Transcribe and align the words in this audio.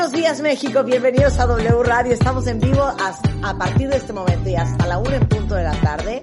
Buenos 0.00 0.18
días 0.18 0.40
México, 0.40 0.82
bienvenidos 0.82 1.38
a 1.38 1.46
W 1.46 1.82
Radio. 1.82 2.14
Estamos 2.14 2.46
en 2.46 2.58
vivo 2.58 2.80
a, 2.80 3.14
a 3.42 3.58
partir 3.58 3.90
de 3.90 3.96
este 3.96 4.14
momento 4.14 4.48
y 4.48 4.56
hasta 4.56 4.86
la 4.86 4.96
1 4.96 5.10
en 5.10 5.28
punto 5.28 5.56
de 5.56 5.64
la 5.64 5.78
tarde, 5.82 6.22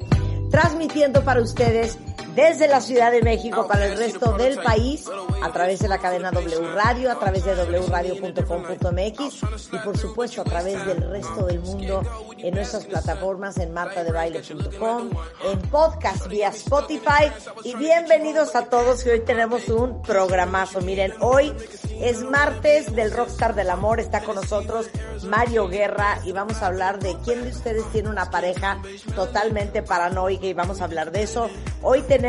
transmitiendo 0.50 1.24
para 1.24 1.44
ustedes 1.44 2.00
desde 2.38 2.68
la 2.68 2.82
Ciudad 2.82 3.12
de 3.12 3.24
México 3.24 3.68
para 3.68 3.88
el 3.88 3.98
resto 3.98 4.34
del 4.34 4.62
país 4.62 5.10
a 5.42 5.52
través 5.52 5.80
de 5.80 5.88
la 5.88 5.98
cadena 5.98 6.30
W 6.30 6.72
Radio, 6.72 7.12
a 7.12 7.18
través 7.18 7.44
de 7.44 7.56
wradio.com.mx 7.56 9.74
y 9.74 9.78
por 9.80 9.98
supuesto 9.98 10.42
a 10.42 10.44
través 10.44 10.86
del 10.86 11.10
resto 11.10 11.48
del 11.48 11.62
mundo 11.62 12.04
en 12.38 12.54
nuestras 12.54 12.86
plataformas 12.86 13.58
en 13.58 13.74
martadebaile.com, 13.74 15.10
en 15.46 15.60
podcast 15.70 16.28
vía 16.28 16.50
Spotify 16.50 17.32
y 17.64 17.76
bienvenidos 17.76 18.56
a 18.56 18.66
todos 18.66 19.04
que 19.04 19.14
hoy 19.14 19.22
tenemos 19.22 19.68
un 19.70 20.04
programazo. 20.04 20.80
Miren, 20.82 21.14
hoy 21.22 21.52
es 22.00 22.22
martes 22.22 22.94
del 22.94 23.14
Rockstar 23.14 23.56
del 23.56 23.72
Amor, 23.72 24.00
está 24.00 24.22
con 24.22 24.36
nosotros 24.36 24.92
Mario 25.24 25.70
Guerra 25.70 26.20
y 26.24 26.34
vamos 26.34 26.62
a 26.62 26.68
hablar 26.68 27.00
de 27.00 27.18
quién 27.26 27.44
de 27.44 27.50
ustedes 27.50 27.84
tiene 27.92 28.10
una 28.10 28.30
pareja 28.30 28.80
totalmente 29.16 29.82
paranoica 29.82 30.46
y 30.46 30.54
vamos 30.54 30.82
a 30.82 30.84
hablar 30.84 31.12
de 31.12 31.24
eso. 31.24 31.50
Hoy 31.82 32.04
tenemos 32.04 32.27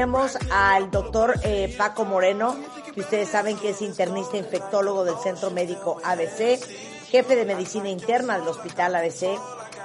al 0.50 0.92
doctor 0.92 1.40
eh, 1.42 1.74
Paco 1.76 2.04
Moreno, 2.04 2.54
que 2.94 3.00
ustedes 3.00 3.30
saben 3.30 3.56
que 3.58 3.70
es 3.70 3.82
internista 3.82 4.36
infectólogo 4.36 5.04
del 5.04 5.16
Centro 5.16 5.50
Médico 5.50 6.00
ABC, 6.04 6.60
jefe 7.08 7.34
de 7.34 7.44
medicina 7.44 7.88
interna 7.88 8.38
del 8.38 8.46
Hospital 8.46 8.94
ABC 8.94 9.40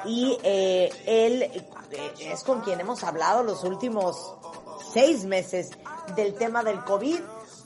y 0.06 0.38
eh, 0.44 0.92
él 1.08 1.42
eh, 1.42 1.64
es 2.20 2.44
con 2.44 2.62
quien 2.62 2.80
hemos 2.80 3.04
hablado 3.04 3.42
los 3.42 3.64
últimos 3.64 4.36
seis 4.94 5.26
meses 5.26 5.72
del 6.16 6.36
tema 6.36 6.62
del 6.64 6.84
COVID. 6.84 7.20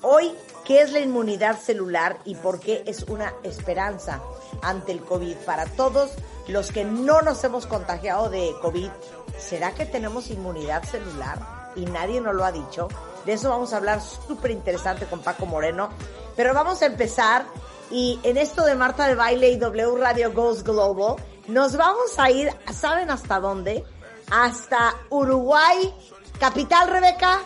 Hoy, 0.03 0.33
¿qué 0.63 0.83
es 0.83 0.93
la 0.93 1.01
inmunidad 1.01 1.59
celular 1.59 2.17
y 2.23 2.35
por 2.35 2.61
qué 2.61 2.81
es 2.85 3.03
una 3.03 3.33
esperanza 3.43 4.21
ante 4.61 4.93
el 4.93 5.01
COVID? 5.01 5.35
Para 5.45 5.65
todos 5.65 6.11
los 6.47 6.71
que 6.71 6.85
no 6.85 7.21
nos 7.21 7.43
hemos 7.43 7.65
contagiado 7.65 8.29
de 8.29 8.53
COVID, 8.61 8.89
¿será 9.37 9.73
que 9.73 9.85
tenemos 9.85 10.29
inmunidad 10.29 10.83
celular? 10.83 11.56
Y 11.77 11.85
nadie 11.85 12.19
nos 12.19 12.35
lo 12.35 12.43
ha 12.43 12.51
dicho. 12.51 12.89
De 13.25 13.33
eso 13.33 13.49
vamos 13.49 13.71
a 13.73 13.77
hablar 13.77 14.01
súper 14.01 14.51
interesante 14.51 15.05
con 15.05 15.19
Paco 15.21 15.45
Moreno. 15.45 15.89
Pero 16.35 16.53
vamos 16.53 16.81
a 16.81 16.87
empezar 16.87 17.45
y 17.89 18.19
en 18.23 18.35
esto 18.37 18.63
de 18.65 18.75
Marta 18.75 19.07
de 19.07 19.15
Baile 19.15 19.49
y 19.51 19.57
W 19.57 19.95
Radio 19.97 20.33
Goes 20.33 20.63
Global, 20.63 21.15
nos 21.47 21.77
vamos 21.77 22.19
a 22.19 22.29
ir, 22.29 22.49
¿saben 22.73 23.09
hasta 23.09 23.39
dónde? 23.39 23.85
Hasta 24.29 24.93
Uruguay, 25.09 25.93
capital 26.39 26.89
Rebeca. 26.89 27.39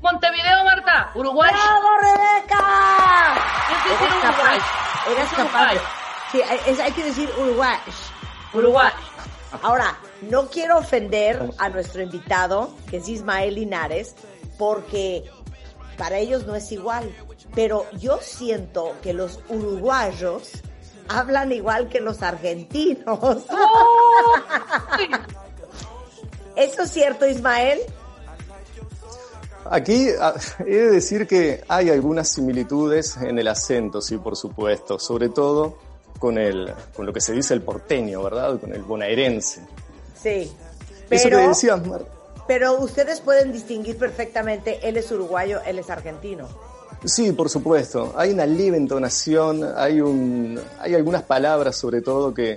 Montevideo, 0.00 0.64
Marta, 0.64 1.10
Uruguay. 1.14 1.50
¡Bravo, 1.52 1.88
Rebeca! 1.98 3.34
Es 3.70 3.84
decir, 3.90 4.06
Eres 4.08 4.24
Uruguay. 4.24 4.58
capaz, 4.58 5.10
eres 5.12 5.24
Es 5.32 5.32
capaz. 5.38 5.72
Sí, 6.32 6.40
es- 6.66 6.80
hay 6.80 6.92
que 6.92 7.04
decir 7.04 7.30
Uruguay. 7.38 7.76
Uruguay. 8.54 8.92
Ahora, 9.62 9.94
no 10.30 10.48
quiero 10.48 10.78
ofender 10.78 11.50
a 11.58 11.68
nuestro 11.68 12.02
invitado, 12.02 12.70
que 12.88 12.98
es 12.98 13.08
Ismael 13.08 13.54
Linares, 13.54 14.14
porque 14.58 15.24
para 15.98 16.18
ellos 16.18 16.46
no 16.46 16.54
es 16.54 16.70
igual. 16.72 17.10
Pero 17.54 17.86
yo 17.98 18.18
siento 18.22 18.94
que 19.02 19.12
los 19.12 19.40
uruguayos 19.48 20.50
hablan 21.08 21.52
igual 21.52 21.88
que 21.88 22.00
los 22.00 22.22
argentinos. 22.22 23.44
¿Eso 26.56 26.82
es 26.82 26.90
cierto, 26.90 27.26
Ismael? 27.26 27.80
Aquí 29.64 30.08
ah, 30.20 30.34
he 30.60 30.76
de 30.76 30.90
decir 30.90 31.26
que 31.26 31.62
hay 31.68 31.90
algunas 31.90 32.28
similitudes 32.28 33.16
en 33.16 33.38
el 33.38 33.48
acento, 33.48 34.00
sí, 34.00 34.18
por 34.18 34.36
supuesto, 34.36 34.98
sobre 34.98 35.28
todo 35.28 35.78
con, 36.18 36.36
el, 36.36 36.72
con 36.94 37.06
lo 37.06 37.12
que 37.12 37.20
se 37.20 37.32
dice 37.32 37.54
el 37.54 37.62
porteño, 37.62 38.22
¿verdad? 38.22 38.60
Con 38.60 38.72
el 38.74 38.82
bonaerense. 38.82 39.62
Sí. 40.22 40.50
Eso 41.10 41.24
Pero, 41.24 41.48
decías, 41.48 41.86
Mar- 41.86 42.04
pero 42.46 42.78
ustedes 42.78 43.20
pueden 43.20 43.52
distinguir 43.52 43.96
perfectamente, 43.98 44.80
él 44.88 44.96
es 44.96 45.10
uruguayo, 45.10 45.60
él 45.66 45.78
es 45.78 45.90
argentino. 45.90 46.48
Sí, 47.04 47.32
por 47.32 47.48
supuesto. 47.48 48.14
Hay 48.16 48.30
una 48.30 48.46
leve 48.46 48.76
entonación, 48.76 49.62
hay, 49.76 50.00
un, 50.00 50.60
hay 50.78 50.94
algunas 50.94 51.22
palabras 51.22 51.76
sobre 51.76 52.00
todo 52.00 52.32
que 52.32 52.56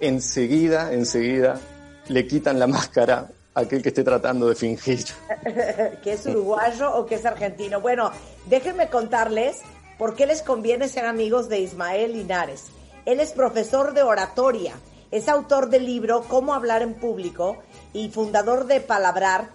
enseguida, 0.00 0.92
enseguida 0.92 1.58
le 2.08 2.26
quitan 2.26 2.58
la 2.58 2.66
máscara 2.66 3.26
a 3.54 3.60
aquel 3.60 3.82
que 3.82 3.88
esté 3.88 4.04
tratando 4.04 4.48
de 4.48 4.54
fingir. 4.54 5.04
que 6.02 6.12
es 6.12 6.26
uruguayo 6.26 6.94
o 6.94 7.06
que 7.06 7.14
es 7.16 7.24
argentino. 7.24 7.80
Bueno, 7.80 8.10
déjenme 8.46 8.88
contarles 8.90 9.58
por 9.98 10.14
qué 10.14 10.26
les 10.26 10.42
conviene 10.42 10.88
ser 10.88 11.06
amigos 11.06 11.48
de 11.48 11.60
Ismael 11.60 12.12
Linares. 12.12 12.64
Él 13.06 13.18
es 13.20 13.32
profesor 13.32 13.94
de 13.94 14.02
oratoria, 14.02 14.74
es 15.10 15.28
autor 15.28 15.68
del 15.68 15.86
libro 15.86 16.24
Cómo 16.28 16.54
hablar 16.54 16.82
en 16.82 16.94
público 16.94 17.58
y 17.92 18.10
fundador 18.10 18.66
de 18.66 18.80
Palabrar, 18.80 19.50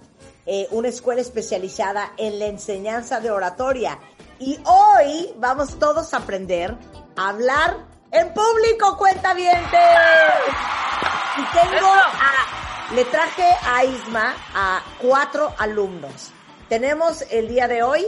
eh, 0.45 0.67
una 0.71 0.87
escuela 0.87 1.21
especializada 1.21 2.13
en 2.17 2.39
la 2.39 2.45
enseñanza 2.47 3.19
de 3.19 3.31
oratoria. 3.31 3.99
Y 4.39 4.59
hoy 4.65 5.33
vamos 5.37 5.77
todos 5.77 6.13
a 6.13 6.17
aprender 6.17 6.75
a 7.15 7.29
hablar 7.29 7.77
en 8.11 8.33
público, 8.33 8.97
cuenta 8.97 9.33
Y 9.37 9.45
tengo 11.53 11.87
a, 11.87 12.93
le 12.95 13.05
traje 13.05 13.47
a 13.63 13.85
Isma 13.85 14.33
a 14.53 14.83
cuatro 15.01 15.53
alumnos. 15.57 16.31
Tenemos 16.69 17.23
el 17.29 17.47
día 17.47 17.67
de 17.67 17.83
hoy 17.83 18.05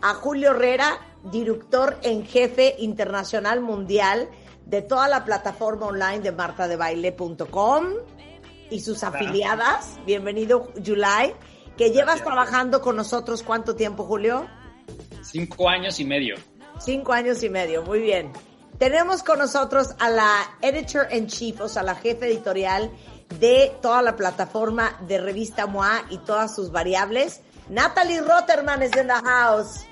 a 0.00 0.14
Julio 0.14 0.52
Herrera, 0.52 0.98
director 1.24 1.98
en 2.02 2.24
jefe 2.24 2.76
internacional 2.78 3.60
mundial 3.60 4.28
de 4.66 4.82
toda 4.82 5.08
la 5.08 5.24
plataforma 5.24 5.86
online 5.86 6.20
de 6.20 6.32
martadebaile.com 6.32 7.84
y 8.70 8.80
sus 8.80 9.04
afiliadas. 9.04 9.98
Bienvenido, 10.06 10.72
July, 10.84 11.34
que 11.76 11.90
llevas 11.90 12.22
trabajando 12.22 12.80
con 12.80 12.96
nosotros 12.96 13.42
cuánto 13.42 13.76
tiempo, 13.76 14.04
Julio? 14.04 14.46
Cinco 15.22 15.68
años 15.68 16.00
y 16.00 16.04
medio. 16.04 16.36
Cinco 16.78 17.12
años 17.12 17.42
y 17.42 17.50
medio, 17.50 17.82
muy 17.82 18.00
bien. 18.00 18.32
Tenemos 18.78 19.22
con 19.22 19.38
nosotros 19.38 19.94
a 20.00 20.10
la 20.10 20.56
editor 20.60 21.06
in 21.12 21.28
chief, 21.28 21.60
o 21.60 21.68
sea, 21.68 21.82
la 21.82 21.94
jefe 21.94 22.26
editorial 22.26 22.90
de 23.38 23.72
toda 23.80 24.02
la 24.02 24.16
plataforma 24.16 24.98
de 25.06 25.18
revista 25.18 25.66
MOA 25.66 26.04
y 26.10 26.18
todas 26.18 26.54
sus 26.54 26.72
variables. 26.72 27.40
Natalie 27.68 28.20
Rotterman 28.20 28.82
es 28.82 28.96
in 28.96 29.06
the 29.06 29.14
house. 29.14 29.86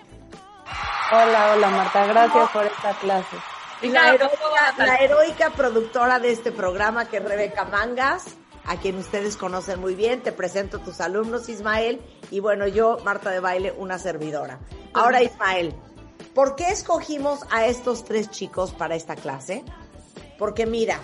Hola, 1.13 1.53
hola 1.53 1.69
Marta, 1.69 2.07
gracias 2.07 2.51
por 2.51 2.65
esta 2.65 2.93
clase. 2.95 3.52
Y 3.83 3.89
la 3.89 4.15
heroica, 4.15 4.75
la 4.79 4.97
heroica 4.97 5.51
productora 5.51 6.19
de 6.19 6.31
este 6.31 6.53
programa 6.53 7.07
que 7.07 7.17
es 7.17 7.25
Rebeca 7.25 7.65
Mangas, 7.65 8.25
a 8.65 8.77
quien 8.77 8.97
ustedes 8.97 9.37
conocen 9.37 9.81
muy 9.81 9.95
bien. 9.95 10.23
Te 10.23 10.33
presento 10.33 10.77
a 10.77 10.85
tus 10.85 11.01
alumnos, 11.01 11.49
Ismael. 11.49 12.01
Y 12.31 12.41
bueno, 12.41 12.67
yo, 12.67 12.99
Marta 13.05 13.31
de 13.31 13.41
Baile, 13.41 13.73
una 13.77 13.99
servidora. 13.99 14.61
Ahora, 14.95 15.23
Ismael, 15.23 15.75
¿por 16.35 16.55
qué 16.55 16.69
escogimos 16.69 17.41
a 17.51 17.67
estos 17.67 18.05
tres 18.05 18.31
chicos 18.31 18.73
para 18.73 18.95
esta 18.95 19.17
clase? 19.17 19.65
Porque 20.39 20.67
mira, 20.67 20.99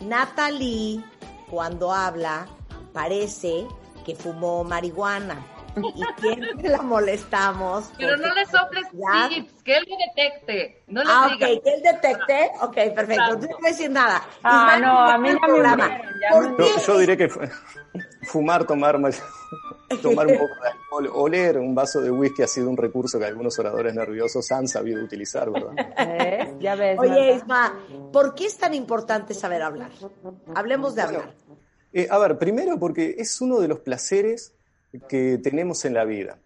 Natalie, 0.00 1.04
cuando 1.50 1.92
habla, 1.92 2.46
parece 2.92 3.66
que 4.04 4.14
fumó 4.14 4.64
marihuana. 4.64 5.44
Y 5.94 6.20
siempre 6.20 6.68
la 6.68 6.82
molestamos. 6.82 7.90
Pero 7.98 8.16
no 8.16 8.34
le 8.34 8.46
soples 8.46 8.86
Ya. 8.92 9.28
tips, 9.28 9.62
que 9.62 9.76
él 9.76 9.84
lo 9.88 9.96
detecte. 9.96 10.82
No 10.88 11.02
le 11.04 11.10
Ah, 11.12 11.28
digas. 11.32 11.50
ok, 11.56 11.62
que 11.64 11.74
él 11.74 11.82
detecte. 11.82 12.50
Ok, 12.62 12.74
perfecto. 12.74 13.14
Claro. 13.14 13.34
No 13.34 13.40
te 13.40 13.46
voy 13.46 13.66
a 13.66 13.68
decir 13.68 13.90
nada. 13.90 14.22
Ah, 14.42 14.58
Ismael, 14.76 14.82
no, 14.82 14.98
a 15.00 15.18
mí 15.18 15.28
ya 15.28 15.34
me 15.34 15.40
programa. 15.40 15.84
hundieron, 15.84 16.14
ya 16.20 16.30
¿Por 16.30 16.50
me 16.50 16.56
qué? 16.56 16.62
Yo, 16.80 16.86
yo 16.86 16.98
diré 16.98 17.16
que 17.16 17.28
fu- 17.28 17.40
fumar, 18.22 18.66
tomar, 18.66 18.98
ma- 18.98 19.10
tomar 20.02 20.26
un 20.26 20.38
poco 20.38 20.54
de 20.62 20.68
alcohol, 20.70 21.10
oler 21.14 21.58
un 21.58 21.74
vaso 21.74 22.00
de 22.00 22.10
whisky 22.10 22.42
ha 22.42 22.46
sido 22.46 22.68
un 22.68 22.76
recurso 22.76 23.18
que 23.18 23.24
algunos 23.26 23.58
oradores 23.58 23.94
nerviosos 23.94 24.50
han 24.52 24.68
sabido 24.68 25.02
utilizar, 25.02 25.50
¿verdad? 25.50 25.72
¿Ves? 25.96 26.48
Ya 26.58 26.74
ves. 26.74 26.98
Oye. 26.98 27.34
Isma, 27.34 27.78
¿por 28.12 28.34
qué 28.34 28.46
es 28.46 28.56
tan 28.58 28.74
importante 28.74 29.34
saber 29.34 29.62
hablar? 29.62 29.90
Hablemos 30.54 30.94
de 30.94 31.02
hablar. 31.02 31.34
Eh, 31.92 32.06
a 32.10 32.18
ver, 32.18 32.38
primero 32.38 32.78
porque 32.78 33.16
es 33.18 33.40
uno 33.40 33.58
de 33.60 33.66
los 33.68 33.80
placeres 33.80 34.54
que 35.08 35.38
tenemos 35.38 35.84
en 35.84 35.94
la 35.94 36.04
vida. 36.04 36.38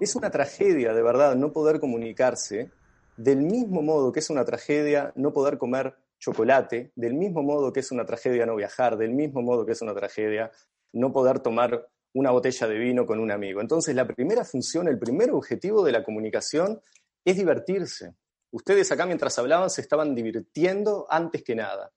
Es 0.00 0.14
una 0.14 0.30
tragedia, 0.30 0.92
de 0.92 1.02
verdad, 1.02 1.34
no 1.34 1.52
poder 1.52 1.80
comunicarse, 1.80 2.70
del 3.16 3.42
mismo 3.42 3.82
modo 3.82 4.12
que 4.12 4.20
es 4.20 4.30
una 4.30 4.44
tragedia 4.44 5.12
no 5.16 5.32
poder 5.32 5.58
comer 5.58 5.96
chocolate, 6.18 6.92
del 6.94 7.14
mismo 7.14 7.42
modo 7.42 7.72
que 7.72 7.80
es 7.80 7.90
una 7.90 8.04
tragedia 8.04 8.46
no 8.46 8.56
viajar, 8.56 8.96
del 8.96 9.12
mismo 9.12 9.42
modo 9.42 9.66
que 9.66 9.72
es 9.72 9.82
una 9.82 9.94
tragedia 9.94 10.50
no 10.92 11.12
poder 11.12 11.40
tomar 11.40 11.88
una 12.14 12.30
botella 12.30 12.66
de 12.66 12.78
vino 12.78 13.06
con 13.06 13.20
un 13.20 13.30
amigo. 13.30 13.60
Entonces, 13.60 13.94
la 13.94 14.06
primera 14.06 14.44
función, 14.44 14.88
el 14.88 14.98
primer 14.98 15.30
objetivo 15.30 15.84
de 15.84 15.92
la 15.92 16.02
comunicación 16.02 16.80
es 17.24 17.36
divertirse. 17.36 18.14
Ustedes 18.50 18.90
acá 18.90 19.04
mientras 19.04 19.38
hablaban 19.38 19.68
se 19.68 19.82
estaban 19.82 20.14
divirtiendo 20.14 21.06
antes 21.10 21.42
que 21.42 21.54
nada. 21.54 21.92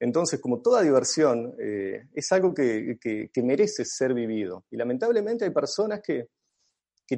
Entonces, 0.00 0.40
como 0.40 0.60
toda 0.60 0.82
diversión, 0.82 1.54
eh, 1.58 2.08
es 2.14 2.30
algo 2.32 2.54
que, 2.54 2.98
merece 3.42 3.84
ser 3.84 4.14
vivido. 4.14 4.64
Y 4.70 4.76
lamentablemente 4.76 5.44
hay 5.44 5.50
personas 5.50 6.00
que, 6.02 6.28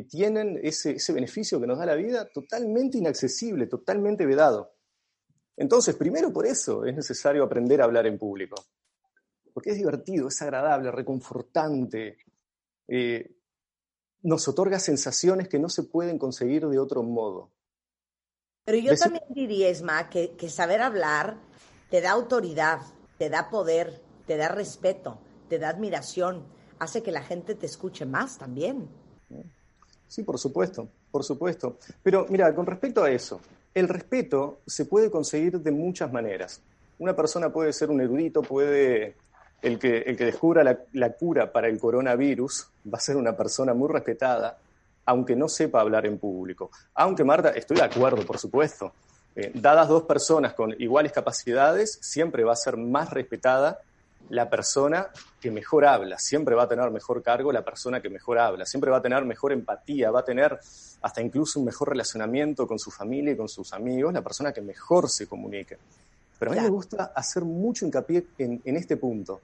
tienen 0.08 0.60
ese, 0.62 0.92
ese 0.92 1.12
beneficio 1.12 1.60
que 1.60 1.66
nos 1.66 1.76
da 1.76 1.84
la 1.84 1.96
vida 1.96 2.30
totalmente 2.32 2.96
inaccesible, 2.96 3.66
totalmente 3.66 4.24
vedado. 4.24 4.76
Entonces, 5.56 5.96
primero 5.96 6.32
por 6.32 6.46
eso 6.46 6.84
es 6.84 6.94
necesario 6.94 7.42
aprender 7.42 7.82
a 7.82 7.84
hablar 7.84 8.06
en 8.06 8.16
público. 8.16 8.54
Porque 9.52 9.70
es 9.70 9.76
divertido, 9.76 10.28
es 10.28 10.40
agradable, 10.40 10.92
reconfortante. 10.92 12.18
Eh, 12.86 13.36
nos 14.22 14.46
otorga 14.46 14.78
sensaciones 14.78 15.48
que 15.48 15.58
no 15.58 15.68
se 15.68 15.82
pueden 15.82 16.18
conseguir 16.18 16.66
de 16.68 16.78
otro 16.78 17.02
modo. 17.02 17.52
Pero 18.64 18.78
yo 18.78 18.94
también 18.96 19.24
diría, 19.30 19.68
Esma, 19.68 20.08
que, 20.08 20.36
que 20.36 20.48
saber 20.48 20.80
hablar 20.80 21.49
te 21.90 22.00
da 22.00 22.12
autoridad, 22.12 22.80
te 23.18 23.28
da 23.28 23.50
poder, 23.50 24.00
te 24.26 24.36
da 24.36 24.48
respeto, 24.48 25.18
te 25.48 25.58
da 25.58 25.68
admiración, 25.68 26.44
hace 26.78 27.02
que 27.02 27.10
la 27.10 27.22
gente 27.22 27.54
te 27.54 27.66
escuche 27.66 28.06
más 28.06 28.38
también. 28.38 28.88
Sí, 30.06 30.22
por 30.22 30.38
supuesto, 30.38 30.88
por 31.10 31.24
supuesto. 31.24 31.76
Pero 32.02 32.26
mira, 32.30 32.54
con 32.54 32.66
respecto 32.66 33.02
a 33.02 33.10
eso, 33.10 33.40
el 33.74 33.88
respeto 33.88 34.60
se 34.66 34.86
puede 34.86 35.10
conseguir 35.10 35.60
de 35.60 35.70
muchas 35.70 36.12
maneras. 36.12 36.62
Una 36.98 37.14
persona 37.14 37.52
puede 37.52 37.72
ser 37.72 37.90
un 37.90 38.00
erudito, 38.00 38.42
puede 38.42 39.16
el 39.62 39.78
que, 39.78 39.98
el 39.98 40.16
que 40.16 40.24
descubra 40.24 40.64
la, 40.64 40.78
la, 40.92 41.12
cura 41.12 41.52
para 41.52 41.68
el 41.68 41.78
coronavirus 41.78 42.68
va 42.86 42.98
a 42.98 43.00
ser 43.00 43.16
una 43.16 43.36
persona 43.36 43.74
muy 43.74 43.88
respetada, 43.88 44.58
aunque 45.04 45.36
no 45.36 45.48
sepa 45.48 45.80
hablar 45.80 46.06
en 46.06 46.18
público. 46.18 46.70
Aunque, 46.94 47.24
Marta, 47.24 47.50
estoy 47.50 47.76
de 47.76 47.84
acuerdo, 47.84 48.24
por 48.24 48.38
supuesto. 48.38 48.92
Eh, 49.40 49.52
dadas 49.54 49.88
dos 49.88 50.02
personas 50.02 50.52
con 50.52 50.74
iguales 50.78 51.12
capacidades, 51.12 51.98
siempre 52.02 52.44
va 52.44 52.52
a 52.52 52.56
ser 52.56 52.76
más 52.76 53.08
respetada 53.08 53.80
la 54.28 54.50
persona 54.50 55.08
que 55.40 55.50
mejor 55.50 55.86
habla, 55.86 56.18
siempre 56.18 56.54
va 56.54 56.64
a 56.64 56.68
tener 56.68 56.90
mejor 56.90 57.22
cargo 57.22 57.50
la 57.50 57.64
persona 57.64 58.02
que 58.02 58.10
mejor 58.10 58.38
habla, 58.38 58.66
siempre 58.66 58.90
va 58.90 58.98
a 58.98 59.02
tener 59.02 59.24
mejor 59.24 59.52
empatía, 59.52 60.10
va 60.10 60.20
a 60.20 60.24
tener 60.24 60.60
hasta 61.00 61.22
incluso 61.22 61.58
un 61.58 61.64
mejor 61.64 61.88
relacionamiento 61.88 62.66
con 62.66 62.78
su 62.78 62.90
familia 62.90 63.32
y 63.32 63.36
con 63.36 63.48
sus 63.48 63.72
amigos, 63.72 64.12
la 64.12 64.20
persona 64.20 64.52
que 64.52 64.60
mejor 64.60 65.08
se 65.08 65.26
comunique. 65.26 65.78
Pero 66.38 66.52
a 66.52 66.54
mí 66.54 66.60
me 66.60 66.68
gusta 66.68 67.12
hacer 67.14 67.42
mucho 67.42 67.86
hincapié 67.86 68.26
en, 68.36 68.60
en 68.62 68.76
este 68.76 68.98
punto. 68.98 69.40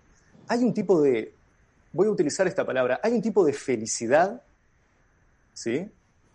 Hay 0.49 0.63
un 0.63 0.75
tipo 0.75 1.01
de, 1.01 1.33
voy 1.93 2.07
a 2.07 2.11
utilizar 2.11 2.47
esta 2.47 2.67
palabra, 2.67 3.01
hay 3.03 3.15
un 3.15 3.23
tipo 3.23 3.45
de 3.47 3.55
felicidad, 3.55 4.43
¿sí? 5.55 5.91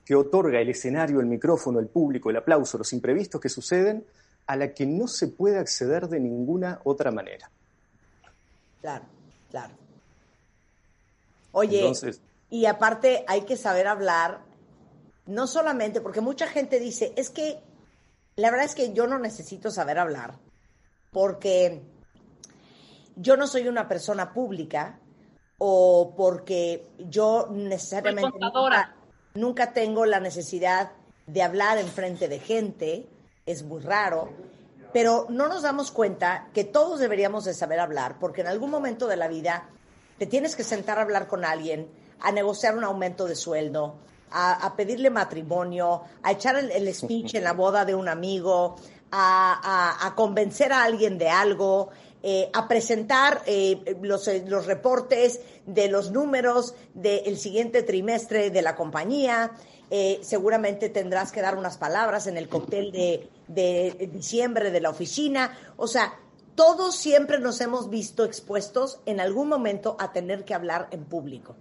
Que 0.05 0.15
otorga 0.15 0.59
el 0.59 0.69
escenario, 0.69 1.19
el 1.19 1.27
micrófono, 1.27 1.79
el 1.79 1.87
público, 1.87 2.29
el 2.29 2.37
aplauso, 2.37 2.77
los 2.77 2.93
imprevistos 2.93 3.39
que 3.39 3.49
suceden, 3.49 4.05
a 4.47 4.55
la 4.55 4.73
que 4.73 4.85
no 4.85 5.07
se 5.07 5.27
puede 5.27 5.57
acceder 5.57 6.07
de 6.07 6.19
ninguna 6.19 6.79
otra 6.83 7.11
manera. 7.11 7.49
Claro, 8.81 9.05
claro. 9.49 9.73
Oye, 11.51 11.91
y 12.49 12.65
aparte 12.65 13.23
hay 13.27 13.41
que 13.41 13.55
saber 13.55 13.87
hablar, 13.87 14.41
no 15.25 15.47
solamente, 15.47 16.01
porque 16.01 16.21
mucha 16.21 16.47
gente 16.47 16.79
dice, 16.79 17.13
es 17.15 17.29
que 17.29 17.59
la 18.35 18.49
verdad 18.49 18.65
es 18.65 18.75
que 18.75 18.93
yo 18.93 19.07
no 19.07 19.19
necesito 19.19 19.69
saber 19.69 19.99
hablar, 19.99 20.39
porque 21.11 21.81
yo 23.15 23.37
no 23.37 23.47
soy 23.47 23.67
una 23.67 23.87
persona 23.87 24.33
pública 24.33 24.99
o 25.57 26.13
porque 26.17 26.87
yo 26.97 27.47
necesariamente 27.51 28.39
nunca, 28.39 28.95
nunca, 29.33 29.73
tengo 29.73 30.05
la 30.05 30.19
necesidad 30.19 30.91
de 31.27 31.43
hablar 31.43 31.77
en 31.77 31.87
frente 31.87 32.27
de 32.27 32.39
gente, 32.39 33.07
es 33.45 33.63
muy 33.63 33.81
raro, 33.81 34.29
pero 34.93 35.27
no 35.29 35.47
nos 35.47 35.61
damos 35.63 35.91
cuenta 35.91 36.47
que 36.53 36.63
todos 36.63 36.99
deberíamos 36.99 37.45
de 37.45 37.53
saber 37.53 37.79
hablar, 37.79 38.17
porque 38.19 38.41
en 38.41 38.47
algún 38.47 38.69
momento 38.69 39.07
de 39.07 39.15
la 39.15 39.27
vida 39.27 39.69
te 40.17 40.25
tienes 40.25 40.55
que 40.55 40.63
sentar 40.63 40.99
a 40.99 41.03
hablar 41.03 41.27
con 41.27 41.45
alguien, 41.45 41.89
a 42.19 42.31
negociar 42.31 42.77
un 42.77 42.83
aumento 42.83 43.25
de 43.25 43.35
sueldo, 43.35 43.95
a, 44.31 44.73
pedirle 44.75 45.09
matrimonio, 45.09 46.03
a 46.23 46.31
echar 46.31 46.55
el, 46.57 46.93
speech 46.93 47.35
en 47.35 47.43
la 47.43 47.53
boda 47.53 47.83
de 47.85 47.95
un 47.95 48.07
amigo, 48.07 48.75
a, 49.11 50.13
convencer 50.15 50.71
a 50.71 50.83
alguien 50.83 51.17
de 51.17 51.29
algo, 51.29 51.89
eh, 52.23 52.49
a 52.53 52.67
presentar 52.67 53.41
eh, 53.45 53.97
los, 54.01 54.27
eh, 54.27 54.43
los, 54.47 54.65
reportes 54.65 55.41
de 55.65 55.87
los 55.87 56.11
números 56.11 56.75
del 56.93 57.37
siguiente 57.37 57.83
trimestre 57.83 58.49
de 58.49 58.61
la 58.61 58.75
compañía, 58.75 59.51
eh, 59.89 60.19
seguramente 60.21 60.89
tendrás 60.89 61.31
que 61.31 61.41
dar 61.41 61.57
unas 61.57 61.77
palabras 61.77 62.27
en 62.27 62.37
el 62.37 62.47
cóctel 62.47 62.91
de, 62.91 63.27
de 63.47 64.09
diciembre 64.13 64.71
de 64.71 64.81
la 64.81 64.89
oficina. 64.89 65.57
O 65.77 65.87
sea, 65.87 66.13
todos 66.55 66.95
siempre 66.95 67.39
nos 67.39 67.59
hemos 67.59 67.89
visto 67.89 68.23
expuestos 68.23 68.99
en 69.05 69.19
algún 69.19 69.49
momento 69.49 69.97
a 69.99 70.13
tener 70.13 70.45
que 70.45 70.53
hablar 70.53 70.87
en 70.91 71.05
público. 71.05 71.55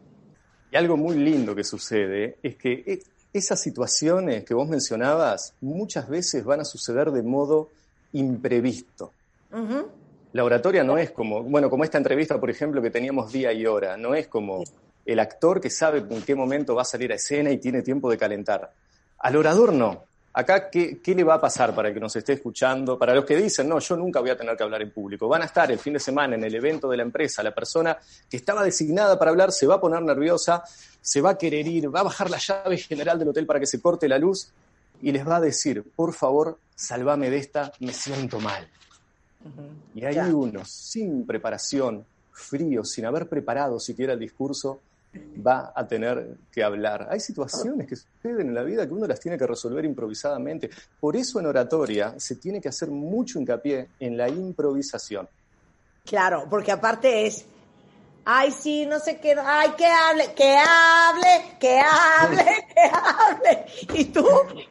Y 0.71 0.77
algo 0.77 0.97
muy 0.97 1.17
lindo 1.17 1.55
que 1.55 1.65
sucede 1.65 2.37
es 2.43 2.57
que 2.57 2.73
e, 2.87 3.03
esas 3.33 3.61
situaciones 3.61 4.45
que 4.45 4.55
vos 4.55 4.69
mencionabas 4.69 5.55
muchas 5.61 6.09
veces 6.09 6.45
van 6.45 6.61
a 6.61 6.65
suceder 6.65 7.11
de 7.11 7.23
modo 7.23 7.71
imprevisto. 8.13 9.13
La 10.33 10.45
oratoria 10.45 10.85
no 10.85 10.97
es 10.97 11.11
como, 11.11 11.43
bueno, 11.43 11.69
como 11.69 11.83
esta 11.83 11.99
entrevista, 11.99 12.39
por 12.39 12.51
ejemplo, 12.51 12.81
que 12.81 12.91
teníamos 12.91 13.33
día 13.33 13.53
y 13.53 13.67
hora, 13.67 13.97
no 13.97 14.15
es 14.15 14.29
como 14.29 14.63
el 15.05 15.19
actor 15.19 15.61
que 15.61 15.71
sabe 15.71 16.05
en 16.09 16.23
qué 16.23 16.35
momento 16.35 16.75
va 16.75 16.83
a 16.83 16.85
salir 16.85 17.11
a 17.11 17.17
escena 17.17 17.51
y 17.51 17.59
tiene 17.59 17.83
tiempo 17.83 18.09
de 18.11 18.17
calentar. 18.17 18.73
Al 19.19 19.37
orador 19.37 19.73
no. 19.73 20.05
Acá, 20.33 20.71
¿qué, 20.71 21.01
¿qué, 21.03 21.17
le 21.17 21.25
va 21.25 21.35
a 21.35 21.41
pasar 21.41 21.75
para 21.75 21.89
el 21.89 21.95
que 21.95 21.99
nos 21.99 22.15
esté 22.15 22.35
escuchando? 22.35 22.97
Para 22.97 23.13
los 23.17 23.25
que 23.25 23.37
dicen, 23.37 23.69
no, 23.69 23.81
yo 23.81 23.97
nunca 23.97 24.21
voy 24.21 24.31
a 24.31 24.37
tener 24.37 24.57
que 24.57 24.63
hablar 24.63 24.81
en 24.81 24.93
público. 24.93 25.27
Van 25.27 25.43
a 25.43 25.47
estar 25.47 25.73
el 25.73 25.81
fin 25.81 25.95
de 25.95 25.99
semana 25.99 26.37
en 26.37 26.45
el 26.45 26.55
evento 26.55 26.89
de 26.89 26.97
la 26.97 27.03
empresa. 27.03 27.43
La 27.43 27.53
persona 27.53 27.99
que 28.31 28.37
estaba 28.37 28.63
designada 28.63 29.19
para 29.19 29.33
hablar 29.33 29.51
se 29.51 29.67
va 29.67 29.75
a 29.75 29.81
poner 29.81 30.01
nerviosa, 30.03 30.63
se 31.01 31.21
va 31.21 31.31
a 31.31 31.39
querer 31.39 31.67
ir, 31.67 31.93
va 31.93 32.01
a 32.01 32.05
bajar 32.05 32.31
la 32.31 32.39
llave 32.39 32.77
general 32.77 33.19
del 33.19 33.31
hotel 33.31 33.47
para 33.47 33.59
que 33.59 33.67
se 33.67 33.81
corte 33.81 34.07
la 34.07 34.19
luz 34.19 34.53
y 35.03 35.11
les 35.11 35.27
va 35.27 35.37
a 35.37 35.41
decir, 35.41 35.83
por 35.97 36.15
favor, 36.15 36.59
salvame 36.77 37.29
de 37.31 37.39
esta, 37.39 37.73
me 37.81 37.93
siento 37.93 38.39
mal. 38.39 38.69
Y 39.95 40.05
hay 40.05 40.19
uno, 40.31 40.65
sin 40.65 41.27
preparación, 41.27 42.05
frío, 42.33 42.85
sin 42.85 43.07
haber 43.07 43.29
preparado 43.29 43.79
siquiera 43.81 44.13
el 44.13 44.19
discurso, 44.19 44.81
va 45.47 45.73
a 45.75 45.87
tener 45.87 46.37
que 46.53 46.63
hablar. 46.63 47.09
Hay 47.11 47.21
situaciones 47.21 47.87
que 47.87 47.97
suceden 47.97 48.49
en 48.49 48.55
la 48.55 48.63
vida 48.63 48.87
que 48.87 48.93
uno 48.93 49.07
las 49.07 49.21
tiene 49.21 49.37
que 49.37 49.47
resolver 49.47 49.85
improvisadamente. 49.85 50.71
Por 51.01 51.17
eso 51.17 51.41
en 51.41 51.47
oratoria 51.47 52.15
se 52.19 52.37
tiene 52.37 52.61
que 52.61 52.69
hacer 52.69 52.91
mucho 52.91 53.39
hincapié 53.39 53.89
en 53.99 54.17
la 54.17 54.29
improvisación. 54.29 55.29
Claro, 56.05 56.47
porque 56.49 56.73
aparte 56.73 57.27
es 57.27 57.45
Ay, 58.25 58.51
sí, 58.51 58.87
no 58.87 58.99
sé 59.01 59.19
qué, 59.19 59.35
ay, 59.43 59.71
que 59.77 59.87
hable, 59.87 60.35
que 60.35 60.57
hable, 60.57 61.57
que 61.59 61.81
hable, 61.81 62.45
que 62.75 62.81
hable. 62.81 63.67
Y 63.95 64.05
tú 64.07 64.25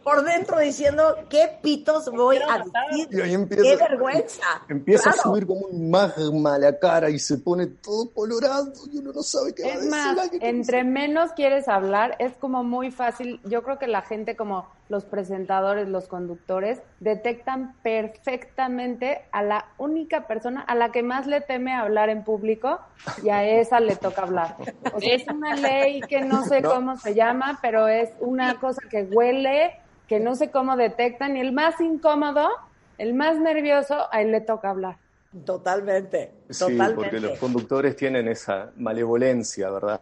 por 0.04 0.24
dentro 0.24 0.60
diciendo, 0.60 1.18
¿qué 1.30 1.58
pitos 1.62 2.12
voy 2.12 2.38
a 2.38 2.64
decir? 2.92 3.10
¡Qué 3.10 3.76
vergüenza! 3.76 4.44
Empieza 4.70 5.10
a 5.10 5.14
subir 5.14 5.48
como 5.48 5.62
un 5.68 5.90
magma 5.90 6.56
a 6.56 6.60
la 6.60 6.78
cara 6.78 7.10
y 7.10 7.20
se 7.20 7.38
pone 7.38 7.68
todo 7.68 8.12
colorado 8.12 8.72
y 8.92 8.98
uno 9.00 9.12
no 9.14 9.24
sabe 9.24 9.54
qué 9.54 9.64
va 9.64 9.70
a 9.70 9.76
decir. 9.76 9.90
Más, 9.90 10.30
entre 10.42 10.84
menos 10.84 11.32
quieres 11.34 11.68
hablar, 11.68 12.16
es 12.20 12.34
como 12.34 12.64
muy 12.64 12.92
fácil. 12.92 13.42
Yo 13.46 13.64
creo 13.64 13.80
que 13.80 13.88
la 13.88 14.04
gente 14.04 14.36
como 14.36 14.68
los 14.90 15.06
presentadores, 15.06 15.88
los 15.88 16.08
conductores, 16.08 16.82
detectan 17.00 17.76
perfectamente 17.84 19.22
a 19.32 19.44
la 19.44 19.66
única 19.78 20.28
persona 20.28 20.62
a 20.62 20.76
la 20.76 20.92
que 20.92 21.04
más 21.04 21.28
le 21.28 21.42
teme 21.42 21.74
hablar 21.74 22.10
en 22.10 22.24
público 22.24 22.80
y 23.24 23.30
a 23.30 23.48
esa 23.48 23.80
le 23.80 23.96
toca 23.96 24.24
hablar. 24.24 24.56
O 24.94 25.00
sea, 25.00 25.14
es 25.14 25.28
una 25.28 25.56
ley 25.56 26.02
que 26.02 26.22
no 26.22 26.44
sé 26.44 26.64
cómo 26.64 26.98
se 26.98 27.14
llama, 27.14 27.60
pero 27.62 27.88
es 27.88 28.10
una 28.20 28.60
cosa 28.60 28.82
que 28.90 29.04
huele, 29.04 29.80
que 30.08 30.20
no 30.20 30.36
sé 30.36 30.50
cómo 30.50 30.76
detectan 30.76 31.38
y 31.38 31.40
el 31.40 31.54
más 31.54 31.80
incómodo, 31.80 32.50
el 32.98 33.14
más 33.14 33.40
nervioso, 33.40 34.08
a 34.12 34.22
él 34.22 34.32
le 34.32 34.42
toca 34.42 34.72
hablar. 34.72 34.98
Totalmente, 35.46 36.32
sí, 36.50 36.78
porque 36.96 37.20
los 37.20 37.38
conductores 37.38 37.96
tienen 37.96 38.28
esa 38.28 38.72
malevolencia, 38.78 39.70
¿verdad? 39.70 40.00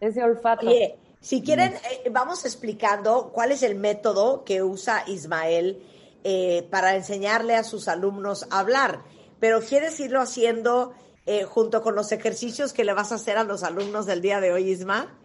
Ese 0.00 0.22
olfato. 0.24 0.68
Si 1.20 1.42
quieren, 1.42 1.74
eh, 1.74 2.10
vamos 2.10 2.44
explicando 2.44 3.30
cuál 3.32 3.52
es 3.52 3.62
el 3.62 3.74
método 3.74 4.44
que 4.44 4.62
usa 4.62 5.04
Ismael 5.06 5.82
eh, 6.24 6.66
para 6.70 6.94
enseñarle 6.94 7.54
a 7.54 7.64
sus 7.64 7.88
alumnos 7.88 8.46
a 8.50 8.60
hablar. 8.60 9.02
Pero 9.40 9.60
¿quieres 9.60 9.98
irlo 10.00 10.20
haciendo 10.20 10.92
eh, 11.26 11.44
junto 11.44 11.82
con 11.82 11.94
los 11.94 12.12
ejercicios 12.12 12.72
que 12.72 12.84
le 12.84 12.92
vas 12.92 13.12
a 13.12 13.16
hacer 13.16 13.36
a 13.36 13.44
los 13.44 13.62
alumnos 13.62 14.06
del 14.06 14.20
día 14.20 14.40
de 14.40 14.52
hoy, 14.52 14.70
Isma? 14.70 15.18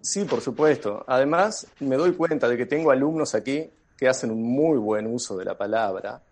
Sí, 0.00 0.24
por 0.24 0.40
supuesto. 0.40 1.04
Además, 1.06 1.66
me 1.80 1.96
doy 1.96 2.12
cuenta 2.12 2.48
de 2.48 2.56
que 2.56 2.66
tengo 2.66 2.90
alumnos 2.90 3.34
aquí 3.34 3.70
que 3.96 4.08
hacen 4.08 4.30
un 4.30 4.42
muy 4.42 4.78
buen 4.78 5.06
uso 5.06 5.36
de 5.36 5.44
la 5.44 5.58
palabra, 5.58 6.22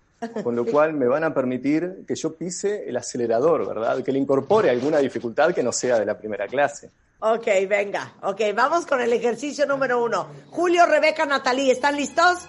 con 0.42 0.56
lo 0.56 0.64
cual 0.64 0.94
me 0.94 1.06
van 1.06 1.24
a 1.24 1.32
permitir 1.32 2.04
que 2.06 2.14
yo 2.14 2.34
pise 2.34 2.88
el 2.88 2.96
acelerador, 2.96 3.66
¿verdad? 3.66 4.02
Que 4.02 4.12
le 4.12 4.18
incorpore 4.18 4.70
alguna 4.70 4.98
dificultad 4.98 5.54
que 5.54 5.62
no 5.62 5.72
sea 5.72 5.98
de 5.98 6.06
la 6.06 6.18
primera 6.18 6.46
clase. 6.46 6.90
Ok, 7.20 7.46
venga. 7.68 8.14
Ok, 8.22 8.40
vamos 8.54 8.86
con 8.86 9.00
el 9.00 9.12
ejercicio 9.12 9.66
número 9.66 10.02
uno. 10.02 10.28
Julio, 10.50 10.86
Rebeca, 10.86 11.26
Natalí, 11.26 11.70
¿están 11.70 11.96
listos? 11.96 12.40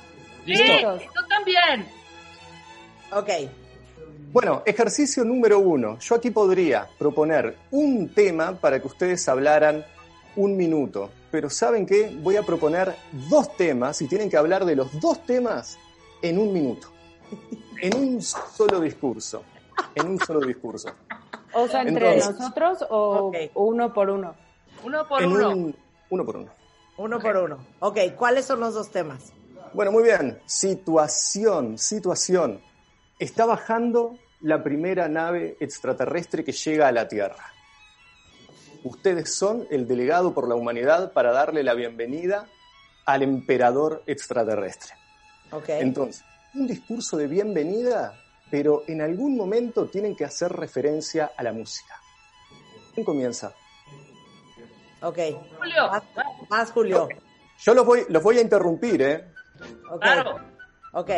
Sí, 0.46 0.54
Listo. 0.54 0.98
yo 0.98 1.28
también. 1.28 1.88
Ok. 3.12 3.30
Bueno, 4.32 4.62
ejercicio 4.66 5.26
número 5.26 5.60
uno. 5.60 5.98
Yo 6.00 6.16
aquí 6.16 6.30
podría 6.30 6.88
proponer 7.00 7.56
un 7.72 8.10
tema 8.10 8.54
para 8.60 8.80
que 8.80 8.88
ustedes 8.88 9.28
hablaran 9.28 9.84
un 10.36 10.56
minuto. 10.56 11.10
Pero 11.32 11.50
¿saben 11.50 11.86
qué? 11.86 12.16
Voy 12.22 12.36
a 12.36 12.44
proponer 12.44 12.94
dos 13.28 13.56
temas 13.58 14.02
y 14.02 14.08
tienen 14.08 14.30
que 14.30 14.38
hablar 14.38 14.66
de 14.66 14.76
los 14.76 15.00
dos 15.00 15.26
temas 15.26 15.78
en 16.22 16.38
un 16.38 16.54
minuto. 16.54 16.90
En 17.82 17.96
un 17.96 18.22
solo 18.22 18.80
discurso. 18.80 19.44
En 19.96 20.08
un 20.08 20.20
solo 20.20 20.42
discurso. 20.42 20.90
O 21.54 21.68
sea, 21.68 21.82
entre 21.82 22.14
Entonces- 22.16 22.40
nosotros 22.40 22.86
o 22.90 23.32
uno 23.56 23.94
por 23.94 24.10
uno. 24.10 24.36
Uno 24.84 25.08
por 25.08 25.22
en 25.24 25.32
uno. 25.32 25.50
un- 25.50 25.76
uno 26.10 26.26
por 26.26 26.38
uno. 26.38 26.52
Uno 26.98 27.20
por 27.20 27.38
uno. 27.38 27.58
Ok, 27.80 27.98
¿cuáles 28.18 28.46
son 28.46 28.60
los 28.60 28.74
dos 28.74 28.90
temas? 28.92 29.32
Bueno, 29.74 29.92
muy 29.92 30.04
bien. 30.04 30.40
Situación, 30.46 31.78
situación. 31.78 32.62
Está 33.20 33.46
bajando 33.46 34.18
la 34.42 34.64
primera 34.64 35.08
nave 35.08 35.56
extraterrestre 35.60 36.44
que 36.44 36.52
llega 36.52 36.88
a 36.88 36.92
la 36.92 37.08
Tierra. 37.08 37.46
Ustedes 38.84 39.34
son 39.36 39.68
el 39.72 39.88
delegado 39.88 40.34
por 40.34 40.48
la 40.48 40.56
humanidad 40.56 41.12
para 41.12 41.32
darle 41.32 41.64
la 41.64 41.74
bienvenida 41.74 42.48
al 43.06 43.24
emperador 43.24 44.04
extraterrestre. 44.06 44.94
Ok. 45.52 45.70
Entonces, 45.70 46.24
un 46.56 46.68
discurso 46.68 47.18
de 47.18 47.28
bienvenida, 47.28 48.14
pero 48.50 48.84
en 48.88 49.02
algún 49.02 49.36
momento 49.38 49.86
tienen 49.88 50.16
que 50.16 50.26
hacer 50.26 50.52
referencia 50.52 51.32
a 51.38 51.44
la 51.44 51.54
música. 51.54 51.96
¿Quién 52.94 53.06
comienza? 53.06 53.54
Ok. 55.02 55.18
Julio, 55.58 55.88
Más, 55.90 56.04
más, 56.50 56.72
Julio. 56.72 57.08
Yo 57.60 57.74
los 57.74 57.86
voy, 57.86 58.06
los 58.10 58.24
voy 58.24 58.38
a 58.38 58.42
interrumpir, 58.42 59.02
¿eh? 59.02 59.26
Claro. 60.02 60.40
Ok. 60.94 61.10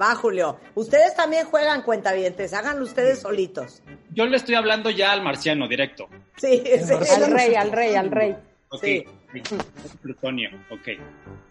Va, 0.00 0.14
Julio. 0.14 0.58
Ustedes 0.74 1.14
también 1.14 1.46
juegan 1.46 1.82
cuentavientes. 1.82 2.54
Háganlo 2.54 2.84
ustedes 2.84 3.20
solitos. 3.20 3.82
Yo 4.10 4.24
le 4.26 4.36
estoy 4.36 4.54
hablando 4.54 4.90
ya 4.90 5.12
al 5.12 5.22
marciano 5.22 5.66
directo. 5.68 6.08
Sí, 6.36 6.62
sí. 6.84 6.92
marciano. 6.92 7.26
Al 7.26 7.32
rey, 7.32 7.54
al 7.54 7.72
rey, 7.72 7.94
al 7.96 8.10
rey. 8.10 8.36
Ok. 8.68 8.82
Sí. 8.82 9.04
sí. 9.44 9.58
Plutonio. 10.00 10.50
Ok. 10.70 10.88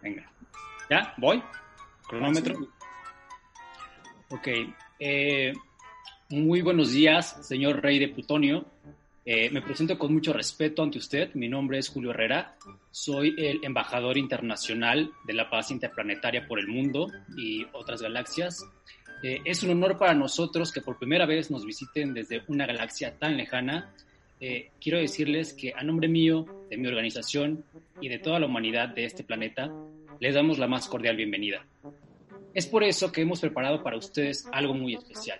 Venga. 0.02 0.30
¿Ya? 0.90 1.14
¿Voy? 1.18 1.44
¿Cronómetro? 2.08 2.56
Ok. 4.32 4.48
eh, 5.00 5.54
muy 6.30 6.62
buenos 6.62 6.92
días, 6.92 7.38
señor 7.42 7.82
rey 7.82 7.98
de 7.98 8.10
Plutonio. 8.10 8.66
Eh, 9.26 9.50
me 9.50 9.62
presento 9.62 9.98
con 9.98 10.14
mucho 10.14 10.34
respeto 10.34 10.84
ante 10.84 11.00
usted. 11.00 11.34
Mi 11.34 11.48
nombre 11.48 11.80
es 11.80 11.90
Julio 11.90 12.12
Herrera. 12.12 12.56
Soy 12.92 13.36
el 13.38 13.60
embajador 13.64 14.18
internacional 14.18 15.12
de 15.26 15.34
la 15.34 15.50
paz 15.50 15.72
interplanetaria 15.72 16.48
por 16.48 16.60
el 16.60 16.68
mundo 16.68 17.08
y 17.36 17.66
otras 17.74 18.02
galaxias. 18.02 18.66
Eh, 19.24 19.40
es 19.44 19.64
un 19.64 19.72
honor 19.72 19.98
para 19.98 20.14
nosotros 20.14 20.72
que 20.72 20.82
por 20.82 20.98
primera 20.98 21.26
vez 21.26 21.52
nos 21.52 21.66
visiten 21.66 22.14
desde 22.14 22.44
una 22.48 22.66
galaxia 22.66 23.18
tan 23.18 23.36
lejana. 23.36 23.94
Eh, 24.40 24.72
quiero 24.80 25.00
decirles 25.00 25.54
que 25.54 25.74
a 25.76 25.84
nombre 25.84 26.08
mío, 26.08 26.46
de 26.70 26.78
mi 26.78 26.88
organización 26.88 27.64
y 28.00 28.08
de 28.08 28.20
toda 28.20 28.40
la 28.40 28.46
humanidad 28.46 28.90
de 28.90 29.06
este 29.06 29.24
planeta, 29.24 29.72
les 30.20 30.36
damos 30.36 30.60
la 30.60 30.68
más 30.68 30.88
cordial 30.88 31.18
bienvenida. 31.18 31.66
Es 32.54 32.66
por 32.66 32.84
eso 32.84 33.12
que 33.12 33.22
hemos 33.22 33.42
preparado 33.42 33.84
para 33.84 33.98
ustedes 33.98 34.48
algo 34.52 34.74
muy 34.74 34.96
especial. 34.96 35.40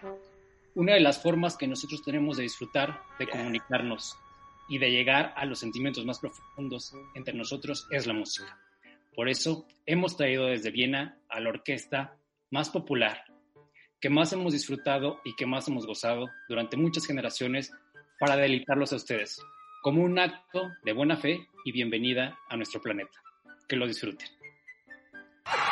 Una 0.76 0.94
de 0.94 1.00
las 1.00 1.22
formas 1.22 1.58
que 1.58 1.68
nosotros 1.68 2.04
tenemos 2.04 2.38
de 2.38 2.44
disfrutar, 2.44 3.02
de 3.18 3.28
comunicarnos 3.28 4.16
y 4.70 4.78
de 4.78 4.92
llegar 4.92 5.34
a 5.36 5.46
los 5.46 5.60
sentimientos 5.60 6.06
más 6.06 6.20
profundos 6.20 6.94
entre 7.16 7.34
nosotros 7.34 7.88
es 7.92 8.06
la 8.06 8.14
música. 8.14 8.60
Por 9.16 9.28
eso 9.28 9.66
hemos 9.86 10.16
traído 10.16 10.46
desde 10.46 10.72
Viena 10.72 11.18
a 11.28 11.40
la 11.40 11.50
orquesta 11.50 12.16
más 12.52 12.70
popular, 12.70 13.24
que 14.00 14.10
más 14.10 14.32
hemos 14.32 14.54
disfrutado 14.54 15.20
y 15.26 15.36
que 15.36 15.48
más 15.48 15.68
hemos 15.68 15.88
gozado 15.88 16.30
durante 16.48 16.78
muchas 16.78 17.06
generaciones 17.06 17.72
para 18.20 18.38
deleitarlos 18.38 18.94
a 18.94 18.98
ustedes, 18.98 19.42
como 19.82 20.04
un 20.04 20.20
acto 20.20 20.70
de 20.84 20.94
buena 20.94 21.18
fe 21.18 21.48
y 21.66 21.72
bienvenida 21.72 22.38
a 22.50 22.56
nuestro 22.56 22.82
planeta. 22.82 23.20
Que 23.68 23.76
lo 23.76 23.88
disfruten. 23.88 24.39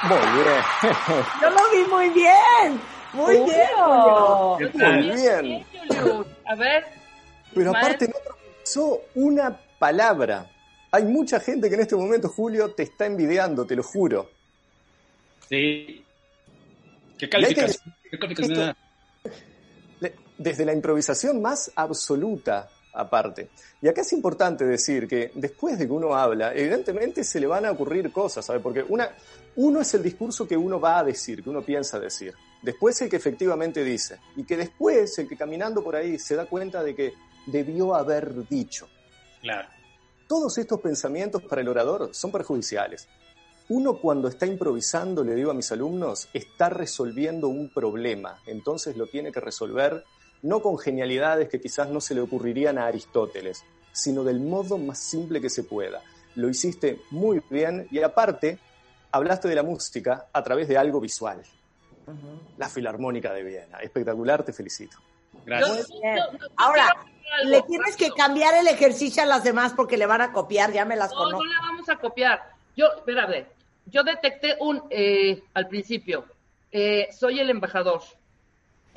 Muy 0.04 0.44
bien. 0.44 0.62
Yo 1.42 1.50
lo 1.50 1.72
vi 1.72 1.90
muy 1.90 2.10
bien. 2.10 2.82
Muy 3.14 3.36
bien. 3.46 3.70
Muy 4.74 5.16
bien. 5.16 5.66
A 6.46 6.56
ver. 6.56 6.86
Pero 7.54 7.70
Ismael. 7.72 7.86
aparte 7.86 8.08
no 8.08 8.14
pronunciou 8.24 9.02
una 9.16 9.58
palabra. 9.80 10.50
Hay 10.92 11.04
mucha 11.04 11.40
gente 11.40 11.70
que 11.70 11.76
en 11.76 11.82
este 11.82 11.96
momento, 11.96 12.30
Julio, 12.30 12.72
te 12.72 12.84
está 12.84 13.06
envidiando, 13.06 13.66
te 13.66 13.76
lo 13.76 13.84
juro. 13.84 14.30
Sí. 15.50 16.04
¿Qué 17.18 17.30
calificación? 17.30 17.96
¿Qué 18.10 18.20
calificación 18.20 18.76
Desde 20.38 20.66
la 20.66 20.74
improvisación 20.74 21.42
más 21.42 21.72
absoluta, 21.76 22.70
aparte. 22.98 23.50
Y 23.82 23.88
acá 23.88 24.02
es 24.02 24.12
importante 24.14 24.66
decir 24.66 25.08
que 25.08 25.32
después 25.36 25.78
de 25.78 25.86
que 25.86 25.94
uno 25.94 26.16
habla, 26.16 26.54
evidentemente 26.54 27.24
se 27.24 27.40
le 27.40 27.48
van 27.48 27.66
a 27.66 27.72
ocurrir 27.72 28.12
cosas, 28.12 28.46
¿sabe? 28.46 28.60
Porque 28.60 28.84
una, 28.88 29.10
uno 29.56 29.82
es 29.82 29.94
el 29.94 30.04
discurso 30.04 30.48
que 30.48 30.58
uno 30.58 30.80
va 30.80 31.00
a 31.00 31.04
decir, 31.04 31.44
que 31.44 31.50
uno 31.50 31.62
piensa 31.62 32.00
decir. 32.00 32.34
Después 32.62 33.02
el 33.02 33.10
que 33.10 33.18
efectivamente 33.18 33.84
dice. 33.84 34.20
Y 34.36 34.44
que 34.44 34.58
después 34.58 35.18
el 35.20 35.28
que 35.28 35.38
caminando 35.38 35.84
por 35.84 35.96
ahí 35.96 36.18
se 36.18 36.36
da 36.36 36.46
cuenta 36.46 36.84
de 36.84 36.96
que 36.96 37.14
debió 37.46 37.96
haber 37.96 38.48
dicho. 38.48 38.88
Claro. 39.42 39.70
Todos 40.28 40.58
estos 40.58 40.82
pensamientos 40.82 41.44
para 41.44 41.62
el 41.62 41.70
orador 41.70 42.10
son 42.14 42.32
perjudiciales. 42.32 43.08
Uno 43.70 43.98
cuando 44.00 44.28
está 44.28 44.46
improvisando, 44.46 45.24
le 45.24 45.36
digo 45.36 45.52
a 45.52 45.54
mis 45.54 45.72
alumnos, 45.72 46.30
está 46.34 46.70
resolviendo 46.70 47.50
un 47.50 47.70
problema, 47.70 48.40
entonces 48.46 48.96
lo 48.96 49.08
tiene 49.08 49.32
que 49.32 49.42
resolver 49.42 50.06
no 50.42 50.62
con 50.62 50.78
genialidades 50.78 51.50
que 51.50 51.60
quizás 51.60 51.90
no 51.90 52.00
se 52.02 52.14
le 52.16 52.22
ocurrirían 52.22 52.78
a 52.78 52.86
Aristóteles, 52.88 53.64
sino 53.92 54.24
del 54.24 54.40
modo 54.40 54.78
más 54.78 55.00
simple 55.00 55.42
que 55.42 55.50
se 55.50 55.64
pueda. 55.64 56.02
Lo 56.36 56.50
hiciste 56.50 57.02
muy 57.12 57.42
bien 57.50 57.88
y 57.92 58.02
aparte 58.02 58.60
hablaste 59.12 59.48
de 59.48 59.56
la 59.56 59.64
música 59.64 60.28
a 60.32 60.44
través 60.44 60.68
de 60.68 60.78
algo 60.78 61.00
visual. 61.00 61.42
La 62.58 62.70
Filarmónica 62.70 63.34
de 63.34 63.44
Viena. 63.44 63.80
Espectacular, 63.80 64.44
te 64.44 64.54
felicito. 64.54 64.98
Gracias. 65.46 65.90
Yo- 65.90 66.00
bien. 66.02 66.18
Ahora, 66.56 66.90
Le 67.44 67.62
tienes 67.64 67.98
que 67.98 68.10
cambiar 68.12 68.56
el 68.56 68.68
ejercicio 68.68 69.22
a 69.22 69.26
las 69.26 69.44
demás 69.44 69.74
porque 69.74 69.98
le 69.98 70.06
van 70.06 70.22
a 70.22 70.32
copiar, 70.32 70.72
ya 70.72 70.86
me 70.86 70.96
las 70.96 71.12
No, 71.12 71.18
conozco. 71.18 71.44
no 71.44 71.52
la 71.52 71.60
vamos 71.62 71.90
a 71.90 71.98
copiar. 71.98 72.42
Yo, 72.78 72.86
espérame, 72.96 73.46
yo 73.88 74.02
detecté 74.04 74.56
un, 74.62 74.82
eh, 74.90 75.44
al 75.54 75.68
principio, 75.68 76.24
eh, 76.72 77.10
soy 77.12 77.42
el 77.42 77.50
embajador. 77.50 78.02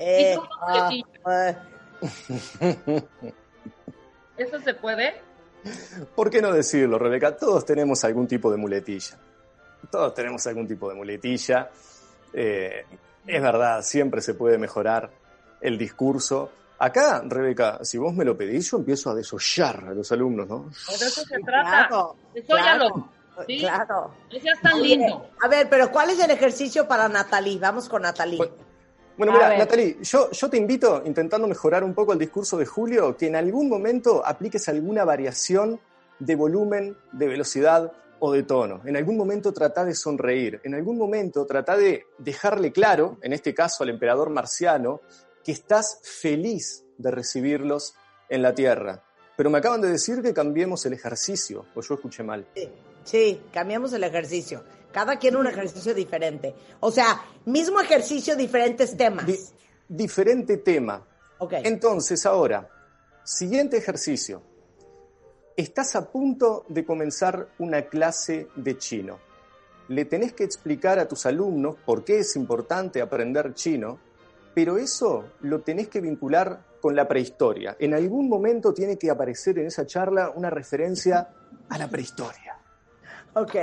Eh, 0.03 0.35
ah, 0.63 0.91
eh, 1.31 1.57
¿Eso 4.39 4.59
se 4.61 4.73
puede? 4.73 5.21
¿Por 6.17 6.31
qué 6.31 6.41
no 6.41 6.55
decirlo, 6.55 6.99
Rebeca? 6.99 7.37
Todos 7.37 7.67
tenemos 7.67 8.03
algún 8.05 8.27
tipo 8.27 8.51
de 8.51 8.57
muletilla. 8.57 9.19
Todos 9.91 10.15
tenemos 10.15 10.47
algún 10.47 10.67
tipo 10.67 10.89
de 10.89 10.95
muletilla. 10.95 11.69
Eh, 12.33 12.87
es 13.27 13.43
verdad, 13.43 13.83
siempre 13.83 14.23
se 14.23 14.33
puede 14.33 14.57
mejorar 14.57 15.11
el 15.61 15.77
discurso. 15.77 16.51
Acá, 16.79 17.23
Rebeca, 17.27 17.81
si 17.85 17.99
vos 17.99 18.15
me 18.15 18.25
lo 18.25 18.35
pedís, 18.39 18.71
yo 18.71 18.79
empiezo 18.79 19.11
a 19.11 19.15
desollar 19.15 19.85
a 19.89 19.93
los 19.93 20.11
alumnos, 20.13 20.49
¿no? 20.49 20.63
Pues 20.87 20.99
de 20.99 21.07
eso 21.09 21.21
se 21.27 21.39
trata. 21.41 21.89
claro, 21.89 22.17
Desóllalo. 22.33 22.89
claro, 22.89 23.11
¿sí? 23.47 23.59
claro. 23.59 24.15
Seas 24.31 24.61
tan 24.63 24.81
lindo. 24.81 25.29
A 25.43 25.49
ver, 25.49 25.69
pero 25.69 25.93
¿cuál 25.93 26.09
es 26.09 26.19
el 26.21 26.31
ejercicio 26.31 26.89
para 26.89 27.07
Natalie? 27.07 27.59
Vamos 27.59 27.87
con 27.87 28.01
Natalie. 28.01 28.39
Bueno, 28.39 28.70
Bueno, 29.17 29.33
mira. 29.33 29.57
Natalie, 29.57 29.99
yo, 30.03 30.31
yo 30.31 30.49
te 30.49 30.57
invito, 30.57 31.03
intentando 31.05 31.47
mejorar 31.47 31.85
un 31.85 31.95
poco 31.95 32.13
el 32.13 32.19
discurso 32.19 32.57
de 32.57 32.67
Julio, 32.67 33.17
que 33.17 33.27
en 33.27 33.37
algún 33.37 33.69
momento 33.69 34.25
apliques 34.25 34.69
alguna 34.69 35.05
variación 35.05 35.79
de 36.19 36.37
volumen, 36.37 36.97
de 37.13 37.29
velocidad 37.29 37.93
o 38.21 38.33
de 38.33 38.43
tono. 38.43 38.83
En 38.85 38.97
algún 38.97 39.17
momento 39.17 39.53
trata 39.53 39.85
de 39.85 39.95
sonreír, 39.95 40.61
en 40.63 40.75
algún 40.75 40.97
momento 40.97 41.47
trata 41.47 41.77
de 41.77 42.07
dejarle 42.19 42.71
claro, 42.71 43.19
en 43.23 43.33
este 43.33 43.55
caso 43.55 43.83
al 43.83 43.91
emperador 43.91 44.31
marciano, 44.31 45.01
que 45.43 45.53
estás 45.53 46.01
feliz 46.03 46.85
de 46.99 47.11
recibirlos 47.11 47.95
en 48.29 48.43
la 48.43 48.55
Tierra. 48.55 49.03
Pero 49.37 49.49
me 49.49 49.59
acaban 49.59 49.81
de 49.81 49.89
decir 49.89 50.21
que 50.23 50.35
cambiemos 50.35 50.85
el 50.85 50.93
ejercicio, 50.93 51.65
o 51.75 51.81
yo 51.81 51.95
escuché 51.95 52.23
mal. 52.23 52.47
Sí, 52.55 52.69
sí, 53.05 53.43
cambiamos 53.53 53.93
el 53.95 54.05
ejercicio. 54.05 54.63
Cada 54.93 55.19
quien 55.19 55.37
un 55.37 55.47
ejercicio 55.47 55.95
diferente. 55.95 56.55
O 56.81 56.91
sea, 56.91 57.21
mismo 57.47 57.81
ejercicio, 57.81 58.37
diferentes 58.37 58.97
temas. 58.97 59.27
Di- 59.27 59.39
diferente 59.89 60.57
tema. 60.59 61.05
ok. 61.39 61.55
Entonces, 61.65 62.27
ahora, 62.27 62.69
siguiente 63.25 63.77
ejercicio. 63.77 64.43
Estás 65.57 65.95
a 65.97 66.11
punto 66.11 66.65
de 66.69 66.85
comenzar 66.85 67.49
una 67.59 67.83
clase 67.83 68.49
de 68.57 68.79
chino. 68.79 69.19
Le 69.89 70.05
tenés 70.05 70.33
que 70.33 70.45
explicar 70.45 70.99
a 70.99 71.07
tus 71.09 71.27
alumnos 71.27 71.77
por 71.85 72.05
qué 72.05 72.21
es 72.21 72.37
importante 72.37 73.01
aprender 73.03 73.55
chino, 73.55 73.99
pero 74.55 74.79
eso 74.79 75.25
lo 75.41 75.61
tenés 75.61 75.89
que 75.89 76.01
vincular 76.01 76.65
con 76.81 76.97
la 76.97 77.07
prehistoria. 77.07 77.77
En 77.79 77.95
algún 77.95 78.29
momento 78.29 78.73
tiene 78.73 78.97
que 78.97 79.11
aparecer 79.11 79.59
en 79.59 79.67
esa 79.67 79.85
charla 79.87 80.31
una 80.35 80.49
referencia 80.49 81.29
a 81.69 81.79
la 81.79 81.89
prehistoria. 81.89 82.57
Ok. 83.35 83.55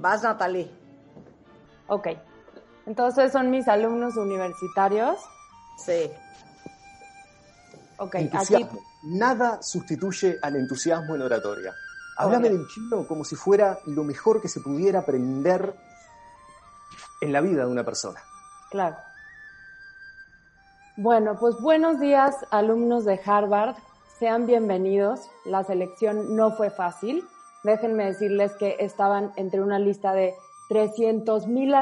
Vas, 0.00 0.22
Natalie. 0.22 0.70
Ok. 1.88 2.08
Entonces 2.86 3.32
son 3.32 3.50
mis 3.50 3.68
alumnos 3.68 4.16
universitarios. 4.16 5.18
Sí. 5.76 6.10
Ok, 7.98 8.14
aquí 8.14 8.24
Entusiasmo. 8.24 8.80
Nada 9.02 9.62
sustituye 9.62 10.38
al 10.42 10.56
entusiasmo 10.56 11.14
en 11.14 11.22
oratoria. 11.22 11.74
Háblame 12.16 12.48
Ok. 12.48 12.52
del 12.54 12.66
chino 12.68 13.06
como 13.06 13.24
si 13.24 13.36
fuera 13.36 13.78
lo 13.86 14.02
mejor 14.04 14.40
que 14.40 14.48
se 14.48 14.60
pudiera 14.60 15.00
aprender 15.00 15.74
en 17.20 17.32
la 17.32 17.42
vida 17.42 17.64
de 17.66 17.70
una 17.70 17.84
persona. 17.84 18.20
Claro. 18.70 18.96
Bueno, 20.96 21.38
pues 21.38 21.56
buenos 21.60 22.00
días, 22.00 22.34
alumnos 22.50 23.04
de 23.04 23.20
Harvard. 23.24 23.76
Sean 24.18 24.46
bienvenidos. 24.46 25.20
La 25.44 25.62
selección 25.64 26.36
no 26.36 26.52
fue 26.52 26.70
fácil. 26.70 27.26
Déjenme 27.62 28.06
decirles 28.06 28.54
que 28.56 28.76
estaban 28.80 29.32
entre 29.36 29.60
una 29.60 29.78
lista 29.78 30.12
de 30.12 30.34
300 30.68 31.46
mil 31.46 31.74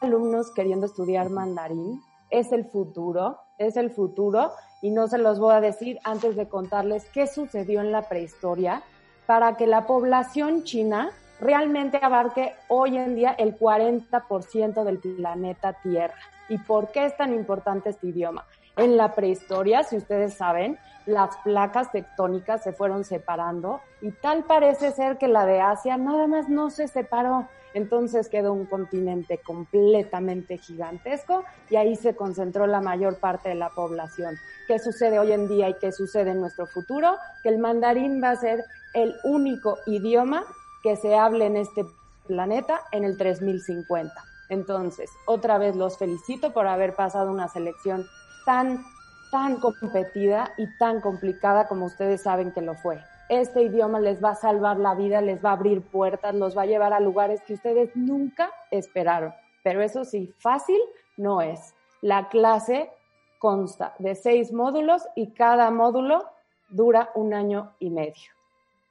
alumnos 0.00 0.50
queriendo 0.52 0.86
estudiar 0.86 1.30
mandarín. 1.30 2.02
Es 2.30 2.52
el 2.52 2.64
futuro, 2.64 3.38
es 3.58 3.76
el 3.76 3.90
futuro. 3.90 4.52
Y 4.82 4.90
no 4.90 5.06
se 5.06 5.18
los 5.18 5.38
voy 5.38 5.54
a 5.54 5.60
decir 5.60 5.98
antes 6.04 6.36
de 6.36 6.48
contarles 6.48 7.04
qué 7.10 7.26
sucedió 7.26 7.80
en 7.80 7.92
la 7.92 8.08
prehistoria 8.08 8.82
para 9.26 9.56
que 9.56 9.66
la 9.66 9.86
población 9.86 10.64
china 10.64 11.12
realmente 11.40 11.98
abarque 12.02 12.54
hoy 12.68 12.96
en 12.96 13.14
día 13.14 13.32
el 13.32 13.58
40% 13.58 14.84
del 14.84 14.98
planeta 14.98 15.72
Tierra. 15.82 16.14
¿Y 16.48 16.58
por 16.58 16.90
qué 16.90 17.06
es 17.06 17.16
tan 17.16 17.32
importante 17.32 17.90
este 17.90 18.08
idioma? 18.08 18.44
En 18.76 18.96
la 18.96 19.14
prehistoria, 19.14 19.82
si 19.82 19.96
ustedes 19.96 20.34
saben, 20.34 20.78
las 21.06 21.36
placas 21.38 21.90
tectónicas 21.92 22.62
se 22.62 22.72
fueron 22.72 23.04
separando 23.04 23.80
y 24.00 24.10
tal 24.12 24.44
parece 24.44 24.92
ser 24.92 25.18
que 25.18 25.28
la 25.28 25.46
de 25.46 25.60
Asia 25.60 25.96
nada 25.96 26.26
más 26.26 26.48
no 26.48 26.70
se 26.70 26.88
separó. 26.88 27.48
Entonces 27.74 28.28
quedó 28.28 28.52
un 28.52 28.66
continente 28.66 29.38
completamente 29.38 30.58
gigantesco 30.58 31.44
y 31.70 31.76
ahí 31.76 31.96
se 31.96 32.14
concentró 32.14 32.66
la 32.66 32.80
mayor 32.80 33.16
parte 33.18 33.48
de 33.48 33.54
la 33.54 33.70
población. 33.70 34.36
¿Qué 34.68 34.78
sucede 34.78 35.18
hoy 35.18 35.32
en 35.32 35.48
día 35.48 35.70
y 35.70 35.74
qué 35.78 35.90
sucede 35.90 36.32
en 36.32 36.40
nuestro 36.40 36.66
futuro? 36.66 37.16
Que 37.42 37.48
el 37.48 37.58
mandarín 37.58 38.22
va 38.22 38.30
a 38.30 38.36
ser 38.36 38.64
el 38.94 39.14
único 39.24 39.78
idioma 39.86 40.44
que 40.82 40.96
se 40.96 41.14
hable 41.16 41.46
en 41.46 41.56
este 41.56 41.86
planeta 42.26 42.80
en 42.92 43.04
el 43.04 43.16
3050. 43.16 44.12
Entonces, 44.48 45.10
otra 45.26 45.56
vez 45.56 45.76
los 45.76 45.96
felicito 45.96 46.52
por 46.52 46.66
haber 46.66 46.94
pasado 46.94 47.30
una 47.30 47.48
selección 47.48 48.06
tan, 48.44 48.84
tan 49.32 49.58
competida 49.58 50.52
y 50.58 50.66
tan 50.76 51.00
complicada 51.00 51.66
como 51.66 51.86
ustedes 51.86 52.22
saben 52.22 52.52
que 52.52 52.60
lo 52.60 52.74
fue. 52.74 53.02
Este 53.30 53.62
idioma 53.62 53.98
les 53.98 54.22
va 54.22 54.32
a 54.32 54.34
salvar 54.34 54.76
la 54.78 54.94
vida, 54.94 55.22
les 55.22 55.42
va 55.42 55.50
a 55.50 55.54
abrir 55.54 55.80
puertas, 55.80 56.34
los 56.34 56.56
va 56.56 56.62
a 56.62 56.66
llevar 56.66 56.92
a 56.92 57.00
lugares 57.00 57.40
que 57.42 57.54
ustedes 57.54 57.96
nunca 57.96 58.50
esperaron. 58.70 59.32
Pero 59.64 59.80
eso 59.80 60.04
sí, 60.04 60.34
fácil 60.38 60.78
no 61.16 61.40
es. 61.40 61.74
La 62.02 62.28
clase 62.28 62.90
consta 63.38 63.94
de 63.98 64.14
seis 64.14 64.52
módulos 64.52 65.08
y 65.16 65.28
cada 65.32 65.70
módulo 65.70 66.26
dura 66.68 67.10
un 67.14 67.32
año 67.32 67.72
y 67.78 67.88
medio. 67.88 68.32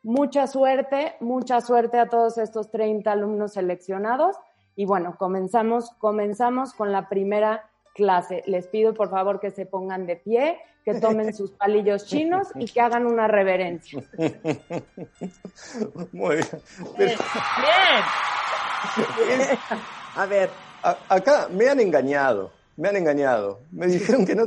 Mucha 0.02 0.48
suerte, 0.48 1.18
mucha 1.20 1.62
suerte 1.62 2.00
a 2.00 2.10
todos 2.10 2.40
estos 2.40 2.72
30 2.72 3.12
alumnos 3.12 3.54
seleccionados. 3.54 4.38
Y 4.75 4.86
bueno, 4.86 5.18
comenzamos, 5.20 5.92
comenzamos 6.00 6.74
con 6.74 6.92
la 6.92 7.10
primera 7.10 7.70
clase. 7.94 8.44
Les 8.48 8.68
pido 8.68 8.94
por 8.94 9.10
favor 9.10 9.40
que 9.40 9.51
se 9.51 9.66
pongan 9.66 10.06
de 10.06 10.16
pie, 10.18 10.58
que 10.86 10.96
tomen 10.96 11.34
sus 11.36 11.51
palillos 11.51 12.06
chinos 12.06 12.48
y 12.56 12.66
que 12.72 12.82
hagan 12.82 13.06
una 13.06 13.27
reverencia. 13.27 14.04
Muy 16.12 16.36
bien. 16.38 16.48
Bien. 16.98 17.16
Pero 18.96 19.27
Bien. 19.27 19.58
A 20.16 20.25
ver, 20.25 20.50
a- 20.84 20.98
acá 21.08 21.48
me 21.50 21.70
han 21.70 21.80
engañado, 21.80 22.51
me 22.75 22.90
han 22.90 22.98
engañado. 22.98 23.60
Me 23.72 23.88
dijeron 23.88 24.25
que 24.25 24.36
no, 24.36 24.44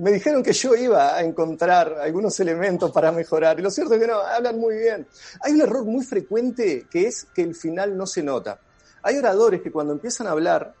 me 0.00 0.10
dijeron 0.10 0.42
que 0.42 0.52
yo 0.52 0.74
iba 0.74 1.14
a 1.14 1.20
encontrar 1.22 1.94
algunos 2.00 2.40
elementos 2.40 2.90
para 2.90 3.12
mejorar. 3.12 3.60
Y 3.60 3.62
lo 3.62 3.70
cierto 3.70 3.94
es 3.94 4.00
que 4.00 4.06
no, 4.08 4.16
hablan 4.18 4.58
muy 4.58 4.76
bien. 4.78 5.06
Hay 5.42 5.52
un 5.52 5.60
error 5.60 5.84
muy 5.84 6.04
frecuente 6.04 6.86
que 6.90 7.06
es 7.06 7.26
que 7.26 7.42
el 7.42 7.54
final 7.54 7.96
no 7.96 8.04
se 8.04 8.24
nota. 8.24 8.58
Hay 9.02 9.16
oradores 9.16 9.62
que 9.62 9.70
cuando 9.70 9.92
empiezan 9.92 10.26
a 10.26 10.30
hablar 10.32 10.74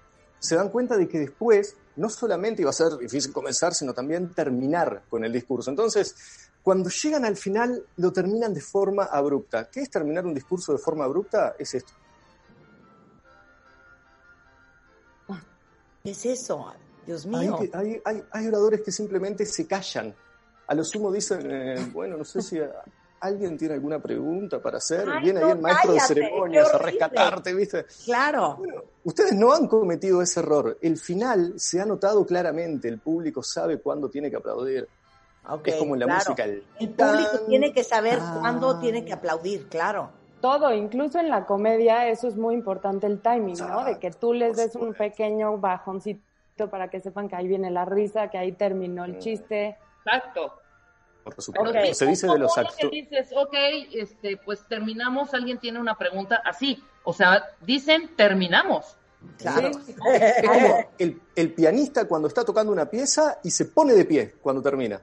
se 0.44 0.56
dan 0.56 0.68
cuenta 0.68 0.96
de 0.96 1.08
que 1.08 1.18
después 1.18 1.74
no 1.96 2.10
solamente 2.10 2.60
iba 2.60 2.70
a 2.70 2.74
ser 2.74 2.96
difícil 2.98 3.32
comenzar, 3.32 3.74
sino 3.74 3.94
también 3.94 4.34
terminar 4.34 5.04
con 5.08 5.24
el 5.24 5.32
discurso. 5.32 5.70
Entonces, 5.70 6.50
cuando 6.62 6.90
llegan 6.90 7.24
al 7.24 7.36
final, 7.36 7.82
lo 7.96 8.12
terminan 8.12 8.52
de 8.52 8.60
forma 8.60 9.04
abrupta. 9.04 9.70
¿Qué 9.70 9.80
es 9.80 9.90
terminar 9.90 10.26
un 10.26 10.34
discurso 10.34 10.72
de 10.72 10.78
forma 10.78 11.04
abrupta? 11.04 11.54
Es 11.58 11.74
esto. 11.74 11.92
¿qué 16.02 16.10
es 16.10 16.26
eso? 16.26 16.74
Dios 17.06 17.24
mío. 17.24 17.58
hay, 17.72 18.02
hay, 18.04 18.22
hay 18.30 18.46
oradores 18.46 18.82
que 18.82 18.92
simplemente 18.92 19.46
se 19.46 19.66
callan. 19.66 20.14
A 20.66 20.74
lo 20.74 20.84
sumo 20.84 21.10
dicen, 21.10 21.50
eh, 21.50 21.90
bueno, 21.90 22.18
no 22.18 22.24
sé 22.24 22.42
si 22.42 22.58
alguien 23.24 23.56
tiene 23.56 23.74
alguna 23.74 24.00
pregunta 24.00 24.60
para 24.60 24.78
hacer. 24.78 25.08
Ay, 25.08 25.22
Viene 25.22 25.40
no, 25.40 25.46
ahí 25.46 25.52
el 25.52 25.58
maestro 25.60 25.94
cállate, 25.94 26.14
de 26.14 26.20
ceremonias 26.20 26.74
a 26.74 26.78
rescatarte, 26.78 27.54
¿viste? 27.54 27.86
Claro. 28.04 28.56
Bueno, 28.58 28.82
ustedes 29.04 29.32
no 29.32 29.52
han 29.52 29.66
cometido 29.66 30.22
ese 30.22 30.40
error. 30.40 30.78
El 30.80 30.98
final 30.98 31.54
se 31.56 31.80
ha 31.80 31.84
notado 31.86 32.24
claramente. 32.26 32.88
El 32.88 32.98
público 32.98 33.42
sabe 33.42 33.78
cuándo 33.80 34.08
tiene 34.08 34.30
que 34.30 34.36
aplaudir. 34.36 34.88
Es 35.64 35.74
como 35.76 35.94
en 35.94 36.00
la 36.00 36.06
claro. 36.06 36.20
música. 36.20 36.44
El, 36.44 36.64
El 36.80 36.88
público 36.90 37.30
tan, 37.38 37.46
tiene 37.46 37.72
que 37.72 37.84
saber 37.84 38.18
tan. 38.18 38.40
cuándo 38.40 38.78
tiene 38.78 39.04
que 39.04 39.12
aplaudir, 39.12 39.68
claro. 39.68 40.10
Todo, 40.40 40.72
incluso 40.74 41.18
en 41.18 41.30
la 41.30 41.46
comedia, 41.46 42.08
eso 42.08 42.28
es 42.28 42.36
muy 42.36 42.54
importante 42.54 43.06
el 43.06 43.20
timing, 43.20 43.56
¿no? 43.58 43.84
De 43.84 43.98
que 43.98 44.10
tú 44.10 44.32
les 44.34 44.56
des 44.56 44.74
un 44.76 44.92
pequeño 44.92 45.58
bajoncito 45.58 46.20
para 46.70 46.88
que 46.88 47.00
sepan 47.00 47.28
que 47.28 47.36
ahí 47.36 47.48
viene 47.48 47.70
la 47.70 47.84
risa, 47.84 48.28
que 48.28 48.38
ahí 48.38 48.52
terminó 48.52 49.04
el 49.04 49.18
chiste. 49.18 49.76
Exacto. 50.04 50.52
Por 51.24 51.40
supuesto. 51.42 51.70
Ok. 51.78 51.94
Se 51.94 52.06
dice 52.06 52.26
de 52.28 52.38
los 52.38 52.54
¿Cómo 52.54 52.66
que 52.68 52.72
actores. 52.86 52.90
dices, 53.10 53.28
ok, 53.34 53.54
este, 53.94 54.36
pues 54.36 54.64
terminamos, 54.68 55.32
alguien 55.34 55.58
tiene 55.58 55.80
una 55.80 55.96
pregunta 55.96 56.42
así. 56.44 56.82
O 57.04 57.12
sea, 57.12 57.42
dicen 57.62 58.10
terminamos. 58.16 58.96
Claro. 59.38 59.70
Sí. 59.86 59.94
Es 60.12 60.46
como 60.48 60.76
el, 60.98 61.20
el 61.34 61.52
pianista 61.54 62.06
cuando 62.06 62.28
está 62.28 62.44
tocando 62.44 62.72
una 62.72 62.88
pieza 62.90 63.38
y 63.42 63.50
se 63.50 63.64
pone 63.66 63.94
de 63.94 64.04
pie 64.04 64.34
cuando 64.42 64.60
termina. 64.62 65.00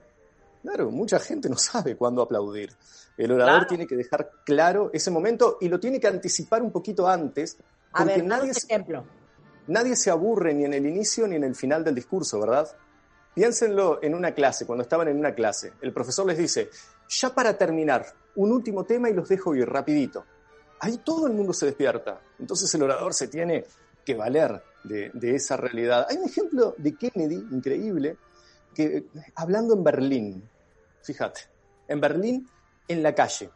Claro, 0.62 0.92
mucha 0.92 1.20
gente 1.20 1.50
no 1.50 1.58
sabe 1.58 1.96
cuándo 1.96 2.22
aplaudir. 2.22 2.72
El 3.18 3.32
orador 3.32 3.54
Claro. 3.54 3.68
tiene 3.68 3.88
que 3.88 3.96
dejar 3.96 4.32
claro 4.46 4.90
ese 4.94 5.10
momento 5.12 5.58
y 5.60 5.68
lo 5.70 5.80
tiene 5.80 6.00
que 6.00 6.08
anticipar 6.08 6.62
un 6.62 6.72
poquito 6.72 7.08
antes, 7.08 7.58
A 7.92 8.00
porque 8.00 8.18
ver, 8.18 8.26
nadie, 8.26 8.52
ejemplo. 8.52 9.04
nadie 9.68 9.96
se 9.96 10.12
aburre 10.12 10.54
ni 10.54 10.66
en 10.66 10.74
el 10.76 10.86
inicio 10.86 11.28
ni 11.28 11.36
en 11.36 11.44
el 11.44 11.56
final 11.56 11.84
del 11.84 11.96
discurso, 11.96 12.40
¿verdad? 12.40 12.70
Piénsenlo 13.34 14.00
en 14.02 14.14
una 14.14 14.34
clase, 14.34 14.66
cuando 14.66 14.84
estaban 14.84 15.08
en 15.08 15.18
una 15.18 15.34
clase. 15.34 15.74
El 15.82 15.94
profesor 15.94 16.26
les 16.26 16.38
dice, 16.38 16.70
ya 17.08 17.34
para 17.34 17.58
terminar, 17.58 18.06
un 18.36 18.52
último 18.52 18.84
tema 18.84 19.10
y 19.10 19.14
los 19.14 19.30
dejo 19.30 19.56
ir 19.56 19.68
rapidito. 19.68 20.26
Ahí 20.80 20.98
todo 20.98 21.28
el 21.28 21.34
mundo 21.34 21.54
se 21.54 21.68
despierta. 21.68 22.20
Entonces 22.40 22.74
el 22.74 22.84
orador 22.84 23.14
se 23.14 23.28
tiene 23.28 23.66
que 24.04 24.16
valer 24.16 24.62
de, 24.84 25.12
de 25.14 25.36
esa 25.36 25.56
realidad. 25.58 26.08
Hay 26.10 26.18
un 26.18 26.26
ejemplo 26.26 26.76
de 26.78 26.96
Kennedy 26.96 27.36
increíble, 27.52 28.18
que 28.74 29.06
hablando 29.36 29.76
en 29.76 29.84
Berlín, 29.84 30.50
fíjate, 31.04 31.42
en 31.88 32.00
Berlín, 32.00 32.50
en 32.88 33.04
la 33.04 33.14
calle, 33.14 33.50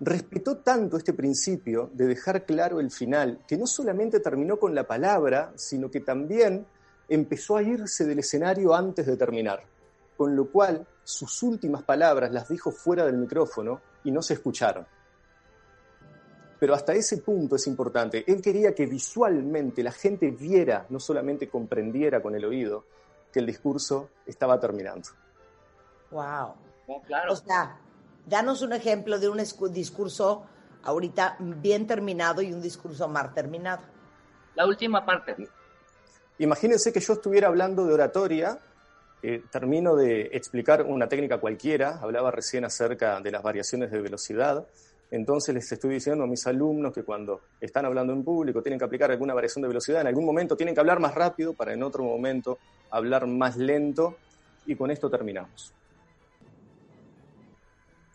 respetó 0.00 0.58
tanto 0.58 0.96
este 0.96 1.12
principio 1.12 1.90
de 1.92 2.06
dejar 2.06 2.44
claro 2.44 2.80
el 2.80 2.90
final, 2.90 3.40
que 3.46 3.56
no 3.56 3.66
solamente 3.66 4.20
terminó 4.20 4.58
con 4.58 4.74
la 4.74 4.86
palabra, 4.86 5.52
sino 5.56 5.90
que 5.90 6.00
también 6.00 6.66
empezó 7.08 7.56
a 7.56 7.62
irse 7.62 8.04
del 8.04 8.18
escenario 8.20 8.74
antes 8.74 9.06
de 9.06 9.16
terminar, 9.16 9.62
con 10.16 10.34
lo 10.34 10.50
cual 10.50 10.86
sus 11.02 11.42
últimas 11.42 11.82
palabras 11.82 12.32
las 12.32 12.48
dijo 12.48 12.70
fuera 12.70 13.04
del 13.04 13.16
micrófono 13.16 13.80
y 14.04 14.10
no 14.10 14.22
se 14.22 14.34
escucharon. 14.34 14.86
Pero 16.58 16.74
hasta 16.74 16.94
ese 16.94 17.18
punto 17.18 17.56
es 17.56 17.66
importante. 17.66 18.24
Él 18.26 18.40
quería 18.40 18.74
que 18.74 18.86
visualmente 18.86 19.82
la 19.82 19.92
gente 19.92 20.30
viera, 20.30 20.86
no 20.88 20.98
solamente 20.98 21.48
comprendiera 21.48 22.22
con 22.22 22.34
el 22.34 22.44
oído, 22.44 22.84
que 23.32 23.40
el 23.40 23.46
discurso 23.46 24.10
estaba 24.24 24.58
terminando. 24.58 25.08
Wow. 26.10 26.54
Oh, 26.86 27.02
claro. 27.02 27.32
O 27.32 27.36
sea, 27.36 27.78
danos 28.26 28.62
un 28.62 28.72
ejemplo 28.72 29.18
de 29.18 29.28
un 29.28 29.38
discurso 29.72 30.46
ahorita 30.84 31.36
bien 31.40 31.86
terminado 31.86 32.40
y 32.42 32.52
un 32.52 32.62
discurso 32.62 33.08
mal 33.08 33.34
terminado. 33.34 33.82
La 34.54 34.66
última 34.66 35.04
parte. 35.04 35.36
Imagínense 36.38 36.92
que 36.92 37.00
yo 37.00 37.12
estuviera 37.12 37.48
hablando 37.48 37.86
de 37.86 37.94
oratoria 37.94 38.58
eh, 39.22 39.42
termino 39.50 39.96
de 39.96 40.28
explicar 40.32 40.82
una 40.82 41.08
técnica 41.08 41.38
cualquiera, 41.38 41.98
hablaba 42.02 42.30
recién 42.30 42.64
acerca 42.64 43.20
de 43.20 43.30
las 43.30 43.42
variaciones 43.42 43.90
de 43.90 44.00
velocidad, 44.00 44.66
entonces 45.10 45.54
les 45.54 45.70
estoy 45.70 45.94
diciendo 45.94 46.24
a 46.24 46.26
mis 46.26 46.46
alumnos 46.46 46.92
que 46.92 47.04
cuando 47.04 47.40
están 47.60 47.84
hablando 47.84 48.12
en 48.12 48.24
público 48.24 48.62
tienen 48.62 48.78
que 48.78 48.84
aplicar 48.84 49.10
alguna 49.10 49.32
variación 49.32 49.62
de 49.62 49.68
velocidad, 49.68 50.00
en 50.00 50.08
algún 50.08 50.24
momento 50.24 50.56
tienen 50.56 50.74
que 50.74 50.80
hablar 50.80 51.00
más 51.00 51.14
rápido 51.14 51.54
para 51.54 51.72
en 51.72 51.82
otro 51.82 52.04
momento 52.04 52.58
hablar 52.90 53.26
más 53.26 53.56
lento 53.56 54.16
y 54.66 54.74
con 54.74 54.90
esto 54.90 55.08
terminamos. 55.08 55.72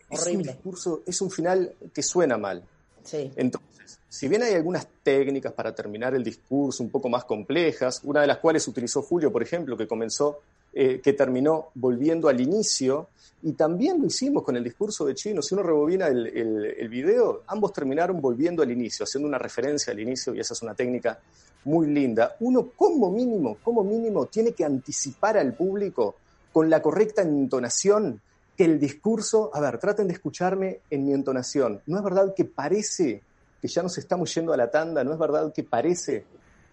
Es 0.10 0.28
un 0.28 0.44
discurso, 0.44 1.02
es 1.06 1.22
un 1.22 1.32
final 1.32 1.74
que 1.94 2.04
suena 2.04 2.38
mal. 2.38 2.64
Sí. 3.04 3.32
Entonces, 3.36 3.69
si 4.08 4.28
bien 4.28 4.44
hay 4.44 4.54
algunas 4.54 4.88
técnicas 5.04 5.54
para 5.54 5.74
terminar 5.74 6.14
el 6.14 6.24
discurso 6.24 6.84
un 6.84 6.90
poco 6.90 7.10
más 7.10 7.26
complejas, 7.26 8.02
una 8.04 8.22
de 8.22 8.28
las 8.28 8.38
cuales 8.38 8.68
utilizó 8.68 9.02
Julio, 9.02 9.32
por 9.32 9.44
ejemplo, 9.44 9.78
que 9.78 9.88
comenzó, 9.88 10.40
eh, 10.74 11.00
que 11.02 11.14
terminó 11.14 11.70
volviendo 11.76 12.28
al 12.28 12.40
inicio, 12.42 13.10
y 13.42 13.54
también 13.54 14.02
lo 14.02 14.08
hicimos 14.08 14.44
con 14.44 14.58
el 14.58 14.64
discurso 14.64 15.06
de 15.06 15.16
Chino. 15.16 15.42
Si 15.42 15.54
uno 15.54 15.64
rebobina 15.64 16.08
el, 16.08 16.28
el, 16.28 16.90
video, 16.90 17.44
ambos 17.48 17.72
terminaron 17.72 18.20
volviendo 18.20 18.64
al 18.64 18.72
inicio, 18.72 19.06
haciendo 19.06 19.28
una 19.28 19.38
referencia 19.38 19.94
al 19.94 20.00
inicio, 20.00 20.36
y 20.36 20.42
esa 20.42 20.54
es 20.54 20.62
una 20.62 20.76
técnica 20.76 21.20
muy 21.64 21.88
linda. 21.88 22.36
Uno, 22.42 22.72
como 22.76 23.10
mínimo, 23.12 23.58
como 23.64 23.84
mínimo, 23.84 24.26
tiene 24.26 24.52
que 24.52 24.66
anticipar 24.66 25.38
al 25.38 25.54
público 25.54 26.16
con 26.52 26.70
la 26.70 26.82
correcta 26.82 27.22
entonación 27.22 28.22
que 28.58 28.66
el 28.66 28.78
discurso, 28.78 29.52
a 29.54 29.62
ver, 29.62 29.78
traten 29.78 30.08
de 30.08 30.14
escucharme 30.14 30.82
en 30.90 31.06
mi 31.06 31.14
entonación. 31.14 31.82
¿No 31.86 31.98
es 31.98 32.04
verdad 32.04 32.34
que 32.36 32.44
parece 32.44 33.22
que 33.62 33.68
ya 33.68 33.84
nos 33.84 33.98
estamos 33.98 34.34
yendo 34.34 34.54
a 34.54 34.58
la 34.58 34.70
tanda? 34.70 35.04
¿No 35.04 35.14
es 35.14 35.20
verdad 35.20 35.52
que 35.54 35.64
parece 35.64 36.26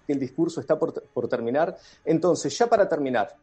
que 0.07 0.13
el 0.13 0.19
discurso 0.19 0.61
está 0.61 0.79
por, 0.79 1.03
por 1.03 1.29
terminar? 1.29 1.77
Entonces, 2.05 2.57
ya 2.57 2.67
para 2.67 2.89
terminar, 2.89 3.37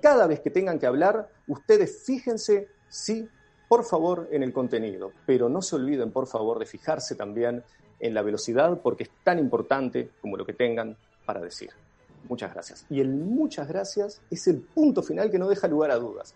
cada 0.00 0.26
vez 0.26 0.40
que 0.40 0.50
tengan 0.50 0.78
que 0.78 0.86
hablar, 0.86 1.28
ustedes 1.46 2.02
fíjense, 2.04 2.68
sí, 2.88 3.28
por 3.68 3.84
favor, 3.84 4.28
en 4.30 4.42
el 4.42 4.52
contenido, 4.52 5.12
pero 5.26 5.48
no 5.48 5.62
se 5.62 5.76
olviden, 5.76 6.12
por 6.12 6.26
favor, 6.26 6.58
de 6.58 6.66
fijarse 6.66 7.14
también 7.14 7.64
en 7.98 8.14
la 8.14 8.22
velocidad, 8.22 8.78
porque 8.82 9.04
es 9.04 9.10
tan 9.24 9.38
importante 9.38 10.10
como 10.20 10.36
lo 10.36 10.44
que 10.44 10.52
tengan 10.52 10.96
para 11.24 11.40
decir. 11.40 11.70
Muchas 12.28 12.52
gracias. 12.52 12.86
Y 12.90 13.00
el 13.00 13.08
muchas 13.08 13.68
gracias 13.68 14.20
es 14.30 14.46
el 14.48 14.60
punto 14.60 15.02
final 15.02 15.30
que 15.30 15.38
no 15.38 15.48
deja 15.48 15.68
lugar 15.68 15.90
a 15.90 15.96
dudas. 15.96 16.34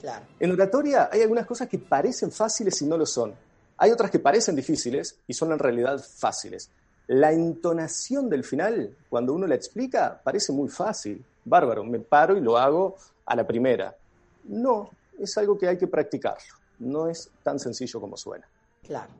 Claro. 0.00 0.26
En 0.38 0.52
oratoria 0.52 1.08
hay 1.10 1.22
algunas 1.22 1.46
cosas 1.46 1.68
que 1.68 1.78
parecen 1.78 2.30
fáciles 2.30 2.80
y 2.82 2.86
no 2.86 2.96
lo 2.96 3.06
son. 3.06 3.34
Hay 3.78 3.90
otras 3.92 4.10
que 4.10 4.18
parecen 4.18 4.56
difíciles 4.56 5.20
y 5.26 5.32
son 5.32 5.52
en 5.52 5.58
realidad 5.58 5.98
fáciles. 5.98 6.70
La 7.06 7.32
entonación 7.32 8.28
del 8.28 8.44
final, 8.44 8.94
cuando 9.08 9.32
uno 9.32 9.46
la 9.46 9.54
explica, 9.54 10.20
parece 10.22 10.52
muy 10.52 10.68
fácil. 10.68 11.24
Bárbaro, 11.44 11.84
me 11.84 12.00
paro 12.00 12.36
y 12.36 12.40
lo 12.40 12.58
hago 12.58 12.96
a 13.24 13.34
la 13.34 13.46
primera. 13.46 13.96
No, 14.44 14.90
es 15.18 15.38
algo 15.38 15.56
que 15.56 15.68
hay 15.68 15.78
que 15.78 15.86
practicarlo. 15.86 16.54
No 16.80 17.08
es 17.08 17.30
tan 17.42 17.58
sencillo 17.58 18.00
como 18.00 18.16
suena. 18.16 18.46
Claro. 18.82 19.12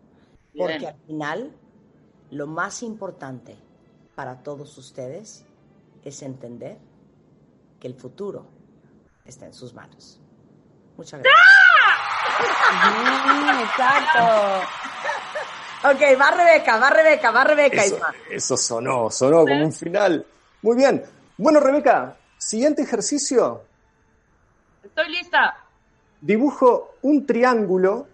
Porque 0.57 0.88
al 0.88 0.99
final, 1.07 1.53
lo 2.31 2.47
más 2.47 2.83
importante 2.83 3.57
para 4.14 4.42
todos 4.42 4.77
ustedes 4.77 5.44
es 6.05 6.23
entender 6.23 6.79
que 7.79 7.87
el 7.87 7.94
futuro 7.94 8.44
está 9.25 9.47
en 9.47 9.55
sus 9.55 9.73
manos. 9.73 10.21
Muchas 10.97 11.23
gracias. 11.23 11.58
Exacto. 13.61 14.20
Ok, 15.85 16.20
va 16.20 16.31
Rebeca, 16.33 16.77
va 16.79 16.90
Rebeca, 16.90 17.31
va 17.31 17.44
Rebeca. 17.44 17.85
Eso, 17.85 17.98
eso 18.31 18.57
sonó, 18.57 19.11
sonó 19.11 19.44
como 19.44 19.64
un 19.64 19.72
final. 19.72 20.27
Muy 20.62 20.77
bien. 20.77 21.05
Bueno, 21.37 21.61
Rebeca, 21.61 22.16
siguiente 22.37 22.83
ejercicio. 22.83 23.62
Estoy 24.83 25.09
lista. 25.11 25.57
Dibujo 26.20 26.96
un 27.03 27.27
triángulo. 27.27 28.09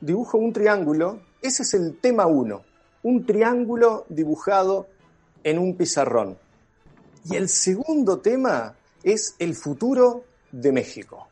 Dibujo 0.00 0.36
un 0.36 0.52
triángulo. 0.52 1.20
Ese 1.40 1.62
es 1.62 1.74
el 1.74 1.98
tema 1.98 2.26
uno. 2.26 2.64
Un 3.02 3.24
triángulo 3.24 4.04
dibujado 4.08 4.88
en 5.42 5.58
un 5.58 5.76
pizarrón. 5.76 6.38
Y 7.24 7.36
el 7.36 7.48
segundo 7.48 8.18
tema 8.18 8.74
es 9.02 9.34
el 9.38 9.54
futuro 9.54 10.24
de 10.52 10.72
México. 10.72 11.28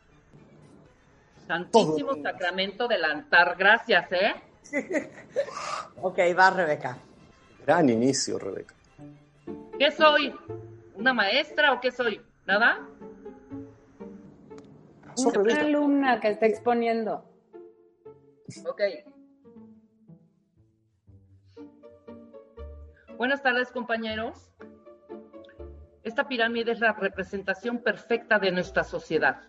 Santísimo 1.47 2.15
Sacramento 2.21 2.87
del 2.87 3.05
Antar, 3.05 3.55
gracias, 3.57 4.11
¿eh? 4.11 4.33
ok, 6.01 6.19
va 6.37 6.49
Rebeca. 6.49 6.97
Gran 7.65 7.89
inicio, 7.89 8.39
Rebeca. 8.39 8.73
¿Qué 9.77 9.91
soy? 9.91 10.33
¿Una 10.95 11.13
maestra 11.13 11.73
o 11.73 11.79
qué 11.79 11.91
soy? 11.91 12.21
¿Nada? 12.45 12.87
Una 15.17 15.59
alumna 15.59 16.19
que 16.19 16.29
está 16.29 16.45
exponiendo. 16.45 17.25
Ok. 18.67 18.81
Buenas 23.17 23.41
tardes, 23.41 23.71
compañeros. 23.71 24.51
Esta 26.03 26.27
pirámide 26.27 26.71
es 26.71 26.79
la 26.79 26.93
representación 26.93 27.79
perfecta 27.79 28.39
de 28.39 28.51
nuestra 28.51 28.83
sociedad. 28.83 29.41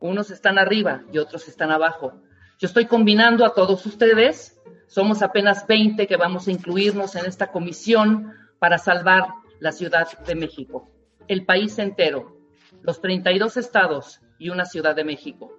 Unos 0.00 0.30
están 0.30 0.58
arriba 0.58 1.02
y 1.12 1.18
otros 1.18 1.48
están 1.48 1.70
abajo. 1.70 2.20
Yo 2.58 2.66
estoy 2.66 2.86
combinando 2.86 3.44
a 3.44 3.54
todos 3.54 3.84
ustedes. 3.86 4.60
Somos 4.86 5.22
apenas 5.22 5.66
20 5.66 6.06
que 6.06 6.16
vamos 6.16 6.46
a 6.46 6.52
incluirnos 6.52 7.16
en 7.16 7.26
esta 7.26 7.50
comisión 7.50 8.32
para 8.58 8.78
salvar 8.78 9.28
la 9.60 9.72
Ciudad 9.72 10.06
de 10.26 10.34
México, 10.34 10.90
el 11.28 11.44
país 11.44 11.78
entero, 11.78 12.36
los 12.82 13.00
32 13.00 13.56
estados 13.56 14.20
y 14.38 14.50
una 14.50 14.64
Ciudad 14.64 14.94
de 14.94 15.04
México. 15.04 15.58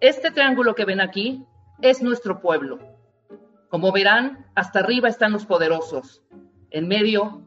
Este 0.00 0.30
triángulo 0.30 0.74
que 0.74 0.84
ven 0.84 1.00
aquí 1.00 1.44
es 1.80 2.02
nuestro 2.02 2.40
pueblo. 2.40 2.78
Como 3.68 3.92
verán, 3.92 4.46
hasta 4.54 4.80
arriba 4.80 5.08
están 5.08 5.32
los 5.32 5.46
poderosos, 5.46 6.22
en 6.70 6.88
medio 6.88 7.42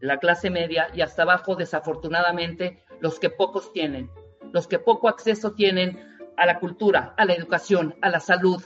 la 0.00 0.18
clase 0.18 0.50
media 0.50 0.88
y 0.94 1.02
hasta 1.02 1.22
abajo, 1.22 1.54
desafortunadamente, 1.54 2.82
los 3.00 3.18
que 3.18 3.30
pocos 3.30 3.72
tienen, 3.72 4.10
los 4.52 4.66
que 4.66 4.78
poco 4.78 5.08
acceso 5.08 5.52
tienen 5.52 5.98
a 6.36 6.46
la 6.46 6.58
cultura, 6.58 7.14
a 7.16 7.24
la 7.24 7.34
educación, 7.34 7.94
a 8.00 8.08
la 8.08 8.20
salud, 8.20 8.62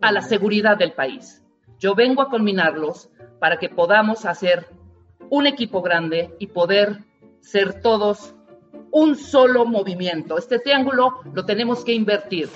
a 0.00 0.12
la 0.12 0.22
seguridad 0.22 0.76
del 0.76 0.92
país. 0.92 1.42
Yo 1.78 1.94
vengo 1.94 2.22
a 2.22 2.28
combinarlos 2.28 3.10
para 3.38 3.58
que 3.58 3.68
podamos 3.68 4.26
hacer 4.26 4.66
un 5.30 5.46
equipo 5.46 5.80
grande 5.80 6.34
y 6.38 6.48
poder 6.48 7.04
ser 7.40 7.80
todos 7.80 8.34
un 8.92 9.16
solo 9.16 9.64
movimiento. 9.64 10.36
Este 10.36 10.58
triángulo 10.58 11.20
lo 11.32 11.44
tenemos 11.44 11.84
que 11.84 11.94
invertir. 11.94 12.48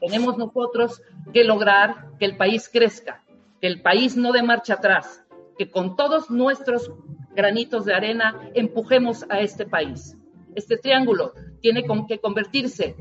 Tenemos 0.00 0.38
nosotros 0.38 1.02
que 1.32 1.44
lograr 1.44 2.10
que 2.18 2.24
el 2.24 2.36
país 2.36 2.68
crezca, 2.72 3.22
que 3.60 3.66
el 3.66 3.82
país 3.82 4.16
no 4.16 4.32
dé 4.32 4.42
marcha 4.42 4.74
atrás, 4.74 5.24
que 5.58 5.70
con 5.70 5.96
todos 5.96 6.30
nuestros 6.30 6.90
granitos 7.34 7.84
de 7.84 7.94
arena 7.94 8.50
empujemos 8.54 9.26
a 9.28 9.40
este 9.40 9.66
país. 9.66 10.16
Este 10.54 10.76
triángulo 10.76 11.32
tiene 11.60 11.84
que 12.08 12.18
convertirse 12.18 12.96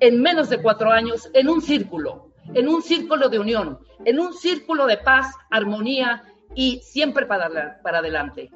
en 0.00 0.20
menos 0.20 0.50
de 0.50 0.60
cuatro 0.60 0.90
años 0.90 1.30
en 1.32 1.48
un 1.48 1.62
círculo, 1.62 2.32
en 2.54 2.68
un 2.68 2.82
círculo 2.82 3.28
de 3.28 3.38
unión, 3.38 3.78
en 4.04 4.18
un 4.18 4.32
círculo 4.34 4.86
de 4.86 4.96
paz, 4.98 5.34
armonía 5.50 6.24
y 6.54 6.80
siempre 6.82 7.26
para, 7.26 7.80
para 7.82 7.98
adelante. 7.98 8.50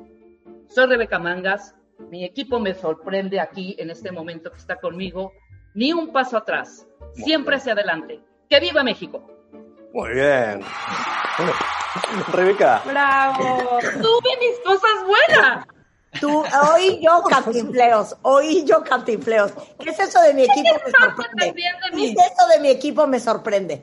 Soy 0.68 0.86
Rebeca 0.86 1.18
Mangas, 1.18 1.74
mi 2.10 2.24
equipo 2.24 2.58
me 2.58 2.74
sorprende 2.74 3.40
aquí 3.40 3.76
en 3.78 3.90
este 3.90 4.10
momento 4.10 4.50
que 4.50 4.58
está 4.58 4.76
conmigo, 4.76 5.32
ni 5.74 5.92
un 5.92 6.12
paso 6.12 6.36
atrás, 6.36 6.86
siempre 7.14 7.56
hacia 7.56 7.72
adelante. 7.72 8.20
¡Que 8.48 8.60
viva 8.60 8.82
México! 8.82 9.26
Muy 9.92 10.10
bien. 10.10 10.60
Rebeca. 12.32 12.82
Bravo. 12.84 13.78
Tuve 13.80 14.30
mis 14.40 14.60
cosas 14.64 15.06
buenas. 15.06 15.66
Tú, 16.20 16.44
oí 16.74 17.00
yo 17.02 17.22
cantinfleos, 17.22 18.16
oí 18.22 18.64
yo 18.64 18.82
cantinfleos. 18.82 19.52
¿Qué 19.78 19.90
es 19.90 19.98
eso 19.98 20.20
de 20.22 20.34
mi 20.34 20.44
equipo 20.44 20.74
me 20.84 20.90
sorprende? 20.90 21.54
¿Qué 21.54 22.04
es 22.04 22.16
eso 22.32 22.48
de 22.48 22.60
mi 22.60 22.68
equipo 22.68 23.06
me 23.06 23.20
sorprende? 23.20 23.82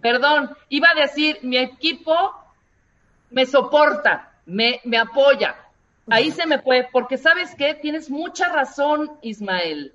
Perdón, 0.00 0.56
iba 0.68 0.88
a 0.90 1.00
decir, 1.00 1.38
mi 1.42 1.58
equipo 1.58 2.16
me 3.30 3.46
soporta, 3.46 4.32
me, 4.46 4.80
me 4.84 4.98
apoya. 4.98 5.56
Ahí 6.08 6.30
se 6.30 6.46
me 6.46 6.60
fue, 6.60 6.88
porque 6.92 7.18
sabes 7.18 7.54
qué, 7.56 7.74
tienes 7.74 8.10
mucha 8.10 8.48
razón, 8.48 9.18
Ismael. 9.22 9.92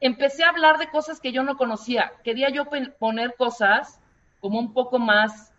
Empecé 0.00 0.44
a 0.44 0.50
hablar 0.50 0.78
de 0.78 0.88
cosas 0.90 1.18
que 1.18 1.32
yo 1.32 1.42
no 1.42 1.56
conocía. 1.56 2.12
Quería 2.22 2.48
yo 2.50 2.66
poner 2.98 3.34
cosas 3.36 3.98
como 4.40 4.60
un 4.60 4.72
poco 4.72 5.00
más, 5.00 5.52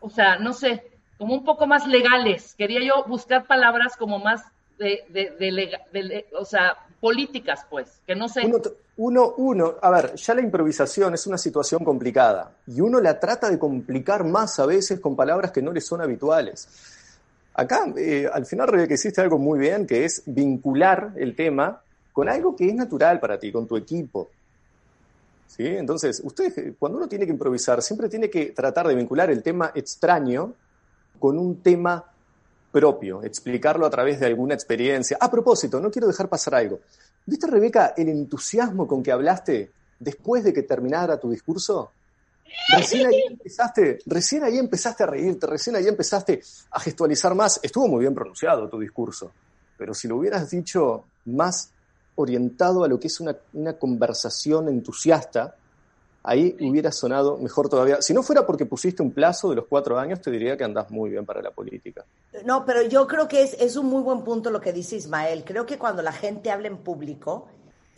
o 0.00 0.08
sea, 0.08 0.38
no 0.38 0.54
sé, 0.54 0.97
como 1.18 1.34
un 1.34 1.44
poco 1.44 1.66
más 1.66 1.86
legales. 1.86 2.54
Quería 2.56 2.80
yo 2.80 3.04
buscar 3.06 3.46
palabras 3.46 3.96
como 3.96 4.18
más 4.18 4.42
de, 4.78 5.04
de, 5.08 5.30
de, 5.38 6.26
o 6.38 6.44
sea, 6.44 6.76
políticas, 7.00 7.66
pues, 7.68 8.00
que 8.06 8.14
no 8.14 8.28
sé. 8.28 8.50
Uno, 8.96 9.34
uno, 9.36 9.74
a 9.80 9.90
ver, 9.90 10.14
ya 10.14 10.34
la 10.34 10.40
improvisación 10.40 11.14
es 11.14 11.26
una 11.26 11.38
situación 11.38 11.84
complicada 11.84 12.52
y 12.66 12.80
uno 12.80 13.00
la 13.00 13.20
trata 13.20 13.48
de 13.48 13.58
complicar 13.58 14.24
más 14.24 14.58
a 14.58 14.66
veces 14.66 14.98
con 14.98 15.14
palabras 15.14 15.52
que 15.52 15.62
no 15.62 15.72
le 15.72 15.80
son 15.80 16.00
habituales. 16.00 16.68
Acá, 17.54 17.92
eh, 17.96 18.28
al 18.32 18.46
final, 18.46 18.68
Rebeca, 18.68 18.94
hiciste 18.94 19.20
algo 19.20 19.38
muy 19.38 19.58
bien, 19.58 19.86
que 19.86 20.04
es 20.04 20.22
vincular 20.26 21.12
el 21.16 21.34
tema 21.34 21.80
con 22.12 22.28
algo 22.28 22.56
que 22.56 22.68
es 22.68 22.74
natural 22.74 23.20
para 23.20 23.38
ti, 23.38 23.52
con 23.52 23.66
tu 23.66 23.76
equipo. 23.76 24.28
¿Sí? 25.46 25.66
Entonces, 25.66 26.20
usted, 26.24 26.74
cuando 26.78 26.98
uno 26.98 27.08
tiene 27.08 27.24
que 27.24 27.32
improvisar, 27.32 27.82
siempre 27.82 28.08
tiene 28.08 28.28
que 28.28 28.46
tratar 28.46 28.86
de 28.86 28.94
vincular 28.94 29.30
el 29.30 29.42
tema 29.42 29.72
extraño 29.74 30.54
con 31.18 31.38
un 31.38 31.62
tema 31.62 32.04
propio, 32.70 33.22
explicarlo 33.22 33.86
a 33.86 33.90
través 33.90 34.20
de 34.20 34.26
alguna 34.26 34.54
experiencia. 34.54 35.16
A 35.20 35.30
propósito, 35.30 35.80
no 35.80 35.90
quiero 35.90 36.06
dejar 36.06 36.28
pasar 36.28 36.54
algo. 36.54 36.80
¿Viste, 37.26 37.46
Rebeca, 37.46 37.94
el 37.96 38.08
entusiasmo 38.08 38.86
con 38.86 39.02
que 39.02 39.12
hablaste 39.12 39.70
después 39.98 40.44
de 40.44 40.52
que 40.52 40.62
terminara 40.62 41.18
tu 41.18 41.30
discurso? 41.30 41.90
Recién 42.74 43.06
ahí 43.06 43.22
empezaste, 43.28 43.98
recién 44.06 44.44
ahí 44.44 44.58
empezaste 44.58 45.02
a 45.02 45.06
reírte, 45.06 45.46
recién 45.46 45.76
ahí 45.76 45.86
empezaste 45.86 46.40
a 46.70 46.80
gestualizar 46.80 47.34
más. 47.34 47.60
Estuvo 47.62 47.88
muy 47.88 48.00
bien 48.00 48.14
pronunciado 48.14 48.68
tu 48.68 48.78
discurso, 48.78 49.32
pero 49.76 49.94
si 49.94 50.08
lo 50.08 50.16
hubieras 50.16 50.50
dicho 50.50 51.04
más 51.26 51.70
orientado 52.16 52.84
a 52.84 52.88
lo 52.88 52.98
que 52.98 53.08
es 53.08 53.20
una, 53.20 53.36
una 53.52 53.74
conversación 53.74 54.68
entusiasta, 54.68 55.54
ahí 56.22 56.56
hubiera 56.60 56.92
sonado 56.92 57.38
mejor 57.38 57.68
todavía. 57.68 58.02
Si 58.02 58.12
no 58.12 58.22
fuera 58.22 58.46
porque 58.46 58.66
pusiste 58.66 59.02
un 59.02 59.12
plazo 59.12 59.50
de 59.50 59.56
los 59.56 59.66
cuatro 59.66 59.98
años, 59.98 60.20
te 60.20 60.30
diría 60.30 60.56
que 60.56 60.64
andás 60.64 60.90
muy 60.90 61.10
bien 61.10 61.24
para 61.24 61.42
la 61.42 61.50
política. 61.50 62.04
No, 62.44 62.64
pero 62.64 62.82
yo 62.82 63.06
creo 63.06 63.28
que 63.28 63.42
es, 63.42 63.54
es 63.54 63.76
un 63.76 63.86
muy 63.86 64.02
buen 64.02 64.22
punto 64.22 64.50
lo 64.50 64.60
que 64.60 64.72
dice 64.72 64.96
Ismael. 64.96 65.44
Creo 65.44 65.66
que 65.66 65.78
cuando 65.78 66.02
la 66.02 66.12
gente 66.12 66.50
habla 66.50 66.68
en 66.68 66.78
público, 66.78 67.48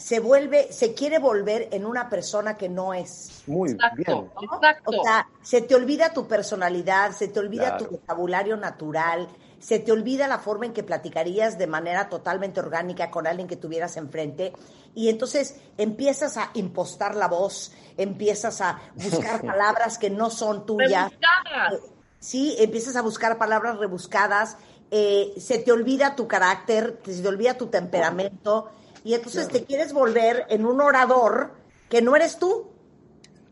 se 0.00 0.18
vuelve, 0.18 0.72
se 0.72 0.94
quiere 0.94 1.18
volver 1.18 1.68
en 1.72 1.84
una 1.84 2.08
persona 2.08 2.56
que 2.56 2.70
no 2.70 2.94
es. 2.94 3.42
Muy 3.46 3.74
bien. 3.96 4.30
Exacto. 4.40 4.86
O 4.86 5.02
sea, 5.04 5.28
se 5.42 5.60
te 5.60 5.74
olvida 5.74 6.14
tu 6.14 6.26
personalidad, 6.26 7.12
se 7.12 7.28
te 7.28 7.38
olvida 7.38 7.76
tu 7.76 7.84
vocabulario 7.84 8.56
natural, 8.56 9.28
se 9.58 9.78
te 9.78 9.92
olvida 9.92 10.26
la 10.26 10.38
forma 10.38 10.64
en 10.64 10.72
que 10.72 10.82
platicarías 10.82 11.58
de 11.58 11.66
manera 11.66 12.08
totalmente 12.08 12.60
orgánica 12.60 13.10
con 13.10 13.26
alguien 13.26 13.46
que 13.46 13.56
tuvieras 13.56 13.98
enfrente 13.98 14.54
y 14.94 15.08
entonces 15.08 15.56
empiezas 15.78 16.36
a 16.36 16.50
impostar 16.54 17.14
la 17.14 17.28
voz, 17.28 17.72
empiezas 17.96 18.60
a 18.60 18.80
buscar 18.94 19.40
palabras 19.46 19.98
que 19.98 20.10
no 20.10 20.30
son 20.30 20.66
tuyas. 20.66 21.10
Rebuscadas. 21.10 21.80
Sí, 22.18 22.54
empiezas 22.58 22.96
a 22.96 23.02
buscar 23.02 23.38
palabras 23.38 23.78
rebuscadas, 23.78 24.58
eh, 24.90 25.32
se 25.38 25.58
te 25.58 25.72
olvida 25.72 26.16
tu 26.16 26.28
carácter, 26.28 27.00
se 27.04 27.22
te 27.22 27.28
olvida 27.28 27.56
tu 27.56 27.68
temperamento 27.68 28.70
y 29.04 29.14
entonces 29.14 29.48
te 29.48 29.64
quieres 29.64 29.92
volver 29.94 30.44
en 30.50 30.66
un 30.66 30.80
orador 30.80 31.54
que 31.88 32.02
no 32.02 32.14
eres 32.16 32.38
tú. 32.38 32.68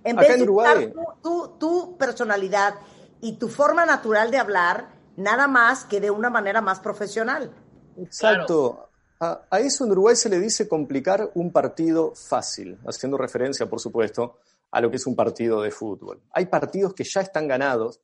En 0.05 0.19
Acá 0.19 0.29
vez 0.29 0.39
de 0.39 0.51
usar 0.51 0.93
tu, 0.93 1.05
tu- 1.23 1.49
tu 1.59 1.97
personalidad 1.97 2.75
y 3.21 3.35
tu 3.39 3.49
forma 3.49 3.87
natural 3.87 4.31
de 4.31 4.39
hablar, 4.39 4.91
nada 5.17 5.49
más 5.49 5.85
que 5.85 6.01
de 6.01 6.11
una 6.11 6.29
manera 6.31 6.61
más 6.61 6.81
profesional. 6.81 7.53
Exacto. 7.97 8.88
A, 9.21 9.47
eso 9.59 9.85
en 9.85 9.91
Uruguay 9.93 10.15
se 10.15 10.29
le 10.29 10.39
dice 10.39 10.69
complicar 10.69 11.31
un 11.35 11.51
partido 11.53 12.15
fácil, 12.15 12.79
haciendo 12.87 13.19
referencia, 13.19 13.69
por 13.69 13.81
supuesto, 13.81 14.39
a 14.71 14.81
lo 14.81 14.91
que 14.91 14.97
es 14.97 15.07
un 15.07 15.17
partido 15.17 15.63
de 15.63 15.71
fútbol. 15.71 16.23
Hay 16.33 16.47
partidos 16.47 16.95
que 16.95 17.05
ya 17.05 17.21
están 17.21 17.49
ganados 17.49 18.01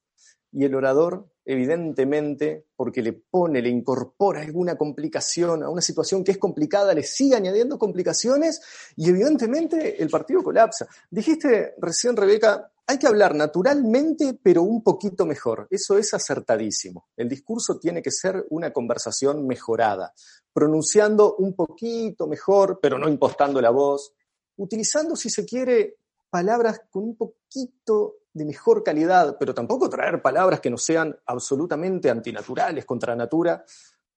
y 0.51 0.65
el 0.65 0.75
orador, 0.75 1.29
evidentemente, 1.45 2.67
porque 2.75 3.03
le 3.03 3.13
pone, 3.13 3.61
le 3.61 3.69
incorpora 3.69 4.41
alguna 4.41 4.77
complicación 4.77 5.63
a 5.63 5.69
una 5.69 5.83
situación 5.83 6.25
que 6.25 6.33
es 6.33 6.39
complicada, 6.39 6.95
le 6.95 7.03
sigue 7.03 7.37
añadiendo 7.37 7.79
complicaciones 7.79 8.63
y 8.97 9.11
evidentemente 9.11 10.03
el 10.03 10.09
partido 10.09 10.43
colapsa. 10.43 10.87
Dijiste 11.11 11.75
recién, 11.79 12.17
Rebeca, 12.17 12.71
hay 12.87 12.99
que 12.99 13.07
hablar 13.07 13.35
naturalmente, 13.35 14.39
pero 14.43 14.63
un 14.63 14.83
poquito 14.83 15.25
mejor. 15.25 15.67
Eso 15.71 15.97
es 15.97 16.13
acertadísimo. 16.13 17.09
El 17.17 17.29
discurso 17.29 17.79
tiene 17.79 18.03
que 18.03 18.11
ser 18.11 18.47
una 18.51 18.73
conversación 18.73 19.47
mejorada, 19.47 20.13
pronunciando 20.53 21.37
un 21.37 21.55
poquito 21.55 22.27
mejor, 22.27 22.79
pero 22.83 22.99
no 22.99 23.09
impostando 23.09 23.61
la 23.61 23.71
voz, 23.71 24.13
utilizando, 24.57 25.17
si 25.17 25.31
se 25.31 25.45
quiere, 25.45 25.97
palabras 26.29 26.83
con 26.91 27.05
un 27.05 27.17
poquito 27.17 28.17
de 28.35 28.45
mejor 28.45 28.83
calidad, 28.83 29.37
pero 29.39 29.55
tampoco 29.55 29.89
traer 29.89 30.21
palabras 30.21 30.61
que 30.61 30.69
no 30.69 30.77
sean 30.77 31.17
absolutamente 31.27 32.11
antinaturales, 32.11 32.85
contra 32.85 33.15
natura, 33.15 33.65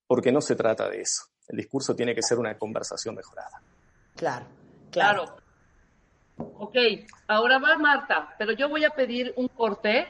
porque 0.06 0.32
no 0.32 0.40
se 0.40 0.56
trata 0.56 0.88
de 0.88 1.00
eso. 1.00 1.22
El 1.46 1.56
discurso 1.56 1.94
tiene 1.94 2.14
que 2.14 2.22
ser 2.22 2.38
una 2.38 2.58
conversación 2.58 3.14
mejorada. 3.14 3.62
Claro, 4.16 4.46
claro. 4.90 5.24
Claro. 5.24 5.48
Ok, 6.58 6.76
ahora 7.28 7.58
va 7.58 7.78
Marta, 7.78 8.34
pero 8.38 8.52
yo 8.52 8.68
voy 8.68 8.84
a 8.84 8.90
pedir 8.90 9.32
un 9.36 9.48
corte 9.48 10.06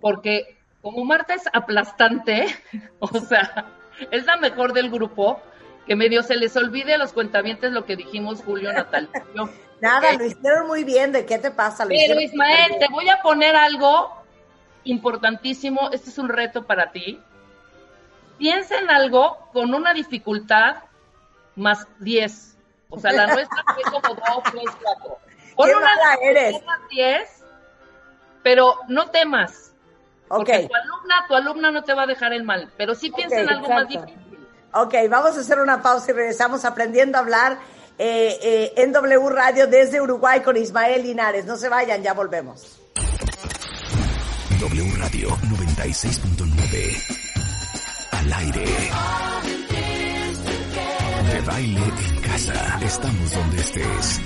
porque 0.00 0.58
como 0.82 1.04
Marta 1.04 1.34
es 1.34 1.44
aplastante, 1.52 2.46
o 2.98 3.08
sea, 3.20 3.72
es 4.10 4.24
la 4.26 4.36
mejor 4.36 4.72
del 4.72 4.90
grupo, 4.90 5.40
que 5.86 5.96
medio 5.96 6.22
se 6.22 6.36
les 6.36 6.56
olvide 6.56 6.94
a 6.94 6.98
los 6.98 7.12
cuentavientes 7.12 7.72
lo 7.72 7.84
que 7.84 7.96
dijimos 7.96 8.42
Julio 8.44 8.72
Natal. 8.72 9.08
Yo, 9.34 9.48
Nada, 9.82 10.12
lo 10.12 10.24
hicieron 10.24 10.68
muy 10.68 10.84
bien. 10.84 11.10
¿De 11.10 11.26
qué 11.26 11.38
te 11.38 11.50
pasa? 11.50 11.84
Lo 11.84 11.88
Pero 11.88 12.20
Ismael, 12.20 12.78
te 12.78 12.86
voy 12.88 13.08
a 13.08 13.20
poner 13.20 13.56
algo 13.56 14.12
importantísimo. 14.84 15.90
Este 15.90 16.10
es 16.10 16.18
un 16.18 16.28
reto 16.28 16.64
para 16.64 16.92
ti. 16.92 17.20
Piensa 18.38 18.78
en 18.78 18.90
algo 18.90 19.50
con 19.52 19.74
una 19.74 19.92
dificultad 19.92 20.76
más 21.56 21.88
10. 21.98 22.56
O 22.90 23.00
sea, 23.00 23.10
la 23.10 23.26
nuestra 23.26 23.64
fue 23.74 23.82
como 23.90 24.14
2, 24.14 24.42
3, 24.52 24.64
4. 24.82 25.18
Pon 25.56 25.68
Qué 25.68 25.74
una 25.74 25.84
mala 25.84 26.14
eres. 26.22 26.64
más 26.64 26.88
10, 26.88 27.44
pero 28.44 28.78
no 28.86 29.10
temas. 29.10 29.74
Porque 30.28 30.68
tu 30.68 30.74
alumna, 30.74 31.26
tu 31.26 31.34
alumna 31.34 31.70
no 31.72 31.82
te 31.82 31.92
va 31.92 32.02
a 32.02 32.06
dejar 32.06 32.32
el 32.32 32.44
mal. 32.44 32.72
Pero 32.76 32.94
sí 32.94 33.10
piensa 33.10 33.40
en 33.40 33.48
algo 33.48 33.68
más 33.68 33.88
difícil. 33.88 34.21
Ok, 34.72 34.94
vamos 35.08 35.36
a 35.36 35.40
hacer 35.40 35.58
una 35.58 35.82
pausa 35.82 36.10
y 36.10 36.14
regresamos 36.14 36.64
aprendiendo 36.64 37.18
a 37.18 37.20
hablar 37.20 37.58
eh, 37.98 38.38
eh, 38.42 38.72
en 38.76 38.92
W 38.92 39.28
Radio 39.30 39.66
desde 39.66 40.00
Uruguay 40.00 40.40
con 40.40 40.56
Ismael 40.56 41.02
Linares. 41.02 41.44
No 41.44 41.56
se 41.56 41.68
vayan, 41.68 42.02
ya 42.02 42.14
volvemos. 42.14 42.78
W 44.60 44.96
Radio 44.96 45.28
96.9. 45.28 47.18
Al 48.12 48.32
aire. 48.32 48.64
De 51.32 51.40
baile 51.42 51.80
en 51.80 52.20
casa. 52.20 52.80
Estamos 52.82 53.30
donde 53.32 53.60
estés. 53.60 54.20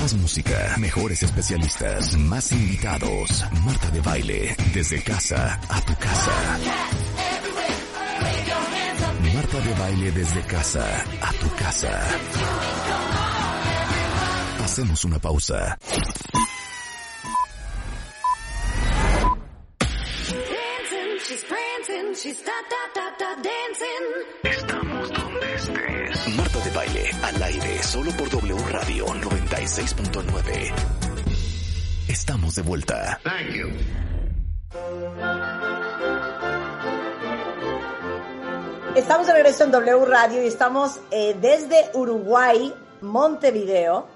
Más 0.00 0.14
música, 0.14 0.76
mejores 0.78 1.22
especialistas, 1.22 2.16
más 2.16 2.52
invitados. 2.52 3.44
Marta 3.64 3.90
de 3.90 4.00
baile, 4.00 4.56
desde 4.72 5.02
casa 5.02 5.60
a 5.68 5.80
tu 5.80 5.94
casa. 5.96 6.32
De 9.68 9.74
baile 9.74 10.10
desde 10.12 10.40
casa 10.44 11.04
a 11.20 11.32
tu 11.34 11.54
casa. 11.56 11.90
Hacemos 14.64 15.04
una 15.04 15.18
pausa. 15.18 15.78
Estamos 24.42 25.12
donde 25.12 25.54
estés. 25.54 26.36
Marta 26.36 26.58
de 26.60 26.70
baile, 26.70 27.10
al 27.22 27.42
aire, 27.42 27.82
solo 27.82 28.10
por 28.12 28.30
W 28.30 28.56
Radio 28.70 29.06
96.9. 29.06 30.72
Estamos 32.08 32.54
de 32.54 32.62
vuelta. 32.62 33.20
Estamos 38.98 39.28
de 39.28 39.32
regreso 39.32 39.62
en 39.62 39.70
W 39.70 40.06
Radio 40.06 40.42
y 40.42 40.48
estamos 40.48 40.98
eh, 41.12 41.36
desde 41.40 41.88
Uruguay, 41.94 42.74
Montevideo, 43.00 44.06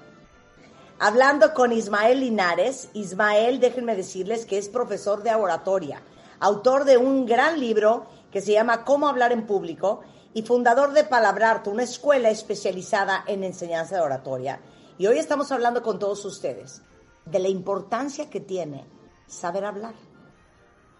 hablando 0.99 1.53
con 1.53 1.71
Ismael 1.71 2.19
Linares. 2.19 2.89
Ismael, 2.91 3.61
déjenme 3.61 3.95
decirles 3.95 4.45
que 4.45 4.57
es 4.57 4.67
profesor 4.67 5.23
de 5.23 5.33
oratoria, 5.33 6.01
autor 6.41 6.83
de 6.83 6.97
un 6.97 7.25
gran 7.25 7.61
libro 7.61 8.07
que 8.29 8.41
se 8.41 8.51
llama 8.51 8.83
Cómo 8.83 9.07
hablar 9.07 9.31
en 9.31 9.47
público 9.47 10.01
y 10.33 10.41
fundador 10.41 10.91
de 10.91 11.05
Palabrarte, 11.05 11.69
una 11.69 11.83
escuela 11.83 12.29
especializada 12.29 13.23
en 13.25 13.45
enseñanza 13.45 13.95
de 13.95 14.01
oratoria. 14.01 14.59
Y 14.97 15.07
hoy 15.07 15.17
estamos 15.17 15.53
hablando 15.53 15.81
con 15.81 15.97
todos 15.97 16.25
ustedes 16.25 16.81
de 17.23 17.39
la 17.39 17.47
importancia 17.47 18.29
que 18.29 18.41
tiene 18.41 18.85
saber 19.27 19.63
hablar 19.63 19.93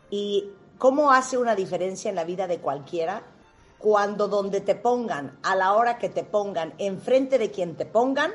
y 0.09 0.51
cómo 0.77 1.11
hace 1.11 1.37
una 1.37 1.53
diferencia 1.53 2.07
en 2.07 2.15
la 2.15 2.23
vida 2.23 2.47
de 2.47 2.59
cualquiera 2.59 3.23
cuando 3.83 4.29
donde 4.29 4.61
te 4.61 4.75
pongan, 4.75 5.37
a 5.43 5.57
la 5.57 5.73
hora 5.73 5.97
que 5.97 6.07
te 6.07 6.23
pongan, 6.23 6.73
enfrente 6.77 7.37
de 7.37 7.51
quien 7.51 7.75
te 7.75 7.85
pongan, 7.85 8.31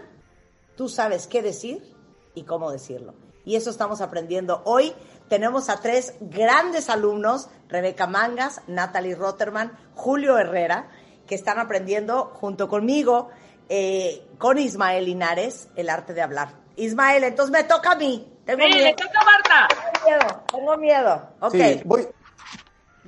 tú 0.76 0.90
sabes 0.90 1.26
qué 1.26 1.40
decir 1.40 1.96
y 2.34 2.42
cómo 2.42 2.70
decirlo. 2.70 3.14
Y 3.46 3.56
eso 3.56 3.70
estamos 3.70 4.02
aprendiendo 4.02 4.60
hoy. 4.66 4.92
Tenemos 5.30 5.70
a 5.70 5.80
tres 5.80 6.16
grandes 6.20 6.90
alumnos, 6.90 7.48
Rebeca 7.66 8.06
Mangas, 8.06 8.60
Natalie 8.66 9.14
Rotterman, 9.14 9.72
Julio 9.94 10.36
Herrera, 10.36 10.90
que 11.26 11.34
están 11.34 11.58
aprendiendo 11.58 12.26
junto 12.34 12.68
conmigo, 12.68 13.30
eh, 13.70 14.26
con 14.36 14.58
Ismael 14.58 15.06
Linares, 15.06 15.68
el 15.76 15.88
arte 15.88 16.12
de 16.12 16.20
hablar. 16.20 16.50
Ismael, 16.76 17.24
entonces 17.24 17.52
me 17.54 17.64
toca 17.64 17.92
a 17.92 17.96
mí. 17.96 18.30
Tengo 18.44 18.64
Sí, 18.64 18.68
le 18.74 18.84
miedo. 18.84 18.96
toca 18.98 19.18
a 19.18 19.24
Marta. 19.24 19.68
Tengo 20.04 20.04
miedo. 20.18 20.42
Tengo 20.52 20.76
miedo. 20.76 21.22
Ok. 21.40 21.52
Sí, 21.54 21.80
voy, 21.86 22.06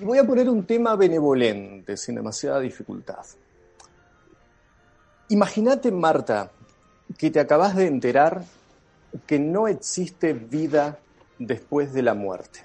Y 0.01 0.05
voy 0.05 0.17
a 0.17 0.25
poner 0.25 0.49
un 0.49 0.65
tema 0.65 0.97
benevolente, 0.97 1.95
sin 1.95 2.15
demasiada 2.15 2.59
dificultad. 2.59 3.23
Imagínate, 5.29 5.93
Marta, 5.93 6.51
que 7.19 7.31
te 7.31 7.39
acabas 7.39 7.77
de 7.77 7.87
enterar 7.87 8.43
que 9.27 9.39
no 9.39 9.69
existe 9.69 10.33
vida 10.33 10.99
después 11.39 11.93
de 11.93 12.01
la 12.01 12.15
muerte. 12.15 12.65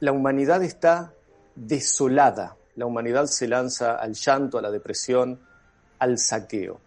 La 0.00 0.12
humanidad 0.12 0.62
está 0.62 1.14
desolada. 1.54 2.56
La 2.76 2.84
humanidad 2.84 3.24
se 3.24 3.48
lanza 3.48 3.94
al 3.94 4.12
llanto, 4.12 4.58
a 4.58 4.62
la 4.62 4.70
depresión, 4.70 5.40
al 5.98 6.18
saqueo. 6.18 6.78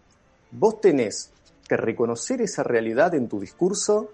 Vos 0.52 0.80
tenés 0.82 1.32
que 1.68 1.78
reconocer 1.78 2.42
esa 2.42 2.62
realidad 2.62 3.16
en 3.16 3.28
tu 3.28 3.40
discurso, 3.40 4.12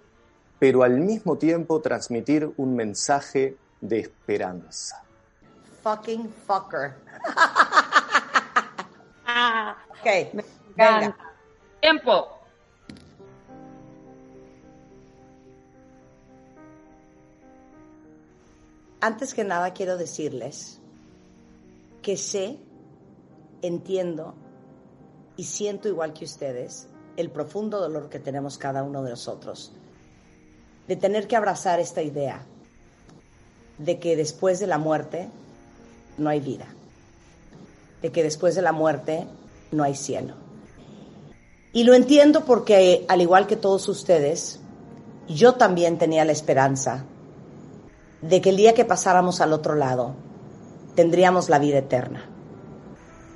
pero 0.58 0.84
al 0.84 1.02
mismo 1.02 1.38
tiempo 1.38 1.82
transmitir 1.82 2.50
un 2.56 2.78
mensaje 2.78 3.58
de 3.82 4.00
esperanza. 4.00 5.04
Fucking 5.88 6.28
fucker. 6.45 7.00
ok, 9.89 10.08
venga. 10.76 11.15
Tiempo. 11.80 12.28
Antes 19.00 19.34
que 19.34 19.45
nada 19.45 19.71
quiero 19.71 19.95
decirles 19.95 20.82
que 22.02 22.17
sé, 22.17 22.60
entiendo 23.62 24.36
y 25.38 25.45
siento 25.45 25.88
igual 25.88 26.12
que 26.12 26.26
ustedes 26.26 26.89
el 27.15 27.32
profundo 27.32 27.80
dolor 27.80 28.10
que 28.10 28.19
tenemos 28.19 28.58
cada 28.58 28.84
uno 28.84 29.04
de 29.04 29.12
nosotros 29.12 29.71
de 30.89 30.97
tener 30.97 31.30
que 31.30 31.38
abrazar 31.38 31.80
esta 31.80 32.02
idea 32.02 32.45
de 33.78 34.00
que 34.00 34.17
después 34.17 34.60
de 34.60 34.67
la 34.67 34.80
muerte 34.80 35.30
no 36.17 36.30
hay 36.30 36.39
vida, 36.39 36.67
de 38.01 38.12
que 38.12 38.23
después 38.23 38.56
de 38.56 38.62
la 38.62 38.71
muerte 38.71 39.27
no 39.71 39.84
hay 39.84 39.95
cielo. 39.95 40.36
Y 41.73 41.84
lo 41.84 41.93
entiendo 41.93 42.45
porque, 42.45 43.06
al 43.08 43.21
igual 43.21 43.45
que 43.47 43.56
todos 43.56 43.88
ustedes, 43.88 44.60
yo 45.27 45.56
también 45.56 45.97
tenía 45.97 46.25
la 46.25 46.32
esperanza 46.32 47.06
de 48.21 48.41
que 48.41 48.49
el 48.49 48.58
día 48.58 48.73
que 48.73 48.86
pasáramos 48.86 49.41
al 49.41 49.53
otro 49.53 49.75
lado 49.75 50.15
tendríamos 50.95 51.49
la 51.49 51.60
vida 51.60 51.77
eterna. 51.77 52.25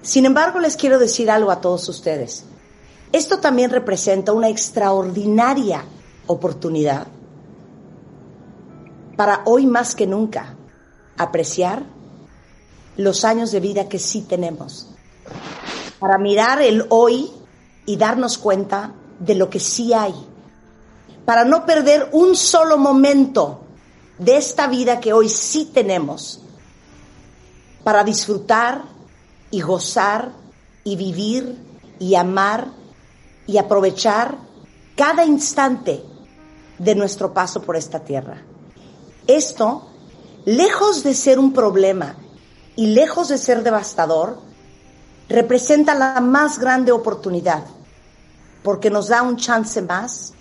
Sin 0.01 0.25
embargo, 0.25 0.59
les 0.59 0.77
quiero 0.77 0.97
decir 0.97 1.29
algo 1.29 1.51
a 1.51 1.61
todos 1.61 1.87
ustedes. 1.89 2.45
Esto 3.11 3.39
también 3.39 3.69
representa 3.69 4.33
una 4.33 4.49
extraordinaria 4.49 5.83
oportunidad 6.25 7.07
para 9.15 9.41
hoy 9.45 9.67
más 9.67 9.93
que 9.93 10.07
nunca 10.07 10.55
apreciar 11.17 11.83
los 13.03 13.25
años 13.25 13.51
de 13.51 13.59
vida 13.59 13.89
que 13.89 13.99
sí 13.99 14.21
tenemos, 14.21 14.87
para 15.99 16.17
mirar 16.17 16.61
el 16.61 16.85
hoy 16.89 17.29
y 17.85 17.97
darnos 17.97 18.37
cuenta 18.37 18.93
de 19.19 19.35
lo 19.35 19.49
que 19.49 19.59
sí 19.59 19.93
hay, 19.93 20.13
para 21.25 21.45
no 21.45 21.65
perder 21.65 22.09
un 22.11 22.35
solo 22.35 22.77
momento 22.77 23.61
de 24.17 24.37
esta 24.37 24.67
vida 24.67 24.99
que 24.99 25.13
hoy 25.13 25.29
sí 25.29 25.71
tenemos, 25.73 26.41
para 27.83 28.03
disfrutar 28.03 28.83
y 29.49 29.61
gozar 29.61 30.31
y 30.83 30.95
vivir 30.95 31.57
y 31.99 32.15
amar 32.15 32.67
y 33.47 33.57
aprovechar 33.57 34.37
cada 34.95 35.25
instante 35.25 36.03
de 36.77 36.95
nuestro 36.95 37.33
paso 37.33 37.61
por 37.61 37.75
esta 37.75 37.99
tierra. 37.99 38.41
Esto, 39.27 39.87
lejos 40.45 41.03
de 41.03 41.13
ser 41.13 41.37
un 41.37 41.53
problema 41.53 42.15
y 42.75 42.87
lejos 42.87 43.27
de 43.27 43.37
ser 43.37 43.63
devastador, 43.63 44.39
representa 45.29 45.95
la 45.95 46.19
más 46.21 46.59
grande 46.59 46.91
oportunidad, 46.91 47.63
porque 48.63 48.89
nos 48.89 49.07
da 49.07 49.21
un 49.21 49.37
chance 49.37 49.81
más, 49.81 50.33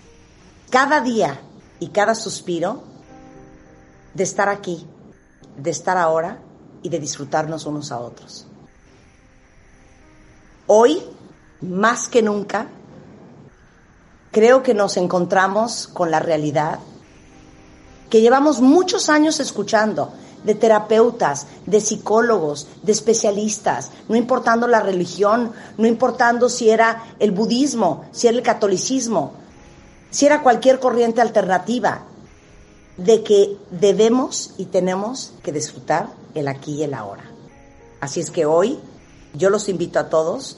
cada 0.69 1.01
día 1.01 1.41
y 1.79 1.89
cada 1.89 2.15
suspiro, 2.15 2.83
de 4.13 4.23
estar 4.23 4.49
aquí, 4.49 4.85
de 5.57 5.71
estar 5.71 5.97
ahora 5.97 6.39
y 6.83 6.89
de 6.89 6.99
disfrutarnos 6.99 7.65
unos 7.65 7.91
a 7.91 7.99
otros. 7.99 8.45
Hoy, 10.67 11.01
más 11.61 12.07
que 12.07 12.21
nunca, 12.21 12.67
creo 14.31 14.63
que 14.63 14.73
nos 14.73 14.97
encontramos 14.97 15.87
con 15.87 16.11
la 16.11 16.19
realidad 16.19 16.79
que 18.09 18.21
llevamos 18.21 18.59
muchos 18.59 19.09
años 19.09 19.39
escuchando 19.39 20.13
de 20.43 20.55
terapeutas, 20.55 21.47
de 21.65 21.81
psicólogos, 21.81 22.67
de 22.83 22.91
especialistas, 22.91 23.91
no 24.07 24.15
importando 24.15 24.67
la 24.67 24.79
religión, 24.79 25.51
no 25.77 25.87
importando 25.87 26.49
si 26.49 26.69
era 26.69 27.03
el 27.19 27.31
budismo, 27.31 28.05
si 28.11 28.27
era 28.27 28.37
el 28.37 28.43
catolicismo, 28.43 29.33
si 30.09 30.25
era 30.25 30.41
cualquier 30.41 30.79
corriente 30.79 31.21
alternativa, 31.21 32.05
de 32.97 33.23
que 33.23 33.57
debemos 33.71 34.53
y 34.57 34.65
tenemos 34.65 35.33
que 35.43 35.51
disfrutar 35.51 36.09
el 36.35 36.47
aquí 36.47 36.75
y 36.75 36.83
el 36.83 36.93
ahora. 36.93 37.23
Así 37.99 38.19
es 38.19 38.31
que 38.31 38.45
hoy 38.45 38.79
yo 39.33 39.49
los 39.49 39.69
invito 39.69 39.99
a 39.99 40.09
todos 40.09 40.57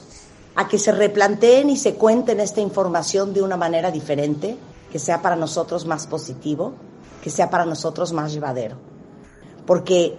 a 0.56 0.68
que 0.68 0.78
se 0.78 0.92
replanteen 0.92 1.70
y 1.70 1.78
se 1.78 1.96
cuenten 1.96 2.40
esta 2.40 2.62
información 2.62 3.34
de 3.34 3.42
una 3.42 3.58
manera 3.58 3.92
diferente, 3.92 4.58
que 4.92 5.00
sea 5.00 5.22
para 5.22 5.36
nosotros 5.36 5.86
más 5.86 6.06
positivo, 6.06 6.74
que 7.24 7.30
sea 7.30 7.50
para 7.50 7.66
nosotros 7.66 8.14
más 8.14 8.34
llevadero. 8.34 8.93
Porque 9.66 10.18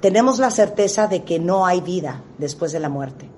tenemos 0.00 0.38
la 0.38 0.50
certeza 0.50 1.08
de 1.08 1.24
que 1.24 1.38
no 1.38 1.66
hay 1.66 1.80
vida 1.80 2.22
después 2.38 2.72
de 2.72 2.80
la 2.80 2.88
muerte. 2.88 3.28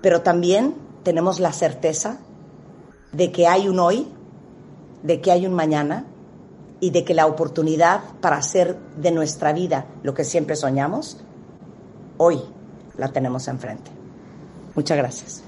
Pero 0.00 0.22
también 0.22 0.74
tenemos 1.02 1.40
la 1.40 1.52
certeza 1.52 2.18
de 3.12 3.32
que 3.32 3.46
hay 3.46 3.68
un 3.68 3.78
hoy, 3.80 4.06
de 5.02 5.20
que 5.20 5.32
hay 5.32 5.46
un 5.46 5.54
mañana 5.54 6.04
y 6.80 6.90
de 6.90 7.04
que 7.04 7.14
la 7.14 7.26
oportunidad 7.26 8.00
para 8.20 8.36
hacer 8.36 8.78
de 8.96 9.10
nuestra 9.10 9.52
vida 9.52 9.86
lo 10.02 10.14
que 10.14 10.24
siempre 10.24 10.54
soñamos, 10.54 11.18
hoy 12.18 12.40
la 12.96 13.08
tenemos 13.08 13.48
enfrente. 13.48 13.90
Muchas 14.74 14.96
gracias. 14.96 15.47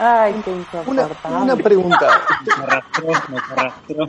Ay, 0.00 0.40
qué 0.44 0.50
Una, 0.50 0.60
insoportable. 1.02 1.36
una 1.42 1.56
pregunta. 1.56 2.06
Me 2.46 2.52
arrastró, 2.64 3.06
me 3.28 3.38
arrastró. 3.38 4.06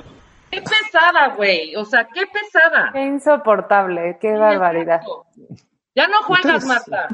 Qué 0.50 0.62
pesada, 0.62 1.36
güey. 1.36 1.76
O 1.76 1.86
sea, 1.86 2.08
qué 2.14 2.22
pesada. 2.28 2.90
Qué 2.94 3.02
insoportable, 3.04 4.18
qué 4.22 4.32
barbaridad. 4.38 5.02
Ya 5.94 6.08
no 6.08 6.24
juegas, 6.24 6.64
Marta. 6.64 7.08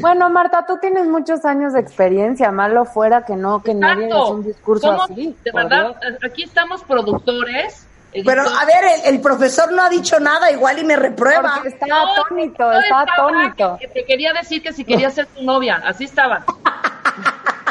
Bueno, 0.00 0.28
Marta, 0.30 0.66
tú 0.66 0.78
tienes 0.80 1.06
muchos 1.06 1.44
años 1.44 1.72
de 1.72 1.80
experiencia, 1.80 2.50
malo 2.50 2.84
fuera 2.84 3.24
que 3.24 3.36
no, 3.36 3.62
que 3.62 3.74
nadie 3.74 4.06
es 4.06 4.10
Exacto. 4.10 4.30
un 4.32 4.42
discurso 4.42 4.86
Somos, 4.88 5.10
así. 5.10 5.36
de 5.44 5.52
verdad, 5.52 5.96
Dios. 6.00 6.18
aquí 6.24 6.42
estamos 6.42 6.82
productores. 6.82 7.86
Pero 8.24 8.42
a 8.42 8.64
ver, 8.64 8.84
el, 9.06 9.14
el 9.14 9.20
profesor 9.20 9.72
no 9.72 9.82
ha 9.82 9.88
dicho 9.88 10.18
nada, 10.20 10.50
igual 10.50 10.78
y 10.80 10.84
me 10.84 10.96
reprueba. 10.96 11.52
Porque 11.54 11.68
está 11.68 11.86
No, 11.86 12.12
atónito, 12.12 12.64
no 12.64 12.72
está 12.72 13.02
estaba, 13.04 13.28
atónito. 13.28 13.76
Que 13.80 13.88
te 13.88 14.04
quería 14.04 14.32
decir 14.32 14.62
que 14.62 14.72
si 14.72 14.84
quería 14.84 15.10
ser 15.10 15.26
tu 15.26 15.42
novia. 15.42 15.80
Así 15.84 16.04
estaba. 16.04 16.44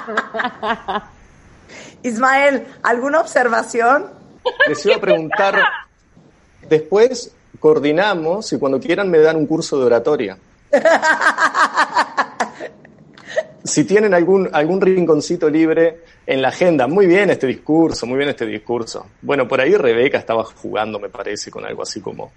Ismael, 2.03 2.67
¿alguna 2.83 3.21
observación? 3.21 4.05
Les 4.67 4.85
iba 4.85 4.95
a 4.95 5.01
preguntar, 5.01 5.63
después 6.67 7.31
coordinamos 7.59 8.51
y 8.53 8.59
cuando 8.59 8.79
quieran 8.79 9.09
me 9.09 9.19
dan 9.19 9.37
un 9.37 9.47
curso 9.47 9.79
de 9.79 9.85
oratoria. 9.85 10.37
Si 13.65 13.85
tienen 13.85 14.13
algún, 14.13 14.49
algún 14.51 14.81
rinconcito 14.81 15.49
libre 15.49 16.01
en 16.27 16.41
la 16.41 16.49
agenda, 16.49 16.85
muy 16.85 17.07
bien 17.07 17.29
este 17.29 17.47
discurso, 17.47 18.05
muy 18.05 18.17
bien 18.17 18.29
este 18.29 18.45
discurso. 18.45 19.05
Bueno, 19.21 19.47
por 19.47 19.61
ahí 19.61 19.73
Rebeca 19.75 20.17
estaba 20.17 20.43
jugando, 20.43 20.99
me 20.99 21.07
parece, 21.07 21.49
con 21.49 21.65
algo 21.65 21.81
así 21.81 22.01
como 22.01 22.29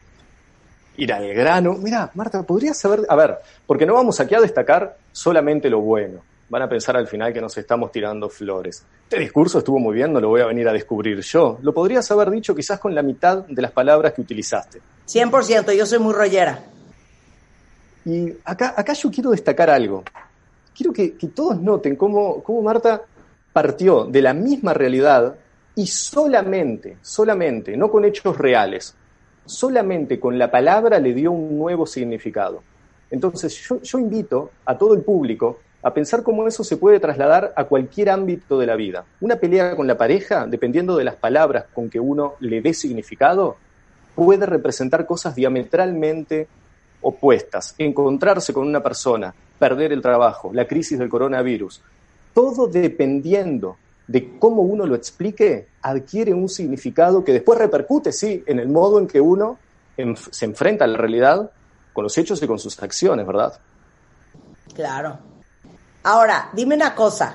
ir 0.96 1.12
al 1.12 1.27
grano. 1.35 1.75
Mira, 1.75 2.12
Marta, 2.14 2.44
podrías 2.44 2.79
saber, 2.79 3.00
a 3.08 3.17
ver, 3.17 3.38
porque 3.67 3.87
no 3.87 3.94
vamos 3.94 4.21
aquí 4.21 4.37
a 4.37 4.40
destacar 4.40 4.96
solamente 5.10 5.69
lo 5.69 5.81
bueno. 5.81 6.21
Van 6.49 6.63
a 6.63 6.69
pensar 6.69 6.97
al 6.97 7.09
final 7.09 7.33
que 7.33 7.40
nos 7.40 7.57
estamos 7.59 7.90
tirando 7.90 8.29
flores. 8.29 8.85
Este 9.03 9.19
discurso 9.19 9.59
estuvo 9.59 9.79
muy 9.79 9.94
bien, 9.94 10.13
no 10.13 10.21
lo 10.21 10.29
voy 10.29 10.40
a 10.40 10.47
venir 10.47 10.69
a 10.69 10.73
descubrir 10.73 11.21
yo. 11.21 11.59
Lo 11.63 11.75
podrías 11.75 12.09
haber 12.11 12.31
dicho 12.31 12.55
quizás 12.55 12.79
con 12.79 12.94
la 12.94 13.03
mitad 13.03 13.44
de 13.47 13.63
las 13.63 13.73
palabras 13.73 14.13
que 14.13 14.21
utilizaste. 14.21 14.81
100%, 15.09 15.77
yo 15.77 15.87
soy 15.87 15.99
muy 15.99 16.15
rollera. 16.15 16.63
Y 18.05 18.33
acá, 18.44 18.75
acá 18.77 18.92
yo 18.92 19.11
quiero 19.11 19.31
destacar 19.31 19.71
algo. 19.71 20.05
Quiero 20.77 20.92
que, 20.92 21.17
que 21.17 21.29
todos 21.29 21.61
noten 21.61 21.97
cómo, 21.97 22.42
cómo 22.42 22.63
Marta 22.63 23.03
partió 23.53 24.05
de 24.05 24.23
la 24.23 24.35
misma 24.35 24.75
realidad 24.75 25.35
y 25.75 25.87
solamente, 25.87 26.99
solamente, 27.03 27.77
no 27.77 27.90
con 27.90 28.05
hechos 28.05 28.38
reales, 28.38 28.94
solamente 29.44 30.21
con 30.21 30.38
la 30.38 30.51
palabra 30.51 30.99
le 30.99 31.13
dio 31.13 31.33
un 31.33 31.59
nuevo 31.59 31.87
significado. 31.87 32.63
Entonces 33.11 33.57
yo, 33.69 33.81
yo 33.83 33.99
invito 33.99 34.51
a 34.65 34.77
todo 34.77 34.94
el 34.94 35.03
público 35.03 35.61
a 35.87 35.94
pensar 35.94 36.24
cómo 36.24 36.48
eso 36.48 36.64
se 36.64 36.78
puede 36.78 36.98
trasladar 36.98 37.52
a 37.54 37.62
cualquier 37.62 38.10
ámbito 38.10 38.58
de 38.58 38.66
la 38.66 38.74
vida. 38.74 39.04
Una 39.20 39.37
pelea 39.37 39.76
con 39.76 39.87
la 39.87 39.96
pareja, 39.96 40.44
dependiendo 40.44 40.96
de 40.96 41.04
las 41.04 41.14
palabras 41.14 41.66
con 41.72 41.88
que 41.88 42.00
uno 42.00 42.34
le 42.40 42.60
dé 42.60 42.74
significado, 42.74 43.54
puede 44.16 44.46
representar 44.46 45.06
cosas 45.06 45.37
diametralmente 45.37 46.48
opuestas. 47.02 47.76
Encontrarse 47.78 48.52
con 48.52 48.66
una 48.66 48.82
persona, 48.82 49.32
perder 49.60 49.92
el 49.92 50.02
trabajo, 50.02 50.50
la 50.52 50.66
crisis 50.66 50.98
del 50.98 51.08
coronavirus, 51.08 51.80
todo 52.34 52.66
dependiendo 52.66 53.76
de 54.08 54.40
cómo 54.40 54.62
uno 54.62 54.87
lo 54.87 54.96
explique, 54.96 55.68
adquiere 55.82 56.34
un 56.34 56.48
significado 56.48 57.22
que 57.22 57.32
después 57.32 57.60
repercute, 57.60 58.10
sí, 58.10 58.42
en 58.48 58.58
el 58.58 58.68
modo 58.68 58.98
en 58.98 59.06
que 59.06 59.20
uno 59.20 59.56
se 60.32 60.46
enfrenta 60.46 60.84
a 60.84 60.88
la 60.88 60.98
realidad 60.98 61.52
con 61.92 62.02
los 62.02 62.18
hechos 62.18 62.42
y 62.42 62.48
con 62.48 62.58
sus 62.58 62.82
acciones, 62.82 63.24
¿verdad? 63.24 63.60
Claro. 64.74 65.35
Ahora, 66.07 66.50
dime 66.52 66.77
una 66.77 66.94
cosa. 66.94 67.35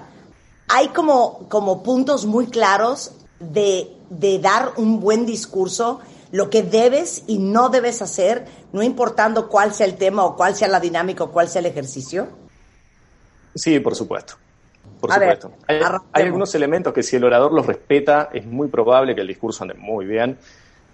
Hay 0.70 0.88
como, 0.88 1.50
como 1.50 1.84
puntos 1.84 2.26
muy 2.26 2.48
claros 2.48 3.12
de, 3.38 3.98
de 4.10 4.40
dar 4.40 4.72
un 4.78 5.02
buen 5.02 5.26
discurso, 5.26 6.00
lo 6.32 6.50
que 6.50 6.64
debes 6.64 7.26
y 7.28 7.38
no 7.40 7.68
debes 7.68 8.02
hacer, 8.02 8.46
no 8.72 8.82
importando 8.82 9.50
cuál 9.50 9.74
sea 9.74 9.86
el 9.86 9.98
tema 9.98 10.24
o 10.24 10.38
cuál 10.38 10.56
sea 10.56 10.70
la 10.70 10.80
dinámica 10.80 11.26
o 11.26 11.32
cuál 11.34 11.50
sea 11.50 11.60
el 11.60 11.66
ejercicio. 11.66 12.30
Sí, 13.54 13.82
por 13.82 13.94
supuesto. 13.94 14.36
Por 15.02 15.12
A 15.12 15.18
ver, 15.18 15.42
supuesto. 15.42 15.66
hay, 15.68 15.82
hay 16.14 16.24
algunos 16.24 16.56
elementos 16.56 16.94
que 16.94 17.04
si 17.04 17.18
el 17.18 17.26
orador 17.26 17.52
los 17.52 17.66
respeta, 17.66 18.30
es 18.32 18.46
muy 18.46 18.70
probable 18.70 19.14
que 19.16 19.20
el 19.20 19.28
discurso 19.28 19.66
ande 19.66 19.74
muy 19.74 20.06
bien. 20.06 20.38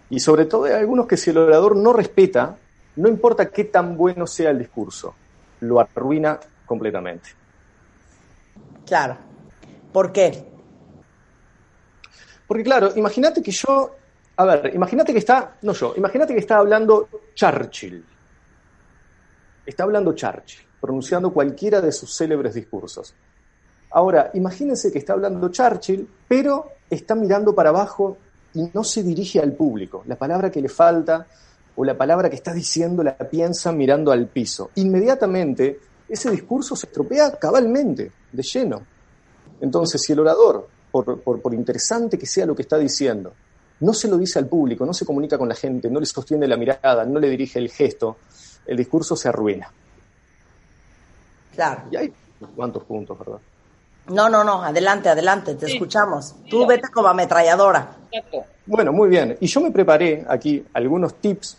Y 0.09 0.19
sobre 0.19 0.45
todo 0.45 0.63
hay 0.63 0.71
algunos 0.73 1.05
que 1.05 1.15
si 1.15 1.29
el 1.29 1.37
orador 1.37 1.75
no 1.75 1.93
respeta, 1.93 2.57
no 2.95 3.07
importa 3.07 3.51
qué 3.51 3.65
tan 3.65 3.95
bueno 3.95 4.25
sea 4.25 4.49
el 4.49 4.57
discurso, 4.57 5.13
lo 5.59 5.79
arruina 5.79 6.39
completamente. 6.65 7.37
Claro. 8.87 9.17
¿Por 9.91 10.11
qué? 10.11 10.45
Porque 12.47 12.63
claro, 12.63 12.91
imagínate 12.95 13.43
que 13.43 13.51
yo, 13.51 13.95
a 14.37 14.45
ver, 14.45 14.73
imagínate 14.73 15.11
que 15.11 15.19
está, 15.19 15.57
no 15.61 15.73
yo, 15.73 15.93
imagínate 15.97 16.33
que 16.33 16.39
está 16.39 16.57
hablando 16.57 17.09
Churchill. 17.35 18.05
Está 19.65 19.83
hablando 19.83 20.13
Churchill, 20.13 20.65
pronunciando 20.79 21.33
cualquiera 21.33 21.81
de 21.81 21.91
sus 21.91 22.15
célebres 22.15 22.53
discursos. 22.53 23.13
Ahora, 23.91 24.31
imagínense 24.33 24.91
que 24.91 24.99
está 24.99 25.13
hablando 25.13 25.49
Churchill, 25.49 26.07
pero 26.27 26.71
está 26.89 27.15
mirando 27.15 27.53
para 27.53 27.69
abajo 27.69 28.17
y 28.53 28.69
no 28.73 28.85
se 28.85 29.03
dirige 29.03 29.41
al 29.41 29.51
público. 29.51 30.03
La 30.07 30.15
palabra 30.15 30.49
que 30.49 30.61
le 30.61 30.69
falta 30.69 31.27
o 31.75 31.83
la 31.83 31.97
palabra 31.97 32.29
que 32.29 32.37
está 32.37 32.53
diciendo 32.53 33.03
la 33.03 33.17
piensa 33.17 33.73
mirando 33.73 34.11
al 34.13 34.27
piso. 34.27 34.71
Inmediatamente 34.75 35.79
ese 36.09 36.31
discurso 36.31 36.75
se 36.75 36.87
estropea 36.87 37.37
cabalmente, 37.37 38.11
de 38.31 38.43
lleno. 38.43 38.81
Entonces, 39.59 40.01
si 40.01 40.13
el 40.13 40.19
orador, 40.19 40.67
por, 40.91 41.21
por, 41.21 41.41
por 41.41 41.53
interesante 41.53 42.17
que 42.17 42.25
sea 42.25 42.45
lo 42.45 42.55
que 42.55 42.61
está 42.61 42.77
diciendo, 42.77 43.33
no 43.79 43.93
se 43.93 44.07
lo 44.07 44.17
dice 44.17 44.39
al 44.39 44.47
público, 44.47 44.85
no 44.85 44.93
se 44.93 45.05
comunica 45.05 45.37
con 45.37 45.49
la 45.49 45.55
gente, 45.55 45.89
no 45.89 45.99
le 45.99 46.05
sostiene 46.05 46.47
la 46.47 46.57
mirada, 46.57 47.05
no 47.05 47.19
le 47.19 47.29
dirige 47.29 47.59
el 47.59 47.69
gesto, 47.69 48.17
el 48.65 48.77
discurso 48.77 49.15
se 49.15 49.29
arruina. 49.29 49.71
Claro. 51.53 51.83
Y 51.91 51.95
hay 51.95 52.13
cuantos 52.55 52.83
puntos, 52.83 53.17
¿verdad? 53.17 53.39
No, 54.09 54.29
no, 54.29 54.43
no. 54.43 54.63
Adelante, 54.63 55.09
adelante. 55.09 55.55
Te 55.55 55.65
escuchamos. 55.65 56.35
Tú 56.49 56.65
vete 56.65 56.89
como 56.89 57.07
ametralladora. 57.07 57.97
Exacto. 58.11 58.45
Bueno, 58.65 58.93
muy 58.93 59.09
bien. 59.09 59.37
Y 59.39 59.47
yo 59.47 59.61
me 59.61 59.71
preparé 59.71 60.25
aquí 60.27 60.63
algunos 60.73 61.15
tips 61.15 61.57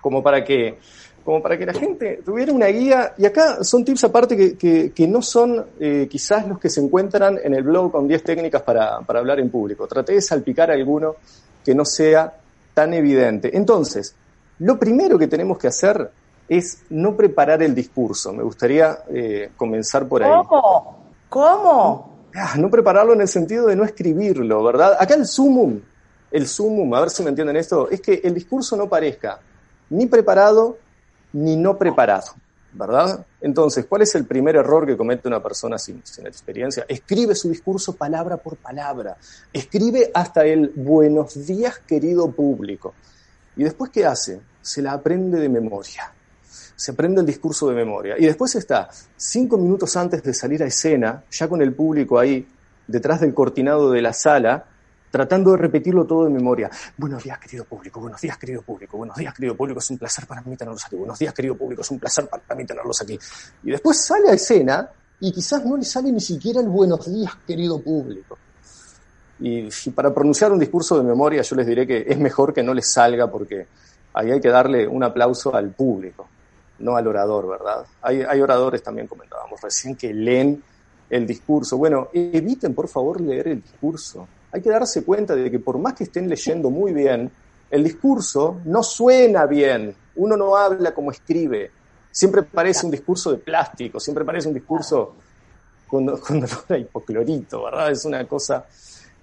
como 0.00 0.22
para 0.22 0.44
que, 0.44 0.78
como 1.26 1.42
para 1.42 1.58
que 1.58 1.66
la 1.66 1.74
gente 1.74 2.22
tuviera 2.24 2.52
una 2.52 2.68
guía. 2.68 3.12
Y 3.18 3.26
acá 3.26 3.64
son 3.64 3.84
tips 3.84 4.04
aparte 4.04 4.36
que, 4.36 4.56
que, 4.56 4.92
que 4.92 5.08
no 5.08 5.20
son 5.20 5.66
eh, 5.80 6.06
quizás 6.08 6.46
los 6.46 6.60
que 6.60 6.70
se 6.70 6.80
encuentran 6.80 7.40
en 7.42 7.52
el 7.52 7.64
blog 7.64 7.90
con 7.90 8.06
10 8.06 8.22
técnicas 8.22 8.62
para, 8.62 9.00
para 9.00 9.18
hablar 9.18 9.40
en 9.40 9.50
público. 9.50 9.88
Traté 9.88 10.12
de 10.12 10.22
salpicar 10.22 10.70
alguno 10.70 11.16
que 11.64 11.74
no 11.74 11.84
sea 11.84 12.32
tan 12.72 12.94
evidente. 12.94 13.56
Entonces, 13.56 14.14
lo 14.60 14.78
primero 14.78 15.18
que 15.18 15.26
tenemos 15.26 15.58
que 15.58 15.66
hacer 15.66 16.08
es 16.48 16.84
no 16.90 17.16
preparar 17.16 17.60
el 17.60 17.74
discurso. 17.74 18.32
Me 18.32 18.44
gustaría 18.44 19.00
eh, 19.08 19.50
comenzar 19.56 20.06
por 20.06 20.22
ahí. 20.22 20.30
¿Cómo? 20.48 20.96
¿Cómo? 21.28 22.16
Ah, 22.36 22.54
no 22.56 22.70
prepararlo 22.70 23.14
en 23.14 23.22
el 23.22 23.28
sentido 23.28 23.66
de 23.66 23.74
no 23.74 23.82
escribirlo, 23.84 24.62
¿verdad? 24.62 24.96
Acá 25.00 25.14
el 25.14 25.26
sumum, 25.26 25.80
el 26.30 26.46
sumum, 26.46 26.94
a 26.94 27.00
ver 27.00 27.10
si 27.10 27.24
me 27.24 27.30
entienden 27.30 27.56
esto, 27.56 27.90
es 27.90 28.00
que 28.00 28.20
el 28.22 28.32
discurso 28.32 28.76
no 28.76 28.88
parezca 28.88 29.40
ni 29.90 30.06
preparado 30.06 30.76
ni 31.36 31.54
no 31.54 31.76
preparado, 31.76 32.32
¿verdad? 32.72 33.26
Entonces, 33.42 33.84
¿cuál 33.86 34.02
es 34.02 34.14
el 34.14 34.24
primer 34.24 34.56
error 34.56 34.86
que 34.86 34.96
comete 34.96 35.28
una 35.28 35.42
persona 35.42 35.76
sin, 35.78 36.02
experiencia? 36.24 36.86
Escribe 36.88 37.34
su 37.34 37.50
discurso 37.50 37.94
palabra 37.94 38.38
por 38.38 38.56
palabra, 38.56 39.18
escribe 39.52 40.10
hasta 40.14 40.46
el 40.46 40.72
buenos 40.74 41.46
días 41.46 41.78
querido 41.80 42.30
público. 42.30 42.94
¿Y 43.54 43.64
después 43.64 43.90
qué 43.90 44.06
hace? 44.06 44.40
Se 44.62 44.80
la 44.80 44.92
aprende 44.92 45.38
de 45.38 45.48
memoria 45.48 46.12
se 46.78 46.92
aprende 46.92 47.22
el 47.22 47.26
discurso 47.26 47.70
de 47.70 47.74
memoria. 47.74 48.16
Y 48.18 48.26
después 48.26 48.54
está 48.54 48.90
cinco 49.16 49.56
minutos 49.56 49.96
antes 49.96 50.22
de 50.22 50.34
salir 50.34 50.62
a 50.62 50.66
escena, 50.66 51.24
ya 51.30 51.48
con 51.48 51.62
el 51.62 51.72
público 51.72 52.18
ahí, 52.18 52.46
detrás 52.86 53.22
del 53.22 53.32
cortinado 53.32 53.90
de 53.90 54.02
la 54.02 54.12
sala, 54.12 54.66
tratando 55.16 55.52
de 55.52 55.56
repetirlo 55.56 56.04
todo 56.04 56.24
de 56.24 56.30
memoria. 56.30 56.70
Buenos 56.98 57.24
días, 57.24 57.38
querido 57.38 57.64
público, 57.64 58.00
buenos 58.00 58.20
días, 58.20 58.36
querido 58.36 58.60
público, 58.60 58.98
buenos 58.98 59.16
días, 59.16 59.32
querido 59.32 59.56
público, 59.56 59.78
es 59.78 59.88
un 59.88 59.96
placer 59.96 60.26
para 60.26 60.42
mí 60.42 60.54
tenerlos 60.56 60.84
aquí, 60.84 60.94
buenos 60.94 61.18
días, 61.18 61.32
querido 61.32 61.56
público, 61.56 61.80
es 61.80 61.90
un 61.90 61.98
placer 61.98 62.28
para 62.28 62.54
mí 62.54 62.66
tenerlos 62.66 63.00
aquí. 63.00 63.18
Y 63.62 63.70
después 63.70 63.98
sale 63.98 64.28
a 64.28 64.34
escena 64.34 64.90
y 65.18 65.32
quizás 65.32 65.64
no 65.64 65.78
le 65.78 65.84
sale 65.84 66.12
ni 66.12 66.20
siquiera 66.20 66.60
el 66.60 66.68
buenos 66.68 67.10
días, 67.10 67.32
querido 67.46 67.80
público. 67.80 68.36
Y, 69.40 69.68
y 69.86 69.90
para 69.90 70.12
pronunciar 70.12 70.52
un 70.52 70.58
discurso 70.58 70.98
de 70.98 71.04
memoria 71.04 71.40
yo 71.40 71.56
les 71.56 71.66
diré 71.66 71.86
que 71.86 72.04
es 72.06 72.18
mejor 72.18 72.52
que 72.52 72.62
no 72.62 72.74
les 72.74 72.92
salga 72.92 73.30
porque 73.30 73.68
ahí 74.12 74.30
hay 74.30 74.40
que 74.40 74.50
darle 74.50 74.86
un 74.86 75.02
aplauso 75.02 75.54
al 75.54 75.70
público 75.70 76.28
no 76.78 76.94
al 76.94 77.06
orador, 77.06 77.48
¿verdad? 77.48 77.86
Hay, 78.02 78.20
hay, 78.20 78.38
oradores 78.38 78.82
también, 78.82 79.06
comentábamos 79.06 79.58
recién, 79.62 79.96
que 79.96 80.12
leen 80.12 80.62
el 81.08 81.26
discurso. 81.26 81.78
Bueno, 81.78 82.08
eviten 82.12 82.74
por 82.74 82.86
favor 82.86 83.18
leer 83.18 83.48
el 83.48 83.62
discurso. 83.62 84.28
Hay 84.52 84.62
que 84.62 84.70
darse 84.70 85.04
cuenta 85.04 85.34
de 85.34 85.50
que 85.50 85.58
por 85.58 85.78
más 85.78 85.94
que 85.94 86.04
estén 86.04 86.28
leyendo 86.28 86.70
muy 86.70 86.92
bien, 86.92 87.30
el 87.70 87.84
discurso 87.84 88.60
no 88.64 88.82
suena 88.82 89.46
bien. 89.46 89.94
Uno 90.16 90.36
no 90.36 90.56
habla 90.56 90.94
como 90.94 91.10
escribe. 91.10 91.70
Siempre 92.10 92.42
parece 92.42 92.86
un 92.86 92.92
discurso 92.92 93.32
de 93.32 93.38
plástico, 93.38 94.00
siempre 94.00 94.24
parece 94.24 94.48
un 94.48 94.54
discurso 94.54 95.14
con, 95.86 96.06
con 96.18 96.36
olor 96.38 96.64
a 96.70 96.78
hipoclorito, 96.78 97.64
¿verdad? 97.64 97.90
Es 97.90 98.04
una 98.04 98.26
cosa 98.26 98.64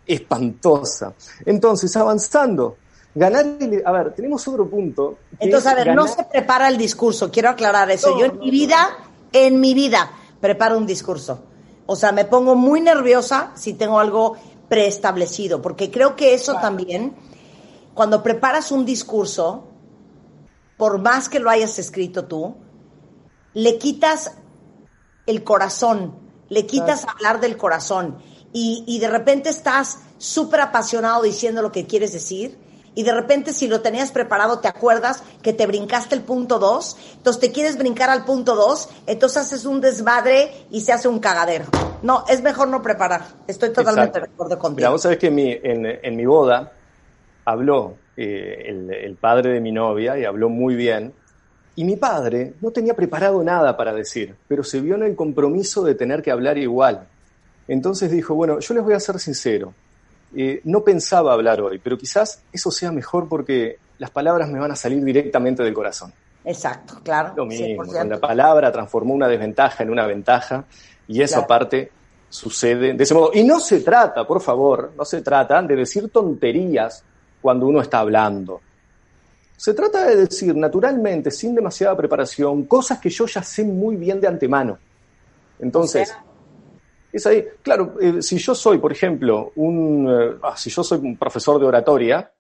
espantosa. 0.06 1.14
Entonces, 1.46 1.96
avanzando, 1.96 2.78
ganar 3.16 3.46
el, 3.60 3.84
a 3.86 3.92
ver 3.92 4.14
tenemos 4.14 4.48
otro 4.48 4.68
punto 4.68 5.20
entonces 5.40 5.72
a 5.72 5.76
ver 5.76 5.88
ganar... 5.88 6.04
no 6.04 6.12
se 6.12 6.24
prepara 6.24 6.68
el 6.68 6.78
discurso 6.78 7.30
quiero 7.30 7.50
aclarar 7.50 7.92
eso 7.92 8.12
no, 8.12 8.20
yo 8.20 8.26
en 8.26 8.40
mi 8.40 8.50
vida 8.50 8.90
en 9.32 9.60
mi 9.60 9.74
vida 9.74 10.12
preparo 10.42 10.78
un 10.78 10.88
discurso 10.88 11.44
o 11.86 11.96
sea 11.96 12.12
me 12.12 12.26
pongo 12.26 12.56
muy 12.56 12.82
nerviosa 12.82 13.52
si 13.54 13.74
tengo 13.74 14.00
algo 14.00 14.36
preestablecido 14.70 15.62
porque 15.62 15.92
creo 15.92 16.16
que 16.16 16.34
eso 16.34 16.54
claro. 16.54 16.68
también 16.68 17.16
cuando 17.94 18.24
preparas 18.24 18.72
un 18.72 18.86
discurso 18.86 19.66
por 20.78 21.00
más 21.00 21.30
que 21.30 21.40
lo 21.40 21.50
hayas 21.50 21.78
escrito 21.80 22.26
tú 22.26 22.56
le 23.54 23.78
quitas 23.78 24.32
el 25.26 25.44
corazón 25.44 26.16
le 26.50 26.66
quitas 26.66 27.02
claro. 27.02 27.18
hablar 27.18 27.42
del 27.42 27.58
corazón 27.58 28.18
y, 28.52 28.84
y 28.88 29.00
de 29.00 29.08
repente 29.08 29.50
estás 29.50 30.00
súper 30.18 30.62
apasionado 30.62 31.24
diciendo 31.24 31.62
lo 31.62 31.72
que 31.72 31.86
quieres 31.86 32.14
decir 32.14 32.58
y 32.96 33.04
de 33.04 33.14
repente 33.14 33.54
si 33.54 33.68
lo 33.68 33.82
tenías 33.82 34.12
preparado 34.12 34.60
te 34.60 34.68
acuerdas 34.68 35.24
que 35.42 35.54
te 35.54 35.66
brincaste 35.66 36.16
el 36.16 36.22
punto 36.22 36.60
2, 36.60 36.98
entonces 37.18 37.40
te 37.40 37.52
quieres 37.52 37.78
brincar 37.78 38.10
al 38.10 38.26
punto 38.26 38.56
2, 38.56 38.90
entonces 39.08 39.38
haces 39.38 39.66
un 39.66 39.82
desmadre 39.82 40.68
y 40.70 40.82
se 40.82 40.94
hace 40.94 41.08
un 41.08 41.20
cagadero. 41.20 41.66
No, 42.04 42.24
es 42.28 42.42
mejor 42.44 42.68
no 42.68 42.82
preparar. 42.82 43.24
Estoy 43.48 43.70
totalmente 43.70 44.20
Exacto. 44.20 44.28
de 44.28 44.34
acuerdo 44.34 44.60
contigo. 44.60 44.78
Mira, 44.78 44.90
vos 44.90 45.02
sabés 45.02 45.18
que 45.18 45.28
en 45.28 45.36
mi, 45.36 45.52
en, 45.52 45.86
en 45.86 46.16
mi 46.16 46.26
boda 46.26 46.72
habló 47.46 47.96
eh, 48.16 48.66
el, 48.68 48.94
el 48.94 49.16
padre 49.16 49.54
de 49.54 49.62
mi 49.62 49.72
novia 49.72 50.18
y 50.18 50.26
habló 50.26 50.50
muy 50.50 50.76
bien. 50.76 51.14
Y 51.76 51.86
mi 51.86 51.96
padre 51.96 52.54
no 52.62 52.70
tenía 52.72 52.94
preparado 52.94 53.44
nada 53.44 53.76
para 53.76 53.94
decir, 53.94 54.36
pero 54.48 54.64
se 54.64 54.80
vio 54.80 54.96
en 54.96 55.04
el 55.04 55.16
compromiso 55.16 55.84
de 55.84 55.96
tener 55.96 56.22
que 56.22 56.30
hablar 56.30 56.58
igual. 56.58 57.08
Entonces 57.68 58.12
dijo, 58.12 58.36
bueno, 58.36 58.60
yo 58.60 58.74
les 58.76 58.84
voy 58.84 58.94
a 58.94 59.00
ser 59.00 59.20
sincero, 59.20 59.74
eh, 60.36 60.62
no 60.66 60.84
pensaba 60.84 61.34
hablar 61.34 61.62
hoy, 61.62 61.80
pero 61.80 61.98
quizás 61.98 62.44
eso 62.52 62.70
sea 62.70 62.92
mejor 62.92 63.28
porque 63.28 63.78
las 63.98 64.12
palabras 64.12 64.50
me 64.50 64.60
van 64.60 64.72
a 64.72 64.76
salir 64.76 65.04
directamente 65.04 65.64
del 65.64 65.74
corazón. 65.74 66.14
Exacto, 66.46 67.00
claro. 67.04 67.34
Lo 67.38 67.46
mismo, 67.46 67.84
con 67.86 68.10
la 68.10 68.20
palabra 68.20 68.72
transformó 68.72 69.14
una 69.14 69.28
desventaja 69.28 69.84
en 69.84 69.90
una 69.90 70.06
ventaja 70.06 70.66
y 71.08 71.22
eso 71.22 71.34
claro. 71.34 71.46
aparte 71.46 71.92
sucede 72.30 72.94
de 72.94 73.04
ese 73.04 73.14
modo. 73.14 73.32
Y 73.34 73.44
no 73.44 73.60
se 73.60 73.82
trata, 73.82 74.26
por 74.26 74.42
favor, 74.42 74.92
no 74.98 75.06
se 75.06 75.22
trata 75.22 75.62
de 75.62 75.76
decir 75.76 76.10
tonterías 76.10 77.04
cuando 77.42 77.68
uno 77.68 77.82
está 77.82 78.00
hablando. 78.00 78.62
Se 79.56 79.74
trata 79.74 80.06
de 80.08 80.16
decir 80.16 80.56
naturalmente, 80.56 81.30
sin 81.32 81.54
demasiada 81.54 81.96
preparación, 81.96 82.64
cosas 82.64 83.00
que 83.00 83.10
yo 83.10 83.26
ya 83.28 83.44
sé 83.44 83.64
muy 83.64 83.96
bien 83.96 84.20
de 84.20 84.28
antemano. 84.28 84.80
Entonces, 85.60 86.10
o 86.10 86.14
sea, 86.14 86.26
es 87.14 87.28
ahí, 87.28 87.46
claro, 87.62 87.96
eh, 88.02 88.22
si 88.22 88.38
yo 88.40 88.56
soy, 88.56 88.80
por 88.80 88.92
ejemplo, 88.92 89.52
un, 89.56 90.10
eh, 90.10 90.40
ah, 90.42 90.58
si 90.58 90.72
yo 90.72 90.84
soy 90.84 91.00
un 91.00 91.16
profesor 91.18 91.60
de 91.60 91.68
oratoria, 91.68 92.34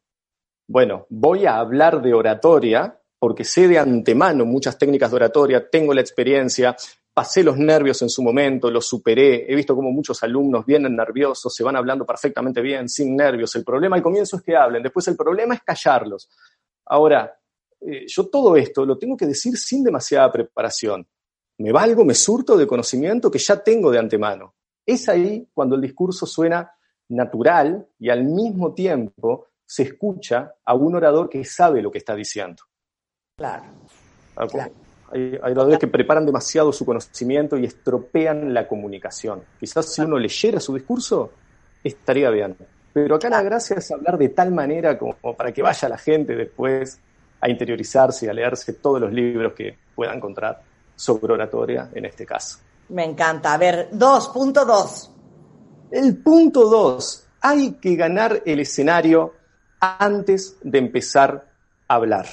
Bueno, 0.65 1.05
voy 1.09 1.45
a 1.45 1.57
hablar 1.57 2.01
de 2.01 2.13
oratoria 2.13 2.97
porque 3.19 3.43
sé 3.43 3.67
de 3.67 3.77
antemano 3.77 4.45
muchas 4.45 4.77
técnicas 4.77 5.11
de 5.11 5.15
oratoria, 5.17 5.69
tengo 5.69 5.93
la 5.93 6.01
experiencia, 6.01 6.75
pasé 7.13 7.43
los 7.43 7.57
nervios 7.57 8.01
en 8.01 8.09
su 8.09 8.23
momento, 8.23 8.71
los 8.71 8.87
superé, 8.87 9.51
he 9.51 9.55
visto 9.55 9.75
como 9.75 9.91
muchos 9.91 10.21
alumnos 10.23 10.65
vienen 10.65 10.95
nerviosos, 10.95 11.53
se 11.53 11.63
van 11.63 11.75
hablando 11.75 12.05
perfectamente 12.05 12.61
bien, 12.61 12.89
sin 12.89 13.15
nervios. 13.15 13.55
El 13.55 13.63
problema 13.63 13.95
al 13.95 14.01
comienzo 14.01 14.37
es 14.37 14.43
que 14.43 14.55
hablen, 14.55 14.81
después 14.81 15.07
el 15.07 15.15
problema 15.15 15.53
es 15.53 15.61
callarlos. 15.61 16.29
Ahora, 16.85 17.39
eh, 17.79 18.05
yo 18.07 18.27
todo 18.27 18.55
esto 18.55 18.85
lo 18.85 18.97
tengo 18.97 19.15
que 19.15 19.27
decir 19.27 19.57
sin 19.57 19.83
demasiada 19.83 20.31
preparación. 20.31 21.07
Me 21.59 21.71
valgo, 21.71 22.03
me 22.03 22.15
surto 22.15 22.57
de 22.57 22.65
conocimiento 22.65 23.29
que 23.29 23.39
ya 23.39 23.61
tengo 23.61 23.91
de 23.91 23.99
antemano. 23.99 24.55
Es 24.85 25.07
ahí 25.07 25.47
cuando 25.53 25.75
el 25.75 25.81
discurso 25.81 26.25
suena 26.25 26.71
natural 27.09 27.87
y 27.99 28.09
al 28.09 28.23
mismo 28.23 28.73
tiempo 28.73 29.47
se 29.65 29.83
escucha 29.83 30.55
a 30.65 30.73
un 30.73 30.95
orador 30.95 31.29
que 31.29 31.45
sabe 31.45 31.81
lo 31.81 31.91
que 31.91 31.99
está 31.99 32.15
diciendo. 32.15 32.63
Claro. 33.37 33.65
Claro. 34.49 34.82
Hay, 35.13 35.39
hay 35.41 35.51
oradores 35.51 35.79
que 35.79 35.87
preparan 35.87 36.25
demasiado 36.25 36.73
su 36.73 36.85
conocimiento 36.85 37.57
y 37.57 37.65
estropean 37.65 38.53
la 38.53 38.67
comunicación. 38.67 39.43
Quizás 39.59 39.93
si 39.93 40.01
uno 40.01 40.17
leyera 40.17 40.59
su 40.59 40.73
discurso, 40.73 41.31
estaría 41.83 42.29
bien. 42.29 42.55
Pero 42.93 43.15
acá 43.15 43.29
la 43.29 43.41
gracia 43.41 43.77
es 43.77 43.91
hablar 43.91 44.17
de 44.17 44.29
tal 44.29 44.51
manera 44.51 44.97
como 44.97 45.15
para 45.35 45.51
que 45.51 45.61
vaya 45.61 45.89
la 45.89 45.97
gente 45.97 46.35
después 46.35 46.99
a 47.41 47.49
interiorizarse 47.49 48.25
y 48.25 48.29
a 48.29 48.33
leerse 48.33 48.73
todos 48.73 49.01
los 49.01 49.11
libros 49.11 49.53
que 49.53 49.77
pueda 49.95 50.13
encontrar 50.13 50.61
sobre 50.95 51.33
oratoria 51.33 51.89
en 51.93 52.05
este 52.05 52.25
caso. 52.25 52.59
Me 52.89 53.03
encanta. 53.03 53.53
A 53.53 53.57
ver, 53.57 53.89
dos, 53.91 54.29
punto 54.29 54.63
dos. 54.63 55.11
El 55.91 56.17
punto 56.17 56.69
dos, 56.69 57.27
hay 57.41 57.73
que 57.73 57.95
ganar 57.95 58.41
el 58.45 58.59
escenario 58.59 59.33
antes 59.79 60.57
de 60.61 60.77
empezar 60.77 61.45
a 61.87 61.95
hablar. 61.95 62.25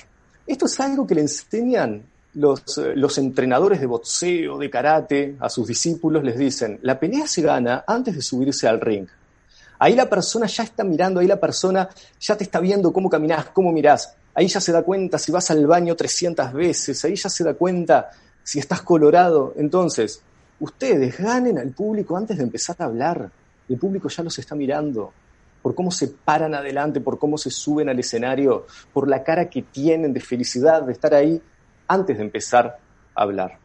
Esto 0.46 0.66
es 0.66 0.78
algo 0.80 1.06
que 1.06 1.14
le 1.14 1.22
enseñan 1.22 2.04
los, 2.34 2.78
eh, 2.78 2.92
los 2.94 3.18
entrenadores 3.18 3.80
de 3.80 3.86
boxeo, 3.86 4.58
de 4.58 4.70
karate, 4.70 5.36
a 5.40 5.48
sus 5.48 5.66
discípulos, 5.66 6.22
les 6.22 6.38
dicen, 6.38 6.78
la 6.82 6.98
pelea 6.98 7.26
se 7.26 7.42
gana 7.42 7.84
antes 7.86 8.14
de 8.14 8.22
subirse 8.22 8.68
al 8.68 8.80
ring. 8.80 9.06
Ahí 9.78 9.94
la 9.94 10.08
persona 10.08 10.46
ya 10.46 10.62
está 10.62 10.84
mirando, 10.84 11.20
ahí 11.20 11.26
la 11.26 11.40
persona 11.40 11.88
ya 12.20 12.36
te 12.36 12.44
está 12.44 12.60
viendo 12.60 12.92
cómo 12.92 13.08
caminás, 13.08 13.46
cómo 13.46 13.72
mirás. 13.72 14.14
Ahí 14.34 14.46
ya 14.46 14.60
se 14.60 14.72
da 14.72 14.82
cuenta 14.82 15.18
si 15.18 15.32
vas 15.32 15.50
al 15.50 15.66
baño 15.66 15.96
300 15.96 16.52
veces, 16.52 17.04
ahí 17.04 17.16
ya 17.16 17.30
se 17.30 17.44
da 17.44 17.54
cuenta 17.54 18.10
si 18.42 18.58
estás 18.58 18.82
colorado. 18.82 19.54
Entonces, 19.56 20.20
ustedes 20.60 21.18
ganen 21.18 21.58
al 21.58 21.70
público 21.70 22.16
antes 22.16 22.36
de 22.36 22.44
empezar 22.44 22.76
a 22.78 22.84
hablar. 22.84 23.30
El 23.68 23.78
público 23.78 24.08
ya 24.08 24.22
los 24.22 24.38
está 24.38 24.54
mirando 24.54 25.12
por 25.62 25.74
cómo 25.74 25.90
se 25.90 26.08
paran 26.08 26.54
adelante, 26.54 27.00
por 27.00 27.18
cómo 27.18 27.38
se 27.38 27.50
suben 27.50 27.88
al 27.88 27.98
escenario, 27.98 28.66
por 28.92 29.08
la 29.08 29.22
cara 29.22 29.48
que 29.48 29.62
tienen 29.62 30.12
de 30.12 30.20
felicidad 30.20 30.82
de 30.82 30.92
estar 30.92 31.14
ahí 31.14 31.40
antes 31.90 32.16
de 32.16 32.22
empezar 32.24 32.78
a 33.14 33.22
hablar. 33.22 33.58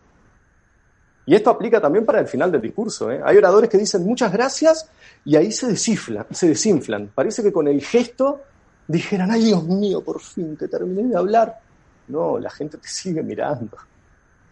Y 1.28 1.34
esto 1.36 1.50
aplica 1.50 1.82
también 1.82 2.06
para 2.06 2.20
el 2.20 2.28
final 2.28 2.52
del 2.52 2.62
discurso. 2.62 3.12
¿eh? 3.12 3.22
Hay 3.24 3.38
oradores 3.38 3.70
que 3.70 3.78
dicen 3.78 4.04
muchas 4.06 4.32
gracias 4.32 4.90
y 5.24 5.36
ahí 5.36 5.52
se 5.52 5.68
desinflan, 5.68 6.26
se 6.32 6.48
desinflan. 6.50 7.12
Parece 7.14 7.42
que 7.42 7.52
con 7.52 7.68
el 7.68 7.82
gesto 7.82 8.42
dijeran, 8.88 9.32
ay 9.32 9.46
Dios 9.46 9.64
mío, 9.64 10.04
por 10.04 10.20
fin 10.22 10.56
que 10.56 10.68
terminé 10.68 11.04
de 11.10 11.18
hablar. 11.18 11.60
No, 12.08 12.38
la 12.38 12.50
gente 12.52 12.78
te 12.78 12.88
sigue 12.88 13.24
mirando. 13.24 13.76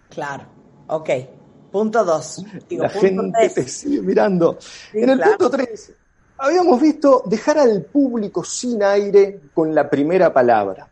Claro. 0.10 0.46
Ok. 0.88 1.10
Punto 1.72 2.04
dos. 2.04 2.44
Digo, 2.70 2.84
la 2.84 2.90
punto 2.90 3.06
gente 3.08 3.32
tres. 3.40 3.54
te 3.54 3.68
sigue 3.68 4.02
mirando. 4.02 4.58
Sí, 4.60 4.98
en 5.00 5.10
el 5.10 5.18
claro. 5.18 5.38
punto 5.38 5.50
3, 5.58 5.94
habíamos 6.40 6.82
visto 6.82 7.24
dejar 7.26 7.58
al 7.60 7.84
público 7.84 8.44
sin 8.44 8.82
aire 8.84 9.42
con 9.54 9.74
la 9.74 9.88
primera 9.90 10.32
palabra. 10.34 10.88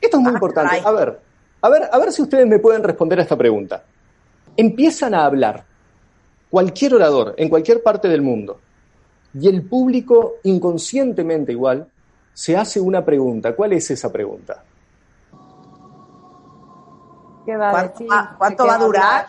Esto 0.00 0.16
es 0.16 0.22
muy 0.22 0.30
Ah, 0.32 0.34
importante. 0.34 0.82
A 0.84 0.90
ver, 0.92 1.20
a 1.62 1.68
ver, 1.68 1.88
a 1.92 1.98
ver 1.98 2.12
si 2.12 2.22
ustedes 2.22 2.46
me 2.46 2.58
pueden 2.58 2.82
responder 2.82 3.18
a 3.18 3.22
esta 3.22 3.36
pregunta. 3.36 3.82
Empiezan 4.56 5.14
a 5.14 5.24
hablar 5.24 5.64
cualquier 6.50 6.94
orador 6.94 7.34
en 7.36 7.48
cualquier 7.48 7.82
parte 7.82 8.08
del 8.08 8.22
mundo 8.22 8.60
y 9.34 9.48
el 9.48 9.62
público 9.62 10.34
inconscientemente 10.42 11.52
igual 11.52 11.86
se 12.32 12.56
hace 12.56 12.80
una 12.80 13.04
pregunta. 13.04 13.54
¿Cuál 13.54 13.74
es 13.74 13.90
esa 13.90 14.10
pregunta? 14.10 14.62
¿Qué 17.46 17.56
va 17.56 17.68
a 17.68 17.72
¿Cuánto 17.72 17.92
decir? 17.92 18.08
va- 18.10 18.34
cuánto 18.38 18.62
¿De 18.64 18.68
qué 18.68 18.70
va 18.70 18.74
a 18.74 18.84
durar? 18.86 19.26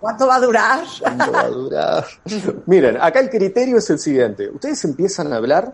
¿Cuánto 0.00 0.26
va 0.26 0.34
a 0.36 0.40
durar? 0.40 0.80
¿Cuánto 1.00 1.32
va 1.32 1.40
a 1.40 1.48
durar? 1.48 2.04
Miren, 2.66 2.96
acá 3.00 3.20
el 3.20 3.30
criterio 3.30 3.78
es 3.78 3.90
el 3.90 3.98
siguiente. 3.98 4.48
Ustedes 4.50 4.84
empiezan 4.84 5.32
a 5.32 5.36
hablar 5.36 5.72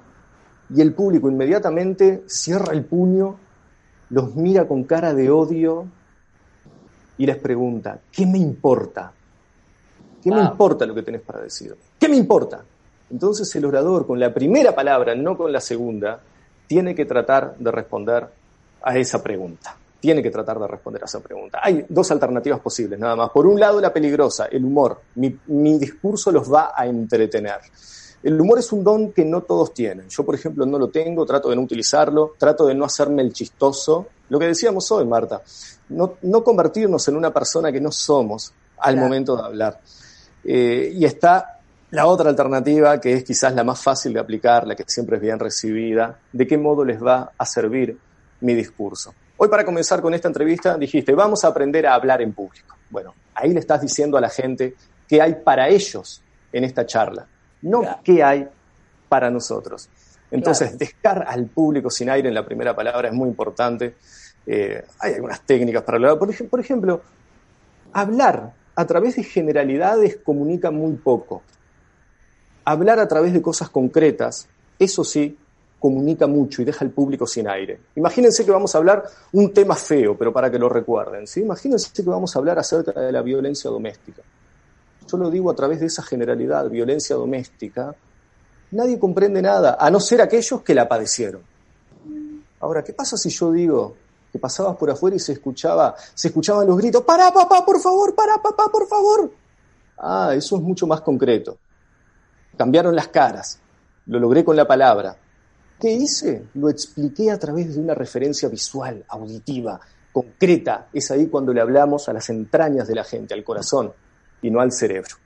y 0.74 0.80
el 0.80 0.94
público 0.94 1.28
inmediatamente 1.30 2.24
cierra 2.26 2.72
el 2.72 2.84
puño, 2.84 3.36
los 4.10 4.34
mira 4.36 4.66
con 4.66 4.84
cara 4.84 5.14
de 5.14 5.30
odio 5.30 5.86
y 7.18 7.26
les 7.26 7.36
pregunta, 7.36 8.00
¿qué 8.12 8.26
me 8.26 8.38
importa? 8.38 9.12
¿Qué 10.22 10.30
me 10.30 10.40
importa 10.40 10.84
lo 10.84 10.94
que 10.94 11.02
tenés 11.02 11.22
para 11.22 11.40
decir? 11.40 11.74
¿Qué 11.98 12.08
me 12.08 12.16
importa? 12.16 12.62
Entonces 13.10 13.54
el 13.56 13.64
orador, 13.64 14.06
con 14.06 14.20
la 14.20 14.32
primera 14.32 14.74
palabra, 14.74 15.14
no 15.14 15.36
con 15.36 15.52
la 15.52 15.60
segunda, 15.60 16.20
tiene 16.66 16.94
que 16.94 17.04
tratar 17.04 17.56
de 17.58 17.70
responder 17.70 18.28
a 18.82 18.96
esa 18.96 19.22
pregunta. 19.22 19.76
Tiene 19.98 20.22
que 20.22 20.30
tratar 20.30 20.58
de 20.58 20.66
responder 20.66 21.02
a 21.02 21.06
esa 21.06 21.20
pregunta. 21.20 21.60
Hay 21.62 21.84
dos 21.88 22.10
alternativas 22.10 22.60
posibles, 22.60 22.98
nada 22.98 23.16
más. 23.16 23.30
Por 23.30 23.46
un 23.46 23.58
lado, 23.58 23.80
la 23.80 23.92
peligrosa, 23.92 24.46
el 24.46 24.64
humor. 24.64 25.00
Mi, 25.16 25.38
mi 25.48 25.78
discurso 25.78 26.30
los 26.30 26.50
va 26.50 26.72
a 26.74 26.86
entretener. 26.86 27.58
El 28.22 28.38
humor 28.40 28.58
es 28.58 28.70
un 28.72 28.84
don 28.84 29.12
que 29.12 29.24
no 29.24 29.42
todos 29.42 29.72
tienen. 29.72 30.08
Yo, 30.08 30.24
por 30.24 30.34
ejemplo, 30.34 30.66
no 30.66 30.78
lo 30.78 30.88
tengo, 30.88 31.24
trato 31.24 31.48
de 31.48 31.56
no 31.56 31.62
utilizarlo, 31.62 32.34
trato 32.38 32.66
de 32.66 32.74
no 32.74 32.84
hacerme 32.84 33.22
el 33.22 33.32
chistoso. 33.32 34.08
Lo 34.28 34.38
que 34.38 34.46
decíamos 34.46 34.90
hoy, 34.92 35.06
Marta, 35.06 35.40
no, 35.88 36.14
no 36.22 36.44
convertirnos 36.44 37.06
en 37.08 37.16
una 37.16 37.32
persona 37.32 37.72
que 37.72 37.80
no 37.80 37.90
somos 37.90 38.52
al 38.78 38.94
Claro. 38.94 39.06
momento 39.08 39.36
de 39.36 39.42
hablar. 39.42 39.80
Eh, 40.44 40.92
y 40.94 41.04
está 41.04 41.60
la 41.90 42.06
otra 42.06 42.28
alternativa, 42.30 43.00
que 43.00 43.14
es 43.14 43.24
quizás 43.24 43.54
la 43.54 43.64
más 43.64 43.82
fácil 43.82 44.12
de 44.12 44.20
aplicar, 44.20 44.66
la 44.66 44.76
que 44.76 44.84
siempre 44.86 45.16
es 45.16 45.22
bien 45.22 45.38
recibida, 45.38 46.18
de 46.32 46.46
qué 46.46 46.56
modo 46.58 46.84
les 46.84 47.02
va 47.02 47.32
a 47.36 47.46
servir 47.46 47.98
mi 48.40 48.54
discurso. 48.54 49.14
Hoy 49.38 49.48
para 49.48 49.64
comenzar 49.64 50.00
con 50.02 50.12
esta 50.14 50.28
entrevista 50.28 50.76
dijiste, 50.76 51.14
vamos 51.14 51.44
a 51.44 51.48
aprender 51.48 51.86
a 51.86 51.94
hablar 51.94 52.20
en 52.22 52.32
público. 52.34 52.76
Bueno, 52.90 53.14
ahí 53.34 53.52
le 53.52 53.60
estás 53.60 53.80
diciendo 53.80 54.16
a 54.18 54.20
la 54.20 54.28
gente 54.28 54.74
qué 55.08 55.20
hay 55.20 55.36
para 55.42 55.68
ellos 55.68 56.22
en 56.52 56.64
esta 56.64 56.84
charla, 56.86 57.26
no 57.62 57.80
Claro. 57.80 57.98
qué 58.04 58.22
hay 58.22 58.48
para 59.08 59.30
nosotros. 59.30 59.88
Entonces, 60.30 60.68
Claro. 60.70 60.78
dejar 60.78 61.24
al 61.28 61.46
público 61.46 61.90
sin 61.90 62.08
aire 62.10 62.28
en 62.28 62.34
la 62.34 62.44
primera 62.44 62.74
palabra 62.74 63.08
es 63.08 63.14
muy 63.14 63.28
importante. 63.28 63.96
Eh, 64.46 64.84
hay 65.00 65.14
algunas 65.14 65.40
técnicas 65.42 65.82
para 65.82 65.96
hablar. 65.96 66.18
Por, 66.18 66.48
por 66.48 66.60
ejemplo, 66.60 67.02
hablar 67.92 68.52
a 68.74 68.86
través 68.86 69.16
de 69.16 69.24
generalidades 69.24 70.18
comunica 70.24 70.70
muy 70.70 70.94
poco. 70.94 71.42
Hablar 72.64 73.00
a 73.00 73.08
través 73.08 73.32
de 73.32 73.42
cosas 73.42 73.70
concretas, 73.70 74.48
eso 74.78 75.02
sí, 75.04 75.36
comunica 75.78 76.26
mucho 76.26 76.60
y 76.60 76.64
deja 76.66 76.84
al 76.84 76.90
público 76.90 77.26
sin 77.26 77.48
aire. 77.48 77.80
Imagínense 77.96 78.44
que 78.44 78.50
vamos 78.50 78.74
a 78.74 78.78
hablar 78.78 79.02
un 79.32 79.52
tema 79.52 79.74
feo, 79.74 80.16
pero 80.16 80.30
para 80.32 80.50
que 80.50 80.58
lo 80.58 80.68
recuerden. 80.68 81.26
¿sí? 81.26 81.40
Imagínense 81.40 81.90
que 81.94 82.02
vamos 82.02 82.36
a 82.36 82.38
hablar 82.38 82.58
acerca 82.58 82.92
de 83.00 83.10
la 83.10 83.22
violencia 83.22 83.70
doméstica. 83.70 84.22
Yo 85.10 85.16
lo 85.16 85.30
digo 85.30 85.50
a 85.50 85.54
través 85.54 85.80
de 85.80 85.86
esa 85.86 86.02
generalidad, 86.02 86.68
violencia 86.68 87.16
doméstica. 87.16 87.94
Nadie 88.72 88.98
comprende 88.98 89.42
nada, 89.42 89.76
a 89.80 89.90
no 89.90 89.98
ser 89.98 90.20
aquellos 90.20 90.62
que 90.62 90.74
la 90.74 90.86
padecieron. 90.88 91.42
Ahora, 92.60 92.84
¿qué 92.84 92.92
pasa 92.92 93.16
si 93.16 93.30
yo 93.30 93.50
digo 93.50 93.96
que 94.30 94.38
pasabas 94.38 94.76
por 94.76 94.90
afuera 94.90 95.16
y 95.16 95.18
se 95.18 95.32
escuchaba, 95.32 95.96
se 96.14 96.28
escuchaban 96.28 96.66
los 96.68 96.76
gritos, 96.76 97.02
para 97.02 97.32
papá, 97.32 97.64
por 97.64 97.80
favor, 97.80 98.14
para 98.14 98.36
papá, 98.40 98.68
por 98.70 98.86
favor? 98.86 99.32
Ah, 99.98 100.32
eso 100.36 100.56
es 100.56 100.62
mucho 100.62 100.86
más 100.86 101.00
concreto. 101.00 101.58
Cambiaron 102.56 102.94
las 102.94 103.08
caras, 103.08 103.58
lo 104.06 104.20
logré 104.20 104.44
con 104.44 104.54
la 104.54 104.68
palabra. 104.68 105.16
¿Qué 105.80 105.90
hice? 105.90 106.44
Lo 106.54 106.68
expliqué 106.68 107.32
a 107.32 107.38
través 107.38 107.74
de 107.74 107.80
una 107.80 107.94
referencia 107.94 108.48
visual, 108.48 109.04
auditiva, 109.08 109.80
concreta. 110.12 110.88
Es 110.92 111.10
ahí 111.10 111.26
cuando 111.26 111.52
le 111.52 111.60
hablamos 111.60 112.08
a 112.08 112.12
las 112.12 112.28
entrañas 112.30 112.86
de 112.86 112.94
la 112.94 113.02
gente, 113.02 113.34
al 113.34 113.42
corazón, 113.42 113.92
y 114.42 114.50
no 114.50 114.60
al 114.60 114.72
cerebro. 114.72 115.16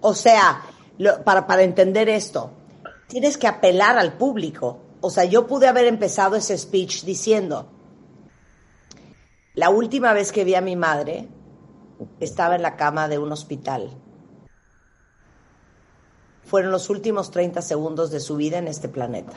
O 0.00 0.14
sea, 0.14 0.62
lo- 0.98 1.22
para, 1.24 1.46
para 1.46 1.62
entender 1.62 2.08
esto, 2.08 2.50
tienes 3.08 3.36
que 3.38 3.46
apelar 3.46 3.98
al 3.98 4.14
público. 4.14 4.78
O 5.00 5.10
sea, 5.10 5.24
yo 5.24 5.46
pude 5.46 5.68
haber 5.68 5.86
empezado 5.86 6.36
ese 6.36 6.56
speech 6.58 7.04
diciendo, 7.04 7.68
la 9.54 9.70
última 9.70 10.12
vez 10.12 10.32
que 10.32 10.44
vi 10.44 10.54
a 10.54 10.60
mi 10.60 10.76
madre, 10.76 11.28
estaba 12.20 12.56
en 12.56 12.62
la 12.62 12.76
cama 12.76 13.08
de 13.08 13.18
un 13.18 13.32
hospital. 13.32 13.90
Fueron 16.44 16.70
los 16.70 16.90
últimos 16.90 17.30
30 17.30 17.60
segundos 17.62 18.10
de 18.10 18.20
su 18.20 18.36
vida 18.36 18.58
en 18.58 18.68
este 18.68 18.88
planeta. 18.88 19.34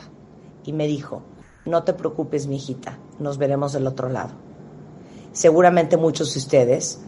Y 0.63 0.73
me 0.73 0.85
dijo, 0.87 1.23
no 1.65 1.83
te 1.83 1.93
preocupes, 1.93 2.47
mi 2.47 2.57
hijita, 2.57 2.97
nos 3.19 3.37
veremos 3.37 3.73
del 3.73 3.87
otro 3.87 4.09
lado. 4.09 4.31
Seguramente 5.31 5.97
muchos 5.97 6.33
de 6.33 6.39
ustedes 6.39 6.99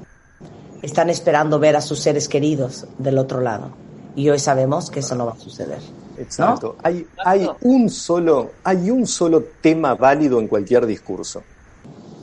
están 0.82 1.10
esperando 1.10 1.60
ver 1.60 1.76
a 1.76 1.82
sus 1.82 2.00
seres 2.00 2.28
queridos 2.28 2.86
del 2.98 3.18
otro 3.18 3.42
lado. 3.42 3.72
Y 4.16 4.30
hoy 4.30 4.40
sabemos 4.40 4.90
que 4.90 5.00
eso 5.00 5.16
no 5.16 5.26
va 5.26 5.34
a 5.34 5.40
suceder. 5.40 5.80
Exacto. 6.18 6.76
Hay, 6.84 7.06
un 7.62 7.90
solo, 7.90 8.52
hay 8.64 8.92
un 8.92 9.08
solo 9.08 9.44
tema 9.62 9.96
válido 9.96 10.40
en 10.40 10.48
cualquier 10.48 10.86
discurso. 10.86 11.42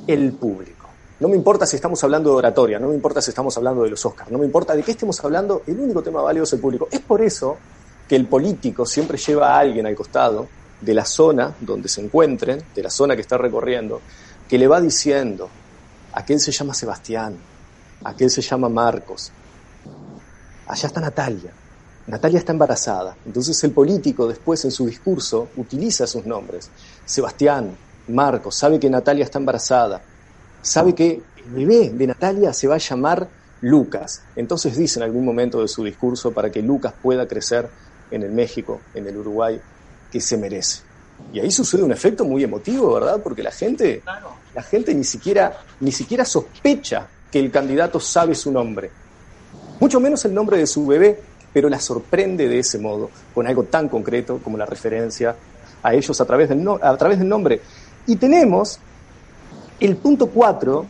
El 0.07 0.33
público. 0.33 0.89
No 1.21 1.29
me 1.29 1.37
importa 1.37 1.67
si 1.67 1.77
estamos 1.77 2.03
hablando 2.05 2.31
de 2.31 2.37
oratoria, 2.37 2.79
no 2.79 2.89
me 2.89 2.95
importa 2.95 3.21
si 3.21 3.31
estamos 3.31 3.57
hablando 3.57 3.83
de 3.83 3.91
los 3.91 4.07
Oscars, 4.07 4.31
no 4.31 4.39
me 4.39 4.47
importa 4.47 4.77
de 4.77 4.85
qué 4.85 4.93
estemos 4.93 5.23
hablando, 5.25 5.63
el 5.67 5.81
único 5.81 6.01
tema 6.01 6.23
válido 6.23 6.45
es 6.45 6.53
el 6.53 6.61
público. 6.61 6.87
Es 6.93 7.01
por 7.01 7.21
eso 7.23 7.57
que 8.09 8.15
el 8.15 8.27
político 8.27 8.87
siempre 8.87 9.19
lleva 9.19 9.55
a 9.55 9.59
alguien 9.59 9.87
al 9.87 9.97
costado 9.97 10.47
de 10.81 10.95
la 10.95 11.05
zona 11.05 11.55
donde 11.61 11.89
se 11.89 12.01
encuentren, 12.01 12.63
de 12.73 12.83
la 12.83 12.91
zona 12.91 13.17
que 13.17 13.23
está 13.23 13.37
recorriendo, 13.37 14.01
que 14.49 14.59
le 14.59 14.69
va 14.69 14.81
diciendo, 14.81 15.49
aquel 16.13 16.39
se 16.39 16.53
llama 16.53 16.73
Sebastián, 16.73 17.37
aquel 18.05 18.31
se 18.31 18.43
llama 18.43 18.69
Marcos, 18.69 19.33
allá 20.67 20.87
está 20.87 21.01
Natalia, 21.01 21.53
Natalia 22.09 22.39
está 22.39 22.53
embarazada. 22.53 23.17
Entonces 23.27 23.63
el 23.65 23.73
político 23.73 24.27
después 24.27 24.65
en 24.65 24.71
su 24.71 24.87
discurso 24.87 25.49
utiliza 25.57 26.07
sus 26.07 26.25
nombres. 26.25 26.71
Sebastián, 27.05 27.77
Marcos, 28.09 28.57
sabe 28.57 28.81
que 28.81 28.89
Natalia 28.89 29.25
está 29.25 29.39
embarazada, 29.39 30.01
sabe 30.63 30.95
que 30.95 31.23
el 31.37 31.51
bebé 31.67 31.91
de 31.91 32.07
Natalia 32.07 32.53
se 32.55 32.67
va 32.67 32.77
a 32.77 32.79
llamar 32.79 33.29
Lucas. 33.61 34.23
Entonces 34.37 34.77
dice 34.77 34.99
en 34.99 35.05
algún 35.05 35.25
momento 35.25 35.61
de 35.61 35.69
su 35.69 35.85
discurso 35.85 36.33
para 36.33 36.51
que 36.51 36.63
Lucas 36.63 36.95
pueda 37.03 37.29
crecer 37.29 37.69
en 38.11 38.23
el 38.23 38.31
México, 38.31 38.81
en 38.95 39.07
el 39.07 39.17
Uruguay, 39.19 39.61
que 40.11 40.21
se 40.21 40.39
merece. 40.39 40.81
Y 41.33 41.41
ahí 41.41 41.51
sucede 41.51 41.83
un 41.83 41.93
efecto 41.93 42.25
muy 42.25 42.43
emotivo, 42.43 42.95
¿verdad? 42.95 43.21
Porque 43.23 43.43
la 43.43 43.51
gente, 43.51 44.03
la 44.55 44.63
gente 44.63 44.95
ni 44.95 45.05
siquiera, 45.05 45.59
ni 45.81 45.93
siquiera 45.93 46.25
sospecha 46.25 47.07
que 47.31 47.39
el 47.39 47.51
candidato 47.51 48.01
sabe 48.01 48.35
su 48.35 48.51
nombre. 48.51 48.91
Mucho 49.81 50.01
menos 50.01 50.25
el 50.25 50.35
nombre 50.35 50.59
de 50.59 50.67
su 50.67 50.87
bebé, 50.87 51.21
pero 51.53 51.69
la 51.69 51.81
sorprende 51.81 52.49
de 52.49 52.59
ese 52.59 52.79
modo, 52.79 53.11
con 53.35 53.47
algo 53.47 53.65
tan 53.65 53.89
concreto 53.89 54.41
como 54.43 54.57
la 54.59 54.67
referencia 54.67 55.35
a 55.83 55.95
ellos 55.95 56.21
a 56.21 56.25
través 56.25 56.49
del, 56.49 56.63
no- 56.63 56.79
a 56.83 56.97
través 56.97 57.19
del 57.19 57.29
nombre. 57.29 57.61
Y 58.07 58.17
tenemos 58.17 58.79
el 59.81 59.97
punto 59.97 60.27
4, 60.29 60.87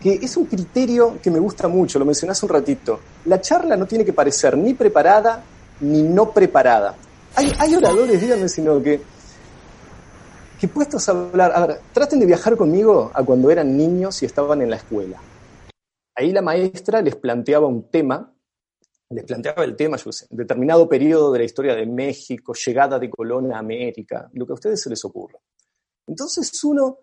que 0.00 0.14
es 0.22 0.36
un 0.36 0.46
criterio 0.46 1.18
que 1.22 1.30
me 1.30 1.38
gusta 1.38 1.68
mucho, 1.68 1.98
lo 1.98 2.04
mencioné 2.04 2.32
hace 2.32 2.46
un 2.46 2.50
ratito. 2.52 3.00
La 3.26 3.40
charla 3.40 3.76
no 3.76 3.86
tiene 3.86 4.04
que 4.04 4.12
parecer 4.12 4.56
ni 4.56 4.74
preparada 4.74 5.42
ni 5.80 6.02
no 6.02 6.30
preparada. 6.30 6.94
Hay, 7.34 7.52
hay 7.58 7.74
oradores, 7.74 8.20
díganme 8.20 8.48
si 8.48 8.62
no, 8.62 8.80
que, 8.82 9.00
que 10.60 10.68
puestos 10.68 11.08
a 11.08 11.12
hablar, 11.12 11.52
a 11.54 11.66
ver, 11.66 11.80
traten 11.92 12.20
de 12.20 12.26
viajar 12.26 12.56
conmigo 12.56 13.10
a 13.14 13.22
cuando 13.24 13.50
eran 13.50 13.76
niños 13.76 14.22
y 14.22 14.26
estaban 14.26 14.62
en 14.62 14.70
la 14.70 14.76
escuela. 14.76 15.16
Ahí 16.14 16.32
la 16.32 16.42
maestra 16.42 17.00
les 17.00 17.16
planteaba 17.16 17.66
un 17.66 17.90
tema, 17.90 18.34
les 19.10 19.24
planteaba 19.24 19.64
el 19.64 19.76
tema, 19.76 19.96
yo 19.96 20.12
sé, 20.12 20.26
determinado 20.30 20.88
periodo 20.88 21.32
de 21.32 21.40
la 21.40 21.44
historia 21.44 21.74
de 21.74 21.86
México, 21.86 22.54
llegada 22.54 22.98
de 22.98 23.10
Colón 23.10 23.52
a 23.52 23.58
América, 23.58 24.30
lo 24.34 24.46
que 24.46 24.52
a 24.52 24.54
ustedes 24.54 24.80
se 24.80 24.90
les 24.90 25.04
ocurra. 25.04 25.38
Entonces 26.06 26.62
uno 26.64 26.98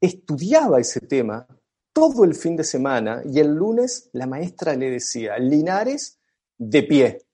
estudiaba 0.00 0.80
ese 0.80 1.00
tema 1.00 1.46
todo 1.92 2.24
el 2.24 2.34
fin 2.34 2.56
de 2.56 2.64
semana 2.64 3.22
y 3.24 3.40
el 3.40 3.54
lunes 3.54 4.08
la 4.12 4.26
maestra 4.26 4.74
le 4.74 4.90
decía, 4.90 5.38
Linares, 5.38 6.18
de 6.56 6.82
pie, 6.82 7.26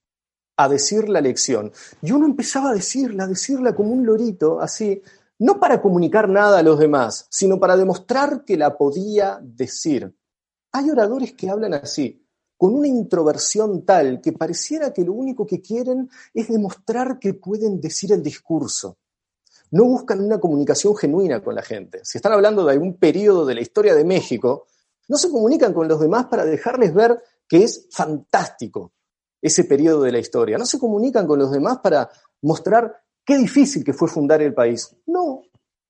a 0.56 0.68
decir 0.68 1.08
la 1.08 1.20
lección. 1.20 1.72
Y 2.02 2.12
uno 2.12 2.26
empezaba 2.26 2.70
a 2.70 2.74
decirla, 2.74 3.24
a 3.24 3.28
decirla 3.28 3.74
como 3.74 3.92
un 3.92 4.06
lorito, 4.06 4.60
así, 4.60 5.02
no 5.38 5.60
para 5.60 5.82
comunicar 5.82 6.28
nada 6.28 6.58
a 6.58 6.62
los 6.62 6.78
demás, 6.78 7.26
sino 7.30 7.60
para 7.60 7.76
demostrar 7.76 8.44
que 8.44 8.56
la 8.56 8.76
podía 8.76 9.38
decir. 9.42 10.14
Hay 10.76 10.90
oradores 10.90 11.32
que 11.32 11.48
hablan 11.48 11.72
así, 11.72 12.22
con 12.54 12.74
una 12.74 12.86
introversión 12.86 13.86
tal 13.86 14.20
que 14.20 14.32
pareciera 14.32 14.92
que 14.92 15.04
lo 15.04 15.14
único 15.14 15.46
que 15.46 15.62
quieren 15.62 16.10
es 16.34 16.48
demostrar 16.48 17.18
que 17.18 17.32
pueden 17.32 17.80
decir 17.80 18.12
el 18.12 18.22
discurso. 18.22 18.98
No 19.70 19.84
buscan 19.86 20.20
una 20.20 20.38
comunicación 20.38 20.94
genuina 20.94 21.42
con 21.42 21.54
la 21.54 21.62
gente. 21.62 22.00
Si 22.04 22.18
están 22.18 22.34
hablando 22.34 22.62
de 22.62 22.72
algún 22.72 22.98
periodo 22.98 23.46
de 23.46 23.54
la 23.54 23.62
historia 23.62 23.94
de 23.94 24.04
México, 24.04 24.66
no 25.08 25.16
se 25.16 25.30
comunican 25.30 25.72
con 25.72 25.88
los 25.88 25.98
demás 25.98 26.26
para 26.26 26.44
dejarles 26.44 26.92
ver 26.92 27.22
que 27.48 27.64
es 27.64 27.88
fantástico 27.90 28.92
ese 29.40 29.64
periodo 29.64 30.02
de 30.02 30.12
la 30.12 30.18
historia. 30.18 30.58
No 30.58 30.66
se 30.66 30.78
comunican 30.78 31.26
con 31.26 31.38
los 31.38 31.50
demás 31.50 31.78
para 31.78 32.10
mostrar 32.42 33.02
qué 33.24 33.38
difícil 33.38 33.82
que 33.82 33.94
fue 33.94 34.08
fundar 34.08 34.42
el 34.42 34.52
país. 34.52 34.94
No, 35.06 35.40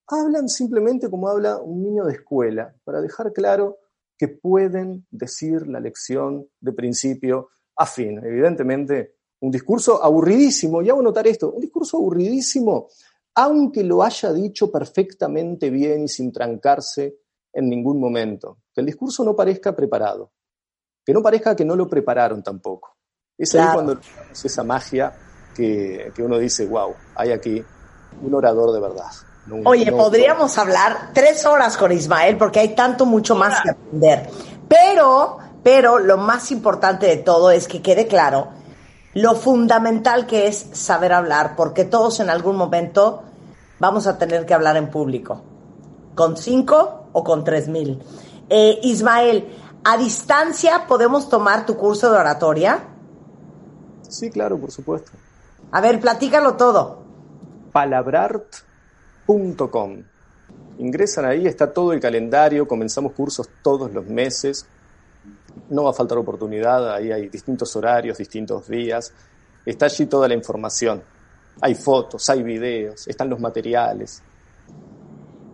hablan 0.07 0.47
simplemente 0.47 1.09
como 1.09 1.27
habla 1.27 1.57
un 1.57 1.83
niño 1.83 2.05
de 2.05 2.13
escuela, 2.13 2.73
para 2.85 3.01
dejar 3.01 3.33
claro 3.33 3.79
que 4.17 4.27
pueden 4.27 5.05
decir 5.11 5.67
la 5.67 5.79
lección 5.79 6.47
de 6.59 6.73
principio 6.73 7.49
a 7.75 7.85
fin. 7.85 8.19
Evidentemente, 8.23 9.17
un 9.39 9.51
discurso 9.51 10.03
aburridísimo, 10.03 10.81
y 10.81 10.89
hago 10.89 11.01
notar 11.01 11.27
esto, 11.27 11.51
un 11.51 11.61
discurso 11.61 11.97
aburridísimo, 11.97 12.87
aunque 13.35 13.83
lo 13.83 14.01
haya 14.01 14.33
dicho 14.33 14.71
perfectamente 14.71 15.69
bien 15.69 16.05
y 16.05 16.07
sin 16.07 16.31
trancarse 16.31 17.19
en 17.53 17.69
ningún 17.69 17.99
momento. 17.99 18.59
Que 18.73 18.81
el 18.81 18.87
discurso 18.87 19.23
no 19.23 19.35
parezca 19.35 19.75
preparado, 19.75 20.31
que 21.05 21.13
no 21.13 21.21
parezca 21.21 21.55
que 21.55 21.65
no 21.65 21.75
lo 21.75 21.87
prepararon 21.87 22.41
tampoco. 22.41 22.97
Es 23.37 23.53
ahí 23.53 23.67
cuando 23.71 23.93
logramos 23.93 24.45
esa 24.45 24.63
magia 24.63 25.13
que, 25.55 26.11
que 26.15 26.23
uno 26.23 26.39
dice, 26.39 26.65
wow, 26.65 26.95
hay 27.15 27.31
aquí 27.31 27.63
un 28.23 28.33
orador 28.33 28.73
de 28.73 28.81
verdad. 28.81 29.11
No 29.47 29.69
Oye, 29.69 29.89
no- 29.91 29.97
podríamos 29.97 30.57
hablar 30.57 31.11
tres 31.13 31.45
horas 31.45 31.77
con 31.77 31.91
Ismael 31.91 32.37
porque 32.37 32.59
hay 32.59 32.75
tanto 32.75 33.05
mucho 33.05 33.35
más 33.35 33.61
que 33.61 33.69
aprender. 33.71 34.29
Pero, 34.67 35.37
pero 35.63 35.99
lo 35.99 36.17
más 36.17 36.51
importante 36.51 37.05
de 37.07 37.17
todo 37.17 37.51
es 37.51 37.67
que 37.67 37.81
quede 37.81 38.07
claro 38.07 38.49
lo 39.13 39.33
fundamental 39.35 40.27
que 40.27 40.47
es 40.47 40.67
saber 40.73 41.11
hablar, 41.11 41.55
porque 41.55 41.85
todos 41.85 42.19
en 42.19 42.29
algún 42.29 42.55
momento 42.55 43.23
vamos 43.79 44.05
a 44.05 44.17
tener 44.19 44.45
que 44.45 44.53
hablar 44.53 44.77
en 44.77 44.91
público, 44.91 45.41
con 46.13 46.37
cinco 46.37 47.07
o 47.13 47.23
con 47.23 47.43
tres 47.43 47.67
mil. 47.67 47.99
Eh, 48.49 48.79
Ismael, 48.83 49.47
a 49.83 49.97
distancia 49.97 50.85
podemos 50.87 51.29
tomar 51.29 51.65
tu 51.65 51.77
curso 51.77 52.11
de 52.11 52.19
oratoria. 52.19 52.79
Sí, 54.07 54.29
claro, 54.29 54.57
por 54.59 54.71
supuesto. 54.71 55.11
A 55.71 55.81
ver, 55.81 55.99
platícalo 55.99 56.53
todo. 56.55 56.99
Ingresan 60.79 61.25
ahí, 61.25 61.47
está 61.47 61.73
todo 61.73 61.91
el 61.91 61.99
calendario, 61.99 62.67
comenzamos 62.67 63.13
cursos 63.13 63.49
todos 63.61 63.91
los 63.91 64.05
meses. 64.05 64.65
No 65.69 65.83
va 65.83 65.89
a 65.89 65.93
faltar 65.93 66.17
oportunidad, 66.17 66.93
ahí 66.93 67.11
hay 67.11 67.29
distintos 67.29 67.75
horarios, 67.75 68.17
distintos 68.17 68.67
días. 68.67 69.11
Está 69.65 69.87
allí 69.87 70.05
toda 70.05 70.27
la 70.27 70.33
información. 70.33 71.01
Hay 71.61 71.75
fotos, 71.75 72.29
hay 72.29 72.43
videos, 72.43 73.07
están 73.07 73.29
los 73.29 73.39
materiales. 73.39 74.21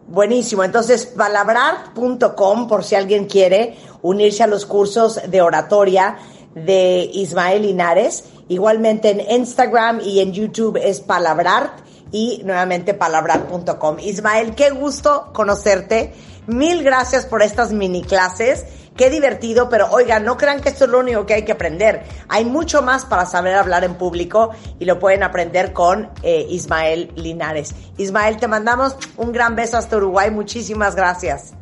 Buenísimo, 0.07 0.63
entonces 0.63 1.05
palabrar.com 1.05 2.67
por 2.67 2.83
si 2.83 2.95
alguien 2.95 3.25
quiere 3.25 3.77
unirse 4.01 4.43
a 4.43 4.47
los 4.47 4.65
cursos 4.65 5.19
de 5.27 5.41
oratoria 5.41 6.17
de 6.53 7.09
Ismael 7.13 7.61
Linares. 7.61 8.25
Igualmente 8.49 9.09
en 9.11 9.21
Instagram 9.39 10.01
y 10.01 10.19
en 10.19 10.33
YouTube 10.33 10.77
es 10.77 10.99
palabrart 10.99 11.79
y 12.13 12.41
nuevamente 12.45 12.93
palabrar.com. 12.93 13.97
Ismael, 13.99 14.55
qué 14.55 14.69
gusto 14.69 15.31
conocerte. 15.33 16.13
Mil 16.45 16.83
gracias 16.83 17.25
por 17.25 17.41
estas 17.41 17.73
mini 17.73 18.03
clases. 18.03 18.65
Qué 18.95 19.09
divertido, 19.09 19.69
pero 19.69 19.89
oigan, 19.89 20.23
no 20.23 20.37
crean 20.37 20.61
que 20.61 20.69
esto 20.69 20.85
es 20.85 20.91
lo 20.91 20.99
único 20.99 21.25
que 21.25 21.33
hay 21.33 21.43
que 21.43 21.53
aprender. 21.53 22.03
Hay 22.29 22.45
mucho 22.45 22.83
más 22.83 23.05
para 23.05 23.25
saber 23.25 23.55
hablar 23.55 23.83
en 23.83 23.95
público 23.95 24.51
y 24.77 24.85
lo 24.85 24.99
pueden 24.99 25.23
aprender 25.23 25.73
con 25.73 26.11
eh, 26.21 26.45
Ismael 26.47 27.11
Linares. 27.15 27.73
Ismael, 27.97 28.37
te 28.37 28.47
mandamos 28.47 28.95
un 29.17 29.31
gran 29.31 29.55
beso 29.55 29.77
hasta 29.77 29.97
Uruguay. 29.97 30.29
Muchísimas 30.29 30.95
gracias. 30.95 31.55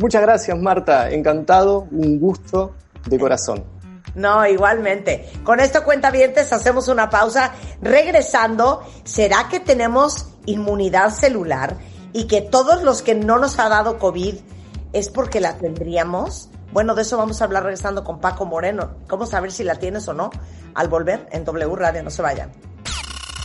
Muchas 0.00 0.22
gracias, 0.22 0.58
Marta. 0.58 1.08
Encantado, 1.10 1.86
un 1.92 2.18
gusto 2.18 2.74
de 3.06 3.18
corazón. 3.18 3.75
No, 4.16 4.46
igualmente. 4.46 5.30
Con 5.44 5.60
esto, 5.60 5.84
cuenta 5.84 6.10
hacemos 6.50 6.88
una 6.88 7.10
pausa. 7.10 7.52
Regresando, 7.82 8.82
¿será 9.04 9.48
que 9.50 9.60
tenemos 9.60 10.30
inmunidad 10.46 11.10
celular 11.10 11.76
y 12.14 12.26
que 12.26 12.40
todos 12.40 12.82
los 12.82 13.02
que 13.02 13.14
no 13.14 13.38
nos 13.38 13.58
ha 13.58 13.68
dado 13.68 13.98
COVID 13.98 14.36
es 14.94 15.10
porque 15.10 15.38
la 15.38 15.58
tendríamos? 15.58 16.48
Bueno, 16.72 16.94
de 16.94 17.02
eso 17.02 17.18
vamos 17.18 17.42
a 17.42 17.44
hablar 17.44 17.64
regresando 17.64 18.04
con 18.04 18.18
Paco 18.18 18.46
Moreno. 18.46 18.96
¿Cómo 19.06 19.26
saber 19.26 19.52
si 19.52 19.64
la 19.64 19.74
tienes 19.74 20.08
o 20.08 20.14
no? 20.14 20.30
Al 20.74 20.88
volver 20.88 21.28
en 21.30 21.44
W 21.44 21.76
Radio, 21.76 22.02
no 22.02 22.10
se 22.10 22.22
vayan. 22.22 22.52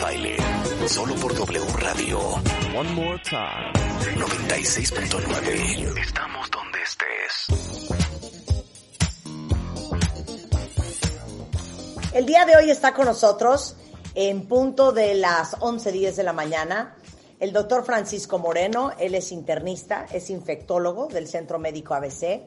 Baile, 0.00 0.36
solo 0.86 1.14
por 1.16 1.34
W 1.34 1.64
Radio. 1.78 2.18
One 2.76 2.90
more 2.92 3.20
time. 3.22 3.72
96.9. 4.16 6.00
Estamos 6.00 6.50
donde 6.50 6.78
estés. 6.82 7.46
El 12.14 12.26
día 12.26 12.44
de 12.44 12.56
hoy 12.56 12.70
está 12.70 12.94
con 12.94 13.06
nosotros, 13.06 13.76
en 14.14 14.46
punto 14.46 14.92
de 14.92 15.14
las 15.14 15.56
11.10 15.58 16.14
de 16.14 16.22
la 16.22 16.32
mañana, 16.32 16.96
el 17.40 17.52
doctor 17.52 17.84
Francisco 17.84 18.38
Moreno. 18.38 18.92
Él 18.98 19.14
es 19.14 19.32
internista, 19.32 20.06
es 20.12 20.30
infectólogo 20.30 21.08
del 21.08 21.26
Centro 21.26 21.58
Médico 21.58 21.94
ABC, 21.94 22.42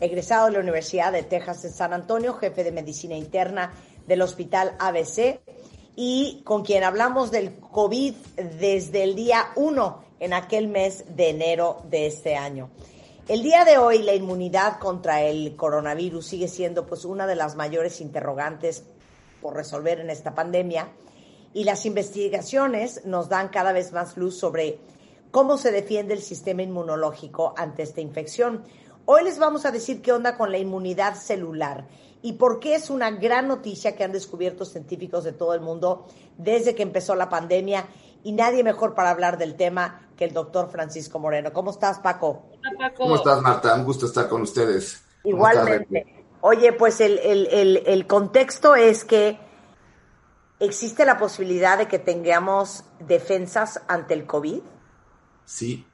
egresado 0.00 0.46
de 0.46 0.52
la 0.52 0.60
Universidad 0.60 1.12
de 1.12 1.22
Texas 1.22 1.64
en 1.64 1.72
San 1.72 1.92
Antonio, 1.92 2.34
jefe 2.34 2.64
de 2.64 2.72
medicina 2.72 3.14
interna 3.14 3.72
del 4.06 4.22
Hospital 4.22 4.74
ABC 4.78 5.40
y 5.96 6.42
con 6.44 6.64
quien 6.64 6.84
hablamos 6.84 7.30
del 7.30 7.54
COVID 7.56 8.14
desde 8.58 9.04
el 9.04 9.14
día 9.14 9.50
1 9.56 10.04
en 10.20 10.32
aquel 10.32 10.68
mes 10.68 11.04
de 11.16 11.30
enero 11.30 11.82
de 11.88 12.06
este 12.06 12.36
año. 12.36 12.70
El 13.28 13.42
día 13.42 13.64
de 13.64 13.78
hoy 13.78 14.02
la 14.02 14.14
inmunidad 14.14 14.78
contra 14.78 15.22
el 15.22 15.56
coronavirus 15.56 16.26
sigue 16.26 16.48
siendo 16.48 16.86
pues 16.86 17.04
una 17.04 17.26
de 17.26 17.36
las 17.36 17.56
mayores 17.56 18.00
interrogantes 18.00 18.84
por 19.40 19.54
resolver 19.54 20.00
en 20.00 20.10
esta 20.10 20.34
pandemia 20.34 20.88
y 21.54 21.64
las 21.64 21.86
investigaciones 21.86 23.06
nos 23.06 23.28
dan 23.28 23.48
cada 23.48 23.72
vez 23.72 23.92
más 23.92 24.16
luz 24.16 24.36
sobre 24.36 24.78
cómo 25.30 25.56
se 25.56 25.70
defiende 25.70 26.14
el 26.14 26.22
sistema 26.22 26.62
inmunológico 26.62 27.54
ante 27.56 27.82
esta 27.82 28.00
infección. 28.00 28.64
Hoy 29.06 29.24
les 29.24 29.38
vamos 29.38 29.64
a 29.64 29.70
decir 29.70 30.02
qué 30.02 30.12
onda 30.12 30.36
con 30.36 30.50
la 30.50 30.58
inmunidad 30.58 31.14
celular 31.14 31.86
y 32.24 32.32
por 32.32 32.58
qué 32.58 32.74
es 32.74 32.88
una 32.88 33.10
gran 33.10 33.48
noticia 33.48 33.94
que 33.94 34.02
han 34.02 34.10
descubierto 34.12 34.64
científicos 34.64 35.24
de 35.24 35.32
todo 35.34 35.52
el 35.52 35.60
mundo 35.60 36.06
desde 36.38 36.74
que 36.74 36.82
empezó 36.82 37.14
la 37.14 37.28
pandemia 37.28 37.86
y 38.22 38.32
nadie 38.32 38.64
mejor 38.64 38.94
para 38.94 39.10
hablar 39.10 39.36
del 39.36 39.56
tema 39.56 40.08
que 40.16 40.24
el 40.24 40.32
doctor 40.32 40.70
Francisco 40.70 41.18
Moreno. 41.18 41.52
¿Cómo 41.52 41.70
estás, 41.70 41.98
Paco? 41.98 42.46
Hola, 42.60 42.70
Paco. 42.78 43.02
¿Cómo 43.02 43.16
estás, 43.16 43.42
Marta? 43.42 43.74
Un 43.74 43.84
gusto 43.84 44.06
estar 44.06 44.26
con 44.26 44.40
ustedes. 44.40 45.04
Igualmente. 45.22 46.24
Oye, 46.40 46.72
pues 46.72 47.02
el, 47.02 47.18
el- 47.18 47.46
el- 47.48 47.82
el 47.86 48.06
contexto 48.06 48.74
es 48.74 49.04
que 49.04 49.38
existe 50.60 51.04
la 51.04 51.18
posibilidad 51.18 51.76
de 51.76 51.88
que 51.88 51.98
tengamos 51.98 52.84
defensas 53.00 53.82
ante 53.86 54.14
el 54.14 54.24
COVID. 54.26 54.60
Sí. 55.44 55.86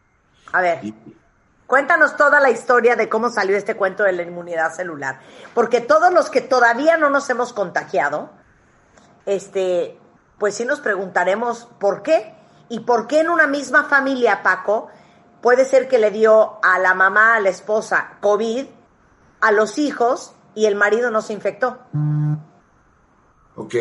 A 0.53 0.63
ver, 0.63 0.85
Y- 0.85 0.95
cuéntanos 1.71 2.17
toda 2.17 2.41
la 2.41 2.51
historia 2.51 2.97
de 2.97 3.09
cómo 3.09 3.31
salió 3.31 3.57
este 3.57 3.77
cuento 3.77 4.03
de 4.03 4.13
la 4.13 4.25
inmunidad 4.25 4.75
celular. 4.75 5.21
Porque 5.55 5.81
todos 5.81 6.13
los 6.13 6.29
que 6.29 6.41
todavía 6.41 6.97
no 6.97 7.11
nos 7.11 7.31
hemos 7.31 7.53
contagiado, 7.53 8.29
este, 9.25 9.97
pues 10.37 10.57
sí 10.57 10.65
nos 10.65 10.81
preguntaremos 10.81 11.69
por 11.79 12.03
qué. 12.03 12.35
Y 12.69 12.81
por 12.81 13.07
qué 13.07 13.21
en 13.21 13.31
una 13.31 13.47
misma 13.47 13.85
familia, 13.85 14.43
Paco, 14.43 14.89
puede 15.41 15.65
ser 15.65 15.89
que 15.89 15.99
le 15.99 16.11
dio 16.11 16.59
a 16.61 16.81
la 16.81 16.95
mamá, 16.95 17.37
a 17.37 17.41
la 17.41 17.51
esposa, 17.51 18.19
COVID, 18.21 18.67
a 19.41 19.53
los 19.53 19.79
hijos 19.79 20.33
y 20.57 20.67
el 20.67 20.75
marido 20.75 21.13
no 21.13 21.23
se 21.23 21.35
infectó. 21.35 21.79
Ok, 23.55 23.75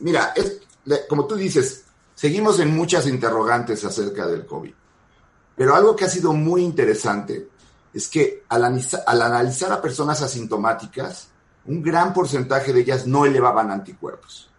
mira, 0.00 0.32
como 1.06 1.26
tú 1.26 1.34
dices, 1.34 1.84
seguimos 2.14 2.60
en 2.60 2.74
muchas 2.74 3.06
interrogantes 3.06 3.84
acerca 3.84 4.26
del 4.26 4.46
COVID. 4.46 4.72
Pero 5.56 5.74
algo 5.74 5.96
que 5.96 6.04
ha 6.04 6.08
sido 6.10 6.32
muy 6.32 6.62
interesante 6.62 7.48
es 7.92 8.08
que 8.08 8.44
al, 8.48 8.62
analiza- 8.64 9.02
al 9.06 9.22
analizar 9.22 9.72
a 9.72 9.80
personas 9.80 10.20
asintomáticas, 10.22 11.28
un 11.64 11.82
gran 11.82 12.12
porcentaje 12.12 12.72
de 12.72 12.80
ellas 12.80 13.06
no 13.06 13.24
elevaban 13.24 13.70
anticuerpos. 13.70 14.50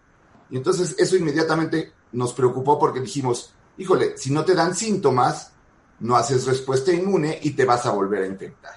Y 0.50 0.56
entonces 0.56 0.96
eso 0.98 1.16
inmediatamente 1.16 1.92
nos 2.12 2.32
preocupó 2.32 2.78
porque 2.78 3.00
dijimos, 3.00 3.54
híjole, 3.76 4.16
si 4.18 4.30
no 4.32 4.44
te 4.44 4.54
dan 4.54 4.74
síntomas, 4.74 5.52
no 6.00 6.16
haces 6.16 6.46
respuesta 6.46 6.92
inmune 6.92 7.38
y 7.42 7.52
te 7.52 7.64
vas 7.64 7.86
a 7.86 7.90
volver 7.92 8.22
a 8.24 8.26
infectar. 8.26 8.74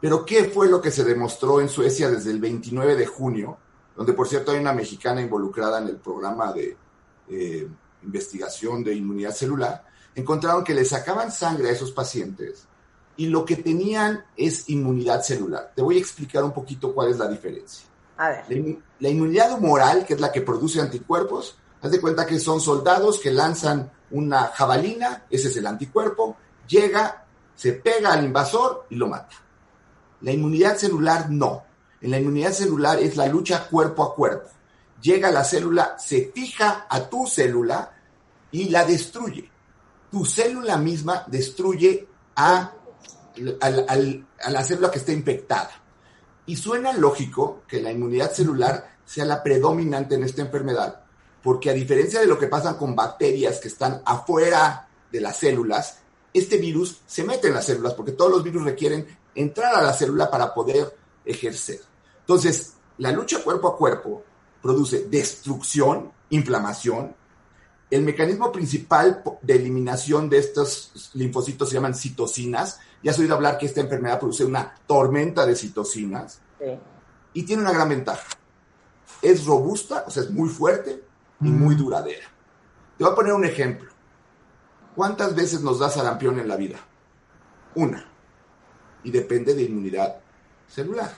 Pero 0.00 0.24
¿qué 0.26 0.44
fue 0.44 0.68
lo 0.68 0.80
que 0.82 0.90
se 0.90 1.04
demostró 1.04 1.60
en 1.60 1.68
Suecia 1.68 2.10
desde 2.10 2.30
el 2.30 2.40
29 2.40 2.96
de 2.96 3.06
junio? 3.06 3.56
Donde, 3.96 4.12
por 4.12 4.28
cierto, 4.28 4.50
hay 4.52 4.58
una 4.58 4.72
mexicana 4.72 5.20
involucrada 5.22 5.78
en 5.80 5.88
el 5.88 5.96
programa 5.96 6.52
de 6.52 6.76
eh, 7.30 7.68
investigación 8.02 8.84
de 8.84 8.94
inmunidad 8.94 9.32
celular. 9.32 9.84
Encontraron 10.14 10.64
que 10.64 10.74
le 10.74 10.84
sacaban 10.84 11.32
sangre 11.32 11.68
a 11.68 11.72
esos 11.72 11.92
pacientes 11.92 12.66
y 13.16 13.26
lo 13.26 13.44
que 13.44 13.56
tenían 13.56 14.24
es 14.36 14.68
inmunidad 14.68 15.22
celular. 15.22 15.72
Te 15.74 15.82
voy 15.82 15.96
a 15.96 16.00
explicar 16.00 16.44
un 16.44 16.52
poquito 16.52 16.92
cuál 16.94 17.10
es 17.10 17.18
la 17.18 17.28
diferencia. 17.28 17.86
A 18.16 18.28
ver. 18.30 18.44
La, 18.48 18.76
la 19.00 19.08
inmunidad 19.08 19.52
humoral, 19.52 20.04
que 20.04 20.14
es 20.14 20.20
la 20.20 20.32
que 20.32 20.40
produce 20.40 20.80
anticuerpos, 20.80 21.56
haz 21.82 21.90
de 21.90 22.00
cuenta 22.00 22.26
que 22.26 22.38
son 22.38 22.60
soldados 22.60 23.20
que 23.20 23.32
lanzan 23.32 23.90
una 24.10 24.48
jabalina, 24.48 25.24
ese 25.30 25.48
es 25.48 25.56
el 25.56 25.66
anticuerpo, 25.66 26.36
llega, 26.68 27.26
se 27.54 27.72
pega 27.72 28.12
al 28.12 28.24
invasor 28.24 28.86
y 28.90 28.96
lo 28.96 29.08
mata. 29.08 29.36
La 30.20 30.32
inmunidad 30.32 30.76
celular 30.76 31.30
no. 31.30 31.64
En 32.00 32.10
la 32.10 32.18
inmunidad 32.18 32.52
celular 32.52 32.98
es 32.98 33.16
la 33.16 33.26
lucha 33.26 33.66
cuerpo 33.68 34.02
a 34.02 34.14
cuerpo. 34.14 34.48
Llega 35.00 35.30
la 35.30 35.44
célula, 35.44 35.96
se 35.98 36.32
fija 36.34 36.86
a 36.88 37.08
tu 37.08 37.26
célula 37.26 37.92
y 38.50 38.70
la 38.70 38.84
destruye. 38.84 39.50
Tu 40.14 40.24
célula 40.24 40.76
misma 40.76 41.24
destruye 41.26 42.06
a, 42.36 42.72
la 43.36 44.62
célula 44.62 44.88
que 44.88 45.00
está 45.00 45.10
infectada. 45.10 45.72
Y 46.46 46.54
suena 46.54 46.92
lógico 46.92 47.62
que 47.66 47.82
la 47.82 47.90
inmunidad 47.90 48.30
celular 48.30 48.96
sea 49.04 49.24
la 49.24 49.42
predominante 49.42 50.14
en 50.14 50.22
esta 50.22 50.42
enfermedad, 50.42 51.02
porque 51.42 51.68
a 51.68 51.72
diferencia 51.72 52.20
de 52.20 52.28
lo 52.28 52.38
que 52.38 52.46
pasa 52.46 52.78
con 52.78 52.94
bacterias 52.94 53.58
que 53.58 53.66
están 53.66 54.02
afuera 54.04 54.88
de 55.10 55.20
las 55.20 55.38
células, 55.38 55.98
este 56.32 56.58
virus 56.58 57.00
se 57.08 57.24
mete 57.24 57.48
en 57.48 57.54
las 57.54 57.66
células, 57.66 57.94
porque 57.94 58.12
todos 58.12 58.30
los 58.30 58.44
virus 58.44 58.62
requieren 58.62 59.04
entrar 59.34 59.74
a 59.74 59.82
la 59.82 59.94
célula 59.94 60.30
para 60.30 60.54
poder 60.54 60.96
ejercer. 61.24 61.80
Entonces, 62.20 62.74
la 62.98 63.10
lucha 63.10 63.42
cuerpo 63.42 63.66
a 63.66 63.76
cuerpo 63.76 64.22
produce 64.62 65.06
destrucción, 65.06 66.12
inflamación. 66.30 67.16
El 67.94 68.02
mecanismo 68.02 68.50
principal 68.50 69.22
de 69.40 69.54
eliminación 69.54 70.28
de 70.28 70.38
estos 70.38 71.12
linfocitos 71.14 71.68
se 71.68 71.76
llaman 71.76 71.94
citocinas. 71.94 72.80
Ya 73.04 73.12
has 73.12 73.18
oído 73.20 73.36
hablar 73.36 73.56
que 73.56 73.66
esta 73.66 73.82
enfermedad 73.82 74.18
produce 74.18 74.44
una 74.44 74.74
tormenta 74.84 75.46
de 75.46 75.54
citocinas 75.54 76.40
Sí. 76.58 76.76
y 77.34 77.44
tiene 77.44 77.62
una 77.62 77.70
gran 77.70 77.88
ventaja. 77.88 78.26
Es 79.22 79.46
robusta, 79.46 80.02
o 80.08 80.10
sea, 80.10 80.24
es 80.24 80.30
muy 80.32 80.48
fuerte 80.48 81.04
y 81.40 81.44
muy 81.44 81.76
duradera. 81.76 82.26
Te 82.98 83.04
voy 83.04 83.12
a 83.12 83.14
poner 83.14 83.32
un 83.32 83.44
ejemplo. 83.44 83.92
¿Cuántas 84.96 85.32
veces 85.36 85.60
nos 85.60 85.78
da 85.78 85.88
sarampión 85.88 86.40
en 86.40 86.48
la 86.48 86.56
vida? 86.56 86.80
Una. 87.76 88.04
Y 89.04 89.12
depende 89.12 89.54
de 89.54 89.62
inmunidad 89.62 90.16
celular. 90.66 91.14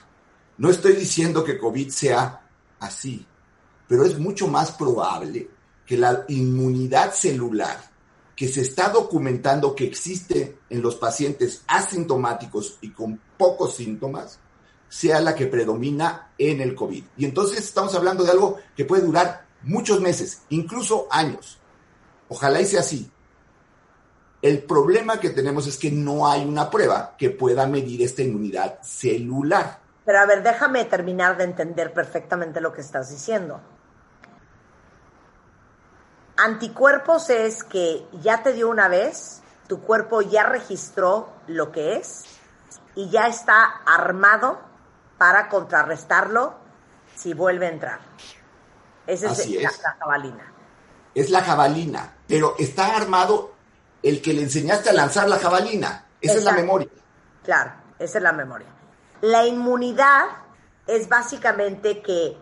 No 0.59 0.69
estoy 0.69 0.93
diciendo 0.93 1.43
que 1.43 1.57
COVID 1.57 1.89
sea 1.89 2.47
así, 2.79 3.25
pero 3.87 4.05
es 4.05 4.19
mucho 4.19 4.47
más 4.47 4.69
probable 4.73 5.56
que 5.87 5.97
la 5.97 6.25
inmunidad 6.27 7.13
celular 7.13 7.77
que 8.35 8.47
se 8.47 8.61
está 8.61 8.89
documentando 8.89 9.73
que 9.73 9.85
existe 9.85 10.59
en 10.69 10.83
los 10.83 10.95
pacientes 10.95 11.63
asintomáticos 11.65 12.77
y 12.81 12.91
con 12.91 13.19
pocos 13.35 13.75
síntomas 13.75 14.37
sea 14.87 15.19
la 15.21 15.33
que 15.33 15.47
predomina 15.47 16.29
en 16.37 16.61
el 16.61 16.75
COVID. 16.75 17.03
Y 17.17 17.25
entonces 17.25 17.59
estamos 17.59 17.95
hablando 17.95 18.23
de 18.23 18.31
algo 18.31 18.59
que 18.75 18.85
puede 18.85 19.01
durar 19.01 19.47
muchos 19.63 20.01
meses, 20.01 20.43
incluso 20.49 21.07
años. 21.09 21.57
Ojalá 22.29 22.61
y 22.61 22.65
sea 22.65 22.81
así. 22.81 23.09
El 24.41 24.61
problema 24.63 25.19
que 25.19 25.31
tenemos 25.31 25.65
es 25.65 25.77
que 25.77 25.89
no 25.89 26.27
hay 26.27 26.45
una 26.45 26.69
prueba 26.69 27.15
que 27.17 27.31
pueda 27.31 27.65
medir 27.65 28.03
esta 28.03 28.21
inmunidad 28.21 28.79
celular. 28.83 29.79
Pero 30.05 30.19
a 30.19 30.25
ver, 30.27 30.43
déjame 30.43 30.85
terminar 30.85 31.37
de 31.37 31.45
entender 31.45 31.91
perfectamente 31.91 32.61
lo 32.61 32.71
que 32.71 32.81
estás 32.81 33.09
diciendo. 33.09 33.59
Anticuerpos 36.37 37.29
es 37.29 37.63
que 37.63 38.05
ya 38.21 38.43
te 38.43 38.53
dio 38.53 38.69
una 38.69 38.87
vez, 38.87 39.41
tu 39.67 39.81
cuerpo 39.81 40.21
ya 40.21 40.43
registró 40.43 41.33
lo 41.47 41.71
que 41.71 41.97
es 41.97 42.25
y 42.95 43.09
ya 43.09 43.27
está 43.27 43.63
armado 43.85 44.59
para 45.17 45.49
contrarrestarlo 45.49 46.55
si 47.15 47.33
vuelve 47.33 47.65
a 47.65 47.69
entrar. 47.69 47.99
Esa 49.07 49.31
es, 49.31 49.39
es. 49.39 49.61
la 49.61 49.95
jabalina. 49.99 50.53
Es 51.15 51.29
la 51.31 51.41
jabalina, 51.41 52.13
pero 52.27 52.55
está 52.59 52.95
armado 52.95 53.53
el 54.03 54.21
que 54.21 54.33
le 54.33 54.43
enseñaste 54.43 54.91
a 54.91 54.93
lanzar 54.93 55.27
la 55.27 55.39
jabalina. 55.39 56.05
Esa 56.21 56.35
es 56.35 56.43
la 56.43 56.51
memoria. 56.51 56.87
Claro, 57.43 57.71
esa 57.97 58.19
es 58.19 58.23
la 58.23 58.33
memoria. 58.33 58.67
La 59.21 59.45
inmunidad 59.45 60.25
es 60.85 61.09
básicamente 61.09 62.01
que 62.01 62.37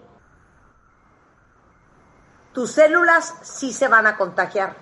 tus 2.55 2.71
células 2.71 3.33
sí 3.43 3.73
se 3.73 3.89
van 3.89 4.07
a 4.07 4.15
contagiar, 4.15 4.77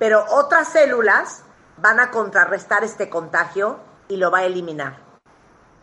pero 0.00 0.24
otras 0.32 0.72
células 0.72 1.44
van 1.76 2.00
a 2.00 2.10
contrarrestar 2.10 2.82
este 2.82 3.08
contagio 3.08 3.78
y 4.08 4.16
lo 4.16 4.32
va 4.32 4.40
a 4.40 4.46
eliminar. 4.46 4.98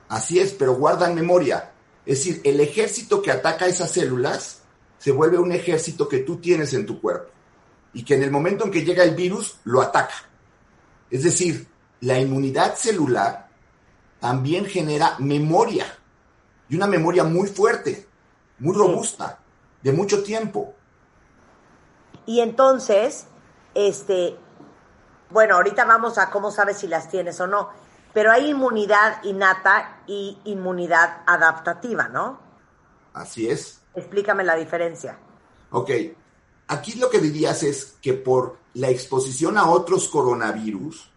Así 0.10 0.41
es, 0.41 0.52
pero 0.52 0.74
guardan 0.74 1.16
memoria. 1.16 1.72
Es 2.06 2.18
decir, 2.18 2.41
el 2.43 2.60
ejército 2.60 3.22
que 3.22 3.32
ataca 3.32 3.66
esas 3.66 3.91
células 3.91 4.64
se 4.97 5.12
vuelve 5.12 5.39
un 5.39 5.54
ejército 5.54 6.10
que 6.10 6.20
tú 6.20 6.41
tienes 6.41 6.74
en 6.74 6.86
tu 6.86 7.00
cuerpo 7.00 7.32
y 7.93 8.04
que 8.04 8.16
en 8.16 8.24
el 8.24 8.32
momento 8.32 8.66
en 8.66 8.72
que 8.72 8.84
llega 8.84 9.06
el 9.06 9.16
virus 9.16 9.58
lo 9.64 9.82
ataca. 9.82 10.16
Es 11.10 11.24
decir, 11.24 11.66
la 12.02 12.20
inmunidad 12.20 12.76
celular 12.76 13.47
también 14.20 14.66
genera 14.66 15.16
memoria 15.20 15.86
y 16.68 16.76
una 16.76 16.88
memoria 16.88 17.24
muy 17.24 17.47
fuerte, 17.47 18.06
muy 18.60 18.76
robusta, 18.76 19.39
de 19.82 19.93
mucho 19.93 20.22
tiempo. 20.24 20.76
Y 22.30 22.41
entonces, 22.41 23.25
este, 23.73 24.36
bueno, 25.32 25.55
ahorita 25.55 25.84
vamos 25.86 26.19
a 26.19 26.30
cómo 26.30 26.51
sabes 26.51 26.77
si 26.77 26.88
las 26.88 27.09
tienes 27.09 27.41
o 27.41 27.47
no, 27.47 27.69
pero 28.13 28.32
hay 28.32 28.51
inmunidad 28.51 29.23
innata 29.23 30.03
y 30.05 30.38
inmunidad 30.43 31.23
adaptativa, 31.25 32.07
¿no? 32.07 32.39
Así 33.13 33.49
es. 33.49 33.82
Explícame 33.95 34.43
la 34.43 34.55
diferencia. 34.55 35.17
Ok, 35.71 35.89
aquí 36.67 36.99
lo 36.99 37.09
que 37.09 37.17
dirías 37.17 37.63
es 37.63 37.95
que 37.99 38.13
por 38.13 38.57
la 38.75 38.89
exposición 38.89 39.57
a 39.57 39.67
otros 39.67 40.07
coronavirus, 40.07 41.09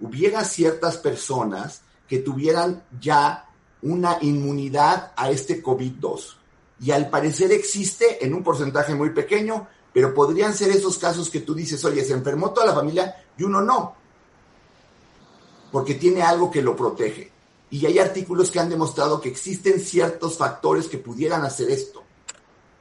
hubiera 0.00 0.42
ciertas 0.42 0.96
personas 0.96 1.82
que 2.08 2.18
tuvieran 2.18 2.82
ya 3.00 3.48
una 3.82 4.18
inmunidad 4.20 5.12
a 5.14 5.30
este 5.30 5.62
COVID-2. 5.62 6.38
Y 6.80 6.90
al 6.90 7.08
parecer 7.08 7.52
existe 7.52 8.26
en 8.26 8.34
un 8.34 8.42
porcentaje 8.42 8.96
muy 8.96 9.10
pequeño, 9.10 9.68
pero 9.96 10.12
podrían 10.12 10.54
ser 10.54 10.70
esos 10.72 10.98
casos 10.98 11.30
que 11.30 11.40
tú 11.40 11.54
dices, 11.54 11.82
oye, 11.86 12.04
se 12.04 12.12
enfermó 12.12 12.50
toda 12.50 12.66
la 12.66 12.74
familia 12.74 13.16
y 13.38 13.44
uno 13.44 13.62
no, 13.62 13.94
porque 15.72 15.94
tiene 15.94 16.20
algo 16.20 16.50
que 16.50 16.60
lo 16.60 16.76
protege. 16.76 17.32
Y 17.70 17.86
hay 17.86 17.98
artículos 17.98 18.50
que 18.50 18.60
han 18.60 18.68
demostrado 18.68 19.22
que 19.22 19.30
existen 19.30 19.80
ciertos 19.80 20.36
factores 20.36 20.88
que 20.88 20.98
pudieran 20.98 21.44
hacer 21.44 21.70
esto. 21.70 22.02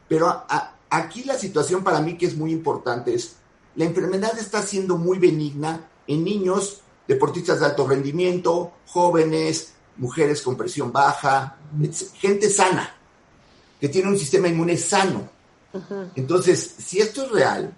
Pero 0.10 0.44
aquí 0.90 1.24
la 1.24 1.40
situación 1.40 1.86
para 1.86 2.02
mí 2.02 2.18
que 2.18 2.26
es 2.26 2.36
muy 2.36 2.52
importante 2.52 3.14
es, 3.14 3.38
la 3.78 3.86
enfermedad 3.86 4.38
está 4.38 4.62
siendo 4.62 4.98
muy 4.98 5.18
benigna 5.18 5.88
en 6.08 6.22
niños, 6.22 6.82
deportistas 7.08 7.62
de 7.62 7.68
alto 7.68 7.88
rendimiento, 7.88 8.74
jóvenes, 8.88 9.72
mujeres 9.96 10.42
con 10.42 10.58
presión 10.58 10.92
baja, 10.92 11.60
gente 12.16 12.50
sana, 12.50 12.94
que 13.80 13.88
tiene 13.88 14.10
un 14.10 14.20
sistema 14.20 14.50
inmune 14.50 14.76
sano. 14.76 15.34
Entonces, 16.16 16.76
si 16.78 17.00
esto 17.00 17.24
es 17.24 17.32
real, 17.32 17.74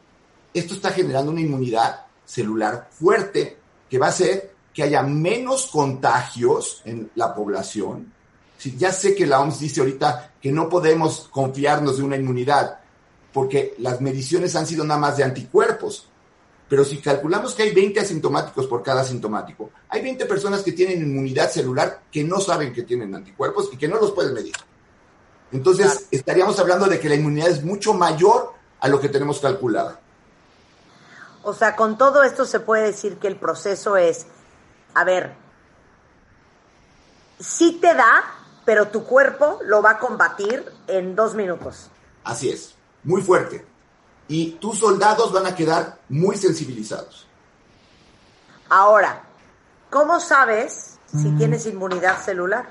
esto 0.54 0.74
está 0.74 0.92
generando 0.92 1.32
una 1.32 1.42
inmunidad 1.42 2.06
celular 2.26 2.90
fuerte 2.92 3.58
que 3.90 3.98
va 3.98 4.08
a 4.08 4.10
hacer 4.10 4.54
que 4.74 4.84
haya 4.84 5.02
menos 5.02 5.68
contagios 5.68 6.82
en 6.86 7.10
la 7.16 7.34
población. 7.34 8.14
Si 8.58 8.76
ya 8.78 8.92
sé 8.92 9.16
que 9.16 9.26
la 9.26 9.40
OMS 9.40 9.60
dice 9.60 9.82
ahorita 9.82 10.34
que 10.42 10.52
no 10.52 10.70
podemos 10.70 11.28
confiarnos 11.32 11.98
de 11.98 12.04
una 12.04 12.18
inmunidad 12.18 12.80
porque 13.34 13.76
las 13.80 14.02
mediciones 14.02 14.56
han 14.56 14.66
sido 14.66 14.84
nada 14.84 15.00
más 15.00 15.18
de 15.18 15.24
anticuerpos. 15.24 16.08
Pero 16.68 16.84
si 16.84 16.98
calculamos 16.98 17.54
que 17.54 17.64
hay 17.64 17.74
20 17.74 18.00
asintomáticos 18.00 18.68
por 18.68 18.84
cada 18.84 19.02
asintomático, 19.02 19.70
hay 19.90 20.02
20 20.02 20.26
personas 20.26 20.64
que 20.64 20.74
tienen 20.74 21.02
inmunidad 21.02 21.50
celular 21.50 22.02
que 22.12 22.24
no 22.24 22.40
saben 22.40 22.74
que 22.74 22.84
tienen 22.84 23.16
anticuerpos 23.16 23.70
y 23.72 23.78
que 23.78 23.88
no 23.88 23.98
los 24.00 24.12
pueden 24.12 24.34
medir. 24.34 24.54
Entonces, 25.52 26.08
estaríamos 26.12 26.60
hablando 26.60 26.88
de 26.88 27.00
que 27.00 27.10
la 27.10 27.16
inmunidad 27.16 27.50
es 27.50 27.64
mucho 27.64 27.94
mayor 27.94 28.54
a 28.80 28.88
lo 28.88 29.00
que 29.00 29.10
tenemos 29.10 29.40
calculada. 29.40 30.00
O 31.44 31.54
sea, 31.54 31.76
con 31.76 31.98
todo 31.98 32.24
esto 32.24 32.46
se 32.46 32.60
puede 32.60 32.88
decir 32.88 33.18
que 33.18 33.28
el 33.28 33.38
proceso 33.38 33.96
es, 33.96 34.26
a 34.94 35.04
ver, 35.06 35.34
sí 37.40 37.80
te 37.80 37.94
da, 37.94 38.24
pero 38.66 38.90
tu 38.90 39.06
cuerpo 39.06 39.60
lo 39.64 39.82
va 39.82 39.92
a 39.92 40.00
combatir 40.00 40.70
en 40.88 41.16
dos 41.16 41.36
minutos. 41.36 41.90
Así 42.26 42.50
es, 42.50 42.76
muy 43.04 43.22
fuerte. 43.22 43.66
Y 44.28 44.54
tus 44.54 44.80
soldados 44.80 45.32
van 45.32 45.46
a 45.46 45.56
quedar 45.56 46.00
muy 46.10 46.36
sensibilizados. 46.36 47.26
Ahora, 48.68 49.24
¿cómo 49.90 50.20
sabes 50.20 51.00
si 51.06 51.32
tienes 51.38 51.66
inmunidad 51.66 52.22
celular? 52.22 52.68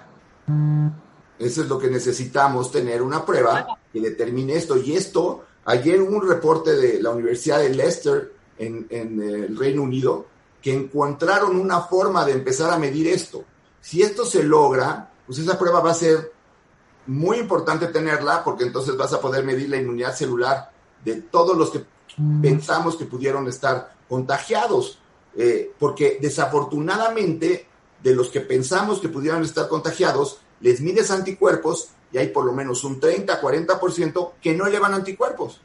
Eso 1.39 1.63
es 1.63 1.69
lo 1.69 1.79
que 1.79 1.91
necesitamos, 1.91 2.73
tener 2.73 3.03
una 3.03 3.25
prueba 3.25 3.79
que 3.93 4.01
determine 4.01 4.55
esto. 4.55 4.77
Y 4.77 4.95
esto, 4.95 5.45
ayer 5.65 6.01
hubo 6.01 6.17
un 6.17 6.29
reporte 6.29 6.75
de 6.75 7.03
la 7.03 7.11
Universidad 7.11 7.59
de 7.59 7.71
Leicester 7.71 8.33
en, 8.59 8.87
en, 8.91 9.21
eh, 9.21 9.47
el 9.49 9.57
Reino 9.57 9.83
Unido 9.83 10.27
que 10.63 10.73
encontraron 10.73 11.61
una 11.61 11.83
forma 11.83 12.25
de 12.25 12.33
empezar 12.33 12.73
a 12.73 12.79
medir 12.79 13.07
esto. 13.07 13.45
Si 13.81 14.03
esto 14.03 14.25
se 14.25 14.43
logra, 14.43 15.13
pues 15.27 15.39
esa 15.39 15.59
prueba 15.59 15.81
va 15.81 15.93
a 15.93 15.95
ser 15.95 16.33
muy 17.07 17.39
importante 17.39 17.87
tenerla 17.89 18.43
porque 18.43 18.65
entonces 18.65 18.97
vas 18.97 19.13
a 19.13 19.21
poder 19.21 19.45
medir 19.45 19.69
la 19.69 19.77
inmunidad 19.77 20.15
celular 20.15 20.71
de 21.05 21.23
todos 21.23 21.57
los 21.57 21.71
que 21.71 21.85
pensamos 22.43 22.97
que 22.97 23.05
pudieron 23.05 23.47
estar 23.47 23.95
contagiados. 24.09 24.99
Eh, 25.39 25.73
porque 25.79 26.19
desafortunadamente 26.21 27.69
de 28.03 28.15
los 28.15 28.31
que 28.31 28.41
pensamos 28.41 29.01
que 29.01 29.09
pudieran 29.09 29.43
estar 29.43 29.69
contagiados, 29.69 30.41
les 30.61 30.81
mides 30.81 31.11
anticuerpos 31.11 31.91
y 32.13 32.19
hay 32.19 32.29
por 32.29 32.45
lo 32.45 32.53
menos 32.53 32.85
un 32.85 33.01
30-40% 33.01 34.33
que 34.41 34.55
no 34.55 34.67
elevan 34.67 34.95
anticuerpos. 34.95 35.61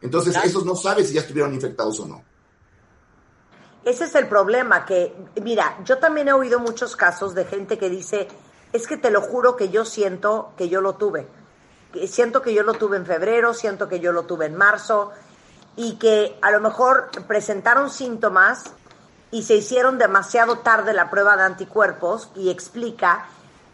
Entonces, 0.00 0.36
esos 0.44 0.64
no 0.66 0.76
sabes 0.76 1.08
si 1.08 1.14
ya 1.14 1.22
estuvieron 1.22 1.54
infectados 1.54 1.98
o 2.00 2.06
no. 2.06 2.22
Ese 3.84 4.04
es 4.04 4.14
el 4.14 4.28
problema, 4.28 4.86
que, 4.86 5.14
mira, 5.42 5.78
yo 5.84 5.98
también 5.98 6.28
he 6.28 6.32
oído 6.32 6.58
muchos 6.58 6.96
casos 6.96 7.34
de 7.34 7.44
gente 7.44 7.78
que 7.78 7.90
dice, 7.90 8.28
es 8.72 8.86
que 8.86 8.96
te 8.96 9.10
lo 9.10 9.20
juro 9.20 9.56
que 9.56 9.68
yo 9.68 9.84
siento 9.84 10.52
que 10.56 10.68
yo 10.68 10.80
lo 10.80 10.94
tuve. 10.94 11.26
Que 11.92 12.08
Siento 12.08 12.42
que 12.42 12.54
yo 12.54 12.62
lo 12.62 12.74
tuve 12.74 12.96
en 12.96 13.06
febrero, 13.06 13.54
siento 13.54 13.88
que 13.88 14.00
yo 14.00 14.12
lo 14.12 14.24
tuve 14.24 14.46
en 14.46 14.56
marzo, 14.56 15.12
y 15.76 15.96
que 15.96 16.38
a 16.40 16.50
lo 16.50 16.60
mejor 16.60 17.10
presentaron 17.26 17.90
síntomas 17.90 18.64
y 19.30 19.42
se 19.42 19.56
hicieron 19.56 19.98
demasiado 19.98 20.58
tarde 20.58 20.92
la 20.92 21.10
prueba 21.10 21.36
de 21.36 21.42
anticuerpos 21.42 22.30
y 22.34 22.50
explica 22.50 23.26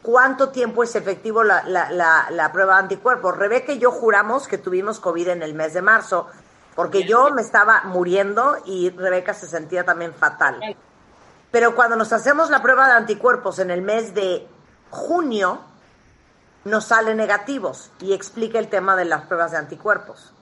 cuánto 0.03 0.49
tiempo 0.49 0.83
es 0.83 0.97
efectivo 0.97 1.45
la, 1.45 1.63
la, 1.65 1.91
la, 1.91 2.29
la 2.31 2.53
prueba 2.53 2.75
de 2.77 2.83
anticuerpos. 2.83 3.37
Rebeca 3.37 3.73
y 3.73 3.79
yo 3.79 3.91
juramos 3.91 4.49
que 4.49 4.59
tuvimos 4.59 5.01
COVID 5.01 5.29
en 5.29 5.43
el 5.43 5.55
mes 5.55 5.75
de 5.75 5.83
marzo, 5.83 6.27
porque 6.75 7.05
yo 7.05 7.31
me 7.31 7.43
estaba 7.43 7.83
muriendo 7.85 8.57
y 8.65 8.91
Rebeca 8.91 9.35
se 9.35 9.47
sentía 9.47 9.85
también 9.85 10.15
fatal. 10.15 10.77
Pero 11.51 11.75
cuando 11.75 11.97
nos 11.97 12.13
hacemos 12.13 12.49
la 12.49 12.63
prueba 12.63 12.87
de 12.87 12.95
anticuerpos 12.95 13.59
en 13.59 13.71
el 13.71 13.83
mes 13.83 14.15
de 14.15 14.49
junio, 14.91 15.61
nos 16.65 16.87
salen 16.87 17.17
negativos 17.17 17.91
y 18.01 18.13
explica 18.13 18.59
el 18.59 18.69
tema 18.69 18.97
de 18.97 19.05
las 19.05 19.27
pruebas 19.27 19.51
de 19.51 19.59
anticuerpos. 19.59 20.33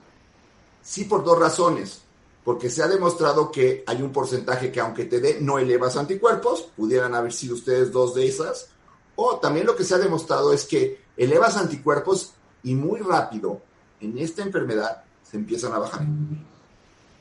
Sí, 0.81 1.05
por 1.05 1.23
dos 1.23 1.39
razones. 1.39 2.03
Porque 2.43 2.69
se 2.69 2.81
ha 2.81 2.87
demostrado 2.87 3.51
que 3.51 3.83
hay 3.85 4.01
un 4.01 4.11
porcentaje 4.11 4.71
que 4.71 4.79
aunque 4.79 5.05
te 5.05 5.19
dé, 5.19 5.39
no 5.41 5.59
elevas 5.59 5.97
anticuerpos, 5.97 6.69
pudieran 6.75 7.13
haber 7.13 7.33
sido 7.33 7.55
ustedes 7.55 7.91
dos 7.91 8.15
de 8.15 8.27
esas. 8.27 8.69
O 9.15 9.37
también 9.37 9.65
lo 9.65 9.75
que 9.75 9.83
se 9.83 9.95
ha 9.95 9.99
demostrado 9.99 10.53
es 10.53 10.65
que 10.65 11.01
elevas 11.17 11.57
anticuerpos 11.57 12.33
y 12.63 12.75
muy 12.75 13.01
rápido 13.01 13.61
en 13.99 14.17
esta 14.17 14.41
enfermedad 14.41 15.03
se 15.29 15.37
empiezan 15.37 15.73
a 15.73 15.79
bajar. 15.79 16.05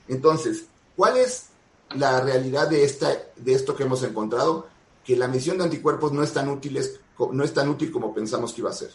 Entonces, 0.06 0.66
¿cuál 0.96 1.16
es 1.16 1.48
la 1.96 2.20
realidad 2.20 2.68
de, 2.68 2.84
esta, 2.84 3.10
de 3.36 3.52
esto 3.52 3.74
que 3.74 3.82
hemos 3.82 4.02
encontrado? 4.02 4.68
Que 5.04 5.16
la 5.16 5.28
medición 5.28 5.58
de 5.58 5.64
anticuerpos 5.64 6.12
no 6.12 6.22
es 6.22 6.32
tan 6.32 6.48
útil, 6.48 6.78
no 7.32 7.44
es 7.44 7.52
tan 7.52 7.68
útil 7.68 7.90
como 7.90 8.14
pensamos 8.14 8.52
que 8.52 8.60
iba 8.60 8.70
a 8.70 8.74
ser. 8.74 8.90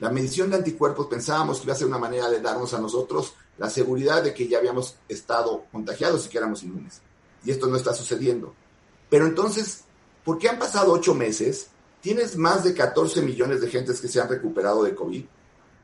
La 0.00 0.10
medición 0.10 0.50
de 0.50 0.56
anticuerpos 0.56 1.06
pensábamos 1.06 1.58
que 1.58 1.64
iba 1.64 1.74
a 1.74 1.76
ser 1.76 1.86
una 1.86 1.98
manera 1.98 2.28
de 2.28 2.40
darnos 2.40 2.74
a 2.74 2.80
nosotros 2.80 3.34
la 3.58 3.70
seguridad 3.70 4.22
de 4.22 4.34
que 4.34 4.48
ya 4.48 4.58
habíamos 4.58 4.96
estado 5.08 5.64
contagiados 5.70 6.26
y 6.26 6.28
que 6.28 6.38
éramos 6.38 6.62
inmunes. 6.62 7.00
Y 7.44 7.50
esto 7.50 7.66
no 7.66 7.76
está 7.76 7.94
sucediendo. 7.94 8.54
Pero 9.08 9.26
entonces, 9.26 9.84
¿por 10.24 10.38
qué 10.38 10.48
han 10.48 10.58
pasado 10.58 10.92
ocho 10.92 11.14
meses? 11.14 11.68
Tienes 12.00 12.36
más 12.36 12.64
de 12.64 12.74
14 12.74 13.22
millones 13.22 13.60
de 13.60 13.68
gentes 13.68 14.00
que 14.00 14.08
se 14.08 14.20
han 14.20 14.28
recuperado 14.28 14.82
de 14.82 14.94
COVID 14.94 15.24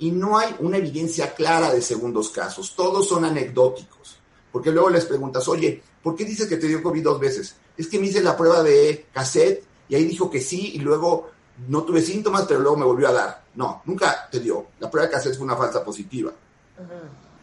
y 0.00 0.10
no 0.10 0.38
hay 0.38 0.56
una 0.58 0.78
evidencia 0.78 1.34
clara 1.34 1.72
de 1.72 1.82
segundos 1.82 2.30
casos. 2.30 2.74
Todos 2.74 3.06
son 3.06 3.24
anecdóticos. 3.24 4.18
Porque 4.50 4.72
luego 4.72 4.90
les 4.90 5.04
preguntas, 5.04 5.46
oye, 5.46 5.82
¿por 6.02 6.16
qué 6.16 6.24
dices 6.24 6.48
que 6.48 6.56
te 6.56 6.66
dio 6.66 6.82
COVID 6.82 7.04
dos 7.04 7.20
veces? 7.20 7.54
Es 7.76 7.86
que 7.86 7.98
me 7.98 8.06
hice 8.06 8.20
la 8.20 8.36
prueba 8.36 8.62
de 8.62 9.06
cassette 9.12 9.64
y 9.88 9.94
ahí 9.94 10.04
dijo 10.04 10.30
que 10.30 10.40
sí 10.40 10.72
y 10.74 10.78
luego 10.80 11.30
no 11.68 11.84
tuve 11.84 12.02
síntomas, 12.02 12.46
pero 12.48 12.60
luego 12.60 12.76
me 12.76 12.84
volvió 12.84 13.08
a 13.08 13.12
dar. 13.12 13.44
No, 13.54 13.82
nunca 13.84 14.28
te 14.30 14.40
dio. 14.40 14.68
La 14.80 14.90
prueba 14.90 15.06
de 15.06 15.12
cassette 15.12 15.36
fue 15.36 15.44
una 15.44 15.56
falsa 15.56 15.84
positiva. 15.84 16.32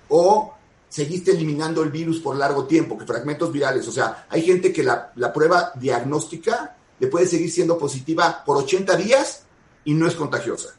O 0.10 0.54
seguiste 0.90 1.32
eliminando 1.32 1.84
el 1.84 1.92
virus 1.92 2.20
por 2.20 2.36
largo 2.36 2.66
tiempo, 2.66 2.98
que 2.98 3.06
fragmentos 3.06 3.52
virales. 3.52 3.88
O 3.88 3.92
sea, 3.92 4.26
hay 4.30 4.42
gente 4.42 4.72
que 4.72 4.84
la, 4.84 5.12
la 5.16 5.34
prueba 5.34 5.72
diagnóstica 5.76 6.76
le 7.00 7.08
puede 7.08 7.28
seguir 7.28 7.52
siendo 7.52 7.78
positiva 7.78 8.44
por 8.46 8.58
80 8.58 8.96
días 8.96 9.44
y 9.84 9.94
no 9.94 10.08
es 10.08 10.16
contagiosa, 10.16 10.70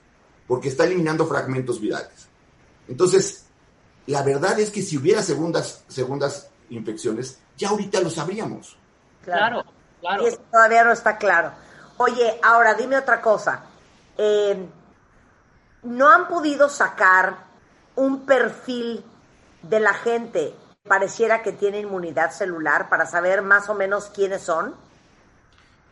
porque 0.46 0.68
está 0.68 0.84
eliminando 0.84 1.26
fragmentos 1.26 1.80
virales. 1.80 2.28
Entonces, 2.88 3.44
la 4.06 4.22
verdad 4.22 4.58
es 4.58 4.70
que 4.70 4.82
si 4.82 4.96
hubiera 4.96 5.22
segundas, 5.22 5.84
segundas 5.88 6.48
infecciones, 6.70 7.38
ya 7.56 7.68
ahorita 7.68 8.00
lo 8.00 8.10
sabríamos. 8.10 8.76
Claro, 9.24 9.64
claro. 10.00 10.22
Y 10.22 10.28
eso 10.28 10.40
todavía 10.50 10.84
no 10.84 10.92
está 10.92 11.18
claro. 11.18 11.52
Oye, 11.98 12.38
ahora 12.42 12.74
dime 12.74 12.96
otra 12.96 13.20
cosa. 13.20 13.64
Eh, 14.16 14.66
¿No 15.82 16.08
han 16.08 16.28
podido 16.28 16.68
sacar 16.68 17.46
un 17.96 18.24
perfil 18.24 19.04
de 19.62 19.80
la 19.80 19.94
gente 19.94 20.54
pareciera 20.86 21.42
que 21.42 21.52
tiene 21.52 21.80
inmunidad 21.80 22.32
celular 22.32 22.88
para 22.88 23.06
saber 23.06 23.42
más 23.42 23.68
o 23.68 23.74
menos 23.74 24.06
quiénes 24.06 24.42
son? 24.42 24.74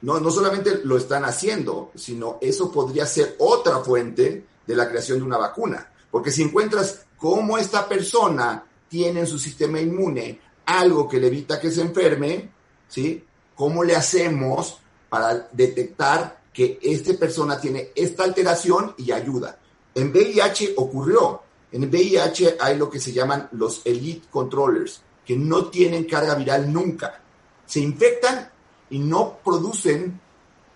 No, 0.03 0.21
no 0.21 0.31
solamente 0.31 0.81
lo 0.85 0.97
están 0.97 1.25
haciendo, 1.25 1.91
sino 1.95 2.39
eso 2.41 2.71
podría 2.71 3.07
ser 3.07 3.37
otra 3.39 3.79
fuente 3.79 4.47
de 4.67 4.77
la 4.77 4.89
creación 4.89 5.19
de 5.19 5.25
una 5.25 5.39
vacuna. 5.39 5.91
Porque 6.11 6.31
si 6.31 6.43
encuentras 6.43 7.07
cómo 7.17 7.59
esta 7.59 7.89
persona 7.89 8.65
tiene 8.89 9.21
en 9.21 9.27
su 9.27 9.39
sistema 9.39 9.81
inmune 9.81 10.41
algo 10.67 11.09
que 11.09 11.21
le 11.21 11.29
evita 11.29 11.61
que 11.61 11.71
se 11.71 11.81
enferme, 11.81 12.51
¿sí? 12.89 13.25
¿Cómo 13.55 13.85
le 13.85 13.97
hacemos 13.97 14.79
para 15.09 15.49
detectar 15.53 16.41
que 16.53 16.79
esta 16.83 17.15
persona 17.15 17.61
tiene 17.61 17.91
esta 17.95 18.25
alteración 18.25 18.95
y 18.99 19.13
ayuda? 19.13 19.59
En 19.95 20.11
VIH 20.11 20.75
ocurrió. 20.77 21.43
En 21.73 21.85
VIH 21.89 22.57
hay 22.61 22.79
lo 22.79 22.89
que 22.89 23.01
se 23.01 23.13
llaman 23.13 23.49
los 23.53 23.83
elite 23.85 24.29
controllers, 24.31 25.03
que 25.25 25.37
no 25.37 25.67
tienen 25.67 26.05
carga 26.05 26.35
viral 26.35 26.73
nunca. 26.73 27.21
Se 27.67 27.81
infectan 27.81 28.51
y 28.91 28.99
no 28.99 29.39
producen 29.45 30.21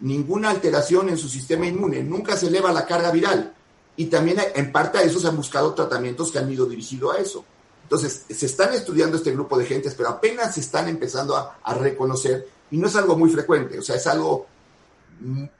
ninguna 0.01 0.51
alteración 0.51 1.09
en 1.09 1.19
su 1.19 1.29
sistema 1.29 1.67
inmune, 1.67 2.03
nunca 2.03 2.37
se 2.37 2.49
eleva 2.49 2.73
la 2.73 2.87
carga 2.87 3.11
viral. 3.11 3.55
Y 3.97 4.07
también 4.07 4.39
en 4.55 4.73
parte 4.73 4.99
a 4.99 5.03
eso 5.03 5.21
se 5.21 5.29
han 5.29 5.37
buscado 5.37 5.75
tratamientos 5.75 6.33
que 6.33 6.39
han 6.39 6.51
ido 6.51 6.67
dirigidos 6.67 7.15
a 7.15 7.19
eso. 7.21 7.45
Entonces, 7.83 8.25
se 8.29 8.47
están 8.47 8.73
estudiando 8.73 9.17
este 9.17 9.33
grupo 9.33 9.59
de 9.59 9.67
gentes, 9.67 9.95
pero 9.95 10.11
apenas 10.11 10.55
se 10.55 10.61
están 10.61 10.89
empezando 10.89 11.37
a, 11.37 11.59
a 11.63 11.75
reconocer 11.75 12.49
y 12.71 12.77
no 12.77 12.87
es 12.87 12.97
algo 12.97 13.17
muy 13.17 13.31
frecuente, 13.31 13.79
o 13.79 13.83
sea, 13.83 13.97
es 13.97 14.07
algo 14.07 14.47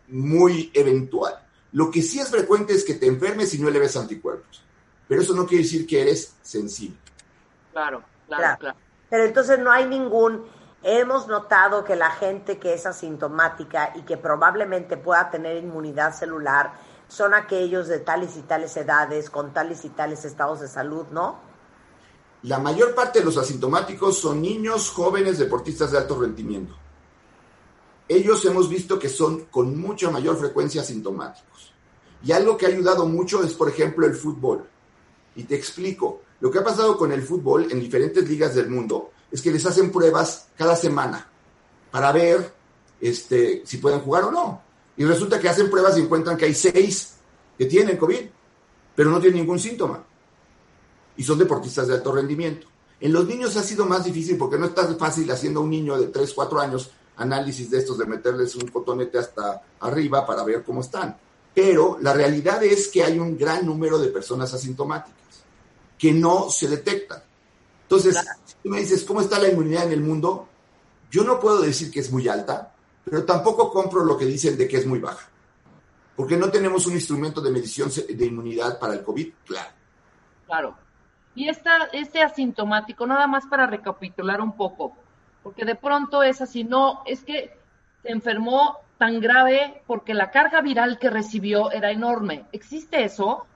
muy 0.09 0.71
eventual. 0.73 1.35
Lo 1.73 1.91
que 1.91 2.03
sí 2.03 2.19
es 2.19 2.29
frecuente 2.29 2.73
es 2.73 2.85
que 2.85 2.95
te 2.95 3.07
enfermes 3.07 3.53
y 3.55 3.59
no 3.59 3.69
eleves 3.69 3.97
anticuerpos, 3.97 4.63
pero 5.11 5.23
eso 5.23 5.35
no 5.35 5.45
quiere 5.45 5.65
decir 5.65 5.89
que 5.89 6.03
eres 6.03 6.37
sensible. 6.41 6.97
Claro, 7.73 8.05
claro, 8.29 8.43
Claro. 8.43 8.59
claro. 8.61 8.79
Pero 9.09 9.25
entonces 9.25 9.59
no 9.59 9.73
hay 9.73 9.89
ningún... 9.89 10.45
Hemos 10.85 11.27
notado 11.27 11.83
que 11.83 11.97
la 11.97 12.11
gente 12.11 12.61
que 12.61 12.75
es 12.75 12.87
asintomática 12.87 13.93
y 13.97 14.03
que 14.03 14.17
probablemente 14.17 14.97
pueda 14.97 15.29
tener 15.29 15.57
inmunidad 15.57 16.15
celular 16.15 16.75
son 17.09 17.35
aquellos 17.35 17.89
de 17.89 17.99
tales 17.99 18.37
y 18.37 18.43
tales 18.43 18.77
edades, 18.77 19.31
con 19.31 19.53
tales 19.53 19.85
y 19.85 19.89
tales 19.89 20.25
estados 20.25 20.61
de 20.61 20.69
salud, 20.69 21.07
¿no? 21.11 21.41
La 22.45 22.61
mayor 22.61 22.95
parte 22.95 23.19
de 23.19 23.25
los 23.25 23.37
asintomáticos 23.37 24.17
son 24.17 24.41
niños, 24.41 24.91
jóvenes, 24.91 25.39
deportistas 25.39 25.91
de 25.91 25.99
alto 25.99 26.21
rendimiento. 26.21 26.77
Ellos 28.07 28.45
hemos 28.45 28.69
visto 28.69 28.97
que 28.97 29.09
son 29.09 29.47
con 29.47 29.77
mucha 29.77 30.09
mayor 30.09 30.37
frecuencia 30.37 30.83
asintomáticos. 30.83 31.73
Y 32.23 32.31
algo 32.31 32.57
que 32.57 32.67
ha 32.67 32.69
ayudado 32.69 33.07
mucho 33.07 33.43
es, 33.43 33.55
por 33.55 33.69
ejemplo, 33.69 34.07
el 34.07 34.15
fútbol. 34.15 34.69
Y 35.37 35.45
te 35.45 35.55
explico. 35.55 36.23
Lo 36.41 36.51
que 36.51 36.59
ha 36.59 36.65
pasado 36.65 36.97
con 36.97 37.13
el 37.13 37.23
fútbol 37.23 37.69
en 37.71 37.81
diferentes 37.81 38.29
ligas 38.29 38.55
del 38.55 38.69
mundo 38.69 39.13
es 39.31 39.43
que 39.43 39.51
les 39.51 39.65
hacen 39.67 39.93
pruebas 39.93 40.49
cada 40.57 40.75
semana 40.75 41.29
para 41.91 42.13
ver 42.13 42.53
este, 43.01 43.63
si 43.65 43.79
pueden 43.79 44.01
jugar 44.01 44.25
o 44.25 44.31
no. 44.31 44.63
Y 44.97 45.05
resulta 45.05 45.39
que 45.39 45.49
hacen 45.49 45.71
pruebas 45.71 45.97
y 45.97 46.03
encuentran 46.03 46.37
que 46.37 46.47
hay 46.47 46.55
seis 46.55 47.15
que 47.57 47.67
tienen 47.67 47.97
COVID, 47.97 48.21
pero 48.95 49.11
no 49.11 49.21
tienen 49.21 49.41
ningún 49.41 49.59
síntoma 49.59 50.05
y 51.21 51.23
son 51.23 51.39
deportistas 51.39 51.87
de 51.87 51.95
alto 51.95 52.13
rendimiento. 52.13 52.67
En 52.99 53.13
los 53.13 53.27
niños 53.27 53.55
ha 53.59 53.63
sido 53.63 53.85
más 53.85 54.05
difícil 54.05 54.39
porque 54.39 54.57
no 54.57 54.65
es 54.65 54.75
tan 54.75 54.99
fácil 54.99 55.31
haciendo 55.31 55.61
a 55.61 55.63
un 55.63 55.71
niño 55.71 55.99
de 55.99 56.07
3, 56.07 56.33
4 56.33 56.61
años 56.61 56.91
análisis 57.17 57.71
de 57.71 57.77
estos, 57.77 57.99
de 57.99 58.07
meterles 58.07 58.55
un 58.57 58.69
cotonete 58.69 59.19
hasta 59.19 59.63
arriba 59.81 60.27
para 60.27 60.45
ver 60.45 60.63
cómo 60.65 60.81
están. 60.81 61.19
Pero 61.61 61.99
la 62.01 62.15
realidad 62.15 62.65
es 62.65 62.89
que 62.89 63.05
hay 63.05 63.19
un 63.19 63.37
gran 63.37 63.67
número 63.67 63.99
de 63.99 64.09
personas 64.09 64.55
asintomáticas 64.55 65.45
que 65.99 66.11
no 66.11 66.49
se 66.49 66.69
detectan. 66.69 67.23
Entonces, 67.83 68.17
si 68.47 68.55
tú 68.63 68.71
me 68.71 68.81
dices, 68.81 69.05
¿cómo 69.05 69.21
está 69.21 69.39
la 69.39 69.49
inmunidad 69.49 69.85
en 69.85 69.93
el 69.93 70.01
mundo? 70.01 70.49
Yo 71.11 71.23
no 71.23 71.39
puedo 71.39 71.61
decir 71.61 71.91
que 71.91 72.01
es 72.01 72.11
muy 72.11 72.27
alta, 72.29 72.73
pero 73.05 73.27
tampoco 73.27 73.71
compro 73.71 74.07
lo 74.07 74.17
que 74.17 74.25
dicen 74.25 74.57
de 74.57 74.67
que 74.67 74.79
es 74.79 74.87
muy 74.87 75.01
baja. 75.01 75.29
Porque 76.17 76.39
no 76.39 76.51
tenemos 76.51 76.87
un 76.87 76.95
instrumento 76.95 77.43
de 77.43 77.51
medición 77.51 77.91
de 77.91 78.27
inmunidad 78.27 78.79
para 78.79 78.95
el 78.95 79.03
COVID, 79.03 79.31
claro. 79.45 79.71
Claro. 80.47 80.79
Y 81.35 81.51
esta, 81.51 81.91
este 81.93 82.23
asintomático, 82.23 83.07
nada 83.07 83.27
más 83.27 83.45
para 83.45 83.67
recapitular 83.67 84.41
un 84.41 84.57
poco, 84.57 84.97
porque 85.43 85.67
de 85.67 85.75
pronto 85.75 86.23
es 86.23 86.41
así, 86.41 86.65
no, 86.65 87.03
es 87.05 87.23
que 87.23 87.55
se 88.03 88.13
enfermó 88.13 88.79
tan 89.01 89.19
grave 89.19 89.83
porque 89.87 90.13
la 90.13 90.31
carga 90.31 90.61
viral 90.61 90.99
que 90.99 91.09
recibió 91.09 91.71
era 91.73 91.91
enorme. 91.91 92.45
¿Existe 92.53 93.03
eso? 93.03 93.47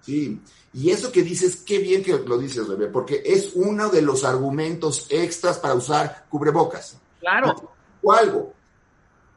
Sí, 0.00 0.40
y 0.72 0.90
eso 0.90 1.12
que 1.12 1.22
dices, 1.22 1.56
qué 1.56 1.78
bien 1.78 2.02
que 2.02 2.16
lo 2.16 2.38
dices, 2.38 2.66
Rebe, 2.66 2.86
porque 2.86 3.22
es 3.22 3.52
uno 3.54 3.90
de 3.90 4.00
los 4.00 4.24
argumentos 4.24 5.06
extras 5.10 5.58
para 5.58 5.74
usar 5.74 6.24
cubrebocas. 6.30 6.96
Claro. 7.20 7.70
O 8.02 8.12
algo. 8.14 8.54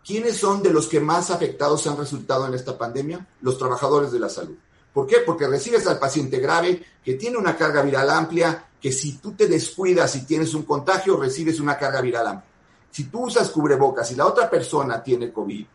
¿Quiénes 0.05 0.37
son 0.37 0.63
de 0.63 0.71
los 0.71 0.87
que 0.87 1.01
más 1.01 1.29
afectados 1.29 1.85
han 1.85 1.97
resultado 1.97 2.47
en 2.47 2.53
esta 2.53 2.77
pandemia? 2.77 3.27
Los 3.41 3.57
trabajadores 3.57 4.13
de 4.13 4.19
la 4.19 4.29
salud. 4.29 4.55
¿Por 4.93 5.05
qué? 5.05 5.17
Porque 5.25 5.49
recibes 5.49 5.85
al 5.85 5.99
paciente 5.99 6.39
grave 6.39 6.81
que 7.03 7.15
tiene 7.15 7.37
una 7.37 7.57
carga 7.57 7.81
viral 7.81 8.09
amplia, 8.09 8.67
que 8.79 8.93
si 8.93 9.17
tú 9.17 9.33
te 9.33 9.47
descuidas 9.47 10.15
y 10.15 10.25
tienes 10.25 10.53
un 10.53 10.63
contagio, 10.63 11.17
recibes 11.17 11.59
una 11.59 11.77
carga 11.77 11.99
viral 11.99 12.27
amplia. 12.27 12.50
Si 12.91 13.05
tú 13.05 13.25
usas 13.25 13.49
cubrebocas 13.49 14.11
y 14.11 14.15
la 14.15 14.25
otra 14.27 14.49
persona 14.49 15.01
tiene 15.01 15.31
COVID 15.31 15.65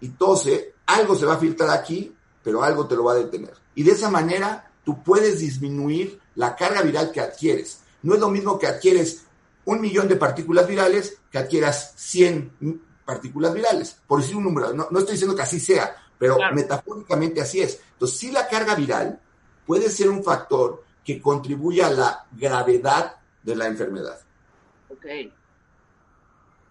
y 0.00 0.08
tose, 0.10 0.74
algo 0.86 1.14
se 1.14 1.26
va 1.26 1.34
a 1.34 1.38
filtrar 1.38 1.70
aquí, 1.70 2.12
pero 2.42 2.62
algo 2.62 2.86
te 2.86 2.96
lo 2.96 3.04
va 3.04 3.12
a 3.12 3.16
detener. 3.16 3.54
Y 3.74 3.82
de 3.82 3.92
esa 3.92 4.10
manera 4.10 4.70
tú 4.84 5.02
puedes 5.02 5.38
disminuir 5.38 6.20
la 6.34 6.56
carga 6.56 6.82
viral 6.82 7.12
que 7.12 7.20
adquieres. 7.20 7.80
No 8.02 8.14
es 8.14 8.20
lo 8.20 8.28
mismo 8.28 8.58
que 8.58 8.66
adquieres 8.66 9.24
un 9.64 9.80
millón 9.80 10.08
de 10.08 10.16
partículas 10.16 10.66
virales 10.66 11.18
que 11.30 11.38
adquieras 11.38 11.92
100 11.96 12.82
partículas 13.04 13.52
virales, 13.54 13.96
por 14.06 14.20
decir 14.20 14.36
un 14.36 14.44
número. 14.44 14.72
No, 14.72 14.88
no 14.90 14.98
estoy 14.98 15.12
diciendo 15.14 15.36
que 15.36 15.42
así 15.42 15.60
sea, 15.60 15.94
pero 16.18 16.36
Claro. 16.36 16.54
metafóricamente 16.54 17.40
así 17.40 17.60
es. 17.60 17.80
Entonces, 17.92 18.18
sí 18.18 18.30
la 18.30 18.48
carga 18.48 18.74
viral 18.74 19.20
puede 19.66 19.90
ser 19.90 20.08
un 20.08 20.24
factor 20.24 20.84
que 21.04 21.20
contribuye 21.20 21.82
a 21.82 21.90
la 21.90 22.26
gravedad 22.32 23.16
de 23.42 23.56
la 23.56 23.66
enfermedad. 23.66 24.18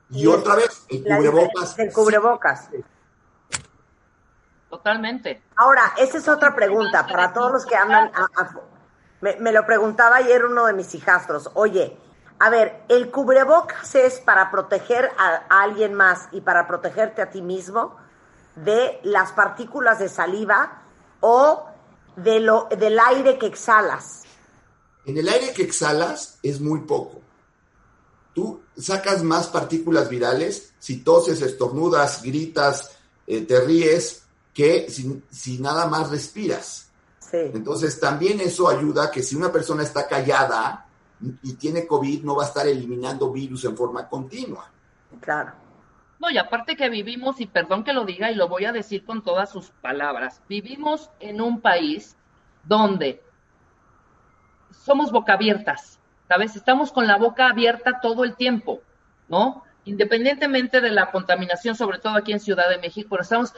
Y, 0.10 0.22
Y 0.24 0.28
otra 0.28 0.56
vez, 0.56 0.86
el 0.90 1.04
cubrebocas. 1.04 1.76
del 1.76 1.92
cubrebocas. 1.94 2.70
Totalmente. 4.70 5.42
Ahora, 5.56 5.94
esa 5.98 6.18
es 6.18 6.28
otra 6.28 6.56
pregunta 6.56 7.08
para 7.08 7.34
todos 7.34 7.52
los 7.52 7.66
que 7.66 7.76
andan. 7.76 8.12
a- 8.14 8.28
a- 8.42 8.56
me, 9.22 9.36
me 9.38 9.52
lo 9.52 9.66
preguntaba 9.66 10.18
ayer 10.18 10.46
uno 10.46 10.66
de 10.66 10.74
mis 10.74 10.94
hijastros. 10.94 11.50
Oye, 11.56 11.98
a 12.40 12.50
ver, 12.50 12.84
¿el 12.90 13.10
cubrebocas 13.10 13.96
es 13.96 14.20
para 14.20 14.52
proteger 14.52 15.10
a, 15.18 15.44
a 15.50 15.62
alguien 15.64 15.94
más 15.94 16.28
y 16.32 16.42
para 16.42 16.68
protegerte 16.68 17.22
a 17.22 17.30
ti 17.32 17.42
mismo 17.42 17.96
de 18.56 19.00
las 19.04 19.32
partículas 19.32 20.00
de 20.00 20.10
saliva 20.10 20.82
o 21.22 21.66
de 22.16 22.40
lo, 22.42 22.68
del 22.78 23.00
aire 23.00 23.40
que 23.40 23.48
exhalas? 23.48 24.24
En 25.06 25.18
el 25.18 25.28
aire 25.30 25.54
que 25.54 25.64
exhalas 25.64 26.38
es 26.44 26.60
muy 26.60 26.82
poco. 26.82 27.22
Sacas 28.78 29.24
más 29.24 29.48
partículas 29.48 30.10
virales 30.10 30.74
si 30.80 31.04
toses, 31.04 31.42
estornudas, 31.42 32.22
gritas, 32.22 32.98
eh, 33.26 33.42
te 33.42 33.60
ríes, 33.62 34.24
que 34.54 34.90
si, 34.90 35.24
si 35.30 35.60
nada 35.60 35.88
más 35.88 36.10
respiras. 36.10 36.90
Sí. 37.20 37.38
Entonces 37.54 38.00
también 38.00 38.40
eso 38.40 38.70
ayuda 38.70 39.06
a 39.06 39.12
que 39.12 39.24
si 39.24 39.36
una 39.36 39.52
persona 39.52 39.84
está 39.84 40.08
callada 40.08 40.86
y 41.44 41.54
tiene 41.54 41.88
COVID, 41.88 42.24
no 42.24 42.36
va 42.36 42.44
a 42.44 42.48
estar 42.48 42.68
eliminando 42.68 43.32
virus 43.32 43.66
en 43.66 43.76
forma 43.76 44.08
continua. 44.08 44.70
Claro. 45.20 45.54
No, 46.20 46.30
y 46.32 46.38
aparte 46.38 46.76
que 46.76 46.90
vivimos, 46.90 47.40
y 47.40 47.46
perdón 47.46 47.84
que 47.84 47.94
lo 47.94 48.06
diga, 48.06 48.32
y 48.32 48.36
lo 48.36 48.48
voy 48.48 48.66
a 48.66 48.72
decir 48.72 49.06
con 49.06 49.24
todas 49.24 49.52
sus 49.52 49.70
palabras, 49.70 50.42
vivimos 50.50 51.12
en 51.20 51.42
un 51.42 51.62
país 51.62 52.16
donde 52.64 53.22
somos 54.72 55.12
boca 55.12 55.34
abiertas, 55.34 55.97
¿sabes? 56.28 56.56
Estamos 56.56 56.92
con 56.92 57.08
la 57.08 57.18
boca 57.18 57.48
abierta 57.48 58.00
todo 58.02 58.24
el 58.24 58.36
tiempo, 58.36 58.82
¿no? 59.28 59.64
Independientemente 59.86 60.82
de 60.82 60.92
la 60.92 61.12
contaminación, 61.12 61.76
sobre 61.76 62.00
todo 62.00 62.16
aquí 62.16 62.34
en 62.34 62.40
Ciudad 62.40 62.70
de 62.70 62.78
México, 62.78 63.08
pero 63.12 63.24
estamos 63.24 63.54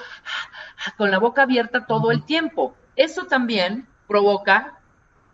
con 0.97 1.09
la 1.11 1.17
boca 1.19 1.43
abierta 1.43 1.85
todo 1.85 2.11
el 2.11 2.23
tiempo. 2.23 2.75
Eso 2.95 3.25
también 3.25 3.87
provoca 4.07 4.79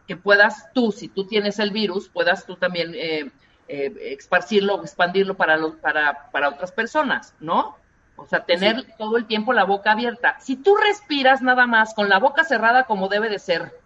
que 0.07 0.15
puedas 0.15 0.71
tú, 0.73 0.91
si 0.91 1.07
tú 1.07 1.25
tienes 1.25 1.59
el 1.59 1.71
virus, 1.71 2.09
puedas 2.09 2.45
tú 2.45 2.55
también 2.55 2.93
eh, 2.95 3.31
eh, 3.67 3.93
esparcirlo 4.17 4.75
o 4.75 4.81
expandirlo 4.83 5.35
para, 5.35 5.57
los, 5.57 5.75
para, 5.75 6.29
para 6.31 6.49
otras 6.49 6.71
personas, 6.71 7.33
¿no? 7.39 7.75
O 8.15 8.25
sea, 8.25 8.45
tener 8.45 8.95
todo 8.97 9.17
el 9.17 9.25
tiempo 9.25 9.51
la 9.51 9.65
boca 9.65 9.91
abierta. 9.91 10.39
Si 10.39 10.55
tú 10.55 10.75
respiras 10.75 11.41
nada 11.41 11.67
más 11.67 11.93
con 11.93 12.07
la 12.07 12.19
boca 12.19 12.45
cerrada 12.45 12.85
como 12.85 13.09
debe 13.09 13.27
de 13.27 13.39
ser, 13.39 13.77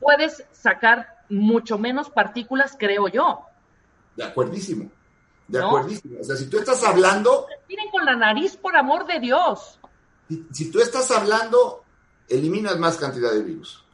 puedes 0.00 0.46
sacar 0.52 1.21
mucho 1.32 1.78
menos 1.78 2.10
partículas, 2.10 2.76
creo 2.78 3.08
yo. 3.08 3.46
De 4.16 4.24
acuerdísimo. 4.24 4.90
De 5.48 5.58
¿No? 5.58 5.68
acuerdísimo. 5.68 6.20
O 6.20 6.24
sea, 6.24 6.36
si 6.36 6.46
tú 6.46 6.58
estás 6.58 6.82
hablando, 6.84 7.46
Respiren 7.48 7.90
con 7.90 8.04
la 8.04 8.16
nariz, 8.16 8.56
por 8.56 8.76
amor 8.76 9.06
de 9.06 9.18
Dios. 9.20 9.78
si, 10.28 10.46
si 10.52 10.70
tú 10.70 10.80
estás 10.80 11.10
hablando, 11.10 11.84
eliminas 12.28 12.78
más 12.78 12.96
cantidad 12.96 13.32
de 13.32 13.42
virus. 13.42 13.84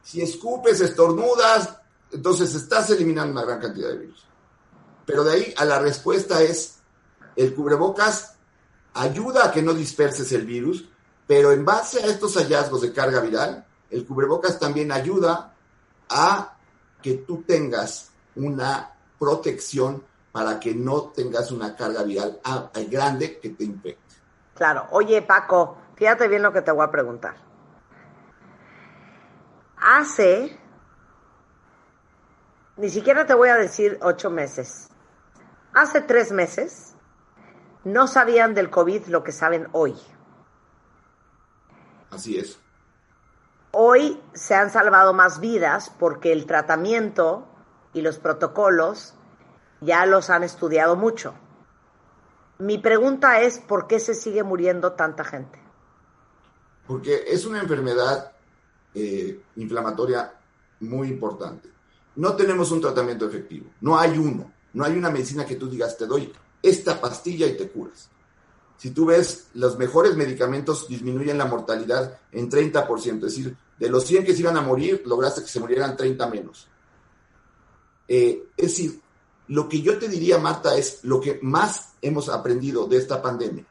Si 0.00 0.20
escupes, 0.20 0.80
estornudas, 0.80 1.76
entonces 2.12 2.54
estás 2.54 2.88
eliminando 2.90 3.32
una 3.32 3.44
gran 3.44 3.60
cantidad 3.60 3.88
de 3.88 3.98
virus. 3.98 4.24
Pero 5.04 5.24
de 5.24 5.32
ahí 5.32 5.54
a 5.56 5.64
la 5.64 5.80
respuesta 5.80 6.40
es, 6.42 6.78
el 7.34 7.52
cubrebocas 7.52 8.36
ayuda 8.94 9.46
a 9.46 9.50
que 9.50 9.62
no 9.62 9.74
disperses 9.74 10.30
el 10.32 10.46
virus, 10.46 10.84
pero 11.26 11.50
en 11.50 11.64
base 11.64 12.00
a 12.00 12.06
estos 12.06 12.36
hallazgos 12.36 12.82
de 12.82 12.92
carga 12.92 13.20
viral, 13.20 13.66
el 13.90 14.06
cubrebocas 14.06 14.58
también 14.60 14.92
ayuda 14.92 15.52
a 16.08 16.55
que 17.06 17.18
tú 17.18 17.44
tengas 17.44 18.10
una 18.34 18.90
protección 19.16 20.02
para 20.32 20.58
que 20.58 20.74
no 20.74 21.10
tengas 21.10 21.52
una 21.52 21.76
carga 21.76 22.02
viral 22.02 22.40
ah, 22.42 22.68
grande 22.90 23.38
que 23.38 23.50
te 23.50 23.62
infecte. 23.62 24.16
Claro. 24.56 24.88
Oye, 24.90 25.22
Paco, 25.22 25.78
fíjate 25.94 26.26
bien 26.26 26.42
lo 26.42 26.52
que 26.52 26.62
te 26.62 26.72
voy 26.72 26.84
a 26.84 26.90
preguntar. 26.90 27.36
Hace, 29.76 30.58
ni 32.76 32.90
siquiera 32.90 33.24
te 33.24 33.34
voy 33.34 33.50
a 33.50 33.56
decir 33.56 34.00
ocho 34.02 34.28
meses, 34.28 34.88
hace 35.74 36.00
tres 36.00 36.32
meses 36.32 36.96
no 37.84 38.08
sabían 38.08 38.52
del 38.52 38.68
COVID 38.68 39.06
lo 39.06 39.22
que 39.22 39.30
saben 39.30 39.68
hoy. 39.70 39.94
Así 42.10 42.36
es. 42.36 42.58
Hoy 43.78 44.20
se 44.32 44.54
han 44.54 44.70
salvado 44.70 45.12
más 45.12 45.38
vidas 45.40 45.92
porque 45.98 46.32
el 46.32 46.46
tratamiento 46.46 47.46
y 47.92 48.00
los 48.00 48.18
protocolos 48.18 49.14
ya 49.80 50.06
los 50.06 50.30
han 50.30 50.42
estudiado 50.42 50.96
mucho. 50.96 51.34
Mi 52.58 52.78
pregunta 52.78 53.40
es, 53.40 53.58
¿por 53.58 53.86
qué 53.86 54.00
se 54.00 54.14
sigue 54.14 54.42
muriendo 54.42 54.92
tanta 54.92 55.24
gente? 55.24 55.66
porque 56.86 57.24
es 57.26 57.44
una 57.46 57.60
enfermedad 57.60 58.32
eh, 58.94 59.42
inflamatoria 59.56 60.32
muy 60.80 61.08
importante. 61.08 61.68
No 62.14 62.34
tenemos 62.34 62.70
un 62.70 62.80
tratamiento 62.80 63.26
efectivo, 63.26 63.70
no 63.80 63.98
hay 63.98 64.16
uno, 64.16 64.52
no 64.72 64.84
hay 64.84 64.96
una 64.96 65.10
medicina 65.10 65.44
que 65.44 65.56
tú 65.56 65.68
digas, 65.68 65.98
te 65.98 66.06
doy 66.06 66.32
esta 66.62 67.00
pastilla 67.00 67.46
y 67.46 67.56
te 67.56 67.68
curas. 67.68 68.08
Si 68.78 68.90
tú 68.90 69.06
ves, 69.06 69.48
los 69.54 69.78
mejores 69.78 70.16
medicamentos 70.16 70.86
disminuyen 70.88 71.38
la 71.38 71.46
mortalidad 71.46 72.18
en 72.30 72.50
30%, 72.50 73.16
es 73.16 73.20
decir, 73.20 73.56
de 73.78 73.88
los 73.88 74.04
100 74.04 74.24
que 74.24 74.34
se 74.34 74.40
iban 74.40 74.56
a 74.56 74.62
morir, 74.62 75.02
lograste 75.06 75.42
que 75.42 75.48
se 75.48 75.60
murieran 75.60 75.96
30 75.96 76.28
menos. 76.28 76.68
Eh, 78.08 78.48
es 78.56 78.66
decir, 78.66 79.00
lo 79.48 79.68
que 79.68 79.82
yo 79.82 79.98
te 79.98 80.08
diría, 80.08 80.38
Marta, 80.38 80.76
es 80.76 81.00
lo 81.02 81.20
que 81.20 81.38
más 81.42 81.94
hemos 82.02 82.28
aprendido 82.28 82.86
de 82.86 82.96
esta 82.96 83.22
pandemia, 83.22 83.64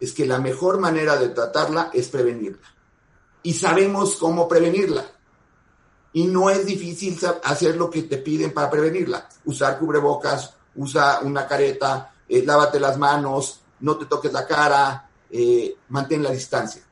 es 0.00 0.12
que 0.12 0.26
la 0.26 0.38
mejor 0.38 0.78
manera 0.78 1.16
de 1.16 1.28
tratarla 1.28 1.90
es 1.92 2.08
prevenirla. 2.08 2.66
Y 3.42 3.54
sabemos 3.54 4.16
cómo 4.16 4.48
prevenirla. 4.48 5.04
Y 6.12 6.26
no 6.26 6.50
es 6.50 6.66
difícil 6.66 7.18
hacer 7.44 7.76
lo 7.76 7.90
que 7.90 8.02
te 8.04 8.18
piden 8.18 8.52
para 8.52 8.70
prevenirla. 8.70 9.28
Usar 9.44 9.78
cubrebocas, 9.78 10.54
usa 10.76 11.20
una 11.22 11.46
careta, 11.46 12.12
eh, 12.28 12.42
lávate 12.44 12.80
las 12.80 12.98
manos, 12.98 13.60
no 13.80 13.96
te 13.96 14.06
toques 14.06 14.32
la 14.32 14.46
cara, 14.46 15.08
eh, 15.30 15.76
mantén 15.88 16.22
la 16.22 16.30
distancia. 16.30 16.82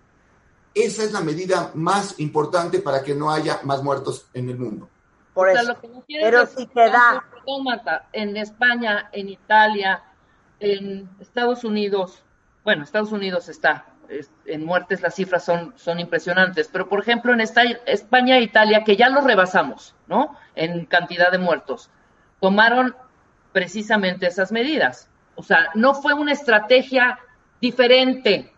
Esa 0.77 1.05
es 1.05 1.13
la 1.13 1.23
medida 1.23 1.71
más 1.75 2.21
importante 2.21 2.81
para 2.81 3.03
que 3.03 3.15
no 3.15 3.31
haya 3.31 3.61
más 3.65 3.83
muertos 3.83 4.29
en 4.35 4.51
el 4.51 4.59
mundo. 4.59 4.89
Por 5.33 5.49
O 5.49 5.53
sea, 5.53 5.63
eso. 5.63 5.73
lo 5.73 5.81
que 5.81 5.89
no 5.89 6.03
quieres 6.03 6.25
Pero 6.31 6.47
si 6.47 6.67
te 6.67 6.81
da, 6.91 7.25
perdón, 7.31 7.65
Marta, 7.65 8.09
en 8.13 8.37
España, 8.37 9.09
en 9.13 9.31
Italia, 9.31 10.03
en 10.61 11.09
Estados 11.19 11.65
Unidos, 11.65 12.23
bueno, 12.63 12.85
Estados 12.85 13.11
Unidos 13.11 13.49
está, 13.49 13.87
es- 14.11 14.31
en 14.45 14.65
muertes 14.67 15.01
las 15.01 15.15
cifras 15.15 15.45
son, 15.47 15.73
son 15.77 15.99
impresionantes, 15.99 16.69
pero 16.71 16.89
por 16.91 17.01
ejemplo 17.01 17.33
en 17.33 17.41
esta, 17.41 17.63
España 17.87 18.37
e 18.37 18.43
Italia, 18.43 18.85
que 18.85 18.97
ya 18.97 19.09
los 19.09 19.25
rebasamos, 19.25 19.95
¿no? 20.09 20.37
En 20.55 20.85
cantidad 20.85 21.31
de 21.33 21.39
muertos, 21.39 21.91
tomaron 22.41 22.95
precisamente 23.53 24.27
esas 24.27 24.53
medidas. 24.53 25.09
O 25.37 25.43
sea, 25.43 25.71
no 25.75 25.95
fue 25.95 26.13
una 26.13 26.33
estrategia 26.33 27.19
diferente 27.61 28.53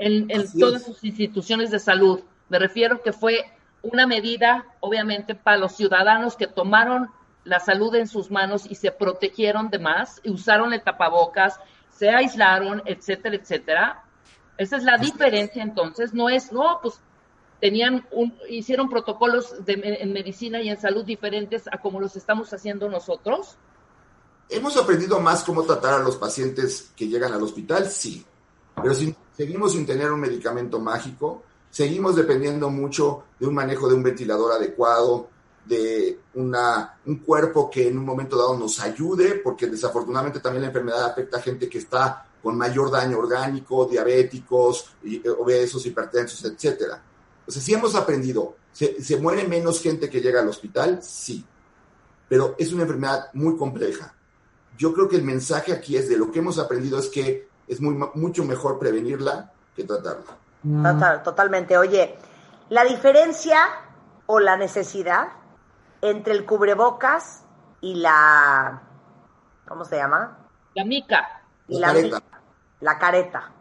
en, 0.00 0.28
todas 0.58 0.82
es. 0.82 0.86
sus 0.86 1.04
instituciones 1.04 1.70
de 1.70 1.78
salud. 1.78 2.20
Me 2.48 2.58
refiero 2.58 3.02
que 3.02 3.12
fue 3.12 3.44
una 3.82 4.06
medida, 4.06 4.64
obviamente, 4.80 5.34
para 5.34 5.58
los 5.58 5.72
ciudadanos 5.72 6.36
que 6.36 6.46
tomaron 6.46 7.10
la 7.44 7.60
salud 7.60 7.94
en 7.94 8.06
sus 8.06 8.30
manos 8.30 8.66
y 8.68 8.74
se 8.74 8.90
protegieron 8.90 9.70
de 9.70 9.78
más, 9.78 10.20
y 10.22 10.30
usaron 10.30 10.72
el 10.72 10.82
tapabocas, 10.82 11.58
se 11.90 12.10
aislaron, 12.10 12.82
etcétera, 12.84 13.36
etcétera. 13.36 14.04
Esa 14.58 14.76
es 14.76 14.84
la 14.84 14.98
diferencia, 14.98 15.62
entonces, 15.62 16.12
no 16.12 16.28
es, 16.28 16.52
no, 16.52 16.80
pues 16.82 17.00
tenían 17.60 18.06
un, 18.10 18.34
hicieron 18.48 18.88
protocolos 18.88 19.64
de, 19.64 19.98
en 20.00 20.12
medicina 20.12 20.60
y 20.62 20.70
en 20.70 20.80
salud 20.80 21.04
diferentes 21.04 21.66
a 21.68 21.78
como 21.78 22.00
los 22.00 22.16
estamos 22.16 22.52
haciendo 22.52 22.88
nosotros. 22.88 23.56
¿Hemos 24.48 24.76
aprendido 24.76 25.20
más 25.20 25.44
cómo 25.44 25.62
tratar 25.62 25.94
a 25.94 25.98
los 25.98 26.16
pacientes 26.16 26.90
que 26.96 27.06
llegan 27.06 27.32
al 27.32 27.42
hospital? 27.42 27.86
Sí. 27.86 28.24
Pero 28.74 28.94
si 28.94 29.14
seguimos 29.36 29.72
sin 29.72 29.86
tener 29.86 30.10
un 30.10 30.20
medicamento 30.20 30.78
mágico, 30.80 31.42
seguimos 31.70 32.16
dependiendo 32.16 32.70
mucho 32.70 33.24
de 33.38 33.46
un 33.46 33.54
manejo 33.54 33.88
de 33.88 33.94
un 33.94 34.02
ventilador 34.02 34.52
adecuado, 34.52 35.28
de 35.64 36.18
una, 36.34 36.98
un 37.06 37.16
cuerpo 37.16 37.70
que 37.70 37.88
en 37.88 37.98
un 37.98 38.04
momento 38.04 38.36
dado 38.36 38.58
nos 38.58 38.80
ayude, 38.80 39.36
porque 39.36 39.66
desafortunadamente 39.66 40.40
también 40.40 40.62
la 40.62 40.68
enfermedad 40.68 41.04
afecta 41.04 41.38
a 41.38 41.42
gente 41.42 41.68
que 41.68 41.78
está 41.78 42.26
con 42.42 42.56
mayor 42.56 42.90
daño 42.90 43.18
orgánico, 43.18 43.84
diabéticos, 43.84 44.94
eh, 45.04 45.22
obesos, 45.38 45.84
hipertensos, 45.84 46.42
etcétera. 46.44 47.02
O 47.46 47.50
sea, 47.50 47.60
sí 47.60 47.74
hemos 47.74 47.94
aprendido. 47.94 48.56
¿Se, 48.72 49.02
¿Se 49.02 49.16
muere 49.18 49.46
menos 49.46 49.80
gente 49.82 50.08
que 50.08 50.20
llega 50.20 50.40
al 50.40 50.48
hospital? 50.48 51.00
Sí. 51.02 51.44
Pero 52.28 52.54
es 52.58 52.72
una 52.72 52.82
enfermedad 52.82 53.28
muy 53.34 53.56
compleja 53.56 54.14
yo 54.80 54.94
creo 54.94 55.10
que 55.10 55.16
el 55.16 55.22
mensaje 55.22 55.74
aquí 55.74 55.98
es 55.98 56.08
de 56.08 56.16
lo 56.16 56.32
que 56.32 56.38
hemos 56.38 56.58
aprendido 56.58 56.98
es 56.98 57.08
que 57.08 57.49
es 57.70 57.80
muy, 57.80 57.94
mucho 58.14 58.44
mejor 58.44 58.78
prevenirla 58.80 59.52
que 59.76 59.84
tratarla. 59.84 60.24
Total- 60.92 61.22
totalmente. 61.22 61.78
Oye, 61.78 62.16
la 62.68 62.84
diferencia 62.84 63.58
o 64.26 64.40
la 64.40 64.56
necesidad 64.56 65.28
entre 66.02 66.32
el 66.34 66.44
cubrebocas 66.44 67.44
y 67.80 67.94
la, 67.94 68.82
¿cómo 69.68 69.84
se 69.84 69.96
llama? 69.96 70.36
La 70.74 70.84
mica, 70.84 71.42
Y 71.68 71.78
La 71.78 71.88
careta. 71.88 72.22
La 72.80 72.98
careta. 72.98 73.52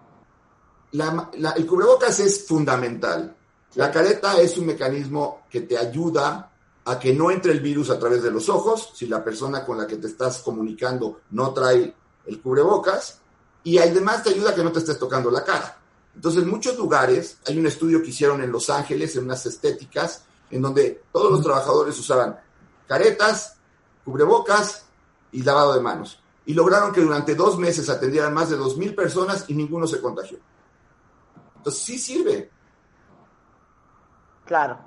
La- 0.94 1.30
la- 1.34 1.52
el 1.52 1.68
cubrebocas 1.68 2.20
es 2.20 2.48
fundamental. 2.48 3.36
La 3.76 3.92
careta 3.92 4.40
es 4.42 4.58
un 4.58 4.66
mecanismo 4.66 5.42
que 5.50 5.62
te 5.62 5.78
ayuda 5.78 6.50
a 6.86 7.00
que 7.00 7.14
no 7.14 7.30
entre 7.30 7.52
el 7.52 7.60
virus 7.60 7.92
a 7.92 8.00
través 8.00 8.24
de 8.24 8.32
los 8.32 8.50
ojos, 8.50 8.92
si 8.96 9.06
la 9.06 9.24
persona 9.24 9.64
con 9.64 9.78
la 9.78 9.86
que 9.86 9.98
te 9.98 10.08
estás 10.08 10.40
comunicando 10.40 11.22
no 11.30 11.54
trae 11.54 11.94
el 12.26 12.42
cubrebocas, 12.42 13.22
y 13.64 13.78
además 13.78 14.24
te 14.24 14.30
ayuda 14.30 14.52
a 14.52 14.56
que 14.56 14.64
no 14.64 14.72
te 14.72 14.80
estés 14.80 14.98
tocando 14.98 15.30
la 15.30 15.44
cara. 15.44 15.78
Entonces, 16.16 16.44
en 16.44 16.50
muchos 16.50 16.78
lugares, 16.78 17.40
hay 17.48 17.58
un 17.58 17.66
estudio 17.66 18.02
que 18.02 18.10
hicieron 18.10 18.42
en 18.42 18.52
Los 18.52 18.70
Ángeles, 18.70 19.16
en 19.16 19.26
unas 19.26 19.46
estéticas, 19.46 20.24
en 20.50 20.62
donde 20.62 21.04
todos 21.12 21.32
los 21.32 21.42
trabajadores 21.42 21.98
usaban 22.00 22.40
caretas, 22.88 23.58
cubrebocas 24.04 24.86
y 25.32 25.44
lavado 25.44 25.74
de 25.74 25.82
manos. 25.82 26.22
Y 26.46 26.54
lograron 26.54 26.92
que 26.92 27.02
durante 27.02 27.36
dos 27.36 27.60
meses 27.60 27.90
atendieran 27.90 28.34
más 28.34 28.50
de 28.50 28.58
dos 28.58 28.76
mil 28.76 28.96
personas 28.96 29.46
y 29.48 29.54
ninguno 29.54 29.86
se 29.86 30.02
contagió. 30.02 30.40
Entonces, 31.58 31.82
sí 31.82 32.00
sirve. 32.00 32.50
Claro. 34.46 34.80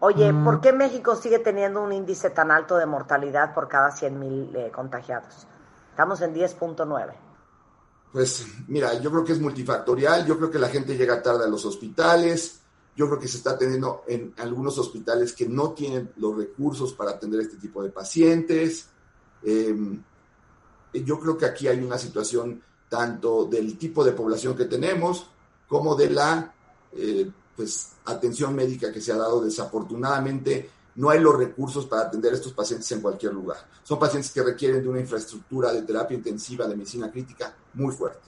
Oye, 0.00 0.32
¿por 0.32 0.60
qué 0.60 0.72
México 0.72 1.16
sigue 1.16 1.40
teniendo 1.40 1.82
un 1.82 1.92
índice 1.92 2.30
tan 2.30 2.52
alto 2.52 2.76
de 2.76 2.86
mortalidad 2.86 3.52
por 3.52 3.66
cada 3.66 3.90
100 3.90 4.18
mil 4.20 4.70
contagiados? 4.72 5.48
Estamos 5.90 6.20
en 6.20 6.32
10.9. 6.32 7.27
Pues 8.12 8.46
mira, 8.68 9.00
yo 9.00 9.10
creo 9.10 9.24
que 9.24 9.32
es 9.32 9.40
multifactorial, 9.40 10.26
yo 10.26 10.36
creo 10.38 10.50
que 10.50 10.58
la 10.58 10.68
gente 10.68 10.96
llega 10.96 11.22
tarde 11.22 11.44
a 11.44 11.48
los 11.48 11.64
hospitales, 11.64 12.60
yo 12.96 13.06
creo 13.06 13.20
que 13.20 13.28
se 13.28 13.36
está 13.36 13.50
atendiendo 13.50 14.02
en 14.08 14.34
algunos 14.38 14.78
hospitales 14.78 15.32
que 15.32 15.46
no 15.48 15.72
tienen 15.72 16.10
los 16.16 16.36
recursos 16.36 16.92
para 16.94 17.12
atender 17.12 17.40
este 17.40 17.56
tipo 17.56 17.82
de 17.82 17.90
pacientes. 17.90 18.86
Eh, 19.42 19.76
yo 20.92 21.20
creo 21.20 21.36
que 21.38 21.46
aquí 21.46 21.68
hay 21.68 21.80
una 21.80 21.98
situación 21.98 22.62
tanto 22.88 23.44
del 23.44 23.76
tipo 23.78 24.04
de 24.04 24.12
población 24.12 24.56
que 24.56 24.64
tenemos 24.64 25.26
como 25.68 25.94
de 25.94 26.10
la 26.10 26.52
eh, 26.92 27.30
pues, 27.54 27.92
atención 28.06 28.54
médica 28.54 28.92
que 28.92 29.00
se 29.00 29.12
ha 29.12 29.16
dado. 29.16 29.42
Desafortunadamente, 29.42 30.70
no 30.96 31.10
hay 31.10 31.20
los 31.20 31.36
recursos 31.36 31.86
para 31.86 32.02
atender 32.02 32.32
a 32.32 32.36
estos 32.36 32.52
pacientes 32.52 32.90
en 32.90 33.00
cualquier 33.00 33.32
lugar. 33.32 33.58
Son 33.84 33.98
pacientes 33.98 34.32
que 34.32 34.42
requieren 34.42 34.82
de 34.82 34.88
una 34.88 35.00
infraestructura 35.00 35.72
de 35.72 35.82
terapia 35.82 36.16
intensiva, 36.16 36.66
de 36.66 36.74
medicina 36.74 37.12
crítica 37.12 37.54
muy 37.78 37.94
fuerte. 37.94 38.20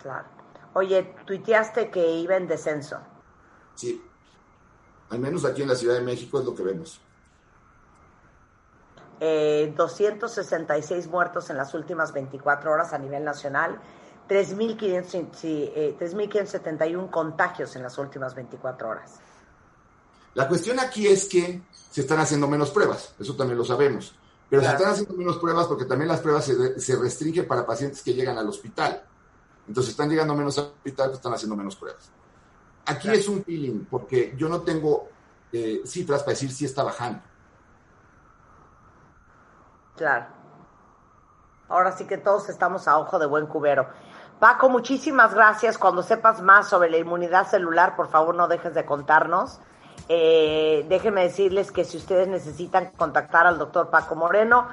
Claro. 0.00 0.26
Oye, 0.74 1.14
tuiteaste 1.26 1.90
que 1.90 2.16
iba 2.16 2.36
en 2.36 2.46
descenso. 2.46 2.98
Sí. 3.74 4.02
Al 5.10 5.18
menos 5.18 5.44
aquí 5.44 5.62
en 5.62 5.68
la 5.68 5.74
Ciudad 5.74 5.94
de 5.94 6.00
México 6.00 6.38
es 6.38 6.46
lo 6.46 6.54
que 6.54 6.62
vemos. 6.62 7.00
Eh, 9.20 9.72
266 9.76 11.06
muertos 11.08 11.50
en 11.50 11.56
las 11.56 11.74
últimas 11.74 12.12
24 12.12 12.72
horas 12.72 12.92
a 12.92 12.98
nivel 12.98 13.22
nacional, 13.22 13.78
3.500 14.28 15.28
sí, 15.32 15.70
eh, 15.76 15.96
3.571 15.98 17.10
contagios 17.10 17.76
en 17.76 17.82
las 17.82 17.98
últimas 17.98 18.34
24 18.34 18.88
horas. 18.88 19.20
La 20.34 20.48
cuestión 20.48 20.80
aquí 20.80 21.06
es 21.06 21.26
que 21.26 21.62
se 21.90 22.00
están 22.00 22.18
haciendo 22.18 22.48
menos 22.48 22.70
pruebas, 22.70 23.14
eso 23.20 23.36
también 23.36 23.58
lo 23.58 23.64
sabemos. 23.64 24.14
Pero 24.52 24.60
Claro. 24.60 24.76
se 24.76 24.82
están 24.82 24.92
haciendo 24.92 25.16
menos 25.16 25.38
pruebas 25.38 25.66
porque 25.66 25.86
también 25.86 26.08
las 26.08 26.20
pruebas 26.20 26.44
se 26.44 26.96
restringen 26.96 27.48
para 27.48 27.64
pacientes 27.64 28.02
que 28.02 28.12
llegan 28.12 28.36
al 28.36 28.46
hospital. 28.50 29.02
Entonces 29.66 29.92
están 29.92 30.10
llegando 30.10 30.34
menos 30.34 30.58
al 30.58 30.66
hospital, 30.66 31.06
pues 31.06 31.16
están 31.16 31.32
haciendo 31.32 31.56
menos 31.56 31.74
pruebas. 31.74 32.10
Aquí 32.84 33.08
es 33.08 33.26
un 33.28 33.42
feeling, 33.42 33.86
porque 33.90 34.34
yo 34.36 34.50
no 34.50 34.60
tengo 34.60 35.08
eh, 35.52 35.80
cifras 35.86 36.20
para 36.20 36.32
decir 36.32 36.52
si 36.52 36.66
está 36.66 36.82
bajando. 36.82 37.22
Claro. 39.96 40.26
Ahora 41.70 41.92
sí 41.92 42.04
que 42.04 42.18
todos 42.18 42.50
estamos 42.50 42.86
a 42.88 42.98
ojo 42.98 43.18
de 43.18 43.24
buen 43.24 43.46
cubero. 43.46 43.88
Paco, 44.38 44.68
muchísimas 44.68 45.34
gracias. 45.34 45.78
Cuando 45.78 46.02
sepas 46.02 46.42
más 46.42 46.68
sobre 46.68 46.90
la 46.90 46.98
inmunidad 46.98 47.48
celular, 47.48 47.96
por 47.96 48.08
favor 48.08 48.34
no 48.34 48.48
dejes 48.48 48.74
de 48.74 48.84
contarnos. 48.84 49.60
Eh, 50.08 50.84
déjenme 50.88 51.22
decirles 51.22 51.72
que 51.72 51.84
si 51.84 51.96
ustedes 51.96 52.28
necesitan 52.28 52.92
contactar 52.96 53.46
al 53.46 53.58
doctor 53.58 53.90
Paco 53.90 54.14
Moreno, 54.14 54.68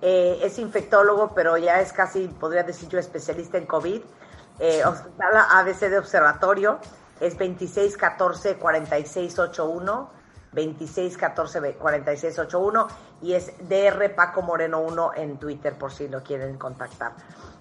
eh, 0.00 0.40
es 0.42 0.58
infectólogo, 0.58 1.34
pero 1.34 1.56
ya 1.56 1.80
es 1.80 1.92
casi, 1.92 2.28
podría 2.28 2.62
decir 2.62 2.88
yo, 2.88 2.98
especialista 2.98 3.58
en 3.58 3.66
COVID. 3.66 4.00
Eh, 4.60 4.84
Hospital 4.84 5.36
ABC 5.52 5.88
de 5.88 5.98
Observatorio 5.98 6.78
es 7.20 7.38
2614-4681. 7.38 10.08
2614-4681 10.50 12.88
y 13.20 13.34
es 13.34 13.52
DR 13.68 14.14
Paco 14.14 14.40
Moreno 14.40 14.80
1 14.80 15.10
en 15.16 15.38
Twitter 15.38 15.76
por 15.76 15.92
si 15.92 16.08
lo 16.08 16.22
quieren 16.22 16.56
contactar. 16.56 17.12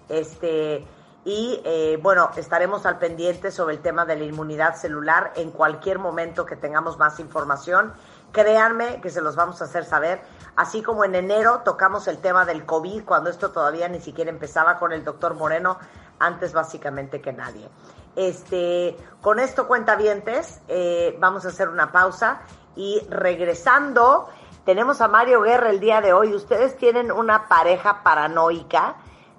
Este, 0.07 0.87
y 1.27 1.59
eh, 1.65 1.99
bueno, 2.01 2.31
estaremos 2.37 2.85
al 2.85 2.99
pendiente 2.99 3.51
sobre 3.51 3.75
el 3.75 3.81
tema 3.81 4.05
de 4.05 4.15
la 4.15 4.23
inmunidad 4.23 4.77
celular 4.77 5.33
en 5.35 5.51
cualquier 5.51 5.99
momento 5.99 6.45
que 6.45 6.55
tengamos 6.55 6.97
más 6.97 7.19
información. 7.19 7.91
Créanme 8.31 9.01
que 9.01 9.09
se 9.09 9.19
los 9.19 9.35
vamos 9.35 9.61
a 9.61 9.65
hacer 9.65 9.83
saber. 9.83 10.21
Así 10.55 10.81
como 10.81 11.03
en 11.03 11.15
enero 11.15 11.63
tocamos 11.65 12.07
el 12.07 12.19
tema 12.19 12.45
del 12.45 12.65
COVID, 12.65 13.03
cuando 13.03 13.29
esto 13.29 13.51
todavía 13.51 13.89
ni 13.89 13.99
siquiera 13.99 14.29
empezaba 14.29 14.79
con 14.79 14.93
el 14.93 15.03
doctor 15.03 15.33
Moreno, 15.33 15.77
antes 16.17 16.53
básicamente 16.53 17.19
que 17.19 17.33
nadie. 17.33 17.67
Este, 18.15 18.95
con 19.21 19.41
esto, 19.41 19.67
cuentavientes, 19.67 20.61
eh, 20.69 21.17
vamos 21.19 21.43
a 21.43 21.49
hacer 21.49 21.67
una 21.67 21.91
pausa 21.91 22.39
y 22.77 23.05
regresando, 23.09 24.29
tenemos 24.63 25.01
a 25.01 25.09
Mario 25.09 25.41
Guerra 25.41 25.71
el 25.71 25.81
día 25.81 25.99
de 25.99 26.13
hoy. 26.13 26.33
Ustedes 26.33 26.77
tienen 26.77 27.11
una 27.11 27.49
pareja 27.49 28.01
paranoica. 28.01 28.95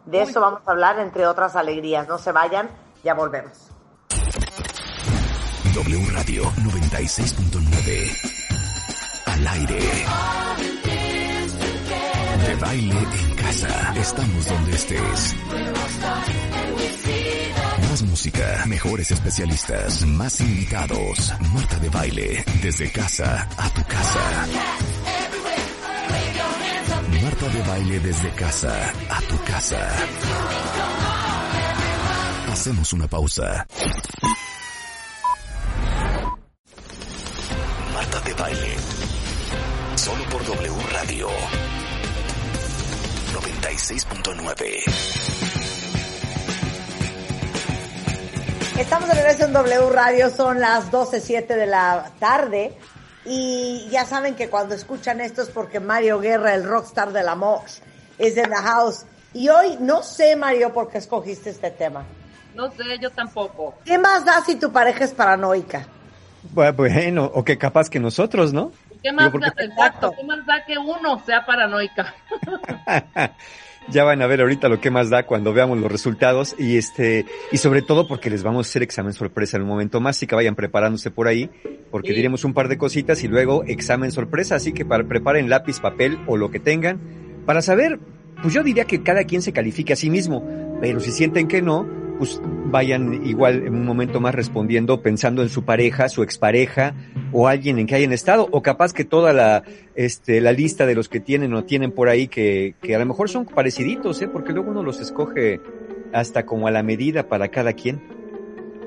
De 0.08 0.22
eso 0.22 0.40
vamos 0.40 0.62
a 0.64 0.70
hablar, 0.70 0.98
entre 1.00 1.26
otras 1.26 1.54
alegrías. 1.54 2.08
No 2.08 2.16
se 2.16 2.32
vayan, 2.32 2.70
ya 3.04 3.12
volvemos. 3.12 3.52
W 5.74 6.06
Radio 6.12 6.44
96.9. 6.44 8.32
Al 9.26 9.46
aire. 9.46 9.80
De 12.46 12.54
baile 12.54 12.96
en 12.98 13.36
casa. 13.36 13.94
Estamos 13.96 14.48
donde 14.48 14.72
estés. 14.72 15.36
Más 17.90 18.02
música, 18.04 18.64
mejores 18.66 19.10
especialistas, 19.10 20.06
más 20.06 20.40
invitados. 20.40 21.34
Marta 21.52 21.76
de 21.80 21.90
baile. 21.90 22.44
Desde 22.62 22.90
casa 22.90 23.46
a 23.58 23.68
tu 23.74 23.84
casa. 23.84 24.46
Marta 27.40 27.56
de 27.56 27.62
baile 27.68 28.00
desde 28.00 28.30
casa 28.32 28.92
a 29.10 29.20
tu 29.20 29.44
casa. 29.44 29.78
Hacemos 32.50 32.92
una 32.92 33.06
pausa. 33.06 33.64
Marta 37.94 38.20
de 38.22 38.34
baile. 38.34 38.76
Solo 39.94 40.24
por 40.30 40.44
W 40.46 40.72
Radio. 40.90 41.28
96.9. 43.34 44.82
Estamos 48.80 49.08
de 49.08 49.14
regreso 49.14 49.44
en 49.44 49.52
W 49.52 49.90
Radio, 49.90 50.30
son 50.30 50.58
las 50.58 50.90
12.07 50.90 51.46
de 51.46 51.66
la 51.66 52.10
tarde. 52.18 52.76
Y 53.28 53.88
ya 53.90 54.04
saben 54.06 54.34
que 54.34 54.48
cuando 54.48 54.74
escuchan 54.74 55.20
esto 55.20 55.42
es 55.42 55.50
porque 55.50 55.80
Mario 55.80 56.18
Guerra, 56.20 56.54
el 56.54 56.64
rockstar 56.64 57.12
del 57.12 57.28
amor, 57.28 57.60
es 58.18 58.36
in 58.36 58.44
the 58.44 58.56
house. 58.56 59.04
Y 59.34 59.48
hoy 59.50 59.76
no 59.80 60.02
sé, 60.02 60.34
Mario, 60.36 60.72
por 60.72 60.88
qué 60.88 60.98
escogiste 60.98 61.50
este 61.50 61.70
tema. 61.70 62.04
No 62.54 62.70
sé, 62.72 62.98
yo 63.00 63.10
tampoco. 63.10 63.74
¿Qué 63.84 63.98
más 63.98 64.24
da 64.24 64.40
si 64.44 64.56
tu 64.56 64.72
pareja 64.72 65.04
es 65.04 65.12
paranoica? 65.12 65.86
Bu- 66.54 66.74
Bueno, 66.74 67.30
o 67.34 67.44
que 67.44 67.58
capaz 67.58 67.90
que 67.90 68.00
nosotros, 68.00 68.52
¿no? 68.52 68.72
¿Qué 69.02 69.12
más, 69.12 69.26
Digo, 69.32 69.38
porque- 69.44 69.68
da, 69.68 69.74
exacto, 69.86 70.14
¿qué 70.18 70.24
más 70.24 70.46
da 70.46 70.64
que 70.64 70.78
uno 70.78 71.22
sea 71.26 71.44
paranoica? 71.44 72.14
ya 73.90 74.04
van 74.04 74.20
a 74.22 74.26
ver 74.26 74.40
ahorita 74.40 74.68
lo 74.68 74.80
que 74.80 74.90
más 74.90 75.10
da 75.10 75.24
cuando 75.24 75.52
veamos 75.52 75.78
los 75.78 75.90
resultados 75.90 76.54
y 76.58 76.76
este 76.76 77.24
y 77.52 77.56
sobre 77.58 77.82
todo 77.82 78.06
porque 78.06 78.30
les 78.30 78.42
vamos 78.42 78.66
a 78.66 78.70
hacer 78.70 78.82
examen 78.82 79.12
sorpresa 79.12 79.56
en 79.56 79.62
un 79.64 79.68
momento 79.68 80.00
más, 80.00 80.16
así 80.16 80.26
que 80.26 80.34
vayan 80.34 80.54
preparándose 80.54 81.10
por 81.10 81.26
ahí, 81.28 81.50
porque 81.90 82.08
Sí. 82.10 82.14
diremos 82.16 82.44
un 82.44 82.54
par 82.54 82.68
de 82.68 82.78
cositas 82.78 83.22
y 83.24 83.28
luego 83.28 83.64
examen 83.64 84.10
sorpresa, 84.12 84.56
así 84.56 84.72
que 84.72 84.84
para, 84.84 85.04
preparen 85.04 85.48
lápiz, 85.48 85.80
papel 85.80 86.18
o 86.26 86.36
lo 86.36 86.50
que 86.50 86.60
tengan. 86.60 86.98
Para 87.46 87.62
saber, 87.62 87.98
pues 88.42 88.52
yo 88.54 88.62
diría 88.62 88.84
que 88.84 89.02
cada 89.02 89.24
quien 89.24 89.42
se 89.42 89.52
califique 89.52 89.94
a 89.94 89.96
sí 89.96 90.10
mismo, 90.10 90.44
pero 90.80 91.00
si 91.00 91.10
sienten 91.10 91.48
que 91.48 91.62
no, 91.62 91.86
pues 92.18 92.40
vayan 92.66 93.26
igual 93.26 93.66
en 93.66 93.74
un 93.74 93.86
momento 93.86 94.20
más 94.20 94.34
respondiendo 94.34 95.00
pensando 95.00 95.42
en 95.42 95.48
su 95.48 95.64
pareja, 95.64 96.08
su 96.08 96.22
expareja 96.22 96.94
o 97.32 97.48
alguien 97.48 97.78
en 97.78 97.86
que 97.86 97.94
hayan 97.94 98.12
estado 98.12 98.48
o 98.50 98.62
capaz 98.62 98.92
que 98.92 99.04
toda 99.04 99.32
la 99.32 99.62
este 99.94 100.40
la 100.40 100.52
lista 100.52 100.84
de 100.84 100.94
los 100.94 101.08
que 101.08 101.20
tienen 101.20 101.54
o 101.54 101.64
tienen 101.64 101.92
por 101.92 102.08
ahí 102.08 102.28
que, 102.28 102.74
que 102.82 102.94
a 102.94 102.98
lo 102.98 103.06
mejor 103.06 103.28
son 103.30 103.46
pareciditos, 103.46 104.20
¿eh? 104.22 104.28
porque 104.28 104.52
luego 104.52 104.70
uno 104.70 104.82
los 104.82 105.00
escoge 105.00 105.60
hasta 106.12 106.44
como 106.44 106.66
a 106.66 106.70
la 106.70 106.82
medida 106.82 107.28
para 107.28 107.48
cada 107.48 107.72
quien. 107.72 108.17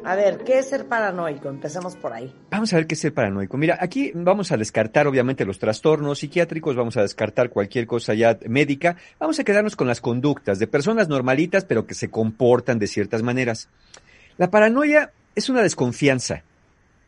A 0.03 0.15
ver, 0.15 0.39
¿qué 0.39 0.59
es 0.59 0.69
ser 0.69 0.87
paranoico? 0.87 1.49
Empecemos 1.49 1.95
por 1.95 2.11
ahí. 2.11 2.33
Vamos 2.49 2.73
a 2.73 2.77
ver 2.77 2.87
qué 2.87 2.95
es 2.95 3.05
el 3.05 3.13
paranoico. 3.13 3.57
Mira, 3.57 3.77
aquí 3.79 4.11
vamos 4.15 4.51
a 4.51 4.57
descartar 4.57 5.07
obviamente 5.07 5.45
los 5.45 5.59
trastornos 5.59 6.19
psiquiátricos, 6.19 6.75
vamos 6.75 6.97
a 6.97 7.03
descartar 7.03 7.49
cualquier 7.49 7.85
cosa 7.85 8.13
ya 8.13 8.37
médica, 8.47 8.97
vamos 9.19 9.39
a 9.39 9.43
quedarnos 9.43 9.75
con 9.75 9.87
las 9.87 10.01
conductas 10.01 10.57
de 10.57 10.67
personas 10.67 11.07
normalitas 11.07 11.65
pero 11.65 11.85
que 11.85 11.93
se 11.93 12.09
comportan 12.09 12.79
de 12.79 12.87
ciertas 12.87 13.21
maneras. 13.21 13.69
La 14.37 14.49
paranoia 14.49 15.11
es 15.35 15.49
una 15.49 15.61
desconfianza 15.61 16.43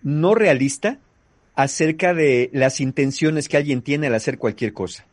no 0.04 0.36
realista 0.36 1.00
acerca 1.56 2.14
de 2.14 2.50
las 2.54 2.82
intenciones 2.82 3.48
que 3.48 3.58
alguien 3.58 3.82
tiene 3.82 4.08
al 4.08 4.16
hacer 4.16 4.38
cualquier 4.38 4.74
cosa 4.74 5.06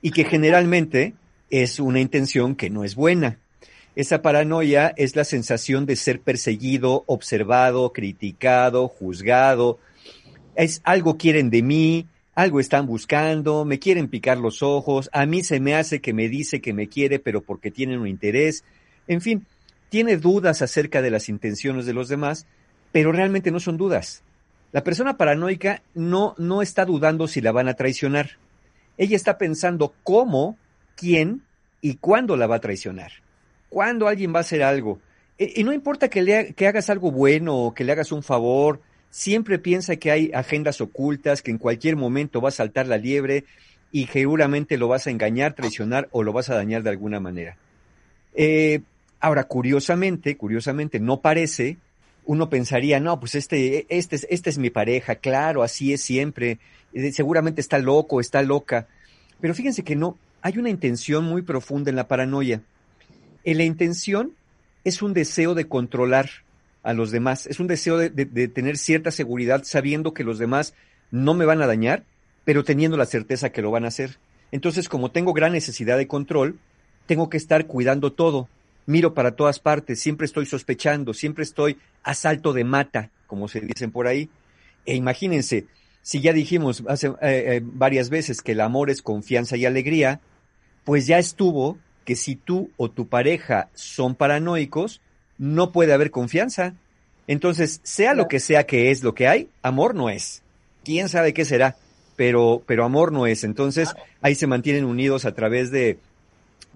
y 0.00 0.10
que 0.10 0.24
generalmente 0.24 1.14
es 1.50 1.78
una 1.78 2.00
intención 2.00 2.56
que 2.56 2.70
no 2.70 2.84
es 2.84 2.94
buena. 2.94 3.38
Esa 3.98 4.22
paranoia 4.22 4.94
es 4.96 5.16
la 5.16 5.24
sensación 5.24 5.84
de 5.84 5.96
ser 5.96 6.20
perseguido, 6.20 7.02
observado, 7.06 7.92
criticado, 7.92 8.86
juzgado. 8.86 9.80
Es 10.54 10.80
algo 10.84 11.16
quieren 11.16 11.50
de 11.50 11.64
mí, 11.64 12.06
algo 12.36 12.60
están 12.60 12.86
buscando, 12.86 13.64
me 13.64 13.80
quieren 13.80 14.06
picar 14.06 14.38
los 14.38 14.62
ojos, 14.62 15.10
a 15.12 15.26
mí 15.26 15.42
se 15.42 15.58
me 15.58 15.74
hace 15.74 16.00
que 16.00 16.12
me 16.12 16.28
dice 16.28 16.60
que 16.60 16.72
me 16.72 16.86
quiere, 16.86 17.18
pero 17.18 17.40
porque 17.40 17.72
tienen 17.72 17.98
un 17.98 18.06
interés. 18.06 18.62
En 19.08 19.20
fin, 19.20 19.46
tiene 19.88 20.16
dudas 20.16 20.62
acerca 20.62 21.02
de 21.02 21.10
las 21.10 21.28
intenciones 21.28 21.84
de 21.84 21.94
los 21.94 22.06
demás, 22.08 22.46
pero 22.92 23.10
realmente 23.10 23.50
no 23.50 23.58
son 23.58 23.78
dudas. 23.78 24.22
La 24.70 24.84
persona 24.84 25.16
paranoica 25.16 25.82
no, 25.94 26.36
no 26.38 26.62
está 26.62 26.84
dudando 26.84 27.26
si 27.26 27.40
la 27.40 27.50
van 27.50 27.66
a 27.66 27.74
traicionar. 27.74 28.38
Ella 28.96 29.16
está 29.16 29.38
pensando 29.38 29.92
cómo, 30.04 30.56
quién 30.94 31.42
y 31.80 31.96
cuándo 31.96 32.36
la 32.36 32.46
va 32.46 32.54
a 32.54 32.60
traicionar 32.60 33.10
cuando 33.68 34.08
alguien 34.08 34.32
va 34.32 34.38
a 34.38 34.40
hacer 34.40 34.62
algo. 34.62 35.00
Y, 35.38 35.60
y 35.60 35.64
no 35.64 35.72
importa 35.72 36.08
que, 36.08 36.22
le, 36.22 36.52
que 36.54 36.66
hagas 36.66 36.90
algo 36.90 37.10
bueno 37.10 37.56
o 37.56 37.74
que 37.74 37.84
le 37.84 37.92
hagas 37.92 38.12
un 38.12 38.22
favor, 38.22 38.80
siempre 39.10 39.58
piensa 39.58 39.96
que 39.96 40.10
hay 40.10 40.30
agendas 40.34 40.80
ocultas, 40.80 41.42
que 41.42 41.50
en 41.50 41.58
cualquier 41.58 41.96
momento 41.96 42.40
va 42.40 42.48
a 42.48 42.52
saltar 42.52 42.86
la 42.86 42.98
liebre 42.98 43.44
y 43.90 44.06
seguramente 44.06 44.76
lo 44.76 44.88
vas 44.88 45.06
a 45.06 45.10
engañar, 45.10 45.54
traicionar 45.54 46.08
o 46.12 46.22
lo 46.22 46.32
vas 46.32 46.50
a 46.50 46.54
dañar 46.54 46.82
de 46.82 46.90
alguna 46.90 47.20
manera. 47.20 47.56
Eh, 48.34 48.80
ahora, 49.20 49.44
curiosamente, 49.44 50.36
curiosamente, 50.36 51.00
no 51.00 51.20
parece 51.20 51.76
uno 52.26 52.50
pensaría, 52.50 53.00
no, 53.00 53.18
pues 53.18 53.34
este, 53.34 53.86
este, 53.88 54.16
es- 54.16 54.26
este 54.28 54.50
es 54.50 54.58
mi 54.58 54.68
pareja, 54.68 55.14
claro, 55.14 55.62
así 55.62 55.94
es 55.94 56.02
siempre, 56.02 56.58
eh, 56.92 57.10
seguramente 57.10 57.62
está 57.62 57.78
loco, 57.78 58.20
está 58.20 58.42
loca. 58.42 58.86
Pero 59.40 59.54
fíjense 59.54 59.82
que 59.82 59.96
no, 59.96 60.18
hay 60.42 60.58
una 60.58 60.68
intención 60.68 61.24
muy 61.24 61.40
profunda 61.40 61.88
en 61.88 61.96
la 61.96 62.06
paranoia. 62.06 62.60
Eh, 63.48 63.54
la 63.54 63.64
intención 63.64 64.34
es 64.84 65.00
un 65.00 65.14
deseo 65.14 65.54
de 65.54 65.66
controlar 65.66 66.28
a 66.82 66.92
los 66.92 67.10
demás, 67.10 67.46
es 67.46 67.60
un 67.60 67.66
deseo 67.66 67.96
de, 67.96 68.10
tener 68.48 68.76
cierta 68.76 69.10
seguridad 69.10 69.62
sabiendo 69.64 70.12
que 70.12 70.22
los 70.22 70.38
demás 70.38 70.74
no 71.10 71.32
me 71.32 71.46
van 71.46 71.62
a 71.62 71.66
dañar, 71.66 72.04
pero 72.44 72.62
teniendo 72.62 72.98
la 72.98 73.06
certeza 73.06 73.48
que 73.48 73.62
lo 73.62 73.70
van 73.70 73.86
a 73.86 73.88
hacer. 73.88 74.18
Entonces, 74.52 74.90
como 74.90 75.12
tengo 75.12 75.32
gran 75.32 75.52
necesidad 75.52 75.96
de 75.96 76.06
control, 76.06 76.58
tengo 77.06 77.30
que 77.30 77.38
estar 77.38 77.66
cuidando 77.66 78.12
todo. 78.12 78.50
Miro 78.84 79.14
para 79.14 79.30
todas 79.30 79.60
partes, 79.60 79.98
siempre 79.98 80.26
estoy 80.26 80.44
sospechando, 80.44 81.14
siempre 81.14 81.42
estoy 81.42 81.78
a 82.02 82.12
salto 82.12 82.52
de 82.52 82.64
mata, 82.64 83.08
como 83.26 83.48
se 83.48 83.62
dicen 83.62 83.92
por 83.92 84.08
ahí. 84.08 84.28
E 84.84 84.94
imagínense, 84.94 85.64
si 86.02 86.20
ya 86.20 86.34
dijimos 86.34 86.80
eh, 86.80 87.14
eh, 87.22 87.60
varias 87.64 88.10
veces 88.10 88.42
que 88.42 88.52
el 88.52 88.60
amor 88.60 88.90
es 88.90 89.00
confianza 89.00 89.56
y 89.56 89.64
alegría, 89.64 90.20
pues 90.84 91.06
ya 91.06 91.18
estuvo 91.18 91.78
que 92.08 92.16
si 92.16 92.36
tú 92.36 92.70
o 92.78 92.90
tu 92.90 93.06
pareja 93.06 93.68
son 93.74 94.14
paranoicos, 94.14 95.02
no 95.36 95.72
puede 95.72 95.92
haber 95.92 96.10
confianza. 96.10 96.72
Entonces, 97.26 97.82
sea 97.82 98.14
lo 98.14 98.28
que 98.28 98.40
sea 98.40 98.64
que 98.64 98.90
es 98.90 99.02
lo 99.02 99.14
que 99.14 99.28
hay, 99.28 99.50
amor 99.60 99.94
no 99.94 100.08
es. 100.08 100.42
¿Quién 100.86 101.10
sabe 101.10 101.34
qué 101.34 101.44
será? 101.44 101.76
Pero, 102.16 102.62
pero 102.64 102.86
amor 102.86 103.12
no 103.12 103.26
es. 103.26 103.44
Entonces, 103.44 103.90
ahí 104.22 104.34
se 104.34 104.46
mantienen 104.46 104.86
unidos 104.86 105.26
a 105.26 105.34
través 105.34 105.70
de, 105.70 105.98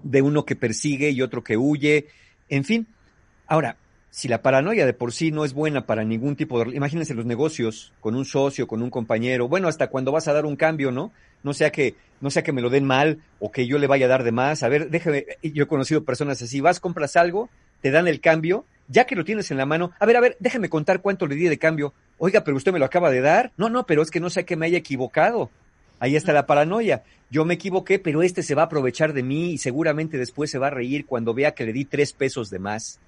de 0.03 0.21
uno 0.21 0.45
que 0.45 0.55
persigue 0.55 1.09
y 1.09 1.23
otro 1.23 1.43
que 1.43 1.57
huye. 1.57 2.09
En 2.47 2.63
fin, 2.63 2.85
ahora, 3.47 3.77
si 4.13 4.27
la 4.27 4.43
paranoia 4.43 4.85
de 4.85 4.93
por 4.93 5.11
sí 5.11 5.31
no 5.31 5.43
es 5.43 5.55
buena 5.55 5.87
para 5.87 6.03
ningún 6.03 6.35
tipo 6.35 6.63
de... 6.63 6.75
Imagínense 6.75 7.15
los 7.15 7.25
negocios 7.25 7.93
con 7.99 8.13
un 8.13 8.25
socio, 8.25 8.67
con 8.67 8.83
un 8.83 8.91
compañero, 8.91 9.47
bueno, 9.47 9.67
hasta 9.67 9.87
cuando 9.87 10.11
vas 10.11 10.27
a 10.27 10.33
dar 10.33 10.45
un 10.45 10.55
cambio, 10.55 10.91
¿no? 10.91 11.11
No 11.41 11.55
sea 11.55 11.71
que, 11.71 11.95
no 12.21 12.29
sea 12.29 12.43
que 12.43 12.51
me 12.51 12.61
lo 12.61 12.69
den 12.69 12.85
mal 12.85 13.23
o 13.39 13.51
que 13.51 13.65
yo 13.65 13.79
le 13.79 13.87
vaya 13.87 14.05
a 14.05 14.09
dar 14.09 14.23
de 14.23 14.31
más. 14.31 14.61
A 14.61 14.69
ver, 14.69 14.91
déjame, 14.91 15.25
yo 15.41 15.63
he 15.63 15.67
conocido 15.67 16.03
personas 16.03 16.39
así, 16.43 16.61
vas, 16.61 16.79
compras 16.79 17.15
algo, 17.15 17.49
te 17.81 17.89
dan 17.89 18.07
el 18.07 18.21
cambio, 18.21 18.65
ya 18.87 19.05
que 19.05 19.15
lo 19.15 19.25
tienes 19.25 19.49
en 19.49 19.57
la 19.57 19.65
mano, 19.65 19.93
a 19.99 20.05
ver, 20.05 20.17
a 20.17 20.21
ver, 20.21 20.37
déjeme 20.39 20.69
contar 20.69 21.01
cuánto 21.01 21.25
le 21.25 21.33
di 21.33 21.47
de 21.47 21.57
cambio. 21.57 21.95
Oiga, 22.19 22.43
pero 22.43 22.55
usted 22.55 22.71
me 22.71 22.77
lo 22.77 22.85
acaba 22.85 23.09
de 23.09 23.21
dar. 23.21 23.51
No, 23.57 23.67
no, 23.67 23.87
pero 23.87 24.03
es 24.03 24.11
que 24.11 24.19
no 24.19 24.29
sé 24.29 24.45
que 24.45 24.55
me 24.55 24.67
haya 24.67 24.77
equivocado. 24.77 25.49
Ahí 25.99 26.15
está 26.15 26.33
la 26.33 26.45
paranoia. 26.45 27.01
Yo 27.31 27.45
me 27.45 27.55
equivoqué, 27.55 27.97
pero 27.97 28.21
este 28.21 28.43
se 28.43 28.53
va 28.53 28.61
a 28.61 28.65
aprovechar 28.65 29.13
de 29.13 29.23
mí 29.23 29.53
y 29.53 29.57
seguramente 29.57 30.19
después 30.19 30.51
se 30.51 30.59
va 30.59 30.67
a 30.67 30.69
reír 30.69 31.07
cuando 31.07 31.33
vea 31.33 31.55
que 31.55 31.65
le 31.65 31.73
di 31.73 31.85
tres 31.85 32.13
pesos 32.13 32.51
de 32.51 32.59
más. 32.59 32.99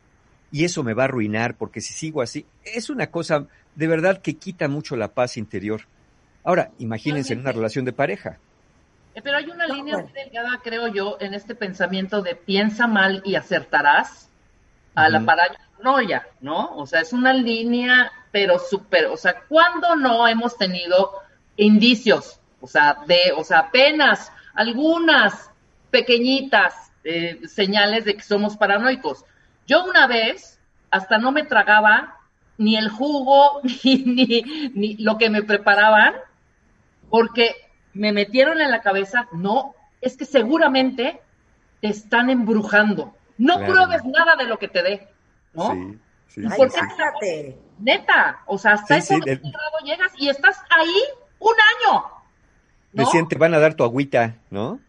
Y 0.56 0.64
eso 0.64 0.84
me 0.84 0.94
va 0.94 1.04
a 1.04 1.08
arruinar 1.08 1.56
porque 1.58 1.82
si 1.82 1.92
sigo 1.92 2.22
así, 2.22 2.46
es 2.64 2.90
una 2.90 3.12
cosa 3.12 3.46
de 3.76 3.88
verdad 3.88 4.22
que 4.22 4.36
quita 4.38 4.70
mucho 4.70 4.96
la 4.96 5.10
paz 5.10 5.36
interior. 5.36 5.82
Ahora, 6.46 6.72
imagínense 6.80 7.34
en 7.34 7.42
una 7.42 7.52
relación 7.52 7.84
de 7.84 7.92
pareja. 7.92 8.38
Eh, 9.16 9.22
Pero 9.22 9.36
hay 9.36 9.50
una 9.50 9.68
línea 9.68 9.98
muy 9.98 10.14
delgada, 10.14 10.62
creo 10.64 10.88
yo, 10.88 11.18
en 11.20 11.34
este 11.34 11.56
pensamiento 11.56 12.22
de 12.22 12.36
piensa 12.36 12.88
mal 12.88 13.22
y 13.26 13.36
acertarás 13.36 14.30
a 14.94 15.10
la 15.10 15.26
paranoia, 15.26 16.26
¿no? 16.40 16.78
O 16.78 16.88
sea, 16.88 17.02
es 17.02 17.12
una 17.12 17.34
línea, 17.34 18.10
pero 18.32 18.58
súper, 18.58 19.08
o 19.08 19.18
sea, 19.18 19.42
¿cuándo 19.50 19.98
no 19.98 20.26
hemos 20.26 20.58
tenido 20.58 21.16
indicios? 21.58 22.40
O 22.62 22.68
sea, 22.68 23.00
de, 23.06 23.34
o 23.36 23.44
sea, 23.44 23.60
apenas 23.60 24.32
algunas 24.54 25.52
pequeñitas 25.92 26.94
eh, 27.04 27.42
señales 27.46 28.06
de 28.06 28.16
que 28.16 28.24
somos 28.24 28.56
paranoicos. 28.56 29.26
Yo 29.68 29.84
una 29.86 30.08
vez 30.08 30.60
hasta 30.92 31.18
no 31.18 31.32
me 31.32 31.44
tragaba 31.44 32.18
ni 32.58 32.78
el 32.78 32.90
jugo 32.90 33.62
ni, 33.84 33.96
ni, 34.04 34.72
ni 34.74 34.98
lo 34.98 35.18
que 35.18 35.30
me 35.30 35.44
preparaban 35.44 36.14
porque 37.10 37.56
me 37.94 38.12
metieron 38.12 38.60
en 38.62 38.72
la 38.72 38.82
cabeza, 38.82 39.28
no, 39.32 39.74
es 40.02 40.18
que 40.18 40.26
seguramente 40.26 41.22
te 41.82 41.88
están 41.88 42.30
embrujando. 42.30 43.16
No 43.38 43.58
Claro. 43.58 43.74
pruebes 43.74 44.04
nada 44.06 44.36
de 44.36 44.46
lo 44.46 44.58
que 44.60 44.68
te 44.68 44.84
dé, 44.84 45.08
¿no? 45.54 45.72
Sí, 45.72 46.00
sí, 46.28 46.42
¿Y 46.46 46.50
sí, 46.50 46.58
por 46.58 46.70
sí. 46.72 46.80
qué? 46.80 46.88
Fíjate. 46.88 47.58
Neta, 47.80 48.40
o 48.48 48.58
sea, 48.58 48.74
hasta 48.74 48.98
ese 48.98 49.20
de- 49.20 49.36
grado 49.38 49.78
llegas 49.84 50.12
y 50.18 50.30
estás 50.30 50.58
ahí 50.70 50.94
un 51.40 51.54
año. 51.54 52.04
¿no? 52.94 53.04
Decían, 53.06 53.28
te 53.28 53.38
van 53.38 53.54
a 53.54 53.60
dar 53.60 53.74
tu 53.76 53.84
agüita, 53.84 54.36
¿no? 54.50 54.80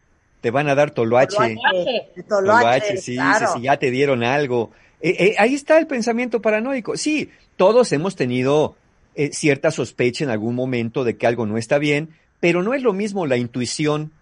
Te 0.46 0.52
van 0.52 0.68
a 0.68 0.76
dar 0.76 0.92
toloache. 0.92 1.34
Toloache. 1.34 1.58
Toloache, 1.58 2.22
Toloache, 2.28 2.96
sí, 2.98 3.16
claro. 3.16 3.48
sí, 3.48 3.52
sí, 3.56 3.62
ya 3.62 3.78
te 3.78 3.90
dieron 3.90 4.22
algo. 4.22 4.70
Eh, 5.00 5.16
eh, 5.18 5.34
ahí 5.38 5.56
está 5.56 5.76
el 5.76 5.88
pensamiento 5.88 6.40
paranoico. 6.40 6.96
Sí, 6.96 7.30
todos 7.56 7.90
hemos 7.90 8.14
tenido 8.14 8.76
eh, 9.16 9.30
cierta 9.32 9.72
sospecha 9.72 10.22
en 10.22 10.30
algún 10.30 10.54
momento 10.54 11.02
de 11.02 11.16
que 11.16 11.26
algo 11.26 11.46
no 11.46 11.58
está 11.58 11.78
bien, 11.78 12.10
pero 12.38 12.62
no 12.62 12.74
es 12.74 12.84
lo 12.84 12.92
mismo 12.92 13.26
la 13.26 13.36
intuición 13.36 14.12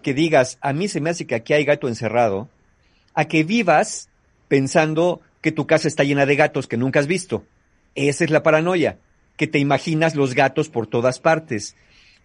que 0.00 0.14
digas, 0.14 0.58
a 0.60 0.72
mí 0.72 0.86
se 0.86 1.00
me 1.00 1.10
hace 1.10 1.26
que 1.26 1.34
aquí 1.34 1.54
hay 1.54 1.64
gato 1.64 1.88
encerrado, 1.88 2.48
a 3.12 3.24
que 3.24 3.42
vivas 3.42 4.10
pensando 4.46 5.22
que 5.40 5.50
tu 5.50 5.66
casa 5.66 5.88
está 5.88 6.04
llena 6.04 6.24
de 6.24 6.36
gatos 6.36 6.68
que 6.68 6.76
nunca 6.76 7.00
has 7.00 7.08
visto. 7.08 7.44
Esa 7.96 8.22
es 8.22 8.30
la 8.30 8.44
paranoia, 8.44 8.98
que 9.36 9.48
te 9.48 9.58
imaginas 9.58 10.14
los 10.14 10.36
gatos 10.36 10.68
por 10.68 10.86
todas 10.86 11.18
partes, 11.18 11.74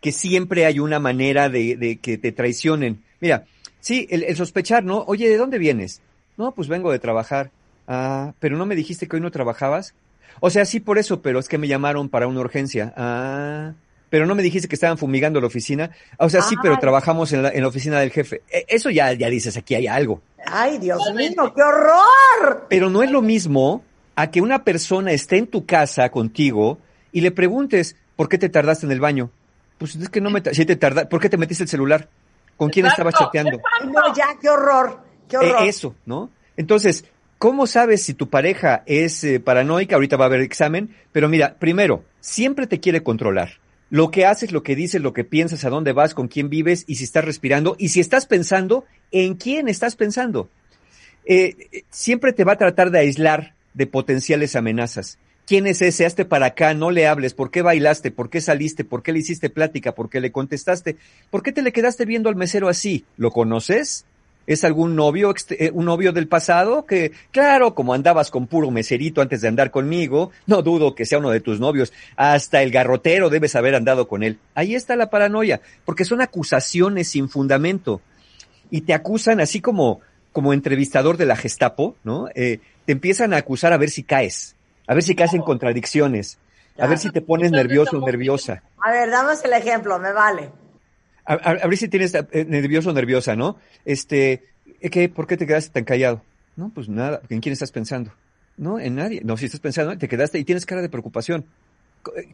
que 0.02 0.12
siempre 0.12 0.66
hay 0.66 0.80
una 0.80 1.00
manera 1.00 1.50
de, 1.50 1.76
de 1.76 1.98
que 1.98 2.18
te 2.18 2.32
traicionen. 2.32 3.04
Mira, 3.20 3.46
sí, 3.80 4.08
el, 4.10 4.24
el 4.24 4.36
sospechar, 4.36 4.84
¿no? 4.84 5.04
Oye, 5.08 5.28
¿de 5.30 5.38
dónde 5.38 5.58
vienes? 5.58 6.02
No, 6.38 6.52
pues 6.54 6.68
vengo 6.68 6.92
de 6.92 7.00
trabajar. 7.00 7.52
Ah, 7.88 8.34
pero 8.40 8.58
no 8.58 8.66
me 8.66 8.76
dijiste 8.76 9.08
que 9.08 9.16
hoy 9.16 9.22
no 9.22 9.32
trabajabas. 9.32 9.94
O 10.40 10.50
sea, 10.50 10.66
sí 10.66 10.80
por 10.80 10.98
eso, 10.98 11.22
pero 11.22 11.40
es 11.40 11.48
que 11.48 11.58
me 11.58 11.68
llamaron 11.68 12.10
para 12.10 12.28
una 12.28 12.42
urgencia. 12.42 12.94
Ah, 12.96 13.74
pero 14.10 14.26
no 14.26 14.36
me 14.36 14.44
dijiste 14.44 14.68
que 14.68 14.76
estaban 14.76 14.98
fumigando 14.98 15.42
la 15.42 15.48
oficina. 15.48 15.92
O 16.20 16.30
sea, 16.30 16.42
sí, 16.42 16.56
pero 16.62 16.78
trabajamos 16.80 17.34
en 17.34 17.44
la, 17.44 17.50
en 17.50 17.62
la 17.62 17.68
oficina 17.68 18.00
del 18.00 18.12
jefe. 18.12 18.42
E- 18.50 18.66
Eso 18.70 18.90
ya, 18.90 19.12
ya 19.14 19.30
dices, 19.30 19.58
aquí 19.58 19.74
hay 19.76 19.88
algo. 19.88 20.22
Ay, 20.46 20.78
Dios 20.78 21.02
mío, 21.16 21.54
qué 21.56 21.62
horror. 21.64 22.68
Pero 22.70 22.90
no 22.90 23.04
es 23.04 23.12
lo 23.12 23.22
mismo 23.22 23.84
a 24.16 24.30
que 24.32 24.42
una 24.42 24.64
persona 24.64 25.12
esté 25.12 25.38
en 25.38 25.48
tu 25.48 25.66
casa 25.66 26.10
contigo 26.10 26.78
y 27.12 27.22
le 27.22 27.32
preguntes, 27.32 27.96
¿por 28.16 28.30
qué 28.30 28.38
te 28.38 28.50
tardaste 28.50 28.86
en 28.86 28.92
el 28.92 29.00
baño? 29.00 29.30
Pues 29.78 29.96
es 29.96 30.10
que 30.10 30.22
no 30.22 30.30
me... 30.30 30.42
Sí 30.54 30.66
te 30.66 30.76
tarda, 30.76 31.08
¿Por 31.08 31.22
qué 31.22 31.30
te 31.30 31.38
metiste 31.38 31.64
el 31.64 31.70
celular? 31.70 32.10
¿Con 32.56 32.70
quién 32.70 32.86
Exacto, 32.86 33.10
estabas 33.10 33.26
chateando? 33.26 33.62
Ay, 33.80 33.88
No, 33.88 34.16
ya, 34.16 34.38
qué 34.42 34.50
horror. 34.50 35.00
Qué 35.30 35.38
horror. 35.38 35.64
Eh, 35.64 35.70
eso, 35.70 35.96
¿no? 36.06 36.32
Entonces, 36.56 37.06
¿cómo 37.38 37.68
sabes 37.68 38.04
si 38.04 38.14
tu 38.14 38.30
pareja 38.30 38.84
es 38.86 39.24
eh, 39.24 39.40
paranoica? 39.40 39.96
Ahorita 39.96 40.18
va 40.18 40.26
a 40.26 40.28
haber 40.28 40.42
examen, 40.42 40.96
pero 41.12 41.30
mira, 41.30 41.56
primero, 41.60 42.04
siempre 42.20 42.66
te 42.66 42.80
quiere 42.80 43.04
controlar. 43.04 43.60
Lo 43.90 44.12
que 44.12 44.26
haces, 44.26 44.52
lo 44.52 44.64
que 44.64 44.76
dices, 44.76 45.02
lo 45.02 45.14
que 45.14 45.24
piensas, 45.24 45.64
a 45.64 45.70
dónde 45.70 45.94
vas, 45.94 46.14
con 46.14 46.28
quién 46.28 46.50
vives 46.50 46.84
y 46.88 46.96
si 46.96 47.06
estás 47.06 47.24
respirando 47.24 47.76
y 47.80 47.90
si 47.90 48.00
estás 48.00 48.26
pensando, 48.26 48.86
en 49.12 49.36
quién 49.36 49.68
estás 49.70 49.96
pensando. 49.96 50.50
Eh, 51.26 51.56
eh, 51.72 51.84
siempre 51.90 52.34
te 52.34 52.44
va 52.44 52.54
a 52.54 52.58
tratar 52.58 52.92
de 52.92 53.00
aislar 53.00 53.54
de 53.74 53.88
potenciales 53.88 54.56
amenazas. 54.56 55.20
¿Quién 55.48 55.66
es 55.66 55.82
ese? 55.82 56.06
Hazte 56.06 56.26
para 56.26 56.48
acá, 56.48 56.74
no 56.74 56.92
le 56.92 57.08
hables. 57.08 57.34
¿Por 57.34 57.52
qué 57.52 57.62
bailaste? 57.62 58.12
¿Por 58.12 58.30
qué 58.30 58.42
saliste? 58.42 58.84
¿Por 58.84 59.02
qué 59.02 59.14
le 59.14 59.20
hiciste 59.20 59.50
plática? 59.50 59.96
¿Por 59.96 60.10
qué 60.10 60.20
le 60.20 60.34
contestaste? 60.34 60.98
¿Por 61.32 61.42
qué 61.42 61.54
te 61.54 61.62
le 61.62 61.72
quedaste 61.72 62.04
viendo 62.04 62.28
al 62.28 62.36
mesero 62.36 62.68
así? 62.68 63.06
¿Lo 63.16 63.32
conoces? 63.32 64.04
¿Es 64.46 64.66
algún 64.66 64.98
novio, 64.98 65.34
eh, 65.52 65.72
un 65.74 65.86
novio 65.86 66.12
del 66.12 66.28
pasado? 66.28 66.86
Que, 66.86 67.14
claro, 67.32 67.76
como 67.76 67.94
andabas 67.94 68.30
con 68.30 68.48
puro 68.48 68.72
meserito 68.72 69.22
antes 69.22 69.40
de 69.40 69.48
andar 69.48 69.72
conmigo, 69.72 70.32
no 70.48 70.62
dudo 70.64 70.96
que 70.96 71.06
sea 71.06 71.20
uno 71.20 71.30
de 71.30 71.40
tus 71.40 71.62
novios. 71.62 71.94
Hasta 72.18 72.62
el 72.62 72.70
garrotero 72.70 73.30
debes 73.30 73.56
haber 73.56 73.74
andado 73.74 74.10
con 74.10 74.24
él. 74.24 74.40
Ahí 74.54 74.76
está 74.76 74.98
la 74.98 75.10
paranoia, 75.10 75.62
porque 75.86 76.04
son 76.04 76.20
acusaciones 76.20 77.08
sin 77.08 77.30
fundamento. 77.30 78.02
Y 78.70 78.82
te 78.82 78.94
acusan 78.94 79.40
así 79.40 79.62
como, 79.62 80.02
como 80.34 80.52
entrevistador 80.52 81.16
de 81.16 81.26
la 81.26 81.38
Gestapo, 81.38 81.96
¿no? 82.04 82.28
Eh, 82.36 82.60
te 82.86 82.92
empiezan 82.92 83.34
a 83.34 83.38
acusar 83.38 83.72
a 83.72 83.78
ver 83.78 83.90
si 83.90 84.04
caes, 84.04 84.57
a 84.88 84.94
ver 84.94 85.04
si 85.04 85.16
caes 85.16 85.34
en 85.34 85.42
contradicciones, 85.42 86.38
a 86.78 86.84
Ya. 86.84 86.88
ver 86.88 86.98
si 86.98 87.12
te 87.12 87.22
pones 87.22 87.52
nervioso 87.52 87.98
o 88.00 88.06
nerviosa. 88.06 88.64
A 88.82 88.92
ver, 88.92 89.10
damos 89.10 89.44
el 89.44 89.54
ejemplo, 89.54 90.00
me 90.00 90.12
vale. 90.14 90.52
A, 91.26 91.34
a- 91.34 91.58
a 91.64 91.68
ver 91.68 91.78
si 91.78 91.88
tienes 91.90 92.14
eh, 92.16 92.46
nervioso 92.48 92.90
o 92.90 92.94
nerviosa, 92.94 93.36
¿no? 93.36 93.58
Este, 93.86 94.44
eh, 94.80 94.90
¿qué, 94.90 95.10
¿por 95.10 95.28
qué 95.28 95.36
te 95.38 95.46
quedaste 95.46 95.72
tan 95.72 95.84
callado? 95.84 96.22
No, 96.56 96.72
pues 96.74 96.88
nada, 96.90 97.22
¿en 97.30 97.42
quién 97.42 97.54
estás 97.54 97.72
pensando? 97.72 98.12
No, 98.58 98.80
en 98.80 98.96
nadie. 98.96 99.22
No, 99.24 99.38
si 99.38 99.46
estás 99.46 99.60
pensando, 99.60 99.96
te 99.98 100.08
quedaste 100.08 100.40
y 100.40 100.44
tienes 100.44 100.66
cara 100.66 100.82
de 100.82 100.90
preocupación. 100.90 101.46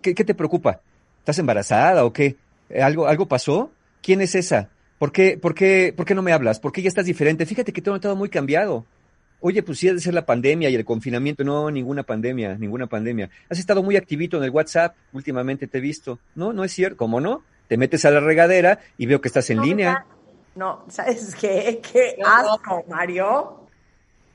¿Qué, 0.01 0.13
qué 0.13 0.23
te 0.23 0.35
preocupa? 0.35 0.80
¿Estás 1.19 1.39
embarazada 1.39 2.05
o 2.05 2.13
qué? 2.13 2.35
¿Algo, 2.81 3.07
algo 3.07 3.27
pasó? 3.27 3.71
¿Quién 4.01 4.21
es 4.21 4.35
esa? 4.35 4.69
¿Por 4.99 5.11
qué, 5.11 5.38
por 5.41 5.53
qué, 5.55 5.93
por 5.95 6.05
qué 6.05 6.15
no 6.15 6.21
me 6.21 6.31
hablas? 6.31 6.59
¿Por 6.59 6.71
qué 6.71 6.81
ya 6.81 6.88
estás 6.88 7.05
diferente? 7.05 7.45
Fíjate 7.45 7.73
que 7.73 7.81
todo 7.81 7.95
estado 7.95 8.15
muy 8.15 8.30
cambiado. 8.30 8.85
Oye, 9.45 9.61
pues 9.61 9.80
sí, 9.80 9.90
ha 9.90 9.94
de 9.94 9.99
ser 9.99 10.14
la 10.14 10.26
pandemia 10.26 10.70
y 10.70 10.76
el 10.76 10.86
confinamiento. 10.86 11.44
No, 11.44 11.70
ninguna 11.70 12.03
pandemia, 12.03 12.56
ninguna 12.57 12.88
pandemia. 12.88 13.30
Has 13.49 13.60
estado 13.60 13.84
muy 13.84 13.98
activito 13.98 14.38
en 14.38 14.45
el 14.45 14.52
WhatsApp. 14.52 14.95
Últimamente 15.11 15.68
te 15.68 15.80
he 15.80 15.82
visto. 15.82 16.18
No, 16.34 16.53
no 16.53 16.64
es 16.64 16.72
cierto. 16.72 16.95
¿Cómo 16.95 17.20
no? 17.20 17.44
Te 17.68 17.76
metes 17.76 18.06
a 18.06 18.11
la 18.11 18.22
regadera 18.22 18.80
y 18.98 19.06
veo 19.06 19.20
que 19.20 19.28
estás 19.28 19.49
en 19.49 19.57
No, 19.57 19.65
línea. 19.65 20.06
No, 20.56 20.86
¿sabes 20.88 21.36
qué? 21.36 21.82
Qué 21.91 22.15
asco, 22.26 22.86
Mario. 22.88 23.68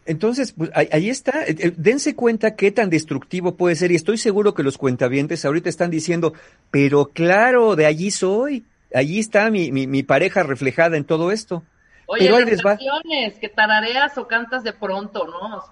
Entonces, 0.05 0.53
pues 0.53 0.71
ahí, 0.75 0.91
ahí 0.93 1.09
está. 1.09 1.47
Eh, 1.47 1.57
eh, 1.59 1.73
Dense 1.75 2.15
cuenta 2.15 2.55
qué 2.55 2.71
tan 2.71 2.91
destructivo 2.91 3.57
puede 3.57 3.77
ser. 3.77 3.91
Y 3.91 3.95
estoy 3.95 4.19
seguro 4.19 4.53
que 4.53 4.63
los 4.63 4.77
cuentavientes 4.77 5.43
ahorita 5.47 5.71
están 5.71 5.91
diciendo, 5.91 6.35
pero 6.71 7.07
claro, 7.07 7.77
de 7.77 7.87
allí 7.87 8.11
soy. 8.11 8.67
Allí 8.93 9.21
está 9.21 9.51
mi, 9.51 9.73
mi, 9.73 9.87
mi 9.87 10.03
pareja 10.03 10.43
reflejada 10.43 10.99
en 10.99 11.05
todo 11.05 11.33
esto. 11.33 11.65
Oye, 12.11 12.31
pero 12.31 12.45
les 12.45 12.59
va. 12.61 12.71
canciones 12.77 13.39
que 13.39 13.49
tarareas 13.51 14.17
o 14.19 14.27
cantas 14.27 14.65
de 14.65 14.73
pronto, 14.73 15.27
¿no? 15.27 15.63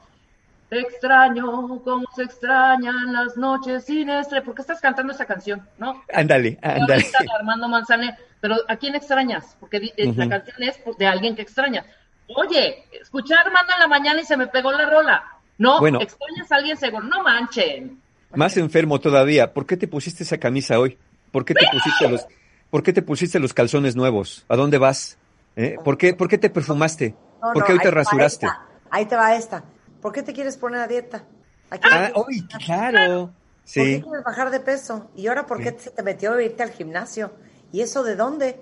Te 0.69 0.81
extraño, 0.81 1.81
como 1.83 2.05
se 2.15 2.25
extrañan 2.25 3.13
las 3.13 3.37
noches 3.37 3.85
sin. 3.85 4.09
¿Por 4.45 4.55
qué 4.55 4.61
estás 4.63 4.81
cantando 4.81 5.13
esa 5.13 5.25
canción, 5.25 5.67
no? 5.79 6.03
Ándale, 6.13 6.59
ándale. 6.61 7.07
Armando 7.39 7.69
Manzanero. 7.69 8.17
Pero 8.41 8.57
¿a 8.69 8.77
quién 8.77 8.95
extrañas? 8.95 9.57
Porque 9.61 9.79
eh, 9.97 10.13
la 10.15 10.29
canción 10.29 10.63
es 10.63 10.77
pues, 10.85 10.99
de 10.99 11.07
alguien 11.07 11.35
que 11.37 11.43
extraña. 11.43 11.85
Oye, 12.37 12.85
escuché 13.01 13.35
a 13.35 13.41
Armando 13.41 13.73
en 13.75 13.81
la 13.81 13.87
mañana 13.87 14.21
y 14.21 14.25
se 14.25 14.37
me 14.37 14.49
pegó 14.49 14.73
la 14.73 14.91
rola. 14.91 15.25
No, 15.59 15.79
Bueno. 15.79 16.01
extrañas 16.03 16.51
a 16.53 16.57
alguien 16.57 16.77
seguro. 16.77 17.05
No 17.05 17.23
manchen. 17.23 18.01
Más 18.35 18.57
enfermo 18.57 18.99
todavía. 19.01 19.55
¿Por 19.55 19.67
qué 19.67 19.77
te 19.77 19.89
pusiste 19.89 20.25
esa 20.25 20.37
camisa 20.39 20.79
hoy? 20.79 20.99
¿Por 21.31 21.45
qué 21.45 21.55
te 21.55 21.65
pusiste 21.71 22.09
los, 22.09 22.27
por 22.71 22.83
qué 22.83 22.93
te 22.93 23.03
pusiste 23.03 23.39
los 23.39 23.55
calzones 23.55 23.95
nuevos? 23.97 24.45
¿A 24.49 24.57
dónde 24.57 24.79
vas? 24.79 25.17
¿Eh? 25.57 25.77
¿Por 25.83 25.97
qué, 25.97 26.15
por 26.15 26.29
qué 26.29 26.39
te 26.39 26.51
perfumaste? 26.51 27.15
No, 27.43 27.53
¿Por 27.53 27.59
no, 27.59 27.65
qué 27.65 27.73
hoy 27.73 27.79
te 27.81 27.91
rasuraste? 27.91 28.47
esta, 28.47 28.67
Ahí 28.91 29.07
te 29.07 29.17
va 29.17 29.35
esta. 29.35 29.65
¿Por 30.01 30.13
qué 30.13 30.23
te 30.23 30.33
quieres 30.33 30.57
poner 30.57 30.81
a 30.81 30.87
dieta? 30.87 31.25
¿A 31.71 31.79
qué- 31.79 31.89
Ah, 31.91 32.13
uy, 32.15 32.47
claro. 32.65 33.27
¿Por 33.27 33.35
qué 33.73 33.97
Sí. 33.97 34.03
quieres 34.03 34.25
bajar 34.25 34.51
de 34.51 34.61
peso? 34.61 35.11
¿Y 35.17 35.27
ahora 35.27 35.47
por 35.47 35.61
qué 35.61 35.75
se 35.79 35.91
te 35.91 36.03
metió 36.03 36.35
a 36.35 36.43
irte 36.43 36.63
al 36.63 36.71
gimnasio? 36.71 37.33
¿Y 37.73 37.81
eso 37.81 38.05
de 38.05 38.15
dónde? 38.15 38.61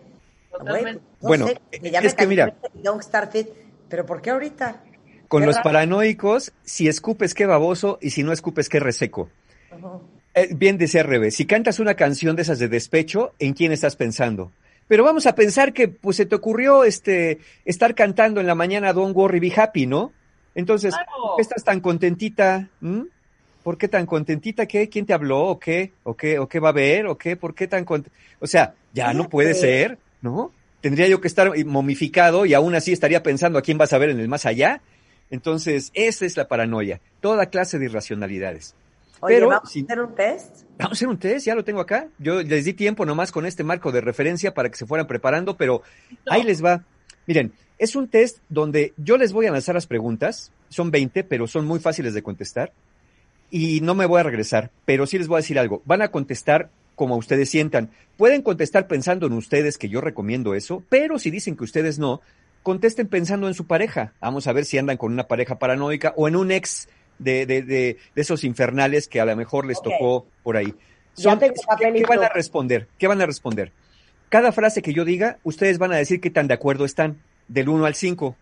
Totalmente. 0.51 1.03
no 1.21 1.29
Bueno, 1.29 1.47
sé, 1.49 1.61
que 1.71 1.91
ya 1.91 1.99
es 1.99 2.12
me 2.12 2.16
que 2.16 2.27
mira. 2.27 2.51
que 2.51 2.99
estar 3.01 3.31
fit. 3.31 3.49
¿Pero 3.89 4.07
por 4.07 4.23
qué 4.23 4.31
ahorita? 4.31 4.83
Con 5.29 5.41
Qué 5.43 5.47
los 5.47 5.57
raro. 5.57 5.65
paranoicos, 5.65 6.53
si 6.65 6.89
escupes 6.89 7.35
qué 7.35 7.45
baboso 7.45 7.99
y 8.01 8.11
si 8.11 8.23
no 8.23 8.33
escupes 8.33 8.69
qué 8.69 8.79
reseco. 8.81 9.29
Ujú. 9.77 10.01
Eh, 10.35 10.49
bien 10.55 10.79
decía 10.79 11.03
revés, 11.03 11.35
si 11.37 11.45
cantas 11.47 11.81
una 11.81 11.95
canción 11.95 12.35
de 12.37 12.43
esas 12.43 12.59
de 12.59 12.69
despecho, 12.69 13.33
¿en 13.39 13.53
quién 13.53 13.73
estás 13.73 13.97
pensando? 13.97 14.53
Pero 14.89 15.05
vamos 15.05 15.27
a 15.27 15.35
pensar 15.35 15.73
que 15.73 15.89
pues 15.89 16.16
se 16.16 16.27
te 16.27 16.35
ocurrió 16.35 16.85
este 16.85 17.39
estar 17.65 17.94
cantando 17.94 18.40
en 18.40 18.47
la 18.47 18.55
mañana 18.55 18.93
Don't 18.93 19.16
Worry 19.16 19.40
Be 19.40 19.52
Happy, 19.56 19.86
¿no? 19.86 20.12
Entonces, 20.55 20.94
Claro. 20.94 21.11
¿por 21.16 21.36
qué 21.36 21.43
estás 21.43 21.65
tan 21.65 21.81
contentita? 21.81 22.69
¿Mm? 22.81 23.02
¿Por 23.62 23.78
qué 23.78 23.89
tan 23.89 24.05
contentita? 24.05 24.66
¿Qué? 24.66 24.89
¿Quién 24.90 25.06
te 25.06 25.15
habló? 25.15 25.40
¿O 25.47 25.59
qué? 25.59 25.93
¿O 26.02 26.15
qué? 26.15 26.39
¿O 26.39 26.47
qué 26.48 26.61
va 26.61 26.69
a 26.69 26.73
ver? 26.73 27.06
¿O 27.06 27.16
qué? 27.16 27.35
¿Por 27.36 27.55
qué 27.55 27.66
tan 27.66 27.85
cont 27.86 28.06
O 28.40 28.47
sea, 28.47 28.74
ya 28.93 29.15
no 29.15 29.28
puede 29.31 29.55
ser, 29.55 29.98
¿no? 30.20 30.52
Tendría 30.82 31.09
yo 31.09 31.20
que 31.23 31.28
estar 31.28 31.51
momificado 31.65 32.44
y 32.44 32.52
aún 32.52 32.74
así 32.74 32.93
estaría 32.93 33.23
pensando 33.23 33.59
a 33.59 33.62
quién 33.62 33.78
vas 33.78 33.94
a 33.94 33.98
ver 33.98 34.11
en 34.11 34.20
el 34.20 34.28
más 34.28 34.44
allá. 34.44 34.82
Entonces, 35.31 35.90
esa 35.94 36.27
es 36.27 36.36
la 36.36 36.47
paranoia. 36.47 37.01
Toda 37.20 37.47
clase 37.47 37.78
de 37.78 37.86
irracionalidades. 37.86 38.74
Oye, 39.20 39.36
Pero 39.36 39.48
¿vamos 39.48 39.70
si- 39.73 39.81
a 39.81 39.85
hacer 39.85 40.01
un 40.01 40.15
test? 40.15 40.64
Vamos 40.79 40.93
a 40.93 40.99
hacer 40.99 41.09
un 41.09 41.19
test, 41.19 41.47
ya 41.47 41.55
lo 41.55 41.65
tengo 41.65 41.81
acá. 41.81 42.09
Yo 42.19 42.43
les 42.43 42.65
di 42.65 42.73
tiempo 42.73 43.07
nomás 43.07 43.31
con 43.31 43.47
este 43.47 43.63
marco 43.63 43.93
de 43.93 44.01
referencia 44.01 44.55
para 44.55 44.71
que 44.71 44.77
se 44.77 44.87
fueran 44.87 45.07
preparando, 45.07 45.57
pero 45.57 45.83
ahí 46.29 46.43
les 46.43 46.65
va. 46.65 46.83
Miren, 47.27 47.53
es 47.79 47.95
un 47.97 48.09
test 48.09 48.39
donde 48.49 48.93
yo 48.97 49.17
les 49.17 49.33
voy 49.33 49.47
a 49.47 49.53
lanzar 49.53 49.75
las 49.75 49.87
preguntas, 49.87 50.53
son 50.69 50.91
20, 50.91 51.25
pero 51.25 51.47
son 51.47 51.65
muy 51.65 51.79
fáciles 51.79 52.15
de 52.15 52.23
contestar, 52.23 52.73
y 53.51 53.81
no 53.83 53.95
me 53.95 54.07
voy 54.07 54.21
a 54.21 54.25
regresar, 54.25 54.71
pero 54.85 55.07
sí 55.07 55.17
les 55.17 55.29
voy 55.29 55.37
a 55.37 55.43
decir 55.43 55.59
algo. 55.59 55.81
Van 55.85 56.03
a 56.03 56.09
contestar 56.09 56.71
como 56.97 57.17
ustedes 57.17 57.51
sientan. 57.51 57.91
Pueden 58.17 58.43
contestar 58.43 58.89
pensando 58.89 59.27
en 59.27 59.33
ustedes, 59.33 59.79
que 59.79 59.89
yo 59.89 60.01
recomiendo 60.01 60.55
eso, 60.55 60.83
pero 60.89 61.19
si 61.19 61.31
dicen 61.31 61.57
que 61.57 61.65
ustedes 61.65 61.99
no, 61.99 62.21
contesten 62.63 63.07
pensando 63.07 63.47
en 63.47 63.55
su 63.55 63.67
pareja. 63.67 64.13
Vamos 64.21 64.47
a 64.47 64.53
ver 64.53 64.65
si 64.65 64.79
andan 64.79 64.97
con 64.97 65.13
una 65.13 65.29
pareja 65.29 65.59
paranoica 65.59 66.15
o 66.17 66.27
en 66.27 66.37
un 66.37 66.51
ex 66.51 66.89
de, 67.19 67.47
de, 67.47 67.62
de, 67.62 67.99
de 68.15 68.23
esos 68.23 68.45
infernales 68.45 69.09
que 69.09 69.20
a 69.20 69.24
lo 69.24 69.35
mejor 69.36 69.66
les 69.66 69.78
Ok. 69.78 69.85
tocó 69.85 70.27
por 70.43 70.57
ahí. 70.57 70.74
Son- 71.15 71.39
¿qué, 71.39 71.53
qué 71.78 72.05
van 72.07 72.24
a 72.24 72.28
responder? 72.28 72.89
¿Qué 72.99 73.07
van 73.07 73.20
a 73.20 73.27
responder? 73.27 73.73
Cada 74.28 74.51
frase 74.53 74.82
que 74.82 74.93
yo 74.93 75.05
diga, 75.05 75.39
ustedes 75.45 75.78
van 75.78 75.93
a 75.93 75.97
decir 75.97 76.20
qué 76.20 76.31
tan 76.31 76.49
de 76.49 76.55
acuerdo 76.55 76.85
están, 76.85 77.20
del 77.49 77.69
1 77.69 77.86
al 77.86 77.95
5. 77.95 78.36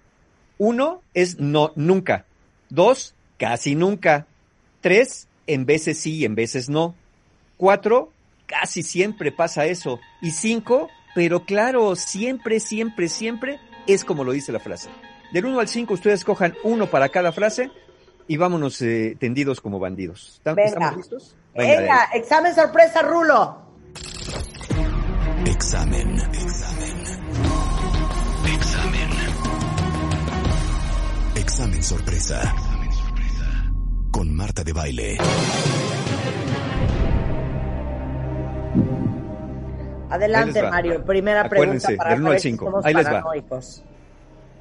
Uno 0.59 1.03
es 1.13 1.39
no, 1.39 1.73
nunca. 1.77 2.25
Dos, 2.71 3.15
casi 3.39 3.75
nunca. 3.75 4.27
Tres, 4.81 5.29
en 5.47 5.67
veces 5.67 5.99
sí 5.99 6.17
y 6.19 6.25
en 6.25 6.35
veces 6.35 6.69
no. 6.71 6.95
Cuatro, 7.57 8.11
casi 8.47 8.83
siempre 8.83 9.33
pasa 9.33 9.67
eso. 9.67 10.01
Y 10.23 10.31
cinco, 10.31 10.89
pero 11.15 11.45
claro, 11.45 11.95
siempre, 11.97 12.59
siempre, 12.61 13.09
siempre 13.09 13.59
es 13.87 14.05
como 14.05 14.25
lo 14.25 14.33
dice 14.33 14.53
la 14.53 14.61
frase. 14.61 14.89
Del 15.33 15.47
1 15.47 15.61
al 15.61 15.69
5 15.69 15.95
ustedes 15.95 16.25
cojan 16.25 16.55
uno 16.63 16.91
para 16.91 17.09
cada 17.09 17.33
frase 17.33 17.71
y 18.29 18.37
vámonos 18.37 18.81
eh, 18.83 19.17
tendidos 19.19 19.61
como 19.61 19.79
bandidos. 19.79 20.35
¿Están- 20.39 20.55
Venga. 20.57 20.69
¿Estamos 20.71 20.97
listos? 20.97 21.37
Venga, 21.55 21.81
Venga, 21.81 22.05
examen 22.15 22.55
sorpresa, 22.55 23.03
Rulo. 23.03 23.63
Examen. 25.47 26.17
Examen. 26.33 26.97
Examen. 28.55 29.11
Examen 31.37 31.83
sorpresa. 31.83 32.55
Con 34.11 34.35
Marta 34.35 34.63
de 34.65 34.73
Baile. 34.73 35.19
Adelante. 40.11 40.63
Mario. 40.63 41.05
Primera 41.05 41.49
pregunta 41.49 41.73
Acuérdense, 41.89 41.97
para 41.97 42.11
del 42.11 42.21
uno 42.21 42.29
al 42.31 42.33
saber 42.33 42.41
si 42.43 42.51
cinco. 42.51 42.65
somos 42.67 42.85
Ahí 42.85 42.95
les 42.95 43.07
va. 43.07 43.25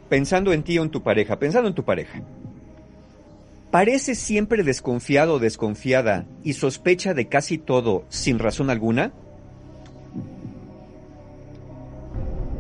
pensando 0.10 0.54
en 0.54 0.64
ti 0.64 0.80
o 0.80 0.84
en 0.84 0.90
tu 0.90 1.04
pareja, 1.04 1.38
pensando 1.38 1.68
en 1.68 1.76
tu 1.76 1.84
pareja. 1.84 2.22
¿Parece 3.72 4.16
siempre 4.16 4.64
desconfiado 4.64 5.36
o 5.36 5.40
desconfiada 5.40 6.26
y 6.44 6.54
sospecha 6.54 7.14
de 7.14 7.28
casi 7.30 7.58
todo 7.58 8.06
sin 8.10 8.38
razón 8.38 8.70
alguna? 8.70 9.14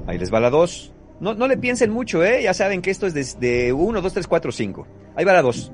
Ahí 0.08 0.18
les 0.18 0.34
va 0.34 0.40
la 0.40 0.50
dos. 0.50 0.94
No, 1.20 1.34
no 1.36 1.48
le 1.48 1.58
piensen 1.58 1.92
mucho, 1.92 2.24
¿eh? 2.24 2.44
Ya 2.44 2.54
saben 2.54 2.82
que 2.82 2.92
esto 2.92 3.06
es 3.08 3.14
desde 3.14 3.74
1, 3.74 4.02
2, 4.02 4.14
3, 4.14 4.28
4, 4.28 4.52
5. 4.52 4.88
Ahí 5.16 5.26
va 5.26 5.34
la 5.34 5.42
dos. 5.42 5.72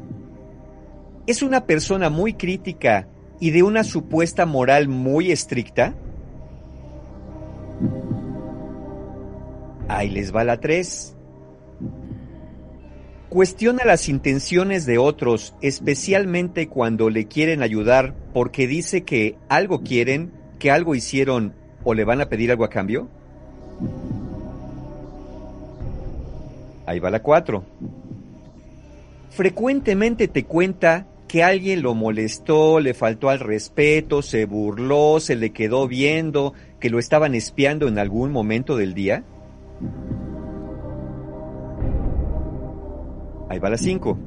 ¿Es 1.27 1.41
una 1.41 1.65
persona 1.65 2.09
muy 2.09 2.34
crítica 2.34 3.07
y 3.39 3.51
de 3.51 3.61
una 3.61 3.84
supuesta 3.84 4.45
moral 4.45 4.88
muy 4.88 5.31
estricta? 5.31 5.93
Ahí 9.89 10.09
les 10.09 10.34
va 10.34 10.45
la 10.45 10.59
tres. 10.59 11.16
Cuestiona 13.38 13.85
las 13.85 14.09
intenciones 14.09 14.88
de 14.88 14.97
otros, 14.97 15.53
especialmente 15.61 16.68
cuando 16.68 17.11
le 17.11 17.27
quieren 17.27 17.61
ayudar 17.61 18.15
porque 18.34 18.65
dice 18.65 19.03
que 19.03 19.35
algo 19.47 19.84
quieren, 19.84 20.31
que 20.57 20.72
algo 20.72 20.95
hicieron 20.95 21.53
o 21.84 21.93
le 21.93 22.03
van 22.03 22.19
a 22.19 22.30
pedir 22.30 22.49
algo 22.49 22.64
a 22.64 22.72
cambio. 22.72 23.07
Ahí 26.88 26.99
va 26.99 27.11
la 27.11 27.22
cuatro. 27.22 27.64
Frecuentemente 29.30 30.27
te 30.27 30.45
cuenta 30.45 31.05
que 31.27 31.43
alguien 31.43 31.84
lo 31.84 31.93
molestó, 31.93 32.80
le 32.80 32.95
faltó 32.95 33.30
al 33.30 33.39
respeto, 33.39 34.23
se 34.23 34.45
burló, 34.45 35.19
se 35.19 35.35
le 35.35 35.51
quedó 35.51 35.88
viendo, 35.88 36.55
que 36.80 36.89
lo 36.89 36.97
estaban 36.97 37.35
espiando 37.35 37.88
en 37.88 37.99
algún 37.99 38.31
momento 38.31 38.76
del 38.76 38.95
día. 38.95 39.23
Ahí 43.49 43.59
va 43.59 43.69
la 43.69 43.77
5. 43.77 44.17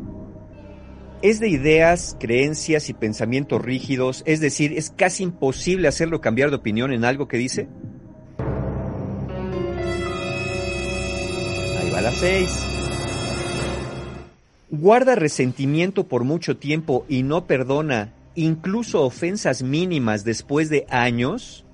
Es 1.23 1.39
de 1.41 1.49
ideas, 1.49 2.17
creencias 2.19 2.89
y 2.89 2.95
pensamientos 2.95 3.61
rígidos, 3.61 4.23
es 4.25 4.41
decir, 4.41 4.73
es 4.77 4.91
casi 4.91 5.23
imposible 5.23 5.87
hacerlo 5.89 6.23
cambiar 6.23 6.49
de 6.49 6.57
opinión 6.57 6.93
en 6.93 7.05
algo 7.05 7.29
que 7.29 7.37
dice. 7.37 7.69
Ahí 11.79 11.91
va 11.93 12.01
la 12.01 12.13
6. 12.13 12.67
Guarda 14.71 15.15
resentimiento 15.15 16.09
por 16.09 16.25
mucho 16.25 16.57
tiempo 16.57 17.05
y 17.07 17.23
no 17.23 17.47
perdona, 17.47 18.15
incluso 18.35 19.03
ofensas 19.03 19.63
mínimas 19.63 20.25
después 20.25 20.71
de 20.71 20.87
años. 20.89 21.67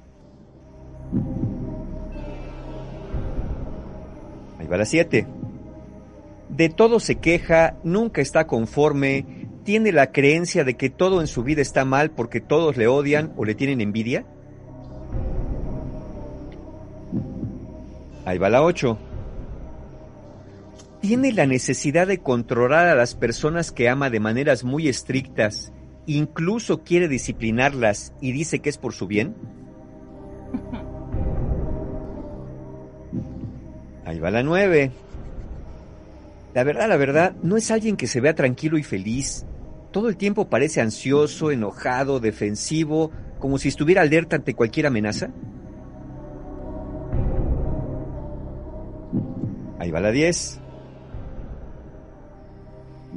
Ahí 4.58 4.66
va 4.66 4.76
la 4.78 4.86
7. 4.86 5.35
De 6.48 6.68
todo 6.68 7.00
se 7.00 7.16
queja, 7.16 7.76
nunca 7.82 8.20
está 8.20 8.46
conforme, 8.46 9.48
tiene 9.64 9.90
la 9.90 10.12
creencia 10.12 10.64
de 10.64 10.74
que 10.74 10.90
todo 10.90 11.20
en 11.20 11.26
su 11.26 11.42
vida 11.42 11.60
está 11.60 11.84
mal 11.84 12.12
porque 12.12 12.40
todos 12.40 12.76
le 12.76 12.86
odian 12.86 13.32
o 13.36 13.44
le 13.44 13.54
tienen 13.54 13.80
envidia. 13.80 14.24
Ahí 18.24 18.38
va 18.38 18.48
la 18.48 18.62
8. 18.62 18.98
Tiene 21.00 21.32
la 21.32 21.46
necesidad 21.46 22.06
de 22.06 22.18
controlar 22.18 22.88
a 22.88 22.94
las 22.94 23.14
personas 23.14 23.70
que 23.70 23.88
ama 23.88 24.10
de 24.10 24.20
maneras 24.20 24.64
muy 24.64 24.88
estrictas, 24.88 25.72
incluso 26.06 26.82
quiere 26.82 27.08
disciplinarlas 27.08 28.12
y 28.20 28.32
dice 28.32 28.60
que 28.60 28.70
es 28.70 28.78
por 28.78 28.94
su 28.94 29.06
bien. 29.06 29.34
Ahí 34.04 34.20
va 34.20 34.30
la 34.30 34.42
9. 34.42 34.90
La 36.56 36.64
verdad, 36.64 36.88
la 36.88 36.96
verdad, 36.96 37.36
no 37.42 37.58
es 37.58 37.70
alguien 37.70 37.98
que 37.98 38.06
se 38.06 38.22
vea 38.22 38.34
tranquilo 38.34 38.78
y 38.78 38.82
feliz. 38.82 39.44
Todo 39.90 40.08
el 40.08 40.16
tiempo 40.16 40.48
parece 40.48 40.80
ansioso, 40.80 41.50
enojado, 41.50 42.18
defensivo, 42.18 43.10
como 43.38 43.58
si 43.58 43.68
estuviera 43.68 44.00
alerta 44.00 44.36
ante 44.36 44.54
cualquier 44.54 44.86
amenaza. 44.86 45.28
Ahí 49.78 49.90
va 49.90 50.00
la 50.00 50.10
10. 50.12 50.58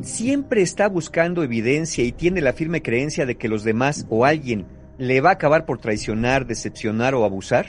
Siempre 0.02 0.62
está 0.62 0.90
buscando 0.90 1.42
evidencia 1.42 2.04
y 2.04 2.12
tiene 2.12 2.42
la 2.42 2.52
firme 2.52 2.82
creencia 2.82 3.26
de 3.26 3.38
que 3.38 3.48
los 3.48 3.64
demás 3.64 4.06
o 4.10 4.26
alguien 4.26 4.66
le 4.98 5.22
va 5.22 5.30
a 5.30 5.34
acabar 5.36 5.66
por 5.66 5.80
traicionar, 5.80 6.46
decepcionar 6.46 7.16
o 7.16 7.24
abusar. 7.24 7.68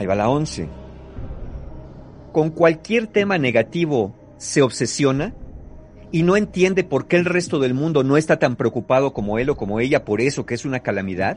Ahí 0.00 0.06
va 0.06 0.14
la 0.14 0.30
11. 0.30 0.66
Con 2.32 2.48
cualquier 2.48 3.06
tema 3.06 3.36
negativo 3.36 4.14
se 4.38 4.62
obsesiona 4.62 5.34
y 6.10 6.22
no 6.22 6.38
entiende 6.38 6.84
por 6.84 7.06
qué 7.06 7.16
el 7.16 7.26
resto 7.26 7.58
del 7.58 7.74
mundo 7.74 8.02
no 8.02 8.16
está 8.16 8.38
tan 8.38 8.56
preocupado 8.56 9.12
como 9.12 9.38
él 9.38 9.50
o 9.50 9.58
como 9.58 9.78
ella 9.78 10.06
por 10.06 10.22
eso 10.22 10.46
que 10.46 10.54
es 10.54 10.64
una 10.64 10.80
calamidad. 10.80 11.36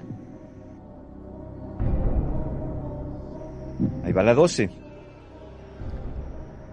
Ahí 4.06 4.14
va 4.14 4.24
la 4.24 4.34
12. 4.34 4.70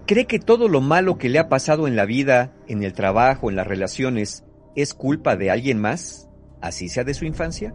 ¿Cree 0.05 0.27
que 0.27 0.39
todo 0.39 0.69
lo 0.69 0.79
malo 0.79 1.17
que 1.17 1.27
le 1.27 1.39
ha 1.39 1.49
pasado 1.49 1.89
en 1.89 1.97
la 1.97 2.05
vida, 2.05 2.53
en 2.69 2.83
el 2.83 2.93
trabajo, 2.93 3.49
en 3.49 3.57
las 3.57 3.67
relaciones, 3.67 4.45
es 4.77 4.93
culpa 4.93 5.35
de 5.35 5.51
alguien 5.51 5.81
más? 5.81 6.29
¿Así 6.61 6.87
sea 6.87 7.03
de 7.03 7.13
su 7.13 7.25
infancia? 7.25 7.73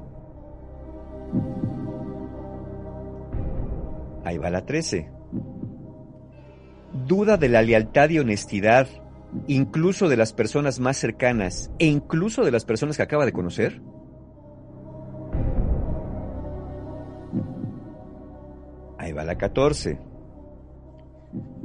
Ahí 4.26 4.38
va 4.38 4.50
la 4.50 4.66
13. 4.66 5.08
Duda 7.06 7.36
de 7.36 7.48
la 7.48 7.62
lealtad 7.62 8.10
y 8.10 8.18
honestidad, 8.18 8.88
incluso 9.46 10.08
de 10.08 10.16
las 10.16 10.32
personas 10.32 10.80
más 10.80 10.96
cercanas 10.96 11.70
e 11.78 11.86
incluso 11.86 12.44
de 12.44 12.50
las 12.50 12.64
personas 12.64 12.96
que 12.96 13.04
acaba 13.04 13.24
de 13.24 13.30
conocer. 13.30 13.80
Ahí 18.98 19.12
va 19.12 19.22
la 19.22 19.38
14. 19.38 20.00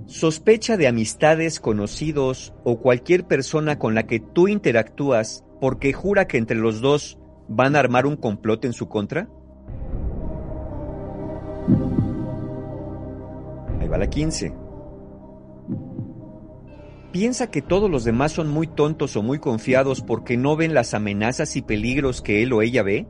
Sospecha 0.06 0.78
de 0.78 0.88
amistades, 0.88 1.60
conocidos 1.60 2.54
o 2.64 2.80
cualquier 2.80 3.26
persona 3.26 3.80
con 3.80 3.96
la 3.96 4.04
que 4.04 4.20
tú 4.20 4.48
interactúas 4.48 5.44
porque 5.60 5.94
jura 5.94 6.28
que 6.28 6.38
entre 6.38 6.58
los 6.58 6.80
dos 6.80 7.18
van 7.48 7.76
a 7.76 7.80
armar 7.80 8.06
un 8.06 8.18
complot 8.18 8.66
en 8.66 8.74
su 8.74 8.88
contra. 8.88 9.30
La 13.98 14.08
15. 14.08 14.54
Piensa 17.12 17.52
que 17.52 17.62
todos 17.62 17.90
los 17.90 18.06
demás 18.06 18.32
son 18.32 18.50
muy 18.50 18.68
tontos 18.68 19.18
o 19.18 19.24
muy 19.24 19.40
confiados 19.40 20.02
porque 20.02 20.38
no 20.38 20.56
ven 20.56 20.74
las 20.74 20.94
amenazas 20.94 21.58
y 21.58 21.62
peligros 21.62 22.22
que 22.22 22.42
él 22.42 22.54
o 22.54 22.62
ella 22.62 22.84
ve. 22.84 23.06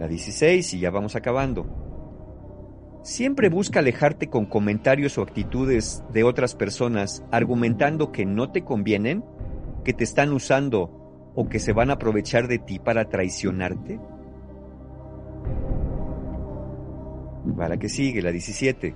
La 0.00 0.08
16 0.08 0.74
y 0.74 0.80
ya 0.80 0.90
vamos 0.90 1.14
acabando. 1.14 1.64
Siempre 3.02 3.48
busca 3.48 3.78
alejarte 3.78 4.28
con 4.28 4.46
comentarios 4.46 5.16
o 5.16 5.22
actitudes 5.22 6.02
de 6.12 6.24
otras 6.24 6.56
personas 6.56 7.24
argumentando 7.30 8.10
que 8.10 8.24
no 8.24 8.50
te 8.50 8.64
convienen, 8.64 9.24
que 9.84 9.92
te 9.92 10.02
están 10.02 10.32
usando 10.32 11.32
o 11.36 11.48
que 11.48 11.60
se 11.60 11.72
van 11.72 11.90
a 11.90 11.94
aprovechar 11.94 12.48
de 12.48 12.58
ti 12.58 12.80
para 12.80 13.08
traicionarte. 13.08 14.00
Va 17.58 17.68
la 17.68 17.78
que 17.78 17.88
sigue, 17.88 18.22
la 18.22 18.30
17. 18.30 18.94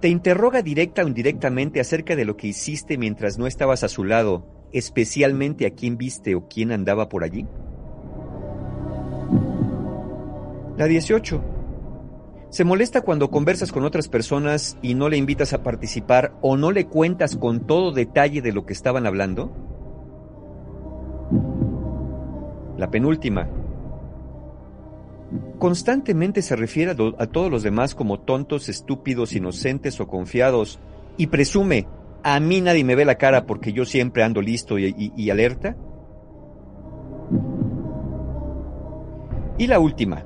Te 0.00 0.08
interroga 0.08 0.62
directa 0.62 1.02
o 1.02 1.08
indirectamente 1.08 1.80
acerca 1.80 2.16
de 2.16 2.24
lo 2.24 2.36
que 2.36 2.46
hiciste 2.46 2.98
mientras 2.98 3.38
no 3.38 3.46
estabas 3.46 3.84
a 3.84 3.88
su 3.88 4.04
lado, 4.04 4.46
especialmente 4.72 5.66
a 5.66 5.70
quién 5.70 5.98
viste 5.98 6.34
o 6.34 6.48
quién 6.48 6.72
andaba 6.72 7.08
por 7.08 7.24
allí. 7.24 7.46
La 10.76 10.86
18. 10.86 11.42
Se 12.50 12.64
molesta 12.64 13.02
cuando 13.02 13.30
conversas 13.30 13.72
con 13.72 13.84
otras 13.84 14.08
personas 14.08 14.78
y 14.80 14.94
no 14.94 15.08
le 15.08 15.16
invitas 15.16 15.52
a 15.52 15.62
participar 15.62 16.32
o 16.40 16.56
no 16.56 16.70
le 16.70 16.86
cuentas 16.86 17.36
con 17.36 17.66
todo 17.66 17.92
detalle 17.92 18.40
de 18.40 18.52
lo 18.52 18.64
que 18.64 18.72
estaban 18.72 19.04
hablando. 19.06 19.52
La 22.78 22.90
penúltima. 22.90 23.48
Constantemente 25.58 26.40
se 26.42 26.56
refiere 26.56 26.92
a, 26.92 26.94
do- 26.94 27.14
a 27.18 27.26
todos 27.26 27.50
los 27.50 27.62
demás 27.62 27.94
como 27.94 28.20
tontos, 28.20 28.68
estúpidos, 28.68 29.34
inocentes 29.34 30.00
o 30.00 30.06
confiados 30.08 30.78
y 31.16 31.26
presume, 31.26 31.86
a 32.22 32.40
mí 32.40 32.60
nadie 32.60 32.84
me 32.84 32.94
ve 32.94 33.04
la 33.04 33.16
cara 33.16 33.44
porque 33.46 33.72
yo 33.72 33.84
siempre 33.84 34.22
ando 34.22 34.40
listo 34.40 34.78
y- 34.78 34.94
y- 34.96 35.12
y 35.16 35.30
alerta. 35.30 35.76
Y 39.58 39.66
la 39.66 39.80
última. 39.80 40.24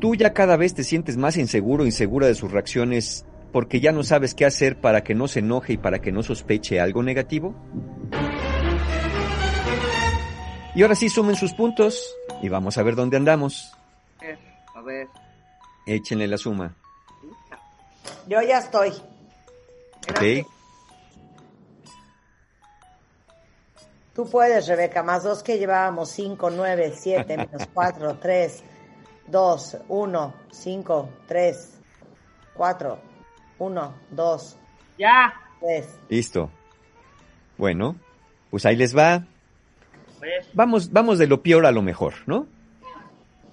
Tú 0.00 0.14
ya 0.14 0.32
cada 0.32 0.56
vez 0.56 0.74
te 0.74 0.82
sientes 0.82 1.16
más 1.16 1.36
inseguro, 1.36 1.84
insegura 1.84 2.26
de 2.26 2.34
sus 2.34 2.50
reacciones 2.50 3.26
porque 3.52 3.80
ya 3.80 3.92
no 3.92 4.02
sabes 4.02 4.34
qué 4.34 4.46
hacer 4.46 4.80
para 4.80 5.02
que 5.02 5.14
no 5.14 5.28
se 5.28 5.40
enoje 5.40 5.74
y 5.74 5.76
para 5.76 6.00
que 6.00 6.12
no 6.12 6.22
sospeche 6.22 6.80
algo 6.80 7.02
negativo. 7.02 7.54
Y 10.74 10.82
ahora 10.82 10.94
sí 10.94 11.08
sumen 11.08 11.34
sus 11.36 11.52
puntos 11.52 12.14
y 12.42 12.48
vamos 12.48 12.76
a 12.78 12.82
ver 12.82 12.94
dónde 12.96 13.16
andamos. 13.16 13.72
A 14.74 14.80
ver. 14.82 15.08
Échenle 15.86 16.26
la 16.28 16.36
suma. 16.38 16.74
Yo 18.26 18.40
ya 18.42 18.58
estoy. 18.58 18.90
¿Ok? 20.10 20.46
Tú 24.14 24.28
puedes, 24.28 24.66
Rebeca, 24.66 25.02
más 25.02 25.22
dos 25.22 25.42
que 25.42 25.58
llevábamos, 25.58 26.10
cinco, 26.10 26.50
nueve, 26.50 26.92
siete, 26.96 27.36
menos 27.36 27.62
cuatro, 27.74 28.18
tres, 28.18 28.62
dos, 29.26 29.76
uno, 29.88 30.34
cinco, 30.50 31.08
tres, 31.26 31.78
cuatro, 32.54 32.98
uno, 33.58 33.94
dos, 34.10 34.56
Ya. 34.98 35.32
tres. 35.60 35.86
Listo. 36.08 36.50
Bueno, 37.56 37.96
pues 38.50 38.66
ahí 38.66 38.76
les 38.76 38.96
va. 38.96 39.24
Vamos, 40.52 40.92
vamos 40.92 41.18
de 41.18 41.26
lo 41.26 41.42
peor 41.42 41.66
a 41.66 41.72
lo 41.72 41.82
mejor, 41.82 42.14
¿no? 42.26 42.46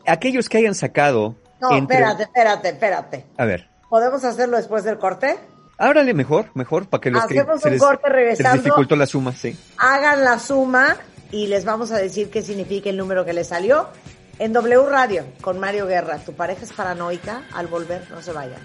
Aquellos 0.06 0.48
que 0.49 0.57
hayan 0.60 0.76
sacado. 0.76 1.35
No, 1.60 1.72
entre- 1.76 1.98
espérate, 1.98 2.23
espérate, 2.23 2.69
espérate. 2.69 3.26
A 3.38 3.45
ver. 3.45 3.68
¿Podemos 3.89 4.23
hacerlo 4.23 4.57
después 4.57 4.84
del 4.84 4.98
corte? 4.98 5.38
Ábrale 5.77 6.14
mejor, 6.14 6.49
mejor, 6.56 6.88
para 6.88 7.02
que 7.02 7.11
los 7.11 7.26
que 7.26 7.39
Hacemos 7.39 7.61
se 7.61 7.68
un 7.68 7.73
les, 7.73 7.81
corte 7.81 8.02
se 8.03 8.10
les 8.10 8.15
regresando. 8.15 8.64
dificultó 8.64 8.95
la 8.95 9.06
suma, 9.06 9.31
sí. 9.34 9.57
Hagan 9.77 10.23
la 10.23 10.39
suma 10.39 10.95
y 11.31 11.48
les 11.48 11.65
vamos 11.65 11.91
a 11.91 11.98
decir 11.98 12.30
qué 12.30 12.41
significa 12.41 12.89
el 12.89 12.98
número 12.98 13.26
que 13.26 13.34
les 13.34 13.48
salió. 13.48 13.88
En 14.39 14.53
W 14.53 14.88
Radio, 14.89 15.26
con 15.41 15.60
Mario 15.60 15.88
Guerra. 15.88 16.19
¿Tu 16.19 16.34
pareja 16.34 16.64
es 16.64 16.72
paranoica? 16.73 17.44
Al 17.53 17.68
volver, 17.68 18.03
no 18.11 18.22
se 18.22 18.31
vayan. 18.31 18.60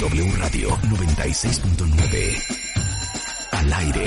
W 0.00 0.32
Radio 0.38 0.70
96.9. 0.88 3.48
Al 3.52 3.72
aire. 3.72 4.06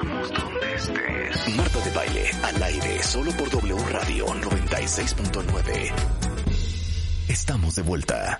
Estés. 0.81 1.55
Marta 1.55 1.79
de 1.79 1.91
baile 1.91 2.31
al 2.43 2.63
aire 2.63 3.03
solo 3.03 3.31
por 3.33 3.49
W 3.51 3.75
Radio 3.89 4.25
96.9. 4.25 5.93
Estamos 7.29 7.75
de 7.75 7.81
vuelta. 7.83 8.39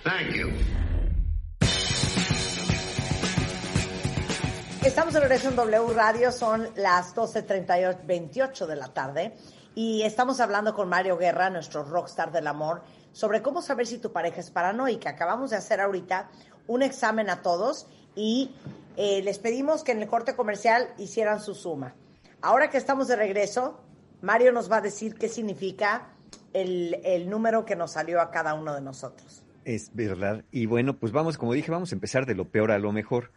Estamos 4.83 5.13
de 5.13 5.19
regreso 5.19 5.49
en 5.49 5.55
W 5.55 5.93
Radio, 5.93 6.31
son 6.31 6.67
las 6.75 7.15
12.38 7.15 8.65
de 8.65 8.75
la 8.75 8.87
tarde 8.87 9.35
y 9.75 10.01
estamos 10.01 10.39
hablando 10.39 10.73
con 10.73 10.89
Mario 10.89 11.17
Guerra, 11.17 11.51
nuestro 11.51 11.83
rockstar 11.83 12.31
del 12.31 12.47
amor, 12.47 12.81
sobre 13.11 13.43
cómo 13.43 13.61
saber 13.61 13.85
si 13.85 13.99
tu 13.99 14.11
pareja 14.11 14.39
es 14.39 14.49
paranoica. 14.49 15.11
Acabamos 15.11 15.51
de 15.51 15.57
hacer 15.57 15.79
ahorita 15.79 16.31
un 16.65 16.81
examen 16.81 17.29
a 17.29 17.43
todos 17.43 17.85
y 18.15 18.55
eh, 18.97 19.21
les 19.21 19.37
pedimos 19.37 19.83
que 19.83 19.91
en 19.91 20.01
el 20.01 20.07
corte 20.07 20.35
comercial 20.35 20.89
hicieran 20.97 21.39
su 21.39 21.53
suma. 21.53 21.93
Ahora 22.41 22.69
que 22.69 22.77
estamos 22.77 23.07
de 23.07 23.15
regreso, 23.15 23.79
Mario 24.21 24.51
nos 24.51 24.71
va 24.71 24.77
a 24.77 24.81
decir 24.81 25.15
qué 25.15 25.29
significa 25.29 26.09
el, 26.53 26.97
el 27.03 27.29
número 27.29 27.65
que 27.65 27.75
nos 27.75 27.93
salió 27.93 28.19
a 28.21 28.31
cada 28.31 28.53
uno 28.53 28.73
de 28.73 28.81
nosotros. 28.81 29.43
Es 29.63 29.93
verdad. 29.93 30.43
Y 30.51 30.65
bueno, 30.65 30.97
pues 30.97 31.11
vamos, 31.11 31.37
como 31.37 31.53
dije, 31.53 31.71
vamos 31.71 31.91
a 31.91 31.95
empezar 31.95 32.25
de 32.25 32.35
lo 32.35 32.49
peor 32.49 32.71
a 32.71 32.79
lo 32.79 32.91
mejor. 32.91 33.31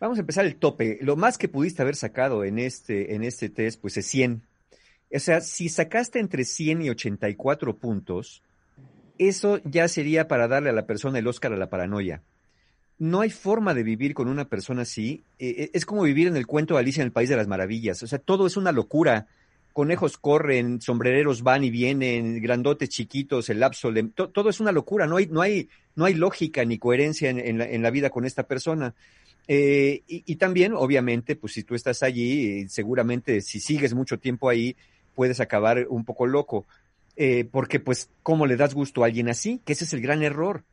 Vamos 0.00 0.18
a 0.18 0.22
empezar 0.22 0.46
el 0.46 0.56
tope. 0.56 0.98
Lo 1.02 1.16
más 1.16 1.38
que 1.38 1.48
pudiste 1.48 1.82
haber 1.82 1.94
sacado 1.94 2.44
en 2.44 2.58
este, 2.58 3.14
en 3.14 3.22
este 3.22 3.48
test, 3.48 3.80
pues 3.80 3.96
es 3.96 4.06
100. 4.06 4.42
O 5.14 5.18
sea, 5.18 5.40
si 5.40 5.68
sacaste 5.68 6.18
entre 6.18 6.44
100 6.44 6.82
y 6.82 6.90
84 6.90 7.76
puntos, 7.76 8.42
eso 9.18 9.60
ya 9.64 9.86
sería 9.88 10.26
para 10.26 10.48
darle 10.48 10.70
a 10.70 10.72
la 10.72 10.86
persona 10.86 11.18
el 11.18 11.26
Oscar 11.26 11.52
a 11.52 11.56
la 11.56 11.68
paranoia. 11.68 12.22
No 12.98 13.20
hay 13.20 13.30
forma 13.30 13.74
de 13.74 13.82
vivir 13.82 14.14
con 14.14 14.28
una 14.28 14.44
persona 14.44 14.82
así. 14.82 15.22
Eh, 15.38 15.54
eh, 15.58 15.70
es 15.72 15.84
como 15.86 16.02
vivir 16.02 16.28
en 16.28 16.36
el 16.36 16.46
cuento 16.46 16.74
de 16.74 16.80
Alicia 16.80 17.00
en 17.02 17.06
el 17.06 17.12
País 17.12 17.28
de 17.28 17.36
las 17.36 17.48
Maravillas. 17.48 18.02
O 18.02 18.06
sea, 18.06 18.18
todo 18.18 18.46
es 18.46 18.56
una 18.56 18.70
locura. 18.72 19.26
Conejos 19.72 20.18
corren, 20.18 20.80
sombrereros 20.80 21.42
van 21.42 21.64
y 21.64 21.70
vienen, 21.70 22.40
grandotes, 22.42 22.90
chiquitos, 22.90 23.48
el 23.48 23.58
lapso, 23.60 23.90
to- 24.14 24.28
todo 24.28 24.50
es 24.50 24.60
una 24.60 24.70
locura. 24.70 25.06
No 25.06 25.16
hay, 25.16 25.26
no 25.26 25.40
hay, 25.40 25.68
no 25.96 26.04
hay 26.04 26.14
lógica 26.14 26.64
ni 26.64 26.78
coherencia 26.78 27.30
en, 27.30 27.38
en 27.40 27.58
la, 27.58 27.64
en 27.68 27.82
la 27.82 27.90
vida 27.90 28.10
con 28.10 28.24
esta 28.24 28.42
persona. 28.44 28.94
Eh, 29.48 30.02
y, 30.06 30.22
y 30.26 30.36
también, 30.36 30.72
obviamente, 30.74 31.34
pues 31.36 31.54
si 31.54 31.64
tú 31.64 31.74
estás 31.74 32.02
allí, 32.02 32.60
eh, 32.60 32.66
seguramente 32.68 33.40
si 33.40 33.60
sigues 33.60 33.94
mucho 33.94 34.18
tiempo 34.18 34.48
ahí, 34.48 34.76
puedes 35.14 35.40
acabar 35.40 35.86
un 35.88 36.04
poco 36.04 36.26
loco. 36.26 36.66
Eh, 37.16 37.46
porque, 37.50 37.80
pues, 37.80 38.10
¿cómo 38.22 38.46
le 38.46 38.56
das 38.56 38.74
gusto 38.74 39.02
a 39.02 39.06
alguien 39.06 39.28
así? 39.28 39.60
Que 39.64 39.72
ese 39.72 39.84
es 39.84 39.92
el 39.94 40.00
gran 40.02 40.22
error. 40.22 40.64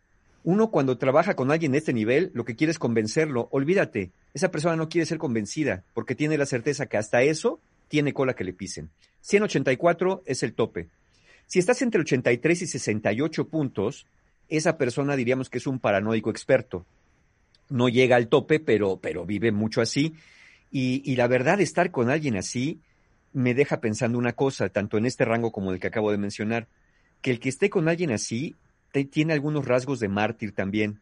Uno 0.43 0.71
cuando 0.71 0.97
trabaja 0.97 1.35
con 1.35 1.51
alguien 1.51 1.73
de 1.73 1.79
este 1.79 1.93
nivel, 1.93 2.31
lo 2.33 2.45
que 2.45 2.55
quiere 2.55 2.71
es 2.71 2.79
convencerlo. 2.79 3.49
Olvídate, 3.51 4.11
esa 4.33 4.51
persona 4.51 4.75
no 4.75 4.89
quiere 4.89 5.05
ser 5.05 5.17
convencida 5.17 5.83
porque 5.93 6.15
tiene 6.15 6.37
la 6.37 6.45
certeza 6.45 6.85
que 6.85 6.97
hasta 6.97 7.21
eso 7.23 7.59
tiene 7.87 8.13
cola 8.13 8.35
que 8.35 8.43
le 8.43 8.53
pisen. 8.53 8.89
184 9.21 10.23
es 10.25 10.43
el 10.43 10.53
tope. 10.53 10.87
Si 11.45 11.59
estás 11.59 11.81
entre 11.81 12.01
83 12.01 12.61
y 12.61 12.67
68 12.67 13.47
puntos, 13.47 14.05
esa 14.47 14.77
persona 14.77 15.15
diríamos 15.15 15.49
que 15.49 15.57
es 15.57 15.67
un 15.67 15.79
paranoico 15.79 16.29
experto. 16.29 16.85
No 17.69 17.89
llega 17.89 18.15
al 18.15 18.29
tope, 18.29 18.59
pero, 18.59 18.97
pero 18.97 19.25
vive 19.25 19.51
mucho 19.51 19.81
así. 19.81 20.15
Y, 20.71 21.01
y 21.03 21.15
la 21.15 21.27
verdad, 21.27 21.59
estar 21.59 21.91
con 21.91 22.09
alguien 22.09 22.37
así 22.37 22.79
me 23.33 23.53
deja 23.53 23.81
pensando 23.81 24.17
una 24.17 24.33
cosa, 24.33 24.69
tanto 24.69 24.97
en 24.97 25.05
este 25.05 25.25
rango 25.25 25.51
como 25.51 25.71
el 25.71 25.79
que 25.79 25.87
acabo 25.87 26.11
de 26.11 26.17
mencionar, 26.17 26.67
que 27.21 27.31
el 27.31 27.39
que 27.39 27.49
esté 27.49 27.69
con 27.69 27.87
alguien 27.87 28.11
así 28.11 28.55
tiene 28.91 29.33
algunos 29.33 29.65
rasgos 29.65 29.99
de 29.99 30.07
mártir 30.07 30.53
también. 30.53 30.99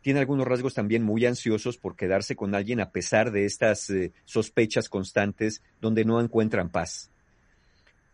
Tiene 0.00 0.20
algunos 0.20 0.46
rasgos 0.46 0.74
también 0.74 1.02
muy 1.02 1.24
ansiosos 1.26 1.78
por 1.78 1.94
quedarse 1.94 2.34
con 2.34 2.54
alguien 2.54 2.80
a 2.80 2.90
pesar 2.90 3.30
de 3.30 3.44
estas 3.44 3.88
eh, 3.90 4.12
sospechas 4.24 4.88
constantes 4.88 5.62
donde 5.80 6.04
no 6.04 6.20
encuentran 6.20 6.70
paz. 6.70 7.10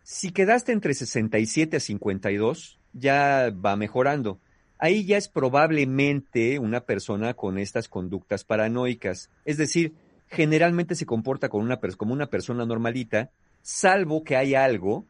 Si 0.02 0.30
quedaste 0.30 0.72
entre 0.72 0.94
67 0.94 1.76
a 1.76 1.80
52, 1.80 2.78
ya 2.92 3.50
va 3.50 3.76
mejorando. 3.76 4.38
Ahí 4.78 5.04
ya 5.04 5.16
es 5.16 5.28
probablemente 5.28 6.58
una 6.58 6.80
persona 6.80 7.34
con 7.34 7.58
estas 7.58 7.88
conductas 7.88 8.44
paranoicas. 8.44 9.30
Es 9.44 9.56
decir, 9.56 9.94
generalmente 10.28 10.94
se 10.94 11.06
comporta 11.06 11.48
con 11.48 11.62
una, 11.62 11.78
como 11.96 12.12
una 12.12 12.28
persona 12.28 12.64
normalita, 12.64 13.30
salvo 13.62 14.22
que 14.24 14.36
haya 14.36 14.64
algo 14.64 15.04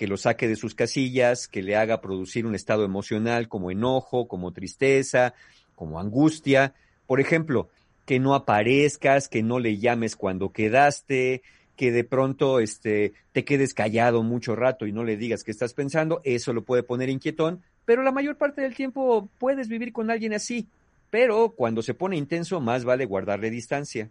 que 0.00 0.06
lo 0.06 0.16
saque 0.16 0.48
de 0.48 0.56
sus 0.56 0.74
casillas, 0.74 1.46
que 1.46 1.60
le 1.60 1.76
haga 1.76 2.00
producir 2.00 2.46
un 2.46 2.54
estado 2.54 2.86
emocional 2.86 3.48
como 3.48 3.70
enojo, 3.70 4.28
como 4.28 4.50
tristeza, 4.50 5.34
como 5.74 6.00
angustia. 6.00 6.72
Por 7.06 7.20
ejemplo, 7.20 7.68
que 8.06 8.18
no 8.18 8.34
aparezcas, 8.34 9.28
que 9.28 9.42
no 9.42 9.58
le 9.58 9.76
llames 9.76 10.16
cuando 10.16 10.52
quedaste, 10.52 11.42
que 11.76 11.92
de 11.92 12.02
pronto 12.04 12.60
este, 12.60 13.12
te 13.32 13.44
quedes 13.44 13.74
callado 13.74 14.22
mucho 14.22 14.56
rato 14.56 14.86
y 14.86 14.92
no 14.92 15.04
le 15.04 15.18
digas 15.18 15.44
qué 15.44 15.50
estás 15.50 15.74
pensando, 15.74 16.22
eso 16.24 16.54
lo 16.54 16.64
puede 16.64 16.82
poner 16.82 17.10
inquietón, 17.10 17.62
pero 17.84 18.02
la 18.02 18.10
mayor 18.10 18.38
parte 18.38 18.62
del 18.62 18.74
tiempo 18.74 19.28
puedes 19.36 19.68
vivir 19.68 19.92
con 19.92 20.10
alguien 20.10 20.32
así. 20.32 20.66
Pero 21.10 21.50
cuando 21.50 21.82
se 21.82 21.92
pone 21.92 22.16
intenso, 22.16 22.58
más 22.58 22.86
vale 22.86 23.04
guardarle 23.04 23.50
distancia. 23.50 24.08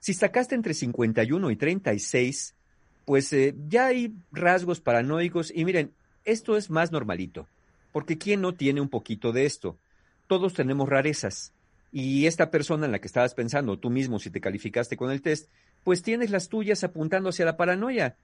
Si 0.00 0.14
sacaste 0.14 0.54
entre 0.54 0.72
51 0.72 1.50
y 1.50 1.56
36, 1.56 2.54
pues 3.06 3.32
eh, 3.32 3.54
ya 3.68 3.86
hay 3.86 4.12
rasgos 4.32 4.80
paranoicos 4.80 5.50
y 5.54 5.64
miren, 5.64 5.92
esto 6.24 6.56
es 6.56 6.68
más 6.68 6.92
normalito, 6.92 7.48
porque 7.92 8.18
¿quién 8.18 8.42
no 8.42 8.52
tiene 8.52 8.80
un 8.82 8.88
poquito 8.90 9.32
de 9.32 9.46
esto? 9.46 9.78
Todos 10.26 10.52
tenemos 10.52 10.88
rarezas. 10.88 11.54
Y 11.92 12.26
esta 12.26 12.50
persona 12.50 12.84
en 12.84 12.92
la 12.92 12.98
que 12.98 13.06
estabas 13.06 13.32
pensando, 13.32 13.78
tú 13.78 13.90
mismo 13.90 14.18
si 14.18 14.28
te 14.28 14.40
calificaste 14.40 14.96
con 14.96 15.12
el 15.12 15.22
test, 15.22 15.48
pues 15.84 16.02
tienes 16.02 16.30
las 16.30 16.48
tuyas 16.48 16.82
apuntando 16.82 17.30
hacia 17.30 17.44
la 17.44 17.56
paranoia. 17.56 18.16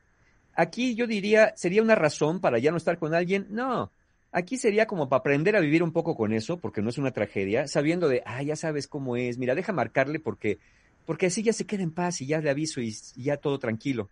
Aquí 0.55 0.97
yo 0.97 1.07
diría, 1.07 1.55
¿sería 1.57 1.81
una 1.81 1.95
razón 1.95 2.41
para 2.41 2.59
ya 2.59 2.73
no 2.73 2.77
estar 2.77 2.99
con 2.99 3.15
alguien? 3.15 3.47
No. 3.51 3.93
Aquí 4.33 4.59
sería 4.59 4.87
como 4.87 5.09
para 5.09 5.21
aprender 5.21 5.55
a 5.55 5.61
vivir 5.61 5.85
un 5.85 5.93
poco 5.93 6.17
con 6.17 6.33
eso, 6.33 6.59
porque 6.59 6.83
no 6.83 6.91
es 6.91 6.99
una 6.99 7.13
tragedia, 7.13 7.69
sabiendo 7.69 8.09
de, 8.09 8.23
ah, 8.27 8.43
ya 8.43 8.57
sabes 8.57 8.89
cómo 8.89 9.17
es, 9.17 9.39
mira, 9.39 9.55
deja 9.55 9.73
marcarle 9.73 10.19
porque, 10.19 10.59
porque 11.07 11.27
así 11.27 11.45
ya 11.45 11.53
se 11.53 11.67
queda 11.67 11.85
en 11.85 11.93
paz 11.93 12.21
y 12.21 12.27
ya 12.27 12.41
le 12.41 12.51
aviso 12.51 12.81
y, 12.81 12.93
y 13.15 13.23
ya 13.23 13.37
todo 13.37 13.61
tranquilo. 13.61 14.11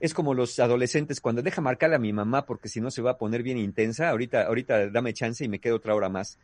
Es 0.00 0.12
como 0.12 0.34
los 0.34 0.58
adolescentes 0.58 1.20
cuando 1.20 1.42
deja 1.42 1.60
marcarle 1.60 1.96
a 1.96 2.00
mi 2.00 2.12
mamá 2.12 2.44
porque 2.46 2.68
si 2.68 2.80
no 2.80 2.90
se 2.90 3.02
va 3.02 3.12
a 3.12 3.18
poner 3.18 3.42
bien 3.42 3.58
intensa, 3.58 4.10
ahorita, 4.10 4.46
ahorita 4.46 4.90
dame 4.90 5.14
chance 5.14 5.44
y 5.44 5.48
me 5.48 5.58
quedo 5.58 5.76
otra 5.76 5.94
hora 5.94 6.08
más. 6.08 6.38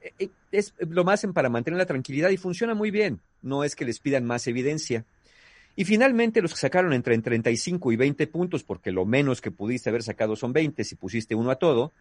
Eh, 0.00 0.12
eh, 0.18 0.30
Es, 0.52 0.74
lo 0.78 1.04
más 1.04 1.20
hacen 1.20 1.32
para 1.32 1.48
mantener 1.48 1.78
la 1.78 1.86
tranquilidad 1.86 2.30
y 2.30 2.36
funciona 2.36 2.74
muy 2.74 2.90
bien. 2.90 3.20
No 3.42 3.64
es 3.64 3.74
que 3.74 3.84
les 3.84 3.98
pidan 4.00 4.24
más 4.24 4.46
evidencia. 4.46 5.04
Y 5.76 5.84
finalmente 5.84 6.42
los 6.42 6.52
que 6.52 6.60
sacaron 6.60 6.92
entre 6.92 7.16
35 7.18 7.92
y 7.92 7.96
20 7.96 8.26
puntos, 8.26 8.64
porque 8.64 8.90
lo 8.90 9.06
menos 9.06 9.40
que 9.40 9.50
pudiste 9.50 9.88
haber 9.88 10.02
sacado 10.02 10.36
son 10.36 10.52
20 10.52 10.84
si 10.84 10.94
pusiste 10.94 11.34
uno 11.34 11.50
a 11.50 11.56
todo, 11.56 11.92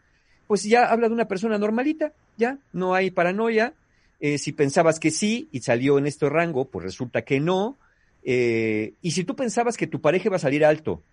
pues 0.47 0.63
ya 0.63 0.85
habla 0.85 1.07
de 1.07 1.13
una 1.13 1.27
persona 1.27 1.57
normalita, 1.57 2.11
ya, 2.35 2.57
no 2.73 2.95
hay 2.95 3.11
paranoia. 3.11 3.73
Eh, 4.19 4.37
si 4.37 4.51
pensabas 4.51 4.99
que 4.99 5.11
sí 5.11 5.47
y 5.51 5.61
salió 5.61 5.97
en 5.97 6.07
este 6.07 6.27
rango, 6.27 6.65
pues 6.65 6.83
resulta 6.83 7.21
que 7.21 7.39
no. 7.39 7.77
Eh, 8.23 8.93
y 9.01 9.11
si 9.11 9.23
tú 9.23 9.35
pensabas 9.35 9.77
que 9.77 9.87
tu 9.87 10.01
pareja 10.01 10.27
iba 10.27 10.35
a 10.35 10.39
salir 10.39 10.65
alto 10.65 11.03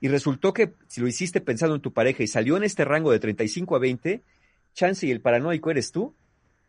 y 0.00 0.08
resultó 0.08 0.52
que 0.52 0.74
si 0.86 1.00
lo 1.00 1.08
hiciste 1.08 1.40
pensando 1.40 1.74
en 1.74 1.80
tu 1.80 1.92
pareja 1.92 2.22
y 2.22 2.26
salió 2.26 2.56
en 2.56 2.64
este 2.64 2.84
rango 2.84 3.10
de 3.12 3.18
35 3.18 3.76
a 3.76 3.78
20, 3.78 4.22
chance 4.74 5.06
y 5.06 5.10
el 5.10 5.20
paranoico 5.20 5.70
eres 5.70 5.92
tú, 5.92 6.14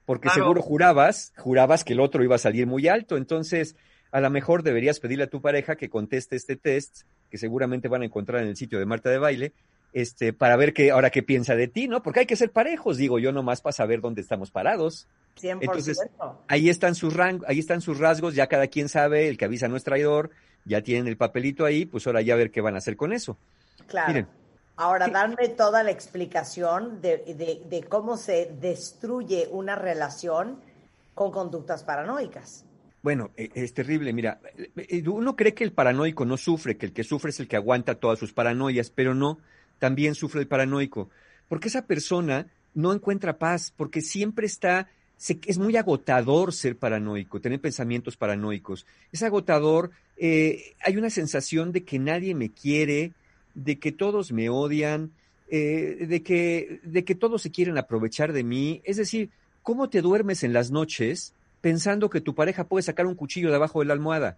porque 0.05 0.27
Claro. 0.29 0.43
seguro 0.43 0.61
jurabas, 0.61 1.33
jurabas 1.37 1.83
que 1.83 1.93
el 1.93 1.99
otro 1.99 2.23
iba 2.23 2.35
a 2.35 2.39
salir 2.39 2.65
muy 2.65 2.87
alto. 2.87 3.17
Entonces, 3.17 3.75
a 4.11 4.19
lo 4.21 4.29
mejor 4.31 4.63
deberías 4.63 4.99
pedirle 4.99 5.25
a 5.25 5.29
tu 5.29 5.41
pareja 5.41 5.75
que 5.75 5.89
conteste 5.89 6.35
este 6.35 6.55
test, 6.55 7.01
que 7.29 7.37
seguramente 7.37 7.87
van 7.87 8.01
a 8.01 8.05
encontrar 8.05 8.41
en 8.41 8.49
el 8.49 8.55
sitio 8.55 8.79
de 8.79 8.85
Marta 8.87 9.09
de 9.11 9.19
Baile, 9.19 9.53
este, 9.93 10.33
para 10.33 10.55
ver 10.55 10.73
qué, 10.73 10.91
ahora 10.91 11.09
qué 11.09 11.23
piensa 11.23 11.55
de 11.55 11.67
ti, 11.67 11.87
¿no? 11.87 12.03
Porque 12.03 12.21
hay 12.21 12.25
que 12.25 12.35
ser 12.35 12.51
parejos, 12.51 12.97
digo 12.97 13.19
yo, 13.19 13.31
nomás 13.31 13.61
para 13.61 13.73
saber 13.73 14.01
dónde 14.01 14.21
estamos 14.21 14.51
parados. 14.51 15.07
100%. 15.41 15.57
Entonces, 15.61 15.99
ahí 16.47 16.69
están 16.69 16.95
sus 16.95 17.13
rang, 17.15 17.41
ahí 17.47 17.59
están 17.59 17.81
sus 17.81 17.97
rasgos, 17.97 18.35
ya 18.35 18.47
cada 18.47 18.67
quien 18.67 18.89
sabe, 18.89 19.27
el 19.29 19.37
que 19.37 19.45
avisa 19.45 19.67
no 19.67 19.75
es 19.77 19.83
traidor, 19.83 20.31
ya 20.65 20.81
tienen 20.81 21.07
el 21.07 21.17
papelito 21.17 21.65
ahí, 21.65 21.85
pues 21.85 22.05
ahora 22.07 22.21
ya 22.21 22.33
a 22.33 22.37
ver 22.37 22.51
qué 22.51 22.61
van 22.61 22.75
a 22.75 22.79
hacer 22.79 22.95
con 22.97 23.13
eso. 23.13 23.37
Claro. 23.87 24.07
Miren. 24.09 24.27
Ahora, 24.75 25.07
darme 25.09 25.49
toda 25.49 25.83
la 25.83 25.91
explicación 25.91 27.01
de, 27.01 27.17
de- 27.17 27.61
de 27.69 27.83
cómo 27.83 28.15
se 28.15 28.49
destruye 28.61 29.47
una 29.51 29.75
relación 29.75 30.59
con 31.15 31.31
conductas 31.31 31.83
paranoicas. 31.83 32.63
Bueno, 33.01 33.31
e- 33.35 33.49
es 33.55 33.73
terrible, 33.73 34.13
mira, 34.13 34.39
eh, 34.77 35.03
uno 35.07 35.35
cree 35.35 35.53
que 35.53 35.63
el 35.65 35.73
paranoico 35.73 36.23
no 36.25 36.37
sufre, 36.37 36.77
que 36.77 36.85
el 36.85 36.93
que 36.93 37.03
sufre 37.03 37.31
es 37.31 37.39
el 37.41 37.47
que 37.47 37.55
aguanta 37.57 37.95
todas 37.95 38.19
sus 38.19 38.31
paranoias, 38.33 38.89
pero 38.89 39.13
no, 39.13 39.39
también 39.79 40.15
sufre 40.15 40.41
el 40.41 40.47
paranoico, 40.47 41.09
porque 41.47 41.69
esa 41.69 41.85
persona 41.87 42.47
no 42.73 42.93
encuentra 42.93 43.37
paz, 43.39 43.73
porque 43.75 44.01
siempre 44.01 44.45
está, 44.45 44.87
se- 45.17 45.39
es 45.45 45.57
muy 45.57 45.75
agotador 45.77 46.53
ser 46.53 46.77
paranoico, 46.77 47.41
tener 47.41 47.59
pensamientos 47.59 48.17
paranoicos, 48.17 48.85
es 49.11 49.23
agotador, 49.23 49.91
eh, 50.17 50.75
hay 50.85 50.97
una 50.97 51.09
sensación 51.09 51.71
de 51.71 51.83
que 51.83 51.97
nadie 51.99 52.35
me 52.35 52.51
quiere, 52.51 53.13
de 53.55 53.79
que 53.79 53.91
todos 53.91 54.31
me 54.31 54.49
odian, 54.49 55.11
eh, 55.49 56.05
de, 56.07 56.21
que, 56.21 56.79
de 56.83 57.03
que 57.03 57.15
todos 57.15 57.41
se 57.41 57.51
quieren 57.51 57.77
aprovechar 57.77 58.33
de 58.33 58.43
mí, 58.43 58.81
es 58.83 58.97
decir, 58.97 59.31
¿cómo 59.63 59.89
te 59.89 60.01
duermes 60.01 60.43
en 60.43 60.53
las 60.53 60.69
noches? 60.71 61.33
pensando 61.61 62.09
que 62.09 62.21
tu 62.21 62.35
pareja 62.35 62.63
puede 62.67 62.83
sacar 62.83 63.05
un 63.05 63.15
cuchillo 63.15 63.49
de 63.49 63.55
abajo 63.55 63.79
de 63.79 63.85
la 63.85 63.93
almohada. 63.93 64.37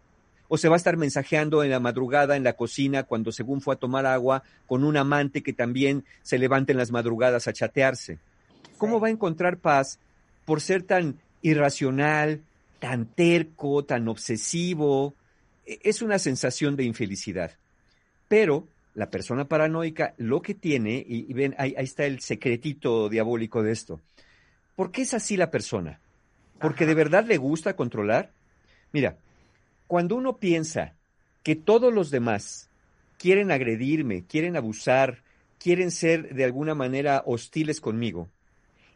O 0.53 0.57
se 0.57 0.67
va 0.67 0.75
a 0.75 0.81
estar 0.83 0.97
mensajeando 0.97 1.63
en 1.63 1.69
la 1.69 1.79
madrugada 1.79 2.35
en 2.35 2.43
la 2.43 2.57
cocina 2.57 3.03
cuando 3.03 3.31
según 3.31 3.61
fue 3.61 3.75
a 3.75 3.77
tomar 3.77 4.05
agua 4.05 4.43
con 4.67 4.83
un 4.83 4.97
amante 4.97 5.43
que 5.43 5.53
también 5.53 6.03
se 6.23 6.37
levanta 6.37 6.73
en 6.73 6.77
las 6.77 6.91
madrugadas 6.91 7.47
a 7.47 7.53
chatearse. 7.53 8.19
¿Cómo 8.77 8.99
va 8.99 9.07
a 9.07 9.11
encontrar 9.11 9.59
paz 9.59 9.97
por 10.43 10.59
ser 10.59 10.83
tan 10.83 11.15
irracional, 11.41 12.41
tan 12.79 13.05
terco, 13.05 13.85
tan 13.85 14.09
obsesivo? 14.09 15.13
E- 15.65 15.79
Es 15.83 16.01
una 16.01 16.19
sensación 16.19 16.75
de 16.75 16.83
infelicidad. 16.83 17.51
Pero 18.27 18.67
la 18.93 19.09
persona 19.09 19.45
paranoica 19.45 20.13
lo 20.17 20.41
que 20.41 20.53
tiene, 20.53 20.95
y, 21.07 21.31
y 21.31 21.33
ven, 21.33 21.55
ahí, 21.57 21.75
ahí 21.77 21.85
está 21.85 22.03
el 22.05 22.19
secretito 22.19 23.07
diabólico 23.07 23.63
de 23.63 23.71
esto. 23.71 24.01
¿Por 24.75 24.91
qué 24.91 25.03
es 25.03 25.13
así 25.13 25.37
la 25.37 25.49
persona? 25.49 25.99
porque 26.59 26.85
de 26.85 26.93
verdad 26.93 27.25
le 27.25 27.37
gusta 27.37 27.75
controlar. 27.75 28.29
Mira, 28.91 29.15
cuando 29.91 30.15
uno 30.15 30.37
piensa 30.37 30.95
que 31.43 31.57
todos 31.57 31.93
los 31.93 32.11
demás 32.11 32.69
quieren 33.17 33.51
agredirme, 33.51 34.23
quieren 34.23 34.55
abusar, 34.55 35.21
quieren 35.59 35.91
ser 35.91 36.33
de 36.33 36.45
alguna 36.45 36.73
manera 36.73 37.23
hostiles 37.25 37.81
conmigo, 37.81 38.29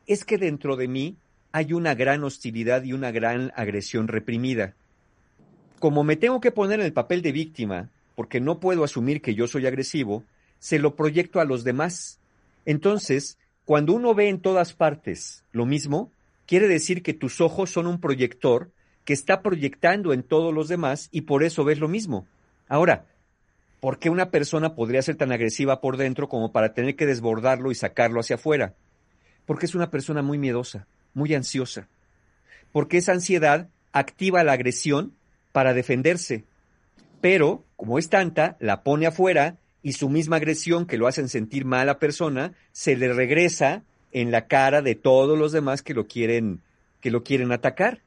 es 0.07 0.23
que 0.23 0.37
dentro 0.37 0.77
de 0.77 0.87
mí 0.87 1.17
hay 1.51 1.73
una 1.73 1.95
gran 1.95 2.23
hostilidad 2.23 2.85
y 2.85 2.93
una 2.93 3.11
gran 3.11 3.51
agresión 3.57 4.07
reprimida. 4.07 4.73
Como 5.79 6.05
me 6.05 6.15
tengo 6.15 6.39
que 6.39 6.51
poner 6.51 6.79
en 6.79 6.85
el 6.85 6.93
papel 6.93 7.21
de 7.21 7.33
víctima, 7.33 7.89
porque 8.15 8.39
no 8.39 8.61
puedo 8.61 8.85
asumir 8.85 9.21
que 9.21 9.35
yo 9.35 9.49
soy 9.49 9.67
agresivo, 9.67 10.23
se 10.59 10.79
lo 10.79 10.95
proyecto 10.95 11.41
a 11.41 11.45
los 11.45 11.65
demás. 11.65 12.21
Entonces, 12.65 13.37
cuando 13.65 13.91
uno 13.91 14.15
ve 14.15 14.29
en 14.29 14.39
todas 14.39 14.71
partes 14.71 15.43
lo 15.51 15.65
mismo, 15.65 16.09
quiere 16.45 16.69
decir 16.69 17.03
que 17.03 17.13
tus 17.13 17.41
ojos 17.41 17.69
son 17.69 17.85
un 17.85 17.99
proyector 17.99 18.71
que 19.05 19.13
está 19.13 19.41
proyectando 19.41 20.13
en 20.13 20.23
todos 20.23 20.53
los 20.53 20.67
demás 20.67 21.09
y 21.11 21.21
por 21.21 21.43
eso 21.43 21.63
ves 21.63 21.79
lo 21.79 21.87
mismo. 21.87 22.27
Ahora, 22.67 23.05
¿por 23.79 23.99
qué 23.99 24.09
una 24.09 24.31
persona 24.31 24.75
podría 24.75 25.01
ser 25.03 25.15
tan 25.15 25.31
agresiva 25.31 25.79
por 25.79 25.97
dentro 25.97 26.27
como 26.27 26.51
para 26.51 26.73
tener 26.73 26.95
que 26.95 27.05
desbordarlo 27.05 27.71
y 27.71 27.75
sacarlo 27.75 28.19
hacia 28.19 28.35
afuera? 28.35 28.73
Porque 29.45 29.67
es 29.67 29.75
una 29.75 29.91
persona 29.91 30.23
muy 30.23 30.39
miedosa, 30.39 30.87
muy 31.13 31.33
ansiosa. 31.35 31.87
Porque 32.71 32.97
esa 32.97 33.13
ansiedad 33.13 33.69
activa 33.93 34.43
la 34.43 34.53
agresión 34.53 35.13
para 35.51 35.73
defenderse. 35.73 36.43
Pero, 37.21 37.63
como 37.75 37.99
es 37.99 38.09
tanta, 38.09 38.57
la 38.59 38.83
pone 38.83 39.05
afuera 39.05 39.57
y 39.83 39.93
su 39.93 40.09
misma 40.09 40.37
agresión 40.37 40.87
que 40.87 40.97
lo 40.97 41.07
hacen 41.07 41.29
sentir 41.29 41.63
mal 41.63 41.87
a 41.89 41.99
persona 41.99 42.53
se 42.71 42.97
le 42.97 43.13
regresa 43.13 43.83
en 44.11 44.31
la 44.31 44.47
cara 44.47 44.81
de 44.81 44.95
todos 44.95 45.37
los 45.37 45.51
demás 45.51 45.83
que 45.83 45.93
lo 45.93 46.07
quieren 46.07 46.61
que 47.01 47.11
lo 47.11 47.23
quieren 47.23 47.51
atacar. 47.51 48.01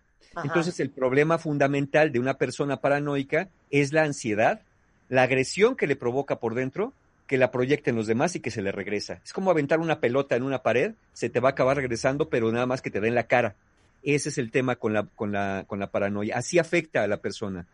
Entonces, 0.44 0.78
el 0.80 0.90
problema 0.90 1.38
fundamental 1.38 2.12
de 2.12 2.20
una 2.20 2.34
persona 2.34 2.80
paranoica 2.80 3.48
es 3.70 3.92
la 3.92 4.04
ansiedad, 4.04 4.60
la 5.08 5.22
agresión 5.22 5.74
que 5.76 5.86
le 5.86 5.96
provoca 5.96 6.36
por 6.38 6.54
dentro, 6.54 6.92
que 7.26 7.38
la 7.38 7.50
proyecta 7.50 7.90
en 7.90 7.96
los 7.96 8.06
demás 8.06 8.36
y 8.36 8.40
que 8.40 8.50
se 8.50 8.62
le 8.62 8.72
regresa. 8.72 9.20
Es 9.24 9.32
como 9.32 9.50
aventar 9.50 9.80
una 9.80 10.00
pelota 10.00 10.36
en 10.36 10.42
una 10.42 10.62
pared, 10.62 10.92
se 11.12 11.28
te 11.28 11.40
va 11.40 11.50
a 11.50 11.52
acabar 11.52 11.76
regresando, 11.76 12.28
pero 12.28 12.50
nada 12.52 12.66
más 12.66 12.80
que 12.82 12.90
te 12.90 13.00
da 13.00 13.08
en 13.08 13.14
la 13.14 13.26
cara. 13.26 13.54
Ese 14.02 14.28
es 14.28 14.38
el 14.38 14.50
tema 14.50 14.76
con 14.76 14.92
la, 14.92 15.04
con 15.14 15.32
la, 15.32 15.64
con 15.66 15.78
la 15.80 15.90
paranoia. 15.90 16.36
Así 16.36 16.58
afecta 16.58 17.02
a 17.02 17.08
la 17.08 17.18
persona. 17.18 17.66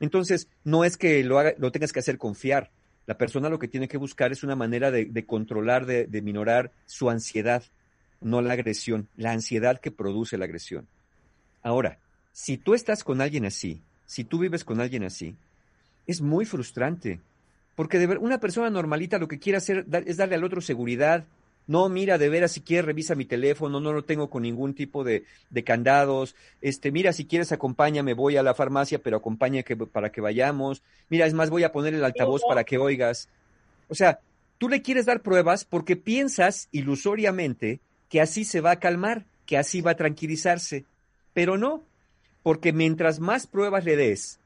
Entonces, 0.00 0.48
no 0.64 0.84
es 0.84 0.96
que 0.96 1.24
lo, 1.24 1.38
haga- 1.38 1.54
lo 1.58 1.72
tengas 1.72 1.92
que 1.92 2.00
hacer 2.00 2.18
confiar. 2.18 2.70
La 3.06 3.16
persona 3.18 3.48
lo 3.48 3.58
que 3.58 3.68
tiene 3.68 3.88
que 3.88 3.96
buscar 3.96 4.30
es 4.32 4.44
una 4.44 4.54
manera 4.54 4.90
de, 4.90 5.06
de 5.06 5.24
controlar, 5.26 5.86
de, 5.86 6.06
de 6.06 6.22
minorar 6.22 6.70
su 6.86 7.10
ansiedad, 7.10 7.64
no 8.20 8.40
la 8.42 8.52
agresión, 8.52 9.08
la 9.16 9.32
ansiedad 9.32 9.80
que 9.80 9.90
produce 9.90 10.38
la 10.38 10.44
agresión. 10.44 10.86
Ahora, 11.62 11.98
si 12.32 12.56
tú 12.56 12.74
estás 12.74 13.04
con 13.04 13.20
alguien 13.20 13.44
así, 13.44 13.80
si 14.06 14.24
tú 14.24 14.38
vives 14.38 14.64
con 14.64 14.80
alguien 14.80 15.04
así, 15.04 15.36
es 16.06 16.20
muy 16.20 16.44
frustrante. 16.44 17.20
Porque 17.74 17.98
de 17.98 18.06
ver, 18.06 18.18
una 18.18 18.40
persona 18.40 18.70
normalita 18.70 19.18
lo 19.18 19.28
que 19.28 19.38
quiere 19.38 19.58
hacer 19.58 19.86
es 20.06 20.16
darle 20.16 20.34
al 20.34 20.44
otro 20.44 20.60
seguridad. 20.60 21.24
No, 21.66 21.88
mira, 21.88 22.18
de 22.18 22.28
veras, 22.28 22.52
si 22.52 22.60
quieres, 22.60 22.84
revisa 22.84 23.14
mi 23.14 23.24
teléfono, 23.24 23.80
no 23.80 23.92
lo 23.92 24.04
tengo 24.04 24.28
con 24.28 24.42
ningún 24.42 24.74
tipo 24.74 25.04
de, 25.04 25.24
de 25.48 25.64
candados. 25.64 26.34
Este, 26.60 26.90
mira, 26.90 27.12
si 27.12 27.24
quieres, 27.24 27.52
acompáñame, 27.52 28.14
voy 28.14 28.36
a 28.36 28.42
la 28.42 28.54
farmacia, 28.54 28.98
pero 28.98 29.16
acompaña 29.16 29.62
que, 29.62 29.76
para 29.76 30.10
que 30.10 30.20
vayamos. 30.20 30.82
Mira, 31.08 31.26
es 31.26 31.34
más, 31.34 31.50
voy 31.50 31.62
a 31.62 31.72
poner 31.72 31.94
el 31.94 32.04
altavoz 32.04 32.42
para 32.46 32.64
que 32.64 32.78
oigas. 32.78 33.28
O 33.88 33.94
sea, 33.94 34.20
tú 34.58 34.68
le 34.68 34.82
quieres 34.82 35.06
dar 35.06 35.22
pruebas 35.22 35.64
porque 35.64 35.96
piensas 35.96 36.68
ilusoriamente 36.72 37.80
que 38.08 38.20
así 38.20 38.44
se 38.44 38.60
va 38.60 38.72
a 38.72 38.80
calmar, 38.80 39.24
que 39.46 39.56
así 39.56 39.80
va 39.80 39.92
a 39.92 39.96
tranquilizarse. 39.96 40.84
Pero 41.32 41.56
no, 41.56 41.84
porque 42.42 42.72
mientras 42.72 43.20
más 43.20 43.46
pruebas 43.46 43.84
le 43.84 43.96
des, 43.96 44.40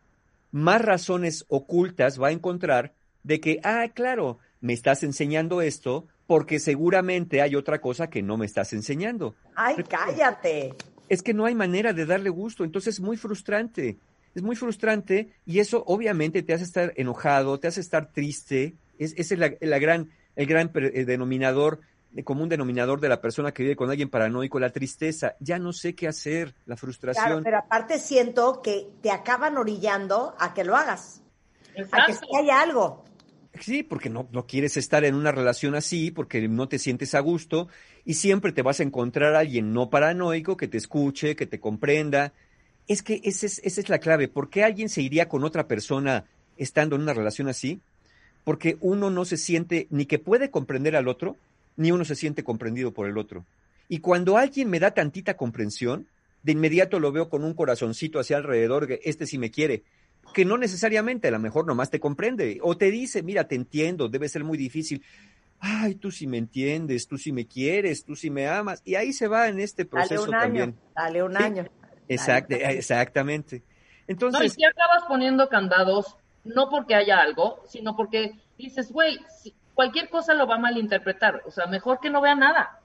más 0.51 0.81
razones 0.83 1.45
ocultas 1.49 2.21
va 2.21 2.29
a 2.29 2.33
encontrar 2.33 2.95
de 3.23 3.41
que, 3.41 3.61
ah, 3.65 3.89
claro, 3.93 4.39
me 4.61 4.73
estás 4.73 5.03
enseñando 5.03 5.61
esto 5.61 6.07
porque 6.27 6.59
seguramente 6.59 7.41
hay 7.41 7.55
otra 7.55 7.81
cosa 7.81 8.09
que 8.09 8.23
no 8.23 8.37
me 8.37 8.47
estás 8.47 8.73
enseñando. 8.73 9.35
Ay, 9.55 9.77
cállate. 9.89 10.75
Es 11.09 11.23
que 11.23 11.35
no 11.35 11.45
hay 11.45 11.55
manera 11.55 11.93
de 11.93 12.07
darle 12.07 12.31
gusto, 12.31 12.65
entonces 12.65 12.95
es 12.95 13.01
muy 13.01 13.17
frustrante. 13.17 13.99
Es 14.35 14.43
muy 14.43 14.57
frustrante 14.57 15.33
y 15.47 15.61
eso 15.61 15.83
obviamente 15.87 16.43
te 16.43 16.53
hace 16.53 16.65
estar 16.65 16.93
enojado, 16.97 17.59
te 17.59 17.69
hace 17.69 17.81
estar 17.81 18.13
triste. 18.13 18.75
Es, 18.99 19.15
ese 19.17 19.35
es 19.35 19.41
la, 19.41 19.53
la 19.61 19.79
gran, 19.79 20.11
el 20.35 20.47
gran 20.47 20.71
eh, 20.75 21.05
denominador, 21.05 21.81
común 22.25 22.49
denominador 22.49 23.01
de 23.01 23.09
la 23.09 23.21
persona 23.21 23.53
que 23.53 23.63
vive 23.63 23.77
con 23.77 23.91
alguien 23.91 24.09
paranoico, 24.09 24.59
la 24.59 24.71
tristeza. 24.71 25.37
Ya 25.41 25.59
no 25.59 25.73
sé 25.73 25.95
qué 25.95 26.09
hacer, 26.09 26.55
la 26.65 26.77
frustración. 26.77 27.27
Claro, 27.27 27.43
pero 27.43 27.59
aparte 27.59 27.99
siento 27.99 28.63
que 28.63 28.89
te 29.03 29.11
acaban 29.11 29.57
orillando 29.57 30.35
a 30.39 30.55
que 30.55 30.65
lo 30.65 30.77
hagas. 30.77 31.23
A 31.93 32.07
que 32.07 32.15
sí 32.15 32.27
haya 32.39 32.63
algo. 32.63 33.05
Sí, 33.61 33.83
porque 33.83 34.11
no, 34.11 34.29
no 34.33 34.47
quieres 34.47 34.77
estar 34.77 35.05
en 35.05 35.15
una 35.15 35.33
relación 35.33 35.75
así, 35.75 36.11
porque 36.11 36.47
no 36.49 36.69
te 36.69 36.79
sientes 36.79 37.15
a 37.15 37.21
gusto 37.21 37.69
y 38.05 38.15
siempre 38.15 38.53
te 38.53 38.63
vas 38.63 38.81
a 38.81 38.83
encontrar 38.83 39.35
a 39.35 39.41
alguien 39.41 39.73
no 39.73 39.91
paranoico 39.91 40.57
que 40.57 40.69
te 40.69 40.79
escuche, 40.79 41.37
que 41.37 41.47
te 41.47 41.61
comprenda. 41.61 42.33
Es 42.87 43.03
que 43.03 43.21
esa 43.25 43.47
es, 43.47 43.61
esa 43.65 43.81
es 43.81 43.89
la 43.89 43.99
clave. 43.99 44.29
¿Por 44.29 44.51
qué 44.51 44.65
alguien 44.65 44.89
se 44.89 45.03
iría 45.03 45.29
con 45.29 45.45
otra 45.45 45.67
persona 45.67 46.25
estando 46.57 46.97
en 46.97 47.03
una 47.03 47.15
relación 47.15 47.49
así? 47.49 47.81
Porque 48.45 48.77
uno 48.81 49.11
no 49.11 49.25
se 49.25 49.37
siente 49.37 49.87
ni 49.91 50.07
que 50.07 50.19
puede 50.19 50.51
comprender 50.51 50.95
al 50.95 51.09
otro, 51.09 51.37
ni 51.77 51.91
uno 51.93 52.05
se 52.05 52.15
siente 52.15 52.43
comprendido 52.45 52.93
por 52.93 53.07
el 53.09 53.19
otro. 53.19 53.45
Y 53.89 53.99
cuando 53.99 54.37
alguien 54.37 54.69
me 54.71 54.81
da 54.81 54.93
tantita 54.93 55.37
comprensión, 55.37 56.07
de 56.43 56.53
inmediato 56.53 56.99
lo 57.01 57.13
veo 57.13 57.29
con 57.29 57.45
un 57.45 57.55
corazoncito 57.55 58.19
hacia 58.19 58.37
alrededor, 58.37 58.87
que 58.87 59.01
este 59.05 59.27
sí 59.27 59.39
me 59.39 59.51
quiere, 59.51 59.83
que 60.35 60.45
no 60.45 60.59
necesariamente, 60.59 61.29
a 61.29 61.33
lo 61.33 61.39
mejor 61.39 61.67
nomás 61.67 61.91
te 61.91 62.01
comprende, 62.01 62.59
o 62.63 62.77
te 62.77 62.91
dice, 62.91 63.23
mira, 63.23 63.47
te 63.49 63.55
entiendo, 63.55 64.09
debe 64.09 64.29
ser 64.29 64.43
muy 64.45 64.59
difícil. 64.59 65.03
Ay, 65.61 65.95
tú 65.95 66.11
sí 66.11 66.27
me 66.27 66.37
entiendes, 66.39 67.07
tú 67.09 67.17
sí 67.17 67.33
me 67.33 67.47
quieres, 67.47 68.05
tú 68.05 68.15
sí 68.17 68.29
me 68.31 68.47
amas. 68.47 68.83
Y 68.85 68.95
ahí 68.97 69.13
se 69.13 69.27
va 69.29 69.49
en 69.49 69.59
este 69.61 69.85
Dale 69.85 69.91
proceso 69.91 70.25
un 70.25 70.35
año. 70.35 70.43
también. 70.43 70.77
Dale 70.95 71.23
un 71.23 71.37
Sí. 71.37 71.43
año. 71.43 71.67
Exact- 72.09 72.53
exactamente. 72.53 73.57
No, 73.59 73.65
y 74.09 74.13
Entonces, 74.13 74.53
si 74.53 74.65
acabas 74.65 75.05
poniendo 75.09 75.49
candados, 75.49 76.17
no 76.45 76.69
porque 76.71 76.95
haya 76.95 77.19
algo, 77.21 77.63
sino 77.69 77.97
porque 77.97 78.33
dices, 78.59 78.93
güey, 78.93 79.19
si- 79.43 79.55
cualquier 79.77 80.09
cosa 80.09 80.35
lo 80.35 80.49
va 80.49 80.57
a 80.57 80.59
malinterpretar. 80.59 81.43
O 81.47 81.53
sea, 81.53 81.67
mejor 81.67 82.01
que 82.01 82.11
no 82.11 82.21
vea 82.21 82.35
nada. 82.35 82.81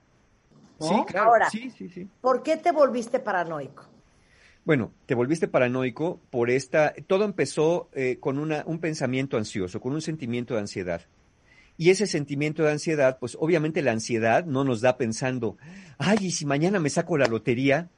¿no? 0.79 0.87
sí, 0.87 0.95
claro, 1.07 1.29
Ahora, 1.29 1.49
sí, 1.49 1.71
sí, 1.71 1.89
sí. 1.89 2.07
¿por 2.19 2.43
qué 2.43 2.57
te 2.57 2.71
volviste 2.71 3.19
paranoico? 3.19 3.87
Bueno, 4.63 4.91
te 5.07 5.15
volviste 5.15 5.47
paranoico 5.47 6.19
por 6.29 6.51
esta. 6.51 6.93
Todo 7.07 7.23
empezó 7.23 7.89
eh, 7.93 8.17
con 8.19 8.37
una, 8.37 8.63
un 8.67 8.79
pensamiento 8.79 9.37
ansioso, 9.37 9.79
con 9.79 9.93
un 9.93 10.01
sentimiento 10.01 10.53
de 10.53 10.59
ansiedad. 10.59 11.01
Y 11.77 11.89
ese 11.89 12.05
sentimiento 12.05 12.63
de 12.63 12.71
ansiedad, 12.71 13.17
pues 13.19 13.37
obviamente 13.39 13.81
la 13.81 13.91
ansiedad 13.91 14.45
no 14.45 14.63
nos 14.63 14.81
da 14.81 14.97
pensando, 14.97 15.57
ay, 15.97 16.17
¿y 16.19 16.31
si 16.31 16.45
mañana 16.45 16.79
me 16.79 16.91
saco 16.91 17.17
la 17.17 17.25
lotería? 17.25 17.89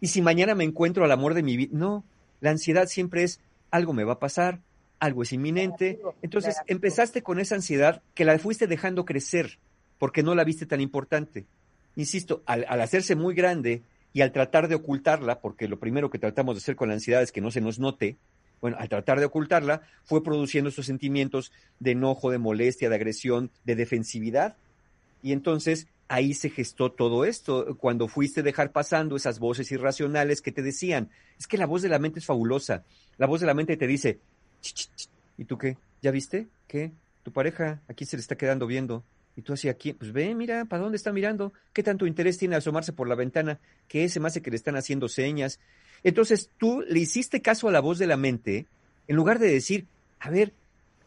¿Y 0.00 0.08
si 0.08 0.22
mañana 0.22 0.54
me 0.54 0.64
encuentro 0.64 1.04
al 1.04 1.12
amor 1.12 1.34
de 1.34 1.42
mi 1.42 1.56
vida? 1.56 1.70
No, 1.72 2.04
la 2.40 2.50
ansiedad 2.50 2.86
siempre 2.86 3.22
es, 3.22 3.40
algo 3.70 3.92
me 3.92 4.02
va 4.02 4.14
a 4.14 4.18
pasar, 4.18 4.60
algo 5.00 5.22
es 5.22 5.32
inminente. 5.32 6.00
Entonces 6.22 6.56
empezaste 6.66 7.22
con 7.22 7.40
esa 7.40 7.56
ansiedad 7.56 8.02
que 8.14 8.24
la 8.24 8.38
fuiste 8.38 8.66
dejando 8.66 9.04
crecer 9.04 9.58
porque 9.98 10.22
no 10.22 10.34
la 10.34 10.44
viste 10.44 10.66
tan 10.66 10.80
importante. 10.80 11.46
Insisto, 11.96 12.42
al, 12.46 12.64
al 12.68 12.80
hacerse 12.80 13.16
muy 13.16 13.34
grande 13.34 13.82
y 14.12 14.20
al 14.20 14.32
tratar 14.32 14.68
de 14.68 14.76
ocultarla, 14.76 15.40
porque 15.40 15.68
lo 15.68 15.78
primero 15.78 16.10
que 16.10 16.18
tratamos 16.18 16.54
de 16.54 16.58
hacer 16.58 16.76
con 16.76 16.88
la 16.88 16.94
ansiedad 16.94 17.22
es 17.22 17.32
que 17.32 17.40
no 17.40 17.50
se 17.50 17.60
nos 17.60 17.78
note, 17.78 18.16
bueno, 18.60 18.76
al 18.78 18.88
tratar 18.88 19.18
de 19.18 19.26
ocultarla, 19.26 19.82
fue 20.04 20.22
produciendo 20.22 20.70
esos 20.70 20.86
sentimientos 20.86 21.52
de 21.78 21.92
enojo, 21.92 22.30
de 22.30 22.38
molestia, 22.38 22.88
de 22.88 22.94
agresión, 22.94 23.50
de 23.64 23.74
defensividad. 23.74 24.56
Y 25.22 25.32
entonces 25.32 25.88
ahí 26.08 26.34
se 26.34 26.50
gestó 26.50 26.90
todo 26.90 27.24
esto, 27.24 27.76
cuando 27.78 28.08
fuiste 28.08 28.42
dejar 28.42 28.72
pasando 28.72 29.16
esas 29.16 29.38
voces 29.38 29.70
irracionales 29.70 30.42
que 30.42 30.50
te 30.50 30.62
decían, 30.62 31.08
es 31.38 31.46
que 31.46 31.56
la 31.56 31.66
voz 31.66 31.82
de 31.82 31.88
la 31.88 32.00
mente 32.00 32.18
es 32.18 32.26
fabulosa. 32.26 32.84
La 33.16 33.26
voz 33.26 33.40
de 33.40 33.46
la 33.46 33.54
mente 33.54 33.76
te 33.76 33.86
dice. 33.86 34.18
¿Y 35.38 35.44
tú 35.44 35.58
qué? 35.58 35.76
¿Ya 36.02 36.10
viste? 36.10 36.48
¿Qué? 36.66 36.92
Tu 37.22 37.32
pareja 37.32 37.80
aquí 37.88 38.04
se 38.04 38.16
le 38.16 38.20
está 38.20 38.36
quedando 38.36 38.66
viendo. 38.66 39.04
Y 39.36 39.42
tú 39.42 39.52
así 39.52 39.68
aquí, 39.68 39.92
pues 39.92 40.12
ve, 40.12 40.34
mira, 40.34 40.64
¿para 40.64 40.82
dónde 40.82 40.96
está 40.96 41.12
mirando? 41.12 41.52
¿Qué 41.72 41.82
tanto 41.82 42.06
interés 42.06 42.38
tiene 42.38 42.56
asomarse 42.56 42.92
por 42.92 43.08
la 43.08 43.14
ventana? 43.14 43.58
Que 43.88 44.04
ese 44.04 44.20
más 44.20 44.32
hace 44.32 44.42
que 44.42 44.50
le 44.50 44.56
están 44.56 44.76
haciendo 44.76 45.08
señas. 45.08 45.60
Entonces 46.02 46.50
tú 46.58 46.82
le 46.88 47.00
hiciste 47.00 47.40
caso 47.40 47.68
a 47.68 47.72
la 47.72 47.80
voz 47.80 47.98
de 47.98 48.06
la 48.06 48.16
mente 48.16 48.66
en 49.08 49.16
lugar 49.16 49.38
de 49.38 49.50
decir, 49.50 49.86
a 50.18 50.30
ver, 50.30 50.52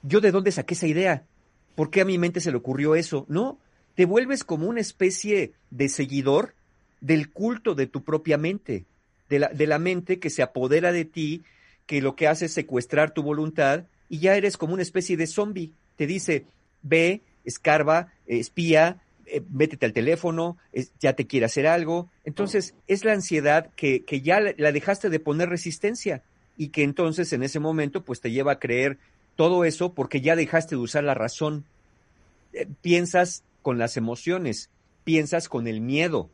¿yo 0.01 0.21
de 0.21 0.31
dónde 0.31 0.51
saqué 0.51 0.73
esa 0.73 0.87
idea? 0.87 1.23
¿Por 1.75 1.89
qué 1.89 2.01
a 2.01 2.05
mi 2.05 2.17
mente 2.17 2.41
se 2.41 2.51
le 2.51 2.57
ocurrió 2.57 2.95
eso? 2.95 3.25
No, 3.29 3.59
te 3.95 4.05
vuelves 4.05 4.43
como 4.43 4.67
una 4.67 4.81
especie 4.81 5.53
de 5.71 5.89
seguidor 5.89 6.53
del 7.01 7.31
culto 7.31 7.75
de 7.75 7.87
tu 7.87 8.03
propia 8.03 8.37
mente, 8.37 8.85
de 9.29 9.67
la 9.67 9.79
mente 9.79 10.19
que 10.19 10.29
se 10.29 10.43
apodera 10.43 10.91
de 10.91 11.05
ti, 11.05 11.43
que 11.85 12.01
lo 12.01 12.15
que 12.15 12.27
hace 12.27 12.45
es 12.45 12.53
secuestrar 12.53 13.13
tu 13.13 13.23
voluntad 13.23 13.85
y 14.09 14.19
ya 14.19 14.35
eres 14.35 14.57
como 14.57 14.73
una 14.73 14.83
especie 14.83 15.17
de 15.17 15.27
zombie. 15.27 15.71
Te 15.95 16.07
dice, 16.07 16.45
ve, 16.81 17.21
escarba, 17.43 18.13
eh, 18.27 18.39
espía, 18.39 19.01
eh, 19.25 19.41
métete 19.51 19.85
al 19.85 19.93
teléfono, 19.93 20.57
ya 20.99 21.13
te 21.13 21.27
quiere 21.27 21.45
hacer 21.45 21.67
algo. 21.67 22.09
Entonces, 22.25 22.75
es 22.87 23.05
la 23.05 23.13
ansiedad 23.13 23.69
que, 23.75 24.03
que 24.03 24.21
ya 24.21 24.39
la, 24.39 24.53
la 24.57 24.71
dejaste 24.71 25.09
de 25.09 25.19
poner 25.19 25.49
resistencia 25.49 26.23
y 26.57 26.69
que 26.69 26.83
entonces 26.83 27.33
en 27.33 27.43
ese 27.43 27.59
momento 27.59 28.03
pues 28.03 28.21
te 28.21 28.31
lleva 28.31 28.53
a 28.53 28.59
creer 28.59 28.99
Todo 29.35 29.65
eso 29.65 29.93
porque 29.93 30.21
ya 30.21 30.35
dejaste 30.35 30.75
de 30.75 30.81
usar 30.81 31.03
la 31.03 31.15
razón. 31.15 31.65
Eh, 32.53 32.67
piensas 32.81 33.43
con 33.63 33.79
las 33.79 33.97
emociones, 33.97 34.69
piensas 35.03 35.49
con 35.49 35.67
el 35.67 35.81
miedo, 35.81 36.29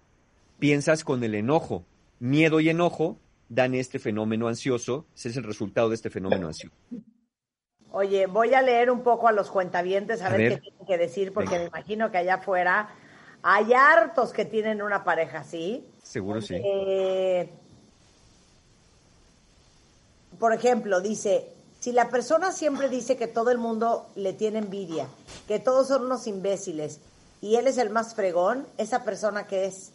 piensas 0.59 1.05
con 1.05 1.23
el 1.23 1.35
enojo. 1.35 1.85
Miedo 2.19 2.59
y 2.59 2.67
enojo 2.67 3.17
dan 3.49 3.73
este 3.73 3.99
fenómeno 3.99 4.47
ansioso, 4.47 5.05
ese 5.15 5.29
es 5.29 5.37
el 5.37 5.43
resultado 5.43 5.89
de 5.89 5.95
este 5.95 6.09
fenómeno 6.09 6.47
ansioso. 6.47 6.75
Oye, 7.91 8.27
voy 8.27 8.53
a 8.53 8.61
leer 8.61 8.91
un 8.91 9.01
poco 9.01 9.27
a 9.27 9.31
los 9.31 9.49
cuentavientes 9.49 10.21
a, 10.21 10.27
A 10.27 10.29
ver, 10.29 10.39
ver. 10.39 10.53
qué 10.55 10.61
tienen 10.69 10.85
que 10.85 10.97
decir, 10.97 11.33
porque 11.33 11.49
Venga. 11.57 11.63
me 11.63 11.67
imagino 11.69 12.11
que 12.11 12.19
allá 12.19 12.35
afuera 12.35 12.89
hay 13.41 13.73
hartos 13.73 14.31
que 14.31 14.45
tienen 14.45 14.81
una 14.83 15.03
pareja 15.03 15.39
así. 15.39 15.83
Seguro 16.03 16.39
sí. 16.41 16.55
Eh, 16.63 17.49
por 20.37 20.53
ejemplo, 20.53 21.01
dice, 21.01 21.47
si 21.79 21.91
la 21.91 22.09
persona 22.09 22.51
siempre 22.51 22.89
dice 22.89 23.17
que 23.17 23.27
todo 23.27 23.49
el 23.49 23.57
mundo 23.57 24.07
le 24.15 24.33
tiene 24.33 24.59
envidia, 24.59 25.07
que 25.47 25.59
todos 25.59 25.87
son 25.87 26.05
unos 26.05 26.27
imbéciles 26.27 26.99
y 27.41 27.55
él 27.55 27.65
es 27.67 27.77
el 27.79 27.89
más 27.89 28.13
fregón, 28.13 28.67
esa 28.77 29.03
persona 29.03 29.47
que 29.47 29.65
es 29.65 29.91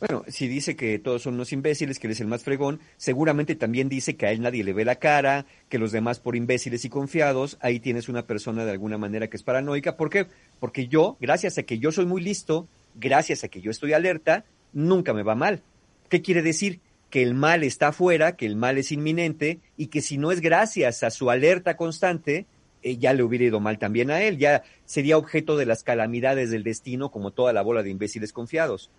Bueno, 0.00 0.24
si 0.28 0.46
dice 0.46 0.76
que 0.76 1.00
todos 1.00 1.22
son 1.22 1.34
unos 1.34 1.52
imbéciles, 1.52 1.98
que 1.98 2.06
él 2.06 2.12
es 2.12 2.20
el 2.20 2.28
más 2.28 2.44
fregón, 2.44 2.78
seguramente 2.96 3.56
también 3.56 3.88
dice 3.88 4.16
que 4.16 4.26
a 4.26 4.30
él 4.30 4.40
nadie 4.40 4.62
le 4.62 4.72
ve 4.72 4.84
la 4.84 4.96
cara, 4.96 5.44
que 5.68 5.78
los 5.78 5.90
demás 5.90 6.20
por 6.20 6.36
imbéciles 6.36 6.84
y 6.84 6.88
confiados, 6.88 7.58
ahí 7.60 7.80
tienes 7.80 8.08
una 8.08 8.24
persona 8.24 8.64
de 8.64 8.70
alguna 8.70 8.96
manera 8.96 9.28
que 9.28 9.36
es 9.36 9.42
paranoica. 9.42 9.96
¿Por 9.96 10.08
qué? 10.08 10.26
Porque 10.60 10.86
yo, 10.86 11.16
gracias 11.20 11.58
a 11.58 11.64
que 11.64 11.80
yo 11.80 11.90
soy 11.90 12.06
muy 12.06 12.22
listo, 12.22 12.68
gracias 12.94 13.42
a 13.42 13.48
que 13.48 13.60
yo 13.60 13.72
estoy 13.72 13.92
alerta, 13.92 14.44
nunca 14.72 15.12
me 15.12 15.24
va 15.24 15.34
mal. 15.34 15.62
¿Qué 16.08 16.22
quiere 16.22 16.42
decir? 16.42 16.78
Que 17.10 17.22
el 17.22 17.34
mal 17.34 17.64
está 17.64 17.88
afuera, 17.88 18.36
que 18.36 18.46
el 18.46 18.54
mal 18.54 18.78
es 18.78 18.92
inminente 18.92 19.58
y 19.76 19.88
que 19.88 20.00
si 20.00 20.16
no 20.16 20.30
es 20.30 20.40
gracias 20.40 21.02
a 21.02 21.10
su 21.10 21.28
alerta 21.28 21.76
constante, 21.76 22.46
eh, 22.82 22.98
ya 22.98 23.14
le 23.14 23.24
hubiera 23.24 23.46
ido 23.46 23.58
mal 23.58 23.80
también 23.80 24.12
a 24.12 24.22
él, 24.22 24.38
ya 24.38 24.62
sería 24.84 25.18
objeto 25.18 25.56
de 25.56 25.66
las 25.66 25.82
calamidades 25.82 26.50
del 26.50 26.62
destino 26.62 27.10
como 27.10 27.32
toda 27.32 27.52
la 27.52 27.62
bola 27.62 27.82
de 27.82 27.90
imbéciles 27.90 28.32
confiados. 28.32 28.90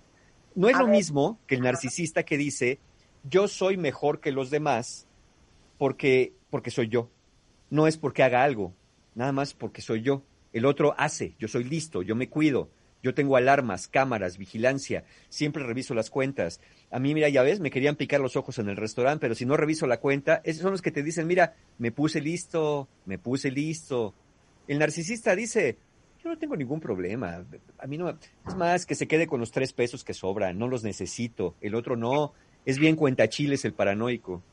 No 0.59 0.67
es 0.67 0.75
A 0.75 0.79
lo 0.79 0.87
ver. 0.87 0.97
mismo 0.97 1.39
que 1.47 1.55
el 1.55 1.61
narcisista 1.61 2.23
que 2.23 2.35
dice, 2.35 2.79
yo 3.23 3.47
soy 3.47 3.77
mejor 3.77 4.19
que 4.19 4.33
los 4.33 4.49
demás 4.49 5.07
porque, 5.77 6.33
porque 6.49 6.69
soy 6.69 6.89
yo. 6.89 7.09
No 7.69 7.87
es 7.87 7.97
porque 7.97 8.23
haga 8.23 8.43
algo, 8.43 8.73
nada 9.15 9.31
más 9.31 9.53
porque 9.53 9.81
soy 9.81 10.01
yo. 10.01 10.21
El 10.51 10.65
otro 10.65 10.95
hace, 10.97 11.33
yo 11.39 11.47
soy 11.47 11.63
listo, 11.63 12.01
yo 12.01 12.13
me 12.13 12.27
cuido, 12.27 12.69
yo 13.01 13.13
tengo 13.13 13.37
alarmas, 13.37 13.87
cámaras, 13.87 14.37
vigilancia, 14.37 15.05
siempre 15.29 15.63
reviso 15.63 15.93
las 15.93 16.09
cuentas. 16.09 16.59
A 16.91 16.99
mí, 16.99 17.13
mira, 17.13 17.29
ya 17.29 17.41
ves, 17.41 17.61
me 17.61 17.71
querían 17.71 17.95
picar 17.95 18.19
los 18.19 18.35
ojos 18.35 18.59
en 18.59 18.67
el 18.67 18.75
restaurante, 18.75 19.21
pero 19.21 19.35
si 19.35 19.45
no 19.45 19.55
reviso 19.55 19.87
la 19.87 20.01
cuenta, 20.01 20.41
esos 20.43 20.63
son 20.63 20.71
los 20.71 20.81
que 20.81 20.91
te 20.91 21.03
dicen, 21.03 21.25
mira, 21.25 21.55
me 21.77 21.93
puse 21.93 22.19
listo, 22.19 22.89
me 23.05 23.17
puse 23.17 23.49
listo. 23.49 24.13
El 24.67 24.79
narcisista 24.79 25.37
dice, 25.37 25.77
yo 26.29 26.35
no 26.35 26.39
tengo 26.39 26.55
ningún 26.55 26.79
problema. 26.79 27.43
A 27.79 27.87
mí 27.87 27.97
no, 27.97 28.09
es 28.09 28.55
más 28.55 28.85
que 28.85 28.93
se 28.93 29.07
quede 29.07 29.25
con 29.25 29.39
los 29.39 29.51
tres 29.51 29.73
pesos 29.73 30.03
que 30.03 30.13
sobran, 30.13 30.59
no 30.59 30.67
los 30.67 30.83
necesito. 30.83 31.55
El 31.59 31.73
otro 31.73 31.95
no, 31.95 32.33
es 32.65 32.77
bien 32.77 32.95
cuentachiles 32.95 33.65
el 33.65 33.73
paranoico. 33.73 34.43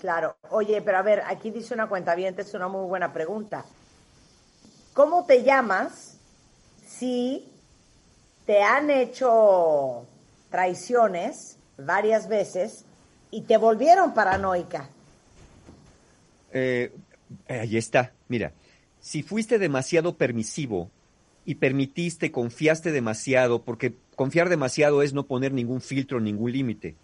Claro. 0.00 0.36
Oye, 0.50 0.82
pero 0.82 0.98
a 0.98 1.02
ver, 1.02 1.22
aquí 1.26 1.52
dice 1.52 1.74
una 1.74 1.86
cuenta 1.86 2.14
es 2.14 2.54
una 2.54 2.66
muy 2.66 2.86
buena 2.88 3.12
pregunta. 3.12 3.64
¿Cómo 4.94 5.24
te 5.26 5.44
llamas 5.44 6.18
si 6.84 7.48
te 8.44 8.62
han 8.62 8.90
hecho 8.90 10.04
traiciones 10.50 11.56
varias 11.78 12.28
veces 12.28 12.84
y 13.30 13.42
te 13.42 13.56
volvieron 13.58 14.12
paranoica? 14.12 14.88
Eh, 16.52 16.92
ahí 17.48 17.76
está, 17.76 18.12
mira, 18.28 18.52
si 19.02 19.24
fuiste 19.24 19.58
demasiado 19.58 20.16
permisivo 20.16 20.90
y 21.44 21.56
permitiste, 21.56 22.30
confiaste 22.30 22.92
demasiado, 22.92 23.64
porque 23.64 23.94
confiar 24.14 24.48
demasiado 24.48 25.02
es 25.02 25.12
no 25.12 25.26
poner 25.26 25.52
ningún 25.52 25.80
filtro, 25.80 26.20
ningún 26.20 26.52
límite. 26.52 26.94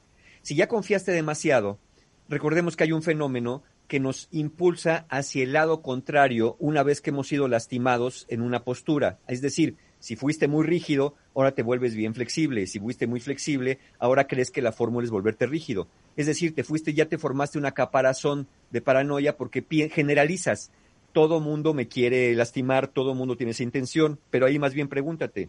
Si 0.43 0.55
ya 0.55 0.69
confiaste 0.69 1.11
demasiado, 1.11 1.81
recordemos 2.29 2.77
que 2.77 2.85
hay 2.85 2.93
un 2.93 3.03
fenómeno 3.03 3.65
que 3.89 3.99
nos 3.99 4.29
impulsa 4.31 5.07
hacia 5.09 5.43
el 5.43 5.55
lado 5.55 5.83
contrario 5.83 6.57
una 6.61 6.85
vez 6.85 7.01
que 7.01 7.11
hemos 7.11 7.27
sido 7.27 7.49
lastimados 7.49 8.27
en 8.29 8.43
una 8.43 8.63
postura. 8.63 9.19
Es 9.27 9.41
decir, 9.41 9.77
si 9.99 10.15
fuiste 10.15 10.47
muy 10.47 10.65
rígido, 10.65 11.17
ahora 11.35 11.53
te 11.53 11.65
vuelves 11.65 11.97
bien 11.97 12.15
flexible. 12.15 12.69
Si 12.69 12.79
fuiste 12.79 13.09
muy 13.09 13.19
flexible, 13.19 13.81
ahora 13.99 14.29
crees 14.29 14.53
que 14.53 14.63
la 14.63 14.71
fórmula 14.71 15.05
es 15.05 15.11
volverte 15.11 15.47
rígido. 15.47 15.89
Es 16.17 16.27
decir, 16.27 16.55
te 16.55 16.63
fuiste, 16.63 16.95
ya 16.95 17.07
te 17.07 17.19
formaste 17.19 17.59
una 17.59 17.73
caparazón 17.73 18.47
de 18.71 18.83
paranoia 18.83 19.37
porque 19.37 19.65
generalizas. 19.91 20.71
Todo 21.13 21.41
mundo 21.41 21.75
me 21.75 21.89
quiere 21.89 22.35
lastimar, 22.35 22.89
todo 22.89 23.15
mundo 23.15 23.37
tiene 23.37 23.53
esa 23.53 23.63
intención, 23.63 24.21
pero 24.31 24.47
ahí 24.47 24.59
más 24.59 24.75
bien 24.75 24.89
pregúntate, 24.89 25.49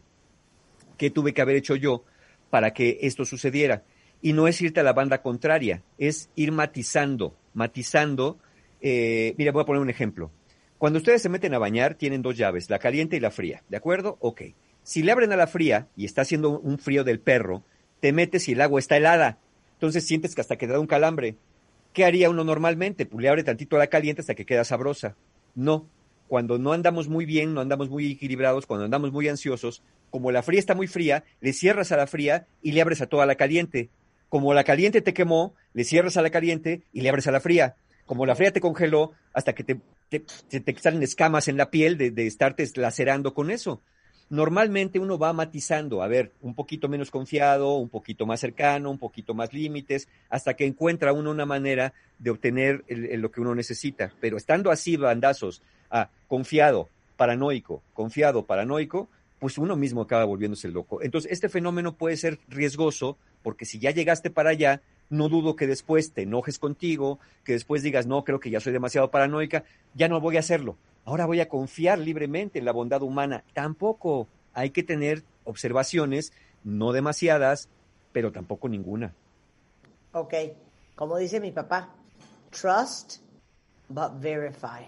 ¿qué 0.97 1.09
tuve 1.09 1.33
que 1.33 1.41
haber 1.41 1.57
hecho 1.57 1.75
yo 1.75 2.03
para 2.49 2.73
que 2.73 2.99
esto 3.01 3.25
sucediera? 3.25 3.83
Y 4.21 4.33
no 4.33 4.47
es 4.47 4.61
irte 4.61 4.79
a 4.79 4.83
la 4.83 4.93
banda 4.93 5.21
contraria, 5.21 5.83
es 5.97 6.29
ir 6.35 6.51
matizando, 6.51 7.35
matizando. 7.53 8.37
eh, 8.81 9.35
mira, 9.37 9.51
voy 9.51 9.63
a 9.63 9.65
poner 9.65 9.81
un 9.81 9.89
ejemplo. 9.89 10.31
Cuando 10.77 10.97
ustedes 10.99 11.21
se 11.21 11.29
meten 11.29 11.53
a 11.53 11.59
bañar, 11.59 11.95
tienen 11.95 12.21
dos 12.21 12.37
llaves, 12.37 12.69
la 12.69 12.79
caliente 12.79 13.17
y 13.17 13.19
la 13.19 13.31
fría, 13.31 13.63
¿de 13.67 13.77
acuerdo? 13.77 14.17
Ok. 14.21 14.41
Si 14.81 15.03
le 15.03 15.11
abren 15.11 15.31
a 15.33 15.35
la 15.35 15.45
fría 15.45 15.89
y 15.95 16.05
está 16.05 16.21
haciendo 16.21 16.57
un 16.57 16.79
frío 16.79 17.03
del 17.03 17.19
perro, 17.19 17.63
te 17.99 18.13
metes 18.13 18.47
y 18.47 18.53
el 18.53 18.61
agua 18.61 18.79
está 18.79 18.95
helada. 18.95 19.39
Entonces 19.73 20.07
sientes 20.07 20.35
que 20.35 20.41
hasta 20.41 20.57
que 20.57 20.67
te 20.67 20.73
da 20.73 20.79
un 20.79 20.87
calambre. 20.87 21.35
¿Qué 21.93 22.05
haría 22.05 22.29
uno 22.29 22.43
normalmente? 22.43 23.05
Pues 23.05 23.21
le 23.21 23.29
abre 23.29 23.43
tantito 23.43 23.75
a 23.75 23.79
la 23.79 23.87
caliente 23.87 24.21
hasta 24.21 24.35
que 24.35 24.45
queda 24.45 24.63
sabrosa. 24.63 25.15
No. 25.59 25.87
Cuando 26.27 26.57
no 26.57 26.73
andamos 26.73 27.07
muy 27.07 27.25
bien, 27.25 27.53
no 27.53 27.61
andamos 27.61 27.89
muy 27.89 28.11
equilibrados, 28.11 28.65
cuando 28.65 28.85
andamos 28.85 29.11
muy 29.11 29.27
ansiosos, 29.27 29.81
como 30.09 30.31
la 30.31 30.41
fría 30.43 30.59
está 30.59 30.75
muy 30.75 30.87
fría, 30.87 31.23
le 31.41 31.53
cierras 31.53 31.91
a 31.91 31.97
la 31.97 32.07
fría 32.07 32.47
y 32.61 32.71
le 32.71 32.81
abres 32.81 33.01
a 33.01 33.07
toda 33.07 33.25
la 33.25 33.35
caliente. 33.35 33.89
Como 34.29 34.53
la 34.53 34.63
caliente 34.63 35.01
te 35.01 35.13
quemó, 35.13 35.55
le 35.73 35.83
cierras 35.83 36.17
a 36.17 36.21
la 36.21 36.29
caliente 36.29 36.83
y 36.93 37.01
le 37.01 37.09
abres 37.09 37.27
a 37.27 37.31
la 37.31 37.39
fría. 37.41 37.75
Como 38.05 38.25
la 38.25 38.35
fría 38.35 38.51
te 38.53 38.61
congeló, 38.61 39.11
hasta 39.33 39.53
que 39.53 39.63
te, 39.63 39.79
te, 40.09 40.19
te- 40.19 40.79
salen 40.79 41.03
escamas 41.03 41.47
en 41.47 41.57
la 41.57 41.69
piel 41.71 41.97
de, 41.97 42.11
de 42.11 42.27
estarte 42.27 42.67
lacerando 42.75 43.33
con 43.33 43.51
eso. 43.51 43.81
Normalmente 44.29 44.99
uno 44.99 45.17
va 45.17 45.33
matizando, 45.33 46.03
a 46.03 46.07
ver, 46.07 46.31
un 46.41 46.53
poquito 46.53 46.87
menos 46.87 47.09
confiado, 47.09 47.77
un 47.77 47.89
poquito 47.89 48.27
más 48.27 48.39
cercano, 48.39 48.91
un 48.91 48.99
poquito 48.99 49.33
más 49.33 49.53
límites, 49.53 50.07
hasta 50.29 50.53
que 50.53 50.65
encuentra 50.65 51.13
uno 51.13 51.31
una 51.31 51.47
manera 51.47 51.93
de 52.19 52.29
obtener 52.29 52.83
el- 52.87 53.19
lo 53.21 53.31
que 53.31 53.41
uno 53.41 53.55
necesita. 53.55 54.13
Pero 54.21 54.37
estando 54.37 54.69
así, 54.69 54.97
bandazos, 54.97 55.63
a 55.89 56.09
confiado, 56.27 56.89
paranoico, 57.17 57.81
confiado, 57.93 58.45
paranoico, 58.45 59.09
pues 59.39 59.57
uno 59.57 59.75
mismo 59.75 60.01
acaba 60.01 60.25
volviéndose 60.25 60.67
loco. 60.67 61.01
Entonces, 61.01 61.31
este 61.31 61.49
fenómeno 61.49 61.95
puede 61.95 62.15
ser 62.17 62.39
riesgoso 62.49 63.17
porque 63.41 63.65
si 63.65 63.79
ya 63.79 63.91
llegaste 63.91 64.29
para 64.29 64.51
allá, 64.51 64.81
no 65.09 65.29
dudo 65.29 65.55
que 65.55 65.67
después 65.67 66.13
te 66.13 66.23
enojes 66.23 66.59
contigo, 66.59 67.19
que 67.43 67.53
después 67.53 67.81
digas, 67.83 68.05
no, 68.05 68.23
creo 68.23 68.39
que 68.39 68.49
ya 68.49 68.59
soy 68.59 68.73
demasiado 68.73 69.09
paranoica, 69.11 69.63
ya 69.95 70.07
no 70.07 70.19
voy 70.21 70.37
a 70.37 70.41
hacerlo. 70.41 70.77
Ahora 71.05 71.25
voy 71.25 71.39
a 71.41 71.49
confiar 71.49 71.97
libremente 71.97 72.59
en 72.59 72.65
la 72.65 72.71
bondad 72.71 73.01
humana. 73.01 73.43
Tampoco 73.53 74.27
hay 74.53 74.69
que 74.69 74.83
tener 74.83 75.23
observaciones, 75.45 76.31
no 76.63 76.91
demasiadas, 76.91 77.69
pero 78.11 78.31
tampoco 78.31 78.69
ninguna. 78.69 79.13
Ok, 80.11 80.33
como 80.95 81.17
dice 81.17 81.39
mi 81.39 81.51
papá, 81.51 81.89
trust 82.51 83.17
but 83.87 84.19
verify. 84.19 84.85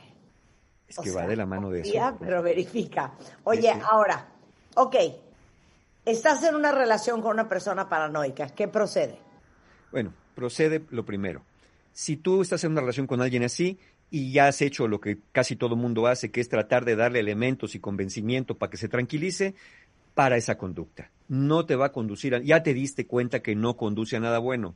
Es 0.87 0.99
O 0.99 1.03
que 1.03 1.09
sea, 1.09 1.21
va 1.21 1.27
de 1.27 1.35
la 1.35 1.45
mano 1.45 1.69
de 1.69 1.81
eso. 1.81 2.17
pero 2.19 2.43
verifica. 2.43 3.13
Oye, 3.43 3.71
ahora, 3.89 4.27
ok, 4.75 4.95
estás 6.05 6.43
en 6.43 6.55
una 6.55 6.71
relación 6.71 7.21
con 7.21 7.31
una 7.31 7.47
persona 7.47 7.87
paranoica, 7.87 8.49
¿qué 8.49 8.67
procede? 8.67 9.17
Bueno, 9.91 10.13
procede 10.35 10.81
lo 10.89 11.05
primero. 11.05 11.43
Si 11.93 12.15
tú 12.17 12.41
estás 12.41 12.63
en 12.63 12.71
una 12.71 12.81
relación 12.81 13.07
con 13.07 13.21
alguien 13.21 13.43
así 13.43 13.77
y 14.09 14.31
ya 14.31 14.47
has 14.47 14.61
hecho 14.61 14.87
lo 14.87 15.01
que 15.01 15.17
casi 15.31 15.55
todo 15.55 15.75
mundo 15.75 16.07
hace, 16.07 16.31
que 16.31 16.41
es 16.41 16.49
tratar 16.49 16.85
de 16.85 16.95
darle 16.95 17.19
elementos 17.19 17.75
y 17.75 17.79
convencimiento 17.79 18.57
para 18.57 18.69
que 18.69 18.77
se 18.77 18.87
tranquilice, 18.87 19.55
para 20.15 20.37
esa 20.37 20.57
conducta. 20.57 21.11
No 21.27 21.65
te 21.65 21.75
va 21.75 21.87
a 21.87 21.91
conducir, 21.91 22.35
a- 22.35 22.39
ya 22.41 22.63
te 22.63 22.73
diste 22.73 23.05
cuenta 23.05 23.41
que 23.41 23.55
no 23.55 23.75
conduce 23.77 24.15
a 24.15 24.19
nada 24.19 24.39
bueno. 24.39 24.75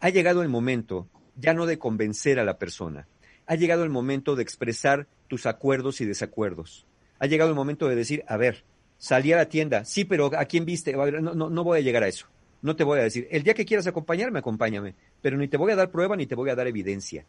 Ha 0.00 0.10
llegado 0.10 0.42
el 0.42 0.48
momento 0.48 1.08
ya 1.36 1.54
no 1.54 1.66
de 1.66 1.78
convencer 1.78 2.38
a 2.38 2.44
la 2.44 2.58
persona, 2.58 3.06
ha 3.46 3.54
llegado 3.54 3.84
el 3.84 3.90
momento 3.90 4.34
de 4.36 4.42
expresar 4.42 5.06
tus 5.28 5.46
acuerdos 5.46 6.00
y 6.00 6.04
desacuerdos. 6.04 6.84
Ha 7.18 7.26
llegado 7.26 7.50
el 7.50 7.56
momento 7.56 7.88
de 7.88 7.96
decir, 7.96 8.24
a 8.26 8.36
ver, 8.36 8.64
salí 8.98 9.32
a 9.32 9.36
la 9.36 9.48
tienda, 9.48 9.84
sí, 9.84 10.04
pero 10.04 10.30
¿a 10.36 10.44
quién 10.46 10.64
viste? 10.64 10.92
No, 10.92 11.34
no, 11.34 11.48
no 11.48 11.64
voy 11.64 11.78
a 11.78 11.82
llegar 11.82 12.02
a 12.02 12.08
eso. 12.08 12.26
No 12.62 12.76
te 12.76 12.84
voy 12.84 12.98
a 12.98 13.02
decir, 13.02 13.28
el 13.30 13.42
día 13.42 13.54
que 13.54 13.64
quieras 13.64 13.86
acompañarme, 13.86 14.40
acompáñame, 14.40 14.94
pero 15.22 15.36
ni 15.36 15.48
te 15.48 15.56
voy 15.56 15.72
a 15.72 15.76
dar 15.76 15.90
prueba 15.90 16.16
ni 16.16 16.26
te 16.26 16.34
voy 16.34 16.50
a 16.50 16.54
dar 16.54 16.66
evidencia. 16.66 17.24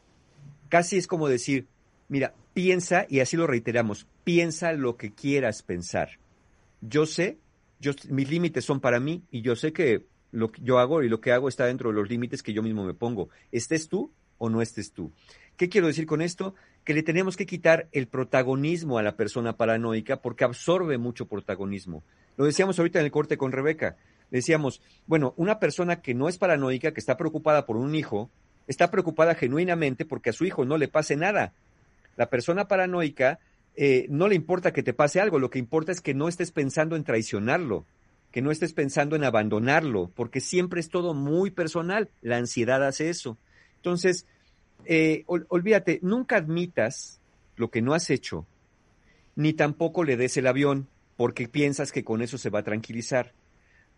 Casi 0.70 0.98
es 0.98 1.08
como 1.08 1.28
decir, 1.28 1.68
mira, 2.08 2.34
piensa, 2.54 3.06
y 3.10 3.20
así 3.20 3.38
lo 3.38 3.48
reiteramos, 3.48 4.08
piensa 4.24 4.74
lo 4.74 4.98
que 4.98 5.14
quieras 5.14 5.62
pensar. 5.64 6.20
Yo 6.82 7.06
sé, 7.06 7.38
mis 8.10 8.30
límites 8.30 8.66
son 8.66 8.80
para 8.80 9.00
mí 9.00 9.24
y 9.32 9.42
yo 9.42 9.56
sé 9.56 9.74
que 9.74 10.06
lo 10.32 10.52
que 10.52 10.62
yo 10.64 10.80
hago 10.80 11.04
y 11.04 11.10
lo 11.10 11.22
que 11.22 11.32
hago 11.32 11.48
está 11.48 11.66
dentro 11.66 11.90
de 11.90 11.96
los 11.96 12.10
límites 12.10 12.44
que 12.44 12.54
yo 12.54 12.64
mismo 12.64 12.86
me 12.86 12.94
pongo. 12.94 13.30
Estés 13.52 13.88
tú 13.90 14.12
o 14.38 14.50
no 14.50 14.62
estés 14.62 14.92
tú. 14.92 15.12
¿Qué 15.58 15.70
quiero 15.70 15.88
decir 15.88 16.06
con 16.06 16.22
esto? 16.22 16.56
que 16.84 16.94
le 16.94 17.04
tenemos 17.04 17.38
que 17.38 17.46
quitar 17.46 17.88
el 17.92 18.08
protagonismo 18.08 18.98
a 18.98 19.04
la 19.04 19.16
persona 19.16 19.56
paranoica 19.56 20.22
porque 20.22 20.44
absorbe 20.44 20.98
mucho 20.98 21.28
protagonismo. 21.28 22.04
Lo 22.38 22.46
decíamos 22.46 22.80
ahorita 22.80 23.00
en 23.00 23.06
el 23.06 23.12
corte 23.12 23.38
con 23.38 23.52
Rebeca. 23.52 23.98
Decíamos, 24.32 24.82
bueno, 25.08 25.34
una 25.38 25.60
persona 25.60 26.02
que 26.02 26.14
no 26.14 26.30
es 26.30 26.38
paranoica, 26.38 26.92
que 26.94 27.00
está 27.00 27.18
preocupada 27.18 27.66
por 27.66 27.78
un 27.78 27.96
hijo, 27.96 28.30
está 28.68 28.92
preocupada 28.92 29.34
genuinamente 29.36 30.06
porque 30.06 30.30
a 30.30 30.34
su 30.34 30.46
hijo 30.46 30.66
no 30.66 30.78
le 30.78 30.88
pase 30.88 31.16
nada. 31.16 31.54
La 32.16 32.30
persona 32.30 32.68
paranoica 32.68 33.40
eh, 33.76 34.06
no 34.10 34.28
le 34.28 34.36
importa 34.36 34.74
que 34.74 34.84
te 34.84 34.94
pase 34.94 35.20
algo, 35.20 35.40
lo 35.40 35.50
que 35.50 35.60
importa 35.60 35.92
es 35.92 36.02
que 36.02 36.14
no 36.14 36.28
estés 36.28 36.52
pensando 36.52 36.96
en 36.96 37.04
traicionarlo, 37.04 37.86
que 38.32 38.42
no 38.42 38.52
estés 38.52 38.74
pensando 38.74 39.16
en 39.16 39.24
abandonarlo, 39.24 40.12
porque 40.16 40.42
siempre 40.42 40.80
es 40.80 40.90
todo 40.90 41.14
muy 41.14 41.50
personal. 41.50 42.10
La 42.22 42.38
ansiedad 42.38 42.86
hace 42.86 43.10
eso. 43.10 43.38
Entonces, 43.78 44.28
eh, 44.86 45.24
ol- 45.28 45.46
olvídate, 45.50 46.00
nunca 46.04 46.36
admitas 46.38 47.20
lo 47.56 47.72
que 47.72 47.82
no 47.82 47.94
has 47.94 48.10
hecho, 48.10 48.46
ni 49.36 49.54
tampoco 49.54 50.04
le 50.04 50.18
des 50.18 50.38
el 50.38 50.48
avión, 50.48 50.88
porque 51.18 51.48
piensas 51.48 51.92
que 51.92 52.04
con 52.04 52.22
eso 52.22 52.38
se 52.38 52.50
va 52.50 52.60
a 52.60 52.64
tranquilizar. 52.64 53.34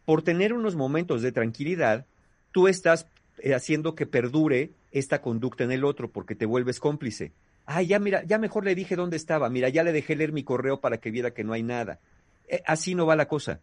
Por 0.06 0.24
tener 0.24 0.54
unos 0.54 0.76
momentos 0.76 1.22
de 1.22 1.32
tranquilidad, 1.32 2.06
tú 2.52 2.68
estás 2.68 3.08
eh, 3.40 3.54
haciendo 3.54 3.96
que 3.96 4.06
perdure 4.06 4.72
esta 4.92 5.22
conducta 5.22 5.64
en 5.64 5.72
el 5.72 5.84
otro, 5.84 6.10
porque 6.10 6.36
te 6.36 6.46
vuelves 6.46 6.80
cómplice. 6.80 7.32
Ah, 7.66 7.82
ya 7.82 8.00
mira, 8.00 8.24
ya 8.24 8.38
mejor 8.38 8.66
le 8.66 8.76
dije 8.76 8.96
dónde 8.96 9.18
estaba, 9.18 9.50
mira, 9.50 9.70
ya 9.70 9.84
le 9.84 9.94
dejé 9.94 10.16
leer 10.16 10.32
mi 10.32 10.44
correo 10.44 10.82
para 10.82 10.98
que 10.98 11.12
viera 11.12 11.32
que 11.32 11.44
no 11.44 11.54
hay 11.54 11.64
nada. 11.64 12.00
Eh, 12.48 12.62
así 12.66 12.96
no 12.96 13.06
va 13.06 13.16
la 13.16 13.28
cosa. 13.28 13.62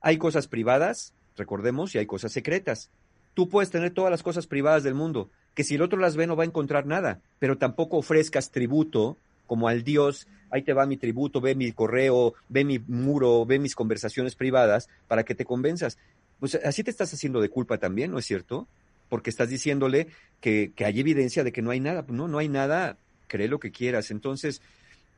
Hay 0.00 0.18
cosas 0.18 0.46
privadas, 0.46 1.14
recordemos, 1.36 1.94
y 1.94 1.98
hay 1.98 2.06
cosas 2.06 2.32
secretas. 2.32 2.90
Tú 3.34 3.48
puedes 3.48 3.70
tener 3.70 3.90
todas 3.90 4.10
las 4.10 4.22
cosas 4.22 4.46
privadas 4.46 4.82
del 4.82 4.94
mundo, 4.94 5.30
que 5.54 5.64
si 5.64 5.74
el 5.74 5.82
otro 5.82 5.98
las 5.98 6.16
ve 6.16 6.26
no 6.26 6.36
va 6.36 6.44
a 6.44 6.46
encontrar 6.46 6.86
nada, 6.86 7.20
pero 7.38 7.58
tampoco 7.58 7.96
ofrezcas 7.96 8.50
tributo 8.50 9.16
como 9.50 9.66
al 9.66 9.82
Dios, 9.82 10.28
ahí 10.52 10.62
te 10.62 10.74
va 10.74 10.86
mi 10.86 10.96
tributo, 10.96 11.40
ve 11.40 11.56
mi 11.56 11.72
correo, 11.72 12.34
ve 12.48 12.64
mi 12.64 12.78
muro, 12.78 13.44
ve 13.44 13.58
mis 13.58 13.74
conversaciones 13.74 14.36
privadas 14.36 14.88
para 15.08 15.24
que 15.24 15.34
te 15.34 15.44
convenzas. 15.44 15.98
Pues 16.38 16.54
así 16.54 16.84
te 16.84 16.92
estás 16.92 17.12
haciendo 17.12 17.40
de 17.40 17.48
culpa 17.48 17.76
también, 17.76 18.12
¿no 18.12 18.20
es 18.20 18.26
cierto? 18.26 18.68
Porque 19.08 19.28
estás 19.28 19.48
diciéndole 19.48 20.06
que, 20.40 20.70
que 20.76 20.84
hay 20.84 21.00
evidencia 21.00 21.42
de 21.42 21.50
que 21.50 21.62
no 21.62 21.72
hay 21.72 21.80
nada. 21.80 22.04
No, 22.06 22.28
no 22.28 22.38
hay 22.38 22.48
nada, 22.48 22.96
cree 23.26 23.48
lo 23.48 23.58
que 23.58 23.72
quieras. 23.72 24.12
Entonces, 24.12 24.62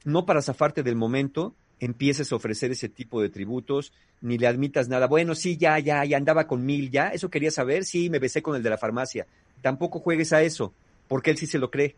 no 0.07 0.25
para 0.25 0.41
zafarte 0.41 0.83
del 0.83 0.97
momento, 0.97 1.55
empieces 1.79 2.33
a 2.33 2.37
ofrecer 2.37 2.71
ese 2.71 2.89
tipo 2.89 3.21
de 3.21 3.29
tributos, 3.29 3.93
ni 4.23 4.39
le 4.39 4.47
admitas 4.47 4.89
nada. 4.89 5.09
Bueno, 5.09 5.35
sí, 5.35 5.59
ya, 5.59 5.79
ya, 5.79 6.03
ya 6.07 6.17
andaba 6.17 6.47
con 6.47 6.65
mil, 6.65 6.91
ya, 6.91 7.09
eso 7.09 7.29
quería 7.29 7.51
saber, 7.51 7.85
sí, 7.85 8.09
me 8.09 8.19
besé 8.19 8.41
con 8.41 8.57
el 8.57 8.63
de 8.63 8.71
la 8.71 8.79
farmacia. 8.79 9.27
Tampoco 9.61 9.99
juegues 9.99 10.33
a 10.33 10.41
eso, 10.41 10.73
porque 11.07 11.33
él 11.33 11.37
sí 11.37 11.47
se 11.47 11.59
lo 11.59 11.71
cree, 11.71 11.97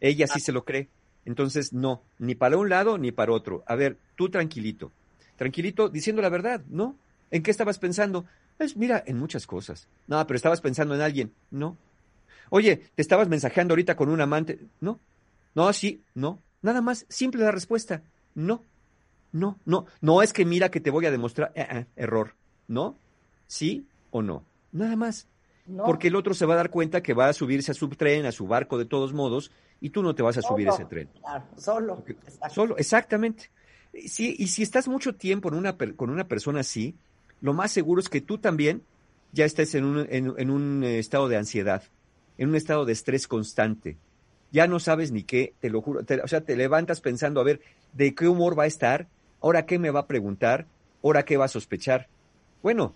ella 0.00 0.28
sí 0.28 0.38
se 0.38 0.52
lo 0.52 0.64
cree. 0.64 0.86
Entonces, 1.24 1.72
no, 1.72 2.02
ni 2.18 2.34
para 2.34 2.56
un 2.56 2.68
lado 2.68 2.98
ni 2.98 3.12
para 3.12 3.32
otro. 3.32 3.62
A 3.66 3.74
ver, 3.74 3.98
tú 4.16 4.28
tranquilito, 4.28 4.90
tranquilito, 5.36 5.88
diciendo 5.88 6.22
la 6.22 6.28
verdad, 6.28 6.62
¿no? 6.68 6.96
¿En 7.30 7.42
qué 7.42 7.50
estabas 7.50 7.78
pensando? 7.78 8.24
Pues 8.58 8.76
mira, 8.76 9.02
en 9.06 9.18
muchas 9.18 9.46
cosas. 9.46 9.88
No, 10.06 10.24
pero 10.26 10.36
estabas 10.36 10.60
pensando 10.60 10.94
en 10.94 11.00
alguien, 11.00 11.32
no. 11.50 11.76
Oye, 12.50 12.82
¿te 12.94 13.02
estabas 13.02 13.28
mensajeando 13.28 13.72
ahorita 13.72 13.96
con 13.96 14.08
un 14.08 14.20
amante? 14.20 14.58
No. 14.80 15.00
No, 15.54 15.72
sí, 15.72 16.02
no. 16.14 16.38
Nada 16.60 16.80
más, 16.80 17.06
simple 17.08 17.42
la 17.42 17.50
respuesta. 17.50 18.02
No. 18.34 18.62
No, 19.32 19.58
no, 19.64 19.86
no 20.02 20.22
es 20.22 20.34
que 20.34 20.44
mira 20.44 20.70
que 20.70 20.80
te 20.80 20.90
voy 20.90 21.06
a 21.06 21.10
demostrar, 21.10 21.52
eh, 21.54 21.66
eh, 21.70 21.86
error, 21.96 22.34
¿no? 22.68 22.98
¿Sí 23.46 23.86
o 24.10 24.20
no? 24.20 24.44
Nada 24.72 24.94
más. 24.94 25.26
No. 25.66 25.84
Porque 25.84 26.08
el 26.08 26.16
otro 26.16 26.34
se 26.34 26.44
va 26.46 26.54
a 26.54 26.56
dar 26.56 26.70
cuenta 26.70 27.02
que 27.02 27.14
va 27.14 27.28
a 27.28 27.32
subirse 27.32 27.70
a 27.70 27.74
su 27.74 27.88
tren, 27.90 28.26
a 28.26 28.32
su 28.32 28.46
barco 28.46 28.78
de 28.78 28.84
todos 28.84 29.12
modos, 29.12 29.52
y 29.80 29.90
tú 29.90 30.02
no 30.02 30.14
te 30.14 30.22
vas 30.22 30.36
a 30.36 30.42
subir 30.42 30.66
a 30.68 30.70
ese 30.70 30.84
tren. 30.84 31.08
Claro, 31.20 31.44
solo. 31.56 32.04
Solo, 32.50 32.76
exactamente. 32.78 33.50
Sí, 34.06 34.34
y 34.38 34.48
si 34.48 34.62
estás 34.62 34.88
mucho 34.88 35.14
tiempo 35.14 35.48
en 35.48 35.54
una 35.54 35.76
con 35.76 36.10
una 36.10 36.26
persona 36.26 36.60
así, 36.60 36.96
lo 37.40 37.52
más 37.52 37.70
seguro 37.72 38.00
es 38.00 38.08
que 38.08 38.20
tú 38.20 38.38
también 38.38 38.82
ya 39.32 39.44
estés 39.44 39.74
en 39.74 39.84
un, 39.84 40.06
en, 40.10 40.34
en 40.36 40.50
un 40.50 40.82
eh, 40.84 40.98
estado 40.98 41.28
de 41.28 41.36
ansiedad, 41.36 41.82
en 42.38 42.48
un 42.50 42.54
estado 42.56 42.84
de 42.84 42.92
estrés 42.92 43.26
constante. 43.28 43.98
Ya 44.50 44.66
no 44.66 44.80
sabes 44.80 45.12
ni 45.12 45.24
qué, 45.24 45.54
te 45.60 45.70
lo 45.70 45.80
juro. 45.80 46.04
te- 46.04 46.20
o 46.20 46.28
sea, 46.28 46.42
te 46.42 46.56
levantas 46.56 47.00
pensando, 47.00 47.40
a 47.40 47.44
ver, 47.44 47.60
¿de 47.92 48.14
qué 48.14 48.28
humor 48.28 48.58
va 48.58 48.64
a 48.64 48.66
estar? 48.66 49.08
¿Ahora 49.40 49.64
qué 49.66 49.78
me 49.78 49.90
va 49.90 50.00
a 50.00 50.06
preguntar? 50.06 50.66
¿Ahora 51.02 51.24
qué 51.24 51.36
va 51.36 51.46
a 51.46 51.48
sospechar? 51.48 52.08
Bueno, 52.62 52.94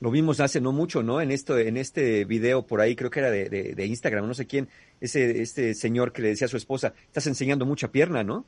lo 0.00 0.10
vimos 0.10 0.40
hace 0.40 0.60
no 0.60 0.72
mucho, 0.72 1.02
¿no? 1.02 1.20
En 1.20 1.30
esto, 1.30 1.58
en 1.58 1.76
este 1.76 2.24
video 2.24 2.66
por 2.66 2.80
ahí, 2.80 2.94
creo 2.96 3.10
que 3.10 3.20
era 3.20 3.30
de, 3.30 3.48
de- 3.48 3.74
de 3.74 3.86
Instagram, 3.86 4.26
no 4.26 4.34
sé 4.34 4.46
quién, 4.46 4.68
ese, 5.00 5.40
este 5.40 5.74
señor 5.74 6.12
que 6.12 6.22
le 6.22 6.28
decía 6.28 6.46
a 6.46 6.48
su 6.48 6.56
esposa, 6.56 6.92
estás 7.06 7.26
enseñando 7.26 7.64
mucha 7.64 7.88
pierna, 7.90 8.22
¿no? 8.22 8.44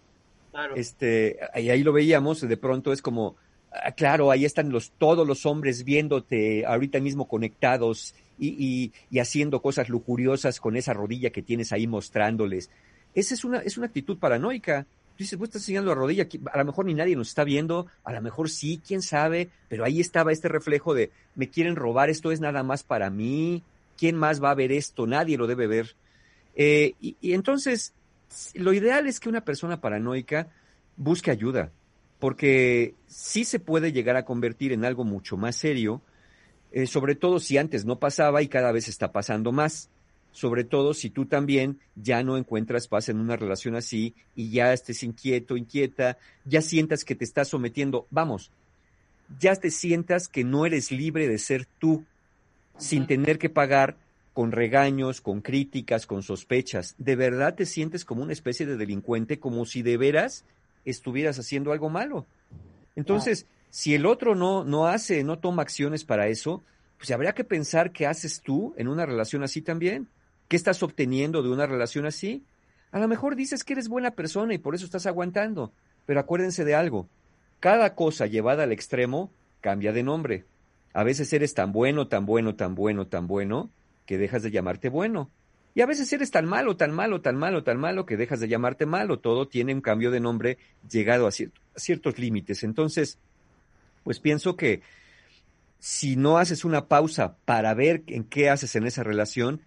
Claro. 0.50 0.74
Este, 0.76 1.38
y 1.56 1.70
ahí 1.70 1.82
lo 1.82 1.92
veíamos, 1.92 2.40
de 2.40 2.56
pronto 2.56 2.92
es 2.92 3.00
como, 3.00 3.36
ah, 3.72 3.92
claro, 3.92 4.30
ahí 4.30 4.44
están 4.44 4.70
los, 4.70 4.90
todos 4.98 5.26
los 5.26 5.46
hombres 5.46 5.84
viéndote 5.84 6.66
ahorita 6.66 7.00
mismo 7.00 7.28
conectados 7.28 8.14
y, 8.38 8.48
y, 8.48 8.92
y 9.10 9.18
haciendo 9.20 9.62
cosas 9.62 9.88
lujuriosas 9.88 10.60
con 10.60 10.76
esa 10.76 10.92
rodilla 10.92 11.30
que 11.30 11.42
tienes 11.42 11.72
ahí 11.72 11.86
mostrándoles. 11.86 12.70
Esa 13.14 13.34
es 13.34 13.44
una, 13.44 13.58
es 13.60 13.78
una 13.78 13.86
actitud 13.86 14.18
paranoica. 14.18 14.86
Dices, 15.18 15.38
vos 15.38 15.48
estás 15.48 15.62
enseñando 15.62 15.90
la 15.90 15.96
rodilla, 15.96 16.28
a 16.52 16.58
lo 16.58 16.64
mejor 16.64 16.86
ni 16.86 16.94
nadie 16.94 17.16
nos 17.16 17.28
está 17.28 17.42
viendo, 17.42 17.88
a 18.04 18.12
lo 18.12 18.22
mejor 18.22 18.48
sí, 18.48 18.80
quién 18.86 19.02
sabe, 19.02 19.48
pero 19.68 19.84
ahí 19.84 20.00
estaba 20.00 20.32
este 20.32 20.48
reflejo 20.48 20.94
de, 20.94 21.10
me 21.34 21.50
quieren 21.50 21.74
robar, 21.74 22.08
esto 22.08 22.30
es 22.30 22.40
nada 22.40 22.62
más 22.62 22.84
para 22.84 23.10
mí, 23.10 23.64
¿quién 23.96 24.16
más 24.16 24.42
va 24.42 24.52
a 24.52 24.54
ver 24.54 24.70
esto? 24.70 25.06
Nadie 25.06 25.36
lo 25.36 25.48
debe 25.48 25.66
ver. 25.66 25.96
Eh, 26.54 26.94
y, 27.00 27.16
y 27.20 27.32
entonces, 27.32 27.92
lo 28.54 28.72
ideal 28.72 29.06
es 29.08 29.18
que 29.18 29.28
una 29.28 29.44
persona 29.44 29.80
paranoica 29.80 30.48
busque 30.96 31.30
ayuda, 31.30 31.72
porque 32.18 32.94
sí 33.06 33.44
se 33.44 33.58
puede 33.60 33.92
llegar 33.92 34.16
a 34.16 34.24
convertir 34.24 34.72
en 34.72 34.84
algo 34.84 35.04
mucho 35.04 35.36
más 35.36 35.56
serio, 35.56 36.00
eh, 36.70 36.86
sobre 36.86 37.14
todo 37.14 37.40
si 37.40 37.56
antes 37.56 37.84
no 37.84 37.98
pasaba 37.98 38.42
y 38.42 38.48
cada 38.48 38.72
vez 38.72 38.88
está 38.88 39.12
pasando 39.12 39.52
más. 39.52 39.88
Sobre 40.38 40.62
todo 40.62 40.94
si 40.94 41.10
tú 41.10 41.26
también 41.26 41.80
ya 41.96 42.22
no 42.22 42.36
encuentras 42.36 42.86
paz 42.86 43.08
en 43.08 43.18
una 43.18 43.34
relación 43.34 43.74
así 43.74 44.14
y 44.36 44.50
ya 44.50 44.72
estés 44.72 45.02
inquieto, 45.02 45.56
inquieta, 45.56 46.16
ya 46.44 46.62
sientas 46.62 47.04
que 47.04 47.16
te 47.16 47.24
estás 47.24 47.48
sometiendo, 47.48 48.06
vamos, 48.10 48.52
ya 49.40 49.56
te 49.56 49.72
sientas 49.72 50.28
que 50.28 50.44
no 50.44 50.64
eres 50.64 50.92
libre 50.92 51.26
de 51.26 51.38
ser 51.38 51.66
tú, 51.80 52.04
sin 52.76 53.08
tener 53.08 53.36
que 53.36 53.50
pagar 53.50 53.96
con 54.32 54.52
regaños, 54.52 55.20
con 55.20 55.40
críticas, 55.40 56.06
con 56.06 56.22
sospechas. 56.22 56.94
De 56.98 57.16
verdad 57.16 57.56
te 57.56 57.66
sientes 57.66 58.04
como 58.04 58.22
una 58.22 58.32
especie 58.32 58.64
de 58.64 58.76
delincuente, 58.76 59.40
como 59.40 59.66
si 59.66 59.82
de 59.82 59.96
veras 59.96 60.44
estuvieras 60.84 61.40
haciendo 61.40 61.72
algo 61.72 61.90
malo. 61.90 62.26
Entonces, 62.94 63.46
si 63.70 63.96
el 63.96 64.06
otro 64.06 64.36
no, 64.36 64.62
no 64.62 64.86
hace, 64.86 65.24
no 65.24 65.40
toma 65.40 65.62
acciones 65.62 66.04
para 66.04 66.28
eso, 66.28 66.62
pues 66.96 67.10
habría 67.10 67.32
que 67.32 67.42
pensar 67.42 67.90
qué 67.90 68.06
haces 68.06 68.40
tú 68.40 68.72
en 68.76 68.86
una 68.86 69.04
relación 69.04 69.42
así 69.42 69.62
también. 69.62 70.06
¿Qué 70.48 70.56
estás 70.56 70.82
obteniendo 70.82 71.42
de 71.42 71.50
una 71.50 71.66
relación 71.66 72.06
así? 72.06 72.42
A 72.90 72.98
lo 72.98 73.06
mejor 73.06 73.36
dices 73.36 73.64
que 73.64 73.74
eres 73.74 73.88
buena 73.88 74.12
persona 74.12 74.54
y 74.54 74.58
por 74.58 74.74
eso 74.74 74.86
estás 74.86 75.06
aguantando, 75.06 75.72
pero 76.06 76.20
acuérdense 76.20 76.64
de 76.64 76.74
algo. 76.74 77.08
Cada 77.60 77.94
cosa 77.94 78.26
llevada 78.26 78.62
al 78.62 78.72
extremo 78.72 79.30
cambia 79.60 79.92
de 79.92 80.02
nombre. 80.02 80.46
A 80.94 81.04
veces 81.04 81.32
eres 81.32 81.52
tan 81.52 81.72
bueno, 81.72 82.08
tan 82.08 82.24
bueno, 82.24 82.54
tan 82.54 82.74
bueno, 82.74 83.06
tan 83.06 83.26
bueno, 83.26 83.70
que 84.06 84.16
dejas 84.16 84.42
de 84.42 84.50
llamarte 84.50 84.88
bueno. 84.88 85.30
Y 85.74 85.82
a 85.82 85.86
veces 85.86 86.10
eres 86.12 86.30
tan 86.30 86.46
malo, 86.46 86.76
tan 86.76 86.92
malo, 86.92 87.20
tan 87.20 87.36
malo, 87.36 87.62
tan 87.62 87.78
malo, 87.78 88.06
que 88.06 88.16
dejas 88.16 88.40
de 88.40 88.48
llamarte 88.48 88.86
malo. 88.86 89.18
Todo 89.18 89.48
tiene 89.48 89.74
un 89.74 89.82
cambio 89.82 90.10
de 90.10 90.18
nombre 90.18 90.56
llegado 90.90 91.26
a, 91.26 91.28
a 91.28 91.78
ciertos 91.78 92.18
límites. 92.18 92.64
Entonces, 92.64 93.18
pues 94.02 94.18
pienso 94.18 94.56
que 94.56 94.80
si 95.78 96.16
no 96.16 96.38
haces 96.38 96.64
una 96.64 96.86
pausa 96.86 97.36
para 97.44 97.74
ver 97.74 98.02
en 98.06 98.24
qué 98.24 98.48
haces 98.48 98.74
en 98.76 98.86
esa 98.86 99.04
relación, 99.04 99.60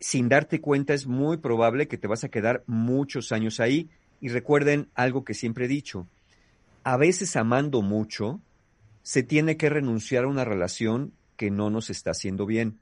sin 0.00 0.28
darte 0.28 0.60
cuenta 0.60 0.94
es 0.94 1.06
muy 1.06 1.38
probable 1.38 1.88
que 1.88 1.98
te 1.98 2.06
vas 2.06 2.24
a 2.24 2.28
quedar 2.28 2.62
muchos 2.66 3.32
años 3.32 3.60
ahí. 3.60 3.88
Y 4.20 4.28
recuerden 4.28 4.88
algo 4.94 5.24
que 5.24 5.34
siempre 5.34 5.66
he 5.66 5.68
dicho, 5.68 6.06
a 6.84 6.96
veces 6.96 7.36
amando 7.36 7.82
mucho, 7.82 8.40
se 9.02 9.22
tiene 9.22 9.56
que 9.56 9.68
renunciar 9.68 10.24
a 10.24 10.28
una 10.28 10.44
relación 10.44 11.12
que 11.36 11.50
no 11.50 11.68
nos 11.70 11.90
está 11.90 12.12
haciendo 12.12 12.46
bien. 12.46 12.78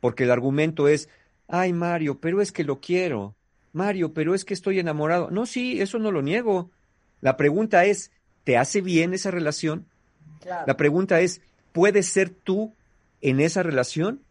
Porque 0.00 0.24
el 0.24 0.30
argumento 0.30 0.88
es, 0.88 1.08
ay 1.48 1.72
Mario, 1.72 2.20
pero 2.20 2.40
es 2.40 2.52
que 2.52 2.64
lo 2.64 2.80
quiero. 2.80 3.34
Mario, 3.72 4.12
pero 4.12 4.34
es 4.34 4.44
que 4.44 4.54
estoy 4.54 4.78
enamorado. 4.78 5.30
No, 5.30 5.46
sí, 5.46 5.80
eso 5.80 5.98
no 5.98 6.12
lo 6.12 6.22
niego. 6.22 6.70
La 7.20 7.36
pregunta 7.36 7.84
es, 7.84 8.12
¿te 8.44 8.56
hace 8.56 8.80
bien 8.80 9.14
esa 9.14 9.30
relación? 9.30 9.86
Claro. 10.40 10.64
La 10.66 10.76
pregunta 10.76 11.20
es, 11.20 11.40
¿puedes 11.72 12.06
ser 12.06 12.30
tú 12.30 12.74
en 13.20 13.40
esa 13.40 13.62
relación? 13.62 14.22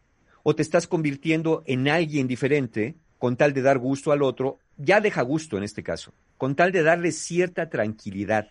¿O 0.42 0.54
te 0.54 0.62
estás 0.62 0.86
convirtiendo 0.86 1.62
en 1.66 1.88
alguien 1.88 2.26
diferente 2.26 2.94
con 3.18 3.36
tal 3.36 3.52
de 3.52 3.62
dar 3.62 3.78
gusto 3.78 4.12
al 4.12 4.22
otro? 4.22 4.58
Ya 4.76 5.00
deja 5.00 5.22
gusto 5.22 5.56
en 5.56 5.62
este 5.62 5.82
caso, 5.82 6.12
con 6.38 6.56
tal 6.56 6.72
de 6.72 6.82
darle 6.82 7.12
cierta 7.12 7.68
tranquilidad. 7.68 8.48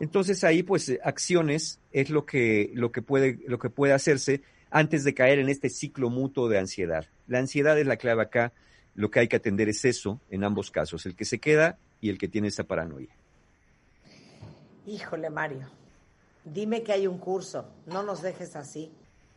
Entonces 0.00 0.42
ahí 0.44 0.62
pues 0.62 0.88
eh, 0.88 1.00
acciones 1.04 1.80
es 1.92 2.10
lo 2.10 2.24
que, 2.24 2.70
lo 2.74 2.92
que 2.92 3.02
puede, 3.02 3.38
lo 3.46 3.58
que 3.58 3.70
puede 3.70 3.92
hacerse 3.92 4.42
antes 4.70 5.04
de 5.04 5.14
caer 5.14 5.38
en 5.38 5.48
este 5.48 5.68
ciclo 5.68 6.08
mutuo 6.08 6.48
de 6.48 6.58
ansiedad. 6.58 7.06
La 7.28 7.38
ansiedad 7.38 7.78
es 7.78 7.86
la 7.86 7.98
clave 7.98 8.22
acá 8.22 8.52
lo 8.94 9.10
que 9.10 9.20
hay 9.20 9.28
que 9.28 9.36
atender 9.36 9.68
es 9.68 9.84
eso 9.84 10.20
en 10.30 10.44
ambos 10.44 10.70
casos, 10.70 11.06
el 11.06 11.16
que 11.16 11.24
se 11.24 11.38
queda 11.38 11.78
y 12.00 12.10
el 12.10 12.18
que 12.18 12.28
tiene 12.28 12.48
esta 12.48 12.64
paranoia. 12.64 13.14
Híjole, 14.86 15.30
Mario, 15.30 15.68
dime 16.44 16.82
que 16.82 16.92
hay 16.92 17.06
un 17.06 17.18
curso, 17.18 17.66
no 17.86 18.02
nos 18.02 18.20
dejes 18.22 18.56
así. 18.56 18.90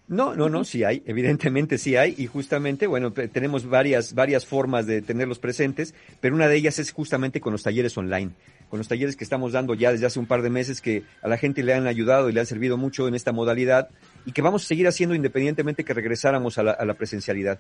No, 0.08 0.36
no, 0.36 0.50
no, 0.50 0.64
sí 0.64 0.84
hay, 0.84 1.02
evidentemente 1.08 1.80
sí 1.80 1.96
hay, 1.96 2.14
y 2.16 2.28
justamente, 2.28 2.86
bueno, 2.86 3.12
tenemos 3.12 3.68
varias, 3.68 4.14
varias 4.14 4.46
formas 4.46 4.86
de 4.86 5.02
tenerlos 5.02 5.40
presentes, 5.40 5.96
pero 6.22 6.36
una 6.36 6.48
de 6.48 6.58
ellas 6.58 6.78
es 6.78 6.92
justamente 6.92 7.42
con 7.42 7.52
los 7.52 7.64
talleres 7.64 7.98
online, 7.98 8.30
con 8.70 8.78
los 8.78 8.88
talleres 8.88 9.16
que 9.16 9.24
estamos 9.24 9.54
dando 9.54 9.74
ya 9.74 9.92
desde 9.92 10.06
hace 10.06 10.20
un 10.20 10.28
par 10.28 10.44
de 10.44 10.52
meses 10.52 10.80
que 10.80 11.02
a 11.24 11.28
la 11.28 11.38
gente 11.38 11.64
le 11.64 11.74
han 11.74 11.88
ayudado 11.88 12.30
y 12.30 12.34
le 12.34 12.40
han 12.40 12.46
servido 12.46 12.78
mucho 12.78 13.08
en 13.08 13.16
esta 13.16 13.32
modalidad 13.32 13.90
y 14.28 14.32
que 14.32 14.44
vamos 14.44 14.64
a 14.64 14.68
seguir 14.68 14.88
haciendo 14.88 15.16
independientemente 15.16 15.84
que 15.84 15.96
regresáramos 15.96 16.60
a 16.60 16.64
la, 16.64 16.72
a 16.72 16.86
la 16.86 16.94
presencialidad. 16.94 17.60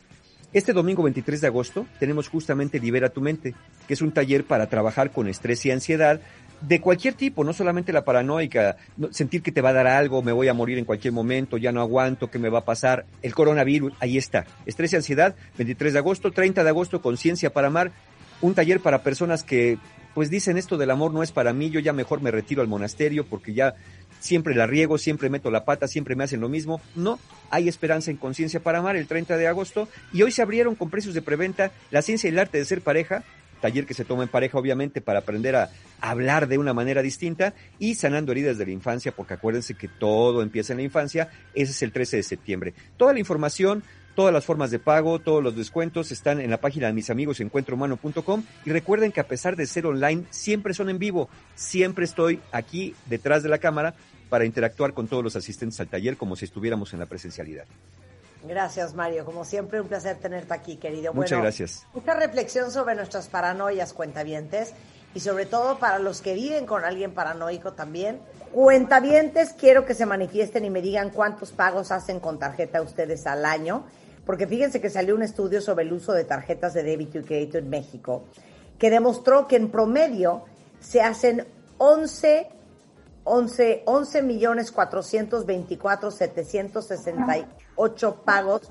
Este 0.53 0.71
domingo 0.71 1.01
23 1.01 1.41
de 1.41 1.47
agosto 1.47 1.87
tenemos 1.99 2.29
justamente 2.29 2.79
Libera 2.79 3.09
tu 3.09 3.21
mente, 3.21 3.55
que 3.87 3.95
es 3.95 4.01
un 4.03 4.11
taller 4.11 4.43
para 4.43 4.69
trabajar 4.69 5.11
con 5.11 5.27
estrés 5.27 5.65
y 5.65 5.71
ansiedad 5.71 6.21
de 6.61 6.81
cualquier 6.81 7.13
tipo, 7.13 7.43
no 7.43 7.53
solamente 7.53 7.93
la 7.93 8.03
paranoica, 8.05 8.77
no- 8.97 9.11
sentir 9.13 9.41
que 9.41 9.51
te 9.51 9.61
va 9.61 9.69
a 9.69 9.73
dar 9.73 9.87
algo, 9.87 10.21
me 10.23 10.31
voy 10.31 10.47
a 10.47 10.53
morir 10.53 10.77
en 10.77 10.85
cualquier 10.85 11.13
momento, 11.13 11.57
ya 11.57 11.71
no 11.71 11.81
aguanto, 11.81 12.31
¿qué 12.31 12.39
me 12.39 12.49
va 12.49 12.59
a 12.59 12.65
pasar? 12.65 13.05
El 13.21 13.35
coronavirus, 13.35 13.93
ahí 13.99 14.17
está. 14.17 14.45
Estrés 14.65 14.93
y 14.93 14.95
ansiedad, 14.95 15.35
23 15.57 15.93
de 15.93 15.99
agosto, 15.99 16.31
30 16.31 16.63
de 16.63 16.69
agosto, 16.69 17.01
Conciencia 17.01 17.51
para 17.51 17.67
Amar, 17.67 17.91
un 18.41 18.53
taller 18.53 18.79
para 18.79 19.03
personas 19.03 19.43
que 19.43 19.77
pues 20.13 20.29
dicen 20.29 20.57
esto 20.57 20.77
del 20.77 20.91
amor 20.91 21.13
no 21.13 21.23
es 21.23 21.33
para 21.33 21.51
mí, 21.51 21.69
yo 21.69 21.81
ya 21.81 21.91
mejor 21.91 22.21
me 22.21 22.31
retiro 22.31 22.61
al 22.61 22.69
monasterio 22.69 23.25
porque 23.25 23.53
ya 23.53 23.75
siempre 24.21 24.55
la 24.55 24.65
riego, 24.65 24.97
siempre 24.97 25.29
meto 25.29 25.51
la 25.51 25.65
pata, 25.65 25.89
siempre 25.89 26.15
me 26.15 26.23
hacen 26.23 26.39
lo 26.39 26.47
mismo. 26.47 26.79
No, 26.95 27.19
hay 27.49 27.67
esperanza 27.67 28.11
en 28.11 28.17
Conciencia 28.17 28.61
para 28.61 28.79
Amar 28.79 28.95
el 28.95 29.07
30 29.07 29.35
de 29.35 29.47
agosto 29.47 29.89
y 30.13 30.21
hoy 30.21 30.31
se 30.31 30.41
abrieron 30.41 30.75
con 30.75 30.89
precios 30.89 31.13
de 31.15 31.21
preventa 31.21 31.71
La 31.91 32.01
ciencia 32.01 32.29
y 32.29 32.31
el 32.33 32.39
arte 32.39 32.57
de 32.57 32.63
ser 32.63 32.79
pareja, 32.81 33.25
taller 33.61 33.85
que 33.85 33.93
se 33.93 34.05
toma 34.05 34.23
en 34.23 34.29
pareja 34.29 34.57
obviamente 34.57 35.01
para 35.01 35.19
aprender 35.19 35.55
a 35.55 35.69
hablar 36.01 36.47
de 36.47 36.57
una 36.57 36.73
manera 36.73 37.01
distinta 37.01 37.53
y 37.79 37.95
sanando 37.95 38.31
heridas 38.31 38.57
de 38.57 38.65
la 38.65 38.71
infancia, 38.71 39.11
porque 39.11 39.35
acuérdense 39.35 39.75
que 39.75 39.87
todo 39.87 40.41
empieza 40.41 40.73
en 40.73 40.77
la 40.77 40.83
infancia, 40.83 41.29
ese 41.53 41.71
es 41.71 41.81
el 41.81 41.91
13 41.91 42.17
de 42.17 42.23
septiembre. 42.23 42.73
Toda 42.97 43.13
la 43.13 43.19
información, 43.19 43.83
todas 44.15 44.33
las 44.33 44.45
formas 44.45 44.71
de 44.71 44.79
pago, 44.79 45.19
todos 45.19 45.43
los 45.43 45.55
descuentos 45.55 46.11
están 46.11 46.39
en 46.39 46.49
la 46.49 46.61
página 46.61 46.87
de 46.87 46.93
mis 46.93 47.09
amigos 47.09 47.39
encuentrohumano.com 47.39 48.43
y 48.65 48.71
recuerden 48.71 49.11
que 49.11 49.19
a 49.19 49.27
pesar 49.27 49.55
de 49.55 49.65
ser 49.65 49.85
online, 49.85 50.23
siempre 50.29 50.73
son 50.73 50.89
en 50.89 50.99
vivo, 50.99 51.29
siempre 51.55 52.05
estoy 52.05 52.39
aquí 52.51 52.95
detrás 53.07 53.43
de 53.43 53.49
la 53.49 53.59
cámara 53.59 53.93
para 54.29 54.45
interactuar 54.45 54.93
con 54.93 55.07
todos 55.07 55.23
los 55.23 55.35
asistentes 55.35 55.79
al 55.79 55.87
taller 55.87 56.17
como 56.17 56.35
si 56.35 56.45
estuviéramos 56.45 56.93
en 56.93 56.99
la 56.99 57.05
presencialidad. 57.05 57.65
Gracias, 58.47 58.93
Mario. 58.93 59.25
Como 59.25 59.45
siempre, 59.45 59.81
un 59.81 59.87
placer 59.87 60.17
tenerte 60.17 60.53
aquí, 60.53 60.77
querido. 60.77 61.13
Muchas 61.13 61.31
Bueno, 61.31 61.43
gracias. 61.43 61.85
Mucha 61.93 62.13
reflexión 62.13 62.71
sobre 62.71 62.95
nuestras 62.95 63.27
paranoias, 63.27 63.93
cuentavientes, 63.93 64.73
y 65.13 65.21
sobre 65.21 65.45
todo 65.45 65.79
para 65.79 65.97
los 65.99 66.21
que 66.21 66.33
viven 66.33 66.65
con 66.65 66.83
alguien 66.83 67.13
paranoico 67.13 67.73
también. 67.73 68.19
Cuentavientes, 68.51 69.53
quiero 69.53 69.85
que 69.85 69.93
se 69.93 70.05
manifiesten 70.05 70.65
y 70.65 70.69
me 70.69 70.81
digan 70.81 71.09
cuántos 71.09 71.51
pagos 71.51 71.91
hacen 71.91 72.19
con 72.19 72.37
tarjeta 72.37 72.81
ustedes 72.81 73.25
al 73.25 73.45
año, 73.45 73.85
porque 74.25 74.45
fíjense 74.45 74.81
que 74.81 74.89
salió 74.89 75.15
un 75.15 75.23
estudio 75.23 75.61
sobre 75.61 75.85
el 75.85 75.93
uso 75.93 76.11
de 76.11 76.25
tarjetas 76.25 76.73
de 76.73 76.83
débito 76.83 77.19
y 77.19 77.23
crédito 77.23 77.57
en 77.57 77.69
México, 77.69 78.25
que 78.77 78.89
demostró 78.89 79.47
que 79.47 79.55
en 79.55 79.69
promedio 79.69 80.43
se 80.81 81.01
hacen 81.01 81.47
11 81.77 82.49
11, 83.27 83.83
11 83.85 84.21
millones 84.21 84.71
424 84.71 86.11
768 87.75 88.21
pagos 88.23 88.61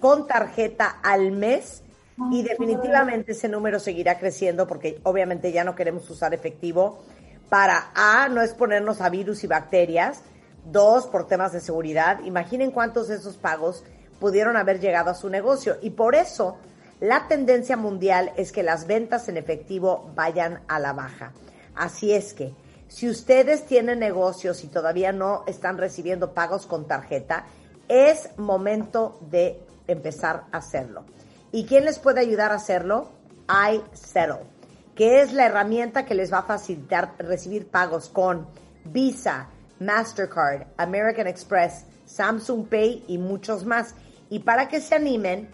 con 0.00 0.26
tarjeta 0.26 0.98
al 1.02 1.32
mes 1.32 1.82
y 2.30 2.42
definitivamente 2.42 3.32
ese 3.32 3.48
número 3.48 3.80
seguirá 3.80 4.18
creciendo 4.18 4.66
porque 4.66 5.00
obviamente 5.02 5.50
ya 5.52 5.64
no 5.64 5.74
queremos 5.74 6.08
usar 6.10 6.32
efectivo 6.32 7.02
para 7.48 7.90
A, 7.94 8.28
no 8.28 8.42
exponernos 8.42 9.00
a 9.00 9.08
virus 9.08 9.44
y 9.44 9.46
bacterias, 9.46 10.22
dos, 10.64 11.06
por 11.06 11.26
temas 11.26 11.52
de 11.52 11.60
seguridad. 11.60 12.20
Imaginen 12.24 12.70
cuántos 12.70 13.08
de 13.08 13.16
esos 13.16 13.36
pagos 13.36 13.84
pudieron 14.20 14.56
haber 14.56 14.80
llegado 14.80 15.10
a 15.10 15.14
su 15.14 15.28
negocio 15.28 15.76
y 15.82 15.90
por 15.90 16.14
eso 16.14 16.56
la 17.00 17.26
tendencia 17.28 17.76
mundial 17.76 18.32
es 18.36 18.52
que 18.52 18.62
las 18.62 18.86
ventas 18.86 19.28
en 19.28 19.36
efectivo 19.36 20.10
vayan 20.14 20.60
a 20.68 20.78
la 20.78 20.92
baja. 20.92 21.32
Así 21.74 22.12
es 22.12 22.32
que 22.34 22.54
si 22.88 23.08
ustedes 23.08 23.66
tienen 23.66 23.98
negocios 23.98 24.62
y 24.62 24.68
todavía 24.68 25.12
no 25.12 25.42
están 25.46 25.78
recibiendo 25.78 26.32
pagos 26.32 26.66
con 26.66 26.86
tarjeta, 26.86 27.46
es 27.88 28.30
momento 28.38 29.18
de 29.30 29.60
empezar 29.86 30.44
a 30.52 30.58
hacerlo. 30.58 31.04
¿Y 31.52 31.66
quién 31.66 31.84
les 31.84 31.98
puede 31.98 32.20
ayudar 32.20 32.52
a 32.52 32.56
hacerlo? 32.56 33.10
iSettle, 33.48 34.46
que 34.94 35.20
es 35.20 35.32
la 35.32 35.46
herramienta 35.46 36.04
que 36.04 36.14
les 36.14 36.32
va 36.32 36.38
a 36.38 36.42
facilitar 36.42 37.14
recibir 37.18 37.68
pagos 37.68 38.08
con 38.08 38.46
Visa, 38.84 39.48
Mastercard, 39.80 40.66
American 40.76 41.26
Express, 41.26 41.84
Samsung 42.06 42.66
Pay 42.68 43.04
y 43.08 43.18
muchos 43.18 43.64
más. 43.64 43.94
Y 44.30 44.40
para 44.40 44.68
que 44.68 44.80
se 44.80 44.94
animen, 44.94 45.48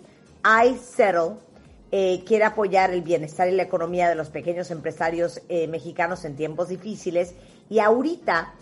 iSettle 0.44 1.36
eh, 1.90 2.22
quiere 2.24 2.44
apoyar 2.44 2.92
el 2.92 3.02
bienestar 3.02 3.48
y 3.48 3.52
la 3.52 3.64
economía 3.64 4.08
de 4.08 4.14
los 4.14 4.30
pequeños 4.30 4.70
empresarios 4.70 5.42
eh, 5.48 5.66
mexicanos 5.66 6.24
en 6.24 6.36
tiempos 6.36 6.68
difíciles. 6.68 7.34
Y 7.68 7.80
ahorita 7.80 8.54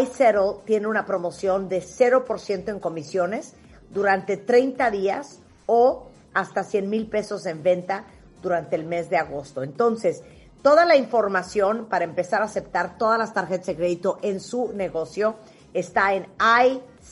iSettle 0.00 0.56
tiene 0.64 0.86
una 0.86 1.06
promoción 1.06 1.68
de 1.68 1.82
0% 1.82 2.68
en 2.68 2.80
comisiones 2.80 3.54
durante 3.90 4.36
30 4.36 4.90
días 4.90 5.40
o 5.66 6.08
hasta 6.34 6.64
100 6.64 6.90
mil 6.90 7.06
pesos 7.08 7.46
en 7.46 7.62
venta 7.62 8.04
durante 8.42 8.76
el 8.76 8.84
mes 8.84 9.10
de 9.10 9.16
agosto. 9.16 9.62
Entonces, 9.62 10.22
toda 10.62 10.84
la 10.84 10.96
información 10.96 11.86
para 11.86 12.04
empezar 12.04 12.42
a 12.42 12.46
aceptar 12.46 12.98
todas 12.98 13.18
las 13.18 13.32
tarjetas 13.32 13.66
de 13.66 13.76
crédito 13.76 14.18
en 14.22 14.40
su 14.40 14.72
negocio 14.74 15.36
está 15.74 16.14
en 16.14 16.26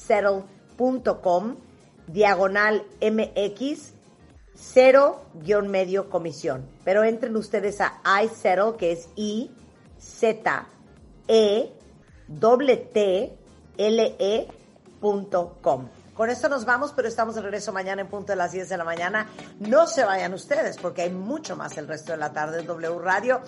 isettle.com 0.08 1.56
diagonal 2.06 2.84
MX 3.00 3.94
cero 4.54 5.22
guion 5.34 5.68
medio 5.68 6.08
comisión. 6.08 6.66
Pero 6.84 7.04
entren 7.04 7.36
ustedes 7.36 7.80
a 7.80 8.00
iSettle, 8.22 8.76
que 8.78 8.92
es 8.92 9.08
I, 9.16 9.50
Z, 12.28 13.00
E. 13.78 14.48
Con 16.14 16.30
esto 16.30 16.48
nos 16.48 16.64
vamos, 16.64 16.92
pero 16.96 17.06
estamos 17.06 17.34
de 17.34 17.42
regreso 17.42 17.72
mañana 17.72 18.00
en 18.00 18.08
punto 18.08 18.32
de 18.32 18.36
las 18.36 18.52
10 18.52 18.68
de 18.68 18.76
la 18.76 18.84
mañana. 18.84 19.28
No 19.60 19.86
se 19.86 20.04
vayan 20.04 20.32
ustedes, 20.32 20.78
porque 20.78 21.02
hay 21.02 21.10
mucho 21.10 21.56
más 21.56 21.76
el 21.76 21.86
resto 21.86 22.12
de 22.12 22.18
la 22.18 22.32
tarde 22.32 22.60
en 22.60 22.66
W 22.66 22.98
Radio. 22.98 23.42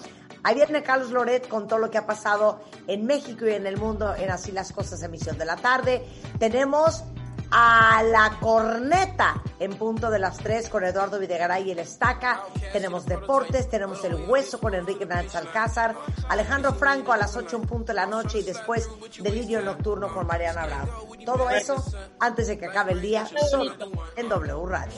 Ahí 0.45 0.55
viene 0.55 0.83
Carlos 0.83 1.11
Loret 1.11 1.49
con 1.49 1.67
todo 1.67 1.79
lo 1.79 1.91
que 1.91 1.99
ha 1.99 2.07
pasado 2.07 2.61
en 2.87 3.07
México 3.07 3.47
y 3.47 3.55
en 3.55 3.67
el 3.67 3.79
mundo 3.79 4.15
en 4.15 4.31
Así 4.31 4.53
las 4.53 4.73
Cosas, 4.73 5.03
emisión 5.03 5.39
de 5.39 5.47
la 5.47 5.57
tarde. 5.57 6.05
Tenemos 6.39 7.03
a 7.51 8.03
la 8.03 8.39
corneta 8.41 9.43
en 9.59 9.75
punto 9.75 10.11
de 10.11 10.19
las 10.19 10.37
3 10.39 10.69
con 10.69 10.85
Eduardo 10.85 11.19
Videgaray 11.19 11.69
y 11.69 11.73
el 11.73 11.79
Estaca. 11.79 12.43
Tenemos 12.73 13.07
deportes, 13.07 13.69
tenemos 13.69 14.05
el 14.05 14.15
hueso 14.15 14.61
con 14.61 14.75
Enrique 14.75 15.07
Nández 15.07 15.35
Alcázar, 15.35 15.97
Alejandro 16.29 16.75
Franco 16.75 17.13
a 17.13 17.17
las 17.17 17.37
8 17.37 17.57
en 17.57 17.63
punto 17.63 17.93
de 17.93 17.95
la 17.95 18.07
noche 18.07 18.39
y 18.41 18.43
después 18.43 18.89
delirio 19.21 19.61
nocturno 19.63 20.13
con 20.13 20.27
Mariana 20.27 20.67
Bravo. 20.67 21.09
Todo 21.25 21.51
eso 21.51 21.83
antes 22.21 22.49
de 22.49 22.59
que 22.59 22.67
acabe 22.67 22.93
el 22.93 23.01
día 23.01 23.27
solo 23.51 23.73
en 24.17 24.29
W 24.29 24.67
Radio. 24.67 24.93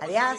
Adiós. 0.00 0.38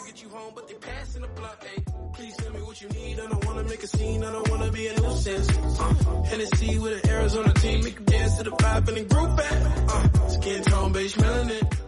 Traum 10.66 10.92
bin 10.92 11.06
ich 11.06 11.16
Millionär. 11.16 11.85